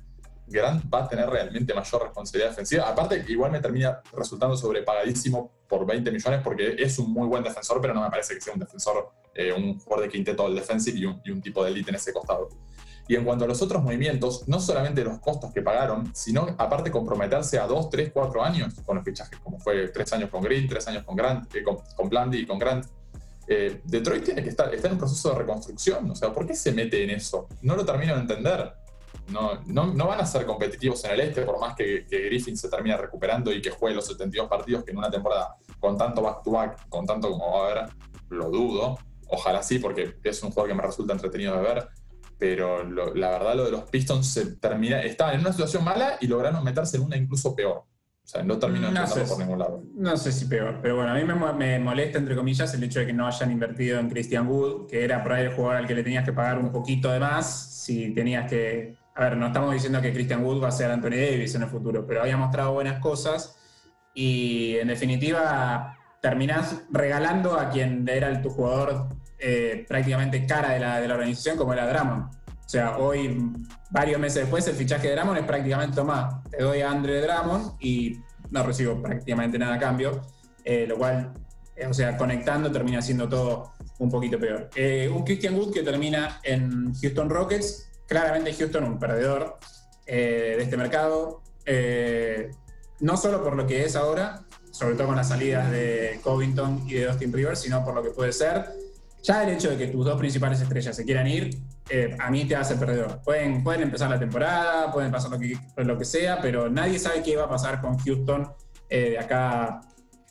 Grant 0.50 0.84
va 0.94 1.04
a 1.04 1.08
tener 1.08 1.30
realmente 1.30 1.74
mayor 1.74 2.04
responsabilidad 2.04 2.50
defensiva. 2.50 2.90
Aparte, 2.90 3.24
igual 3.28 3.52
me 3.52 3.60
termina 3.60 4.02
resultando 4.14 4.58
sobrepagadísimo 4.58 5.52
por 5.68 5.86
20 5.86 6.12
millones 6.12 6.42
porque 6.44 6.76
es 6.78 6.98
un 7.00 7.12
muy 7.12 7.28
buen 7.28 7.44
defensor, 7.44 7.80
pero 7.82 7.94
no 7.94 8.02
me 8.02 8.10
parece 8.10 8.34
que 8.36 8.42
sea 8.42 8.54
un 8.54 8.60
defensor, 8.60 9.12
eh, 9.36 9.54
un 9.54 9.78
jugador 9.80 10.06
de 10.06 10.12
quinteto 10.12 10.44
del 10.46 10.56
defensive 10.56 10.98
y 10.98 11.06
un, 11.06 11.22
y 11.24 11.32
un 11.32 11.42
tipo 11.42 11.64
de 11.64 11.72
elite 11.72 11.92
en 11.92 11.96
ese 11.96 12.12
costado. 12.12 12.50
Y 13.10 13.16
en 13.16 13.26
cuanto 13.26 13.46
a 13.46 13.48
los 13.48 13.60
otros 13.64 13.82
movimientos, 13.82 14.48
no 14.48 14.60
solamente 14.60 15.04
los 15.04 15.18
costos 15.18 15.52
que 15.52 15.64
pagaron, 15.64 16.12
sino 16.14 16.56
aparte 16.60 16.92
comprometerse 16.92 17.58
a 17.58 17.66
dos, 17.66 17.90
tres, 17.90 18.12
cuatro 18.14 18.44
años 18.44 18.76
con 18.86 18.98
los 18.98 19.04
fichajes, 19.04 19.40
como 19.40 19.60
fue 19.60 19.88
tres 19.88 20.14
años 20.14 20.30
con 20.30 20.44
Green, 20.44 20.68
tres 20.68 20.88
años 20.88 21.04
con 21.04 21.16
Grant, 21.16 21.56
eh, 21.56 21.64
con, 21.64 21.78
con 21.96 22.36
y 22.36 22.46
con 22.46 22.60
Grant. 22.60 22.86
Eh, 23.48 23.82
Detroit 23.84 24.24
tiene 24.24 24.44
que 24.44 24.50
estar, 24.50 24.72
está 24.72 24.90
en 24.90 24.94
un 24.94 25.00
proceso 25.00 25.32
de 25.32 25.40
reconstrucción. 25.40 26.12
O 26.12 26.16
sea, 26.16 26.32
¿por 26.32 26.46
qué 26.46 26.56
se 26.56 26.72
mete 26.72 27.04
en 27.04 27.10
eso? 27.10 27.48
No 27.64 27.76
lo 27.76 27.84
termino 27.84 28.14
de 28.14 28.22
entender. 28.22 28.74
No, 29.30 29.60
no, 29.66 30.06
van 30.06 30.22
a 30.22 30.26
ser 30.28 30.46
competitivos 30.46 31.04
en 31.06 31.12
el 31.12 31.22
este, 31.22 31.42
por 31.42 31.60
más 31.60 31.76
que, 31.76 32.06
Griffin 32.08 32.56
se 32.56 32.70
termine 32.70 32.96
recuperando 32.96 33.52
y 33.52 33.60
que 33.60 33.72
juegue 33.72 33.96
los 33.96 34.06
72 34.06 34.48
partidos 34.48 34.84
que 34.84 34.92
en 34.92 34.98
una 35.00 35.10
temporada 35.10 35.56
con 35.80 35.98
tanto 35.98 36.22
back-to-back, 36.22 36.90
con 36.90 37.08
tanto 37.08 37.32
como 37.32 37.54
va 37.54 37.70
a 37.70 37.72
haber, 37.72 37.90
lo 38.30 38.52
dudo. 38.52 39.00
Ojalá 39.30 39.64
sí, 39.64 39.80
porque 39.80 40.18
es 40.24 40.44
un 40.44 40.52
juego 40.52 40.68
que 40.68 40.76
me 40.76 40.84
resulta 40.84 41.14
entretenido 41.14 41.56
de 41.56 41.62
ver 41.64 41.90
pero 42.40 42.84
la 43.14 43.30
verdad 43.32 43.56
lo 43.56 43.66
de 43.66 43.72
los 43.72 43.84
Pistons 43.84 44.26
se 44.26 44.56
termina, 44.56 45.02
estaban 45.02 45.36
en 45.36 45.42
una 45.42 45.52
situación 45.52 45.84
mala 45.84 46.18
y 46.22 46.28
lograron 46.28 46.64
meterse 46.64 46.98
en 46.98 47.04
una 47.04 47.18
incluso 47.18 47.54
peor. 47.54 47.84
O 48.24 48.32
sea, 48.32 48.44
no 48.44 48.58
terminó 48.58 48.92
no 48.92 49.06
por 49.28 49.40
ningún 49.40 49.60
lado. 49.60 49.84
No 49.96 50.16
sé 50.16 50.32
si 50.32 50.46
peor, 50.46 50.80
pero 50.82 50.96
bueno, 50.96 51.12
a 51.12 51.16
mí 51.16 51.24
me, 51.24 51.80
molesta, 51.80 52.18
entre 52.18 52.36
comillas, 52.36 52.74
el 52.74 52.84
hecho 52.84 53.00
de 53.00 53.08
que 53.08 53.14
no 53.14 53.28
hayan 53.28 53.52
invertido 53.52 54.00
en 54.00 54.08
Christian 54.08 54.48
Wood, 54.48 54.88
que 54.88 55.04
era 55.04 55.22
por 55.22 55.34
ahí 55.34 55.46
el 55.46 55.54
jugador 55.54 55.78
al 55.78 55.88
que 55.88 55.96
le 55.96 56.04
tenías 56.04 56.24
que 56.24 56.32
pagar 56.32 56.60
un 56.60 56.72
poquito 56.72 57.12
de 57.12 57.20
más, 57.20 57.84
si 57.84 58.14
tenías 58.14 58.50
que... 58.50 58.96
A 59.16 59.24
ver, 59.24 59.36
no 59.36 59.48
estamos 59.48 59.74
diciendo 59.74 60.00
que 60.00 60.14
Christian 60.14 60.46
Wood 60.46 60.64
va 60.64 60.70
a 60.70 60.72
ser 60.72 60.92
Anthony 60.92 61.10
Davis 61.10 61.56
en 61.56 61.64
el 61.64 61.70
futuro, 61.70 62.06
pero 62.08 62.22
había 62.22 62.38
mostrado 62.38 62.72
buenas 62.72 63.00
cosas 63.00 63.58
y 64.14 64.76
en 64.78 64.88
definitiva 64.88 65.98
terminás 66.22 66.84
regalando 66.92 67.60
a 67.60 67.70
quien 67.70 68.08
era 68.08 68.42
tu 68.42 68.50
jugador 68.50 69.08
eh, 69.40 69.86
prácticamente 69.88 70.46
cara 70.46 70.72
de 70.74 70.80
la, 70.80 71.00
de 71.00 71.08
la 71.08 71.14
organización, 71.14 71.58
como 71.58 71.74
era 71.74 71.88
Dramon. 71.88 72.24
O 72.24 72.70
sea, 72.72 72.98
hoy, 72.98 73.40
varios 73.90 74.20
meses 74.20 74.42
después, 74.42 74.68
el 74.68 74.76
fichaje 74.76 75.08
de 75.08 75.14
Dramon 75.16 75.38
es 75.38 75.46
prácticamente, 75.46 75.96
toma, 75.96 76.44
te 76.52 76.62
doy 76.62 76.82
a 76.82 76.92
Andre 76.92 77.22
Dramon 77.22 77.76
y 77.80 78.20
no 78.52 78.64
recibo 78.64 79.02
prácticamente 79.02 79.58
nada 79.58 79.76
a 79.76 79.80
cambio, 79.80 80.22
eh, 80.64 80.86
lo 80.88 80.98
cual, 80.98 81.34
eh, 81.76 81.88
o 81.88 81.94
sea, 81.94 82.18
conectando 82.18 82.72
termina 82.72 83.02
siendo 83.02 83.28
todo 83.28 83.72
un 83.98 84.12
poquito 84.12 84.38
peor. 84.38 84.70
un 85.12 85.24
Christian 85.24 85.56
Wood 85.56 85.74
que 85.74 85.84
termina 85.84 86.40
en 86.44 86.94
Houston 86.94 87.30
Rockets, 87.30 87.90
claramente 88.08 88.54
Houston 88.54 88.84
un 88.84 89.00
perdedor 89.00 89.58
de 90.06 90.62
este 90.62 90.78
mercado, 90.78 91.44
no 93.00 93.18
solo 93.18 93.44
por 93.44 93.56
lo 93.56 93.68
que 93.68 93.84
es 93.84 93.96
ahora, 93.96 94.44
sobre 94.72 94.96
todo 94.96 95.08
con 95.08 95.16
las 95.16 95.30
salidas 95.30 95.72
de 95.72 96.20
Covington 96.24 96.84
y 96.88 96.94
de 96.96 97.10
Austin 97.10 97.34
Rivers, 97.34 97.60
sino 97.60 97.84
por 97.84 97.94
lo 97.94 98.04
que 98.04 98.12
puede 98.12 98.32
ser. 98.32 98.66
Ya 99.22 99.44
el 99.44 99.50
hecho 99.50 99.70
de 99.70 99.78
que 99.78 99.88
tus 99.88 100.06
dos 100.06 100.18
principales 100.18 100.62
estrellas 100.62 100.96
se 100.96 101.04
quieran 101.04 101.28
ir, 101.28 101.58
eh, 101.90 102.16
a 102.20 102.32
mí 102.32 102.46
te 102.46 102.56
hace 102.56 102.76
perdedor. 102.76 103.22
Pueden, 103.24 103.64
pueden 103.64 103.82
empezar 103.82 104.10
la 104.10 104.20
temporada, 104.20 104.92
pueden 104.92 105.12
pasar 105.12 105.32
lo 105.32 105.40
que, 105.40 105.58
lo 105.78 105.98
que 105.98 106.06
sea, 106.06 106.40
pero 106.42 106.70
nadie 106.70 107.00
sabe 107.00 107.22
qué 107.22 107.36
va 107.36 107.44
a 107.46 107.50
pasar 107.50 107.82
con 107.82 107.98
Houston 107.98 108.50
eh, 108.90 109.12
de 109.12 109.20
acá 109.20 109.82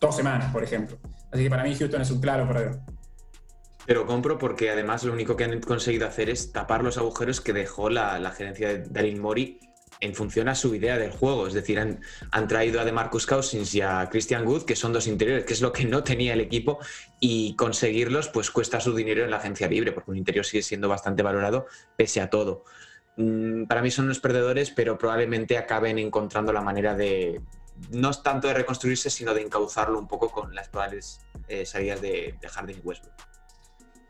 dos 0.01 0.17
semanas, 0.17 0.53
por 0.53 0.65
ejemplo. 0.65 0.99
Así 1.31 1.45
que 1.45 1.51
para 1.51 1.63
mí 1.65 1.75
Houston 1.75 2.01
es 2.01 2.11
un 2.11 2.21
claro 2.21 2.47
perdedor. 2.47 2.81
Pero 3.87 4.07
compro 4.07 4.39
porque 4.39 4.71
además 4.71 5.03
lo 5.05 5.13
único 5.13 5.37
que 5.37 5.45
han 5.45 5.61
conseguido 5.61 6.07
hacer 6.07 6.29
es 6.29 6.53
tapar 6.53 6.83
los 6.83 6.99
agujeros 6.99 7.41
que 7.41 7.55
dejó 7.55 7.89
la, 7.89 8.31
gerencia 8.37 8.69
de 8.69 8.79
Daryl 8.81 9.19
Mori 9.21 9.61
en 10.01 10.15
función 10.15 10.49
a 10.49 10.55
su 10.55 10.75
idea 10.75 10.99
del 10.99 11.11
juego. 11.11 11.47
Es 11.47 11.55
decir, 11.55 11.79
han, 11.79 12.49
traído 12.49 12.81
a 12.81 12.85
DeMarcus 12.85 13.27
Cousins 13.27 13.75
y 13.75 13.81
a 13.81 14.09
Christian 14.11 14.47
Wood, 14.47 14.65
que 14.65 14.77
son 14.77 14.93
dos 14.93 15.07
interiores, 15.07 15.45
que 15.45 15.53
es 15.53 15.61
lo 15.61 15.73
que 15.73 15.85
no 15.85 16.03
tenía 16.05 16.35
el 16.35 16.41
equipo, 16.41 16.79
y 17.21 17.55
conseguirlos 17.57 18.29
pues 18.29 18.51
cuesta 18.51 18.81
su 18.81 18.95
dinero 18.95 19.25
en 19.25 19.31
la 19.31 19.39
agencia 19.39 19.69
libre, 19.69 19.93
porque 19.93 20.11
un 20.11 20.17
interior 20.17 20.45
sigue 20.45 20.63
siendo 20.63 20.89
bastante 20.89 21.23
valorado 21.23 21.67
pese 21.97 22.21
a 22.21 22.31
todo. 22.31 22.65
Mm, 23.17 23.65
para 23.65 23.83
mí 23.83 23.91
son 23.91 24.07
unos 24.07 24.21
perdedores, 24.21 24.71
pero 24.71 24.99
probablemente 24.99 25.59
acaben 25.59 25.99
encontrando 25.99 26.53
la 26.53 26.61
manera 26.61 26.95
de, 26.95 27.41
no 27.91 28.13
tanto 28.13 28.49
de 28.49 28.55
reconstruirse, 28.55 29.11
sino 29.11 29.35
de 29.35 29.43
encauzarlo 29.43 29.99
un 29.99 30.09
poco 30.09 30.31
con 30.31 30.55
las 30.55 30.69
probables 30.69 31.21
eh, 31.49 31.67
salidas 31.67 32.01
de, 32.01 32.37
de 32.41 32.49
Harden 32.49 32.79
y 32.79 32.81
Westbrook 32.81 33.38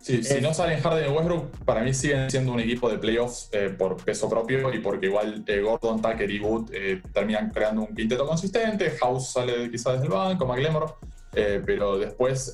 si 0.01 0.21
eh, 0.25 0.41
no 0.41 0.55
salen 0.55 0.81
Harden 0.81 1.11
y 1.11 1.15
Westbrook, 1.15 1.65
para 1.65 1.83
mí 1.83 1.93
siguen 1.93 2.31
siendo 2.31 2.53
un 2.53 2.61
equipo 2.61 2.89
de 2.89 2.99
playoffs 2.99 3.49
eh, 3.53 3.75
por 3.77 3.97
peso 3.97 4.29
propio 4.29 4.73
y 4.73 4.79
porque 4.79 5.07
igual 5.07 5.45
eh, 5.47 5.61
Gordon, 5.61 6.01
Tucker 6.01 6.31
y 6.31 6.41
Wood 6.41 6.71
terminan 7.13 7.51
creando 7.51 7.83
un 7.83 7.95
quinteto 7.95 8.27
consistente. 8.27 8.91
House 9.01 9.33
sale 9.33 9.71
quizás 9.71 9.95
desde 9.95 10.07
el 10.07 10.13
banco, 10.13 10.47
McLemore, 10.47 10.93
pero 11.33 11.99
después, 11.99 12.53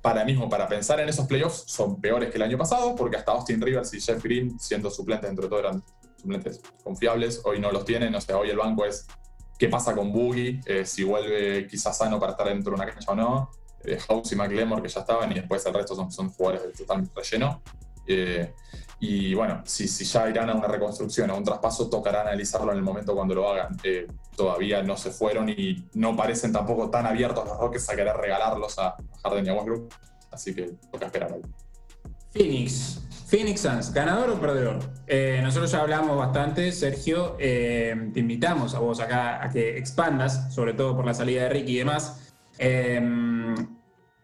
para 0.00 0.24
mismo, 0.24 0.48
para 0.48 0.66
pensar 0.66 0.98
en 1.00 1.08
esos 1.08 1.26
playoffs, 1.26 1.64
son 1.66 2.00
peores 2.00 2.30
que 2.30 2.36
el 2.36 2.42
año 2.42 2.58
pasado 2.58 2.96
porque 2.96 3.16
hasta 3.16 3.32
Austin 3.32 3.60
Rivers 3.60 3.92
y 3.94 4.00
Jeff 4.00 4.22
Green, 4.22 4.58
siendo 4.58 4.90
suplentes 4.90 5.28
dentro 5.28 5.44
de 5.44 5.50
todo, 5.50 5.60
eran 5.60 5.82
suplentes 6.16 6.60
confiables. 6.82 7.42
Hoy 7.44 7.60
no 7.60 7.70
los 7.70 7.84
tienen, 7.84 8.14
o 8.14 8.20
sea, 8.20 8.38
hoy 8.38 8.50
el 8.50 8.56
banco 8.56 8.84
es 8.84 9.06
qué 9.58 9.68
pasa 9.68 9.94
con 9.94 10.12
Boogie, 10.12 10.60
si 10.84 11.04
vuelve 11.04 11.66
quizás 11.66 11.96
sano 11.96 12.18
para 12.18 12.32
estar 12.32 12.48
dentro 12.48 12.72
de 12.72 12.82
una 12.82 12.86
cancha 12.86 13.12
o 13.12 13.14
no 13.14 13.61
eh, 13.84 13.98
House 14.08 14.32
y 14.32 14.36
McLemore 14.36 14.82
que 14.82 14.88
ya 14.88 15.00
estaban 15.00 15.30
y 15.32 15.34
después 15.34 15.64
el 15.66 15.74
resto 15.74 15.94
son, 15.94 16.10
son 16.12 16.30
jugadores 16.30 16.62
de 16.64 16.72
total 16.72 17.08
relleno. 17.14 17.62
Eh, 18.06 18.52
y 19.00 19.34
bueno, 19.34 19.62
si, 19.64 19.88
si, 19.88 20.04
ya 20.04 20.28
irán 20.28 20.50
a 20.50 20.54
una 20.54 20.68
reconstrucción, 20.68 21.30
a 21.30 21.34
un 21.34 21.42
traspaso, 21.42 21.90
tocará 21.90 22.20
analizarlo 22.20 22.70
en 22.72 22.78
el 22.78 22.84
momento 22.84 23.14
cuando 23.14 23.34
lo 23.34 23.48
hagan. 23.50 23.76
Eh, 23.82 24.06
todavía 24.36 24.82
no 24.82 24.96
se 24.96 25.10
fueron 25.10 25.48
y 25.48 25.88
no 25.94 26.16
parecen 26.16 26.52
tampoco 26.52 26.88
tan 26.88 27.06
abiertos 27.06 27.44
los 27.44 27.58
Rockets 27.58 27.90
a 27.90 27.96
querer 27.96 28.16
regalarlos 28.16 28.78
a 28.78 28.96
Harden 29.24 29.46
y 29.46 29.48
a 29.48 29.54
Westbrook. 29.54 29.92
Así 30.30 30.54
que 30.54 30.72
toca 30.90 31.06
esperar 31.06 31.32
ahí. 31.32 31.42
Phoenix. 32.30 33.00
Phoenix 33.26 33.62
Suns, 33.62 33.92
¿ganador 33.92 34.30
o 34.30 34.40
perdedor? 34.40 34.78
nosotros 35.42 35.70
ya 35.70 35.80
hablamos 35.80 36.16
bastante, 36.18 36.70
Sergio. 36.70 37.36
te 37.38 38.12
invitamos 38.14 38.74
a 38.74 38.78
vos 38.78 39.00
acá 39.00 39.42
a 39.42 39.50
que 39.50 39.78
expandas, 39.78 40.52
sobre 40.54 40.74
todo 40.74 40.94
por 40.94 41.06
la 41.06 41.14
salida 41.14 41.44
de 41.44 41.48
Ricky 41.48 41.72
y 41.72 41.78
demás. 41.78 42.31
Em, 42.64 43.56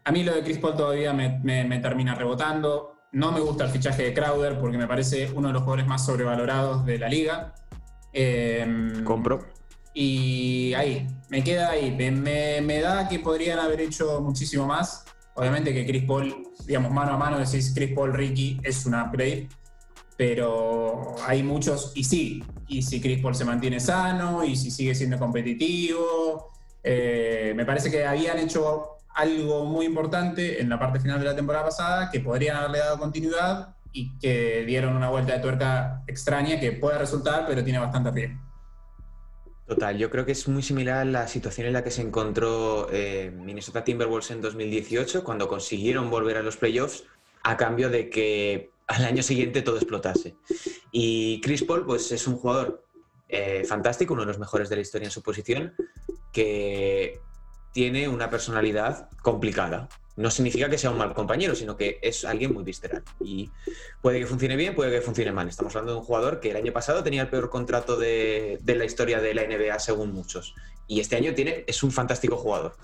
a 0.05 0.11
mí 0.13 0.23
lo 0.23 0.33
de 0.33 0.41
Chris 0.43 0.59
Paul 0.59 0.77
todavía 0.77 1.11
me, 1.11 1.79
termina 1.81 2.15
rebotando. 2.15 2.95
No 3.11 3.33
me 3.33 3.41
gusta 3.41 3.65
el 3.65 3.69
fichaje 3.69 4.03
de 4.03 4.13
Crowder 4.13 4.57
porque 4.59 4.77
me 4.77 4.87
parece 4.87 5.29
uno 5.35 5.49
de 5.49 5.55
los 5.55 5.63
jugadores 5.63 5.87
más 5.87 6.05
sobrevalorados 6.05 6.85
de 6.85 6.99
la 6.99 7.09
liga. 7.09 7.53
Em, 8.13 9.03
Compro. 9.03 9.45
Y 9.93 10.73
ahí, 10.75 11.05
me 11.29 11.43
queda 11.43 11.71
ahí. 11.71 11.91
Me, 11.91 12.79
da 12.79 13.09
que 13.09 13.19
podrían 13.19 13.59
haber 13.59 13.81
hecho 13.81 14.21
muchísimo 14.21 14.65
más. 14.65 15.03
Obviamente 15.35 15.73
que 15.73 15.85
Chris 15.85 16.05
Paul, 16.05 16.47
digamos, 16.65 16.93
mano 16.93 17.13
a 17.13 17.17
mano 17.17 17.39
decís 17.39 17.73
Chris 17.75 17.91
Paul 17.93 18.13
Ricky 18.13 18.61
es 18.63 18.85
un 18.85 18.95
upgrade, 18.95 19.49
pero 20.17 21.15
hay 21.25 21.43
muchos, 21.43 21.93
y 21.95 22.03
sí, 22.03 22.43
y 22.67 22.81
si 22.81 22.99
Chris 22.99 23.21
Paul 23.21 23.35
se 23.35 23.45
mantiene 23.45 23.79
sano, 23.79 24.43
y 24.43 24.57
si 24.57 24.69
sigue 24.69 24.93
siendo 24.93 25.17
competitivo, 25.17 26.51
eh, 26.83 27.53
me 27.55 27.65
parece 27.65 27.91
que 27.91 28.05
habían 28.05 28.39
hecho 28.39 28.97
algo 29.15 29.65
muy 29.65 29.85
importante 29.85 30.61
en 30.61 30.69
la 30.69 30.79
parte 30.79 30.99
final 30.99 31.19
de 31.19 31.25
la 31.25 31.35
temporada 31.35 31.65
pasada 31.65 32.09
que 32.09 32.19
podrían 32.19 32.57
haberle 32.57 32.79
dado 32.79 32.99
continuidad 32.99 33.75
y 33.91 34.17
que 34.19 34.63
dieron 34.65 34.95
una 34.95 35.09
vuelta 35.09 35.33
de 35.33 35.39
tuerca 35.39 36.03
extraña 36.07 36.59
que 36.59 36.71
puede 36.73 36.97
resultar, 36.97 37.45
pero 37.47 37.63
tiene 37.63 37.79
bastante 37.79 38.11
riesgo. 38.11 38.39
Total, 39.67 39.97
yo 39.97 40.09
creo 40.09 40.25
que 40.25 40.31
es 40.31 40.47
muy 40.47 40.63
similar 40.63 40.97
a 40.97 41.05
la 41.05 41.27
situación 41.27 41.67
en 41.67 41.73
la 41.73 41.83
que 41.83 41.91
se 41.91 42.01
encontró 42.01 42.87
eh, 42.91 43.31
Minnesota 43.35 43.83
Timberwolves 43.83 44.31
en 44.31 44.41
2018, 44.41 45.23
cuando 45.23 45.47
consiguieron 45.47 46.09
volver 46.09 46.37
a 46.37 46.41
los 46.41 46.57
playoffs 46.57 47.03
a 47.43 47.55
cambio 47.55 47.89
de 47.89 48.09
que 48.09 48.71
al 48.87 49.05
año 49.05 49.21
siguiente 49.21 49.61
todo 49.61 49.75
explotase. 49.75 50.35
Y 50.91 51.39
Chris 51.41 51.63
Paul, 51.63 51.85
pues 51.85 52.11
es 52.11 52.27
un 52.27 52.37
jugador 52.37 52.83
eh, 53.29 53.63
fantástico, 53.63 54.13
uno 54.13 54.23
de 54.23 54.27
los 54.27 54.39
mejores 54.39 54.69
de 54.69 54.75
la 54.75 54.81
historia 54.81 55.05
en 55.05 55.11
su 55.11 55.21
posición, 55.21 55.73
que 56.33 57.21
tiene 57.71 58.09
una 58.09 58.29
personalidad 58.29 59.09
complicada. 59.21 59.87
No 60.15 60.31
significa 60.31 60.69
que 60.69 60.77
sea 60.77 60.91
un 60.91 60.97
mal 60.97 61.13
compañero, 61.13 61.55
sino 61.55 61.77
que 61.77 61.99
es 62.01 62.25
alguien 62.25 62.53
muy 62.53 62.63
visceral. 62.63 63.03
Y 63.21 63.51
puede 64.01 64.19
que 64.19 64.25
funcione 64.25 64.55
bien, 64.55 64.75
puede 64.75 64.91
que 64.91 65.01
funcione 65.01 65.31
mal. 65.31 65.47
Estamos 65.47 65.73
hablando 65.75 65.93
de 65.93 65.99
un 65.99 66.05
jugador 66.05 66.39
que 66.39 66.49
el 66.49 66.57
año 66.57 66.73
pasado 66.73 67.03
tenía 67.03 67.21
el 67.21 67.29
peor 67.29 67.49
contrato 67.49 67.95
de, 67.95 68.59
la 68.65 68.83
historia 68.83 69.21
de 69.21 69.33
la 69.33 69.43
NBA, 69.43 69.79
según 69.79 70.11
muchos. 70.11 70.55
Y 70.87 70.99
este 70.99 71.15
año 71.15 71.33
tiene, 71.35 71.63
es 71.67 71.83
un 71.83 71.91
fantástico 71.91 72.35
jugador. 72.35 72.75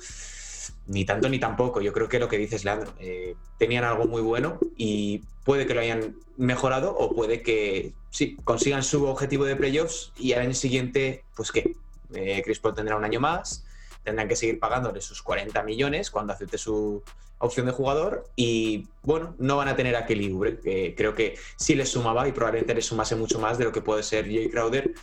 Ni 0.88 1.05
tanto 1.05 1.29
ni 1.29 1.39
tampoco. 1.39 1.81
Yo 1.81 1.93
creo 1.93 2.07
que 2.07 2.19
lo 2.19 2.27
que 2.29 2.38
dices, 2.38 2.63
Leandro, 2.63 2.93
eh, 2.99 3.36
tenían 3.57 3.83
algo 3.83 4.05
muy 4.05 4.21
bueno 4.21 4.59
y 4.77 5.23
puede 5.43 5.65
que 5.65 5.73
lo 5.73 5.81
hayan 5.81 6.15
mejorado 6.38 6.95
o 6.95 7.15
puede 7.15 7.41
que 7.41 7.93
sí, 8.09 8.38
consigan 8.43 8.83
su 8.83 9.05
objetivo 9.05 9.45
de 9.45 9.55
playoffs 9.55 10.11
y 10.17 10.33
al 10.33 10.41
año 10.41 10.53
siguiente, 10.53 11.23
pues 11.36 11.51
qué, 11.51 11.75
eh, 12.13 12.41
Chris 12.43 12.59
Paul 12.59 12.75
tendrá 12.75 12.95
un 12.95 13.03
año 13.03 13.19
más, 13.19 13.65
tendrán 14.03 14.27
que 14.27 14.36
seguir 14.36 14.59
pagándole 14.59 15.01
sus 15.01 15.21
40 15.21 15.63
millones 15.63 16.11
cuando 16.11 16.33
acepte 16.33 16.57
su 16.57 17.03
opción 17.39 17.65
de 17.65 17.71
jugador 17.71 18.25
y 18.36 18.88
bueno, 19.03 19.36
no 19.38 19.57
van 19.57 19.67
a 19.67 19.75
tener 19.75 19.95
a 19.95 20.05
Kelly 20.05 20.33
que 20.63 20.95
creo 20.95 21.13
que 21.13 21.38
sí 21.57 21.75
les 21.75 21.89
sumaba 21.89 22.27
y 22.27 22.31
probablemente 22.31 22.73
les 22.73 22.86
sumase 22.86 23.15
mucho 23.15 23.39
más 23.39 23.57
de 23.57 23.65
lo 23.65 23.71
que 23.71 23.81
puede 23.81 24.03
ser 24.03 24.25
Jay 24.25 24.49
Crowder, 24.49 24.93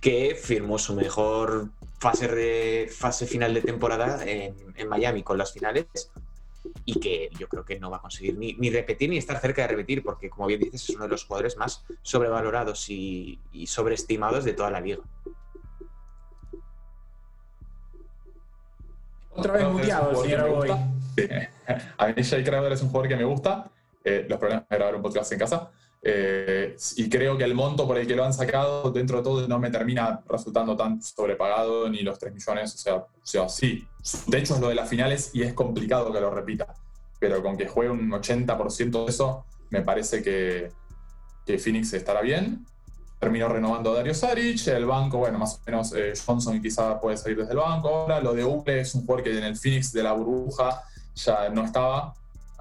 que 0.00 0.34
firmó 0.34 0.78
su 0.78 0.94
mejor 0.94 1.68
fase, 2.04 2.28
de, 2.28 2.88
fase 2.90 3.26
final 3.26 3.54
de 3.54 3.62
temporada 3.62 4.22
en, 4.26 4.54
Miami 4.86 5.22
con 5.22 5.38
las 5.38 5.52
finales 5.52 5.86
y 6.84 7.00
que 7.00 7.30
yo 7.38 7.48
creo 7.48 7.64
que 7.64 7.80
no 7.80 7.90
va 7.90 7.96
a 7.96 8.00
conseguir 8.00 8.36
ni, 8.36 8.52
ni, 8.54 8.68
repetir 8.68 9.08
ni 9.08 9.16
estar 9.16 9.40
cerca 9.40 9.62
de 9.62 9.68
repetir, 9.68 10.02
porque 10.02 10.28
como 10.28 10.46
bien 10.46 10.60
dices, 10.60 10.82
es 10.82 10.90
uno 10.90 11.04
de 11.04 11.10
los 11.10 11.24
jugadores 11.24 11.56
más 11.56 11.82
sobrevalorados 12.02 12.90
y, 12.90 13.40
y 13.52 13.66
sobreestimados 13.68 14.44
de 14.44 14.52
toda 14.52 14.70
la 14.70 14.82
liga. 14.82 14.98
Otra 19.30 19.54
vez 19.54 19.66
muteado 19.66 20.22
señor 20.22 20.48
Boy. 20.50 20.70
A 21.96 22.08
mí 22.08 22.22
Jay 22.22 22.44
Crowder 22.44 22.72
es 22.72 22.82
un 22.82 22.88
jugador 22.88 23.08
que 23.08 23.16
me 23.16 23.24
gusta. 23.24 23.70
Eh, 24.04 24.26
los 24.28 24.38
problemas 24.38 24.68
de 24.68 24.76
grabar 24.76 24.94
un 24.94 25.02
podcast 25.02 25.32
en 25.32 25.38
casa. 25.38 25.70
Eh, 26.06 26.76
y 26.96 27.08
creo 27.08 27.38
que 27.38 27.44
el 27.44 27.54
monto 27.54 27.86
por 27.86 27.96
el 27.96 28.06
que 28.06 28.14
lo 28.14 28.24
han 28.24 28.34
sacado, 28.34 28.90
dentro 28.90 29.18
de 29.18 29.22
todo, 29.24 29.48
no 29.48 29.58
me 29.58 29.70
termina 29.70 30.22
resultando 30.28 30.76
tan 30.76 31.00
sobrepagado 31.00 31.88
ni 31.88 32.02
los 32.02 32.18
3 32.18 32.34
millones. 32.34 32.74
O 32.74 32.78
sea, 32.78 32.96
o 32.96 33.08
sea, 33.22 33.48
sí. 33.48 33.86
De 34.26 34.38
hecho, 34.38 34.54
es 34.54 34.60
lo 34.60 34.68
de 34.68 34.74
las 34.74 34.88
finales 34.88 35.30
y 35.32 35.42
es 35.42 35.54
complicado 35.54 36.12
que 36.12 36.20
lo 36.20 36.30
repita. 36.30 36.74
Pero 37.18 37.42
con 37.42 37.56
que 37.56 37.66
juegue 37.66 37.90
un 37.90 38.10
80% 38.10 39.04
de 39.04 39.10
eso, 39.10 39.46
me 39.70 39.80
parece 39.80 40.22
que, 40.22 40.70
que 41.46 41.58
Phoenix 41.58 41.94
estará 41.94 42.20
bien 42.20 42.66
terminó 43.24 43.48
renovando 43.48 43.92
a 43.92 43.94
Dario 43.94 44.12
Saric, 44.12 44.66
el 44.66 44.84
banco, 44.84 45.16
bueno, 45.16 45.38
más 45.38 45.54
o 45.54 45.60
menos 45.64 45.94
eh, 45.94 46.12
Johnson 46.26 46.60
quizá 46.60 47.00
puede 47.00 47.16
salir 47.16 47.38
desde 47.38 47.52
el 47.52 47.56
banco 47.56 47.88
ahora, 47.88 48.20
lo 48.20 48.34
de 48.34 48.44
Uple 48.44 48.80
es 48.80 48.94
un 48.94 49.00
jugador 49.06 49.24
que 49.24 49.38
en 49.38 49.44
el 49.44 49.56
Phoenix 49.56 49.92
de 49.92 50.02
la 50.02 50.12
burbuja 50.12 50.82
ya 51.14 51.48
no 51.48 51.64
estaba, 51.64 52.12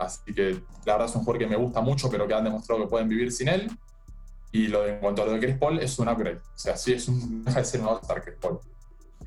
así 0.05 0.33
que 0.33 0.61
la 0.85 0.93
verdad 0.93 1.09
es 1.09 1.15
un 1.15 1.23
jugador 1.23 1.39
que 1.39 1.47
me 1.47 1.55
gusta 1.55 1.81
mucho, 1.81 2.09
pero 2.09 2.27
que 2.27 2.33
han 2.33 2.43
demostrado 2.43 2.81
que 2.81 2.87
pueden 2.87 3.09
vivir 3.09 3.31
sin 3.31 3.47
él, 3.47 3.71
y 4.51 4.67
lo 4.67 4.83
de, 4.83 4.93
en 4.93 4.99
cuanto 4.99 5.23
a 5.23 5.25
lo 5.25 5.31
de 5.31 5.39
Chris 5.39 5.57
Paul, 5.57 5.79
es 5.79 5.97
un 5.97 6.07
upgrade, 6.07 6.37
o 6.37 6.57
sea, 6.57 6.77
sí 6.77 6.93
es 6.93 7.07
un, 7.07 7.43
deja 7.43 7.59
de 7.59 7.65
ser 7.65 7.81
un 7.81 7.87
All-Star 7.87 8.23
Chris 8.23 8.35
Paul. 8.39 8.59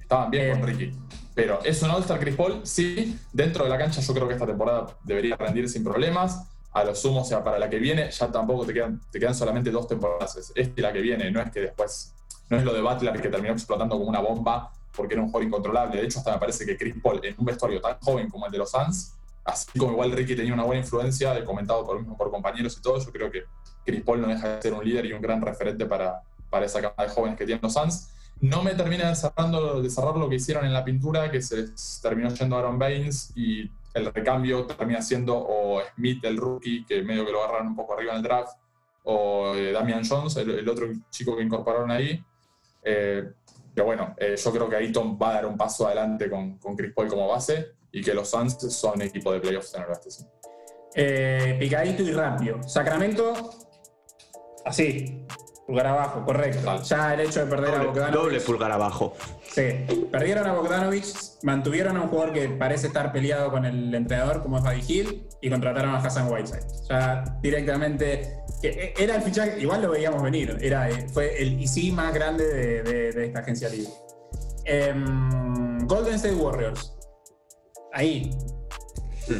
estaban 0.01 0.31
bien 0.31 0.53
con 0.53 0.69
Ricky. 0.69 0.93
Pero 1.35 1.63
es 1.65 1.83
un 1.83 1.91
All-Star 1.91 2.19
Chris 2.19 2.35
Paul, 2.35 2.61
sí. 2.63 3.19
Dentro 3.33 3.65
de 3.65 3.71
la 3.71 3.77
cancha 3.77 4.01
yo 4.01 4.15
creo 4.15 4.27
que 4.27 4.35
esta 4.35 4.47
temporada 4.47 4.87
debería 5.05 5.37
rendir 5.37 5.69
sin 5.69 5.85
problemas. 5.85 6.45
A 6.73 6.85
lo 6.85 6.95
sumo, 6.95 7.23
o 7.23 7.25
sea, 7.25 7.43
para 7.43 7.59
la 7.59 7.69
que 7.69 7.79
viene 7.79 8.11
ya 8.11 8.31
tampoco 8.31 8.65
te 8.65 8.73
quedan, 8.73 9.01
te 9.11 9.19
quedan 9.19 9.35
solamente 9.35 9.71
dos 9.71 9.89
temporadas. 9.89 10.53
Esta 10.55 10.73
y 10.77 10.83
la 10.83 10.93
que 10.93 11.01
viene, 11.01 11.31
no 11.31 11.41
es 11.41 11.51
que 11.51 11.61
después, 11.61 12.15
no 12.49 12.57
es 12.57 12.65
lo 12.65 12.73
de 12.73 12.81
Butler 12.81 13.21
que 13.21 13.29
terminó 13.29 13.53
explotando 13.53 13.99
como 13.99 14.09
una 14.09 14.21
bomba 14.21 14.71
porque 14.97 15.15
era 15.15 15.23
un 15.23 15.29
jugador 15.29 15.49
incontrolable. 15.49 16.01
De 16.01 16.07
hecho, 16.07 16.19
hasta 16.21 16.33
me 16.33 16.39
parece 16.39 16.65
que 16.65 16.77
Chris 16.77 16.95
Paul 17.03 17.21
en 17.23 17.35
un 17.39 17.45
vestuario 17.45 17.81
tan 17.81 17.99
joven 18.01 18.31
como 18.31 18.47
el 18.47 18.53
de 18.53 18.59
los 18.59 18.71
Suns, 18.71 19.16
así 19.47 19.79
como 19.79 19.93
igual 19.93 20.13
Ricky 20.13 20.35
tenía 20.35 20.53
una 20.53 20.65
buena 20.65 20.83
influencia, 20.83 21.43
comentado 21.45 21.87
por, 21.87 22.17
por 22.17 22.31
compañeros 22.31 22.77
y 22.79 22.83
todo, 22.83 22.99
yo 22.99 23.13
creo 23.13 23.31
que 23.31 23.45
Chris 23.85 24.03
Paul 24.03 24.21
no 24.21 24.29
deja 24.29 24.57
de 24.57 24.63
ser 24.63 24.75
un 24.75 24.85
líder 24.85 25.07
y 25.07 25.13
un 25.13 25.23
gran 25.23 25.41
referente 25.41 25.87
para, 25.87 26.23
esa 26.63 26.81
cama 26.81 27.05
de 27.05 27.09
jóvenes 27.09 27.39
que 27.39 27.45
tienen 27.45 27.63
los 27.63 27.73
Suns. 27.73 28.11
No 28.41 28.63
me 28.63 28.75
termina 28.75 29.09
de, 29.09 29.15
cerrar 29.15 30.17
lo 30.17 30.29
que 30.29 30.37
hicieron 30.37 30.65
en 30.65 30.73
la 30.73 30.85
pintura, 30.85 31.31
que 31.31 31.41
se 31.41 31.67
terminó 32.03 32.31
yendo 32.31 32.57
Aaron 32.57 32.79
Baines 32.79 33.33
y 33.37 33.71
el 33.95 34.13
recambio 34.13 34.67
termina 34.67 35.01
siendo 35.01 35.37
o 35.37 35.81
Smith, 35.95 36.25
el 36.25 36.37
rookie, 36.37 36.85
que 36.85 37.03
medio 37.03 37.25
que 37.25 37.33
lo 37.33 37.43
agarraron 37.43 37.69
un 37.69 37.77
poco 37.77 37.95
arriba 37.95 38.13
en 38.13 38.19
el 38.19 38.23
draft, 38.23 38.53
o 39.05 39.55
eh, 39.55 39.73
Damian 39.73 40.03
Jones, 40.07 40.37
el, 40.37 40.69
otro 40.69 40.89
chico 41.11 41.37
que 41.37 41.43
incorporaron 41.43 41.91
ahí. 41.91 42.23
Eh, 42.83 43.31
pero 43.75 43.87
bueno, 43.87 44.15
eh, 44.17 44.37
yo 44.43 44.53
creo 44.53 44.69
que 44.69 44.77
ahí 44.77 44.91
Tom 44.91 45.19
va 45.21 45.31
a 45.31 45.35
dar 45.35 45.47
un 45.47 45.57
paso 45.57 45.87
adelante 45.87 46.29
con, 46.29 46.59
con 46.59 46.75
Chris 46.75 46.93
Paul 46.95 47.09
como 47.09 47.29
base 47.29 47.76
y 47.97 48.03
que 48.03 48.13
los 48.13 48.29
Suns 48.29 48.59
son 48.75 49.01
equipo 49.03 49.33
de 49.33 49.41
playoffs 49.41 49.75
en 49.75 49.83
el 49.83 49.89
oeste. 49.89 51.59
picadito 51.59 52.03
y 52.03 52.13
rápido. 52.13 52.63
Sacramento, 52.63 53.51
así, 54.65 55.27
Pulgar 55.67 55.87
abajo, 55.89 56.25
correcto. 56.25 56.83
Ya 56.85 57.15
el 57.15 57.21
hecho 57.21 57.41
de 57.41 57.47
perder 57.47 57.75
a 57.75 57.83
Bogdanovich. 57.83 58.15
Doble 58.15 58.41
pulgar 58.41 58.71
abajo. 58.71 59.17
Sí, 59.51 59.63
perdieron 60.13 60.47
a 60.47 60.53
Bogdanovich, 60.53 61.13
mantuvieron 61.43 61.97
a 61.97 62.03
un 62.03 62.09
jugador 62.09 62.33
que 62.33 62.49
parece 62.51 62.87
estar 62.87 63.13
peleado 63.13 63.51
con 63.51 63.65
el 63.65 63.93
entrenador, 63.93 64.43
como 64.43 64.59
es 64.59 64.63
Buddy 64.63 64.85
Hill, 64.87 65.27
y 65.41 65.51
contrataron 65.51 65.93
a 65.93 65.99
Hassan 65.99 66.31
Whiteside. 66.31 66.63
Ya 66.89 67.25
directamente, 67.43 68.45
que 68.63 68.95
era 68.97 69.17
el 69.17 69.23
fichaje, 69.23 69.59
igual 69.59 69.83
lo 69.83 69.91
veíamos 69.91 70.23
venir, 70.23 70.57
era, 70.61 70.89
eh, 70.89 71.09
fue 71.13 71.43
el 71.43 71.61
IC 71.61 71.93
más 71.93 72.15
grande 72.15 72.45
de, 72.85 73.27
esta 73.27 73.41
agencia 73.41 73.69
libre. 73.69 73.91
Em, 74.67 75.85
Golden 75.89 76.15
State 76.15 76.37
Warriors. 76.37 76.96
Ahí, 77.97 78.31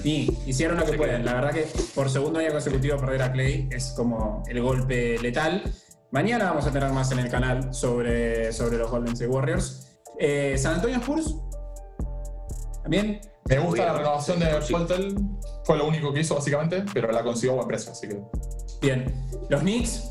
Sí, 0.03 0.37
hicieron 0.47 0.79
lo 0.79 0.85
que 0.85 0.95
pueden. 0.95 1.25
La 1.25 1.35
verdad 1.35 1.53
que 1.53 1.69
por 1.95 2.11
segundo 2.11 2.41
año 2.41 2.51
consecutivo 2.51 2.97
perder 2.97 3.23
a 3.23 3.31
Clay 3.31 3.69
es 3.71 3.93
como 3.97 4.43
el 4.49 4.61
golpe 4.61 5.17
letal. 5.19 5.63
Mañana 6.11 6.47
vamos 6.47 6.67
a 6.67 6.73
tener 6.73 6.91
más 6.91 7.13
en 7.13 7.21
el 7.21 7.31
canal 7.31 7.73
sobre, 7.73 8.53
sobre 8.53 8.79
los 8.79 8.91
Golden 8.91 9.13
State 9.13 9.31
Warriors. 9.31 9.99
Eh, 10.19 10.57
San 10.59 10.75
Antonio 10.75 10.97
Spurs. 10.97 11.37
También. 12.83 13.21
Me 13.49 13.59
gusta 13.61 13.87
la 13.87 13.93
renovación 13.93 14.41
de 14.41 14.47
Poltel. 14.71 15.15
Fue 15.65 15.77
lo 15.77 15.87
único 15.87 16.13
que 16.13 16.21
hizo, 16.21 16.35
básicamente, 16.35 16.83
pero 16.93 17.13
la 17.13 17.23
consiguió 17.23 17.53
a 17.53 17.57
buen 17.57 17.69
precio, 17.69 17.93
así 17.93 18.09
que. 18.09 18.21
Bien. 18.81 19.29
Los 19.49 19.61
Knicks. 19.61 20.11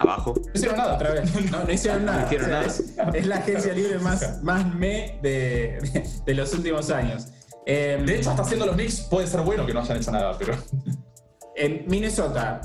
Abajo. 0.00 0.34
No 0.34 0.52
hicieron 0.52 0.76
nada. 0.76 0.94
Otra 0.94 1.10
vez. 1.12 1.50
No, 1.50 1.64
no 1.64 1.72
hicieron 1.72 2.04
nada. 2.06 2.24
hicieron 2.24 2.50
nada. 2.50 2.66
Es, 3.14 3.26
la 3.26 3.36
agencia 3.36 3.72
libre 3.72 3.98
más, 3.98 4.42
más 4.42 4.74
me 4.74 5.18
de, 5.22 6.04
de, 6.26 6.34
los 6.34 6.52
últimos 6.52 6.90
años. 6.90 7.28
de 7.64 8.16
hecho, 8.16 8.30
hasta 8.30 8.42
haciendo 8.42 8.66
los 8.66 8.74
Knicks 8.74 9.02
puede 9.02 9.26
ser 9.26 9.42
bueno 9.42 9.64
que 9.64 9.72
no 9.72 9.80
hayan 9.80 9.96
hecho 9.96 10.10
nada, 10.10 10.36
pero. 10.36 10.54
En 11.54 11.84
Minnesota, 11.88 12.60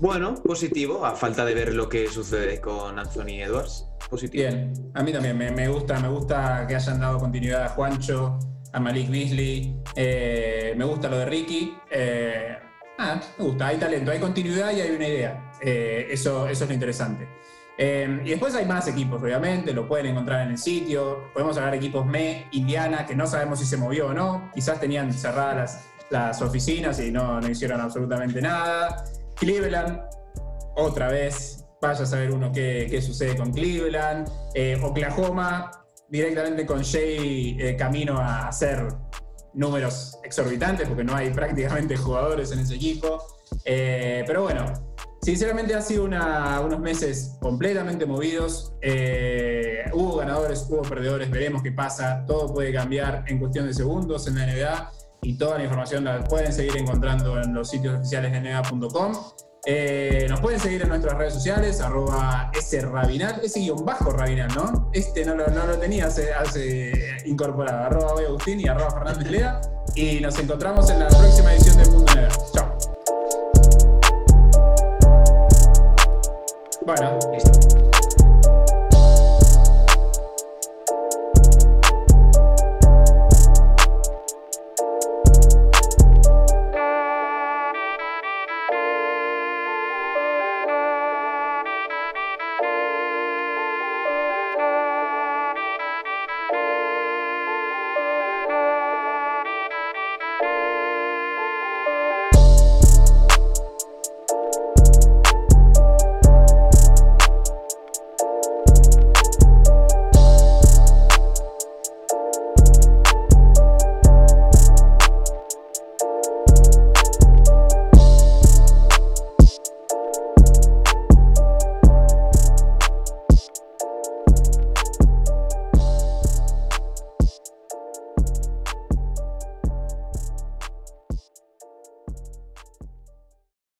bueno, 0.00 0.34
positivo, 0.34 1.04
a 1.04 1.16
falta 1.16 1.44
de 1.44 1.54
ver 1.54 1.74
lo 1.74 1.88
que 1.88 2.06
sucede 2.06 2.60
con 2.60 3.00
Anthony 3.00 3.42
Edwards. 3.42 3.84
Positivo. 4.08 4.44
Bien, 4.44 4.72
a 4.94 5.02
mí 5.02 5.12
también 5.12 5.36
me, 5.36 5.68
gusta, 5.68 5.98
me 5.98 6.08
gusta 6.08 6.66
que 6.68 6.76
hayan 6.76 7.00
dado 7.00 7.18
continuidad 7.18 7.64
a 7.64 7.68
Juancho, 7.70 8.38
a 8.72 8.78
Malik 8.78 9.10
Beasley, 9.10 9.76
eh, 9.96 10.72
me 10.76 10.84
gusta 10.84 11.08
lo 11.08 11.18
de 11.18 11.26
Ricky. 11.26 11.76
Eh, 11.90 12.58
ah, 12.98 13.20
me 13.38 13.44
gusta, 13.44 13.66
hay 13.68 13.76
talento, 13.78 14.10
hay 14.10 14.18
continuidad 14.18 14.72
y 14.72 14.80
hay 14.80 14.90
una 14.90 15.08
idea. 15.08 15.52
Eh, 15.60 16.08
eso, 16.10 16.48
eso 16.48 16.64
es 16.64 16.68
lo 16.68 16.74
interesante. 16.74 17.28
y 17.78 18.30
después 18.30 18.54
hay 18.54 18.66
más 18.66 18.88
equipos, 18.88 19.22
obviamente, 19.22 19.72
lo 19.72 19.86
pueden 19.88 20.06
encontrar 20.06 20.42
en 20.42 20.52
el 20.52 20.58
sitio. 20.58 21.30
Podemos 21.32 21.56
hablar 21.56 21.72
de 21.72 21.78
equipos 21.78 22.04
ME, 22.06 22.48
Indiana, 22.52 23.06
que 23.06 23.14
no 23.14 23.26
sabemos 23.26 23.60
si 23.60 23.64
se 23.64 23.76
movió 23.76 24.08
o 24.08 24.14
no. 24.14 24.50
Quizás 24.54 24.80
tenían 24.80 25.12
cerradas 25.12 25.88
las, 26.10 26.42
oficinas 26.42 26.98
y 27.00 27.10
no, 27.10 27.40
no 27.40 27.48
hicieron 27.48 27.80
absolutamente 27.80 28.40
nada. 28.40 29.04
Cleveland, 29.36 30.00
otra 30.76 31.08
vez, 31.08 31.64
vaya 31.80 32.02
a 32.02 32.06
saber 32.06 32.32
uno 32.32 32.50
qué, 32.52 33.00
sucede 33.02 33.36
con 33.36 33.52
Cleveland. 33.52 34.28
Eh, 34.54 34.78
Oklahoma, 34.82 35.70
directamente 36.08 36.66
con 36.66 36.82
Jay 36.82 37.56
eh, 37.58 37.76
camino 37.76 38.18
a 38.18 38.48
hacer 38.48 38.88
números 39.54 40.18
exorbitantes 40.22 40.88
porque 40.88 41.04
no 41.04 41.14
hay 41.14 41.30
prácticamente 41.34 41.96
jugadores 41.96 42.52
en 42.52 42.60
ese 42.60 42.74
equipo. 42.74 43.22
Eh, 43.64 44.24
pero 44.26 44.42
bueno, 44.42 44.64
sinceramente 45.22 45.74
ha 45.74 45.82
sido 45.82 46.04
unos 46.04 46.80
meses 46.80 47.36
completamente 47.40 48.06
movidos. 48.06 48.72
hubo 49.92 50.16
ganadores, 50.16 50.66
hubo 50.68 50.82
perdedores, 50.82 51.30
veremos 51.30 51.62
qué 51.62 51.72
pasa. 51.72 52.24
Todo 52.26 52.52
puede 52.52 52.72
cambiar 52.72 53.24
en 53.28 53.38
cuestión 53.38 53.66
de 53.66 53.74
segundos 53.74 54.26
en 54.26 54.36
la 54.36 54.46
NBA 54.46 54.92
y 55.22 55.36
toda 55.36 55.58
la 55.58 55.64
información 55.64 56.04
la 56.04 56.22
pueden 56.24 56.52
seguir 56.52 56.76
encontrando 56.76 57.40
en 57.40 57.52
los 57.52 57.70
sitios 57.70 57.98
oficiales 57.98 58.32
de 58.32 58.40
nea.com. 58.40 59.12
Eh, 59.70 60.24
nos 60.30 60.40
pueden 60.40 60.58
seguir 60.58 60.80
en 60.80 60.88
nuestras 60.88 61.18
redes 61.18 61.34
sociales, 61.34 61.82
arroba 61.82 62.50
ese 62.54 62.80
rabinal, 62.80 63.38
ese 63.44 63.60
guion 63.60 63.84
bajo 63.84 64.08
rabinal, 64.10 64.48
¿no? 64.54 64.88
Este 64.94 65.26
no 65.26 65.34
lo, 65.34 65.46
no 65.48 65.66
lo 65.66 65.78
tenía 65.78 66.06
hace, 66.06 67.18
incorporado, 67.26 67.84
arroba 67.84 68.14
hoy 68.14 68.24
Agustín 68.24 68.60
y 68.60 68.66
arroba 68.66 68.90
Fernández 68.92 69.30
Lea. 69.30 69.60
Y 69.94 70.20
nos 70.20 70.38
encontramos 70.38 70.88
en 70.88 71.00
la 71.00 71.08
próxima 71.08 71.52
edición 71.52 71.76
de 71.76 71.90
Mundo 71.90 72.14
Nea. 72.14 72.28
Chao. 72.54 72.78
Bueno, 76.86 77.18
listo. 77.30 77.57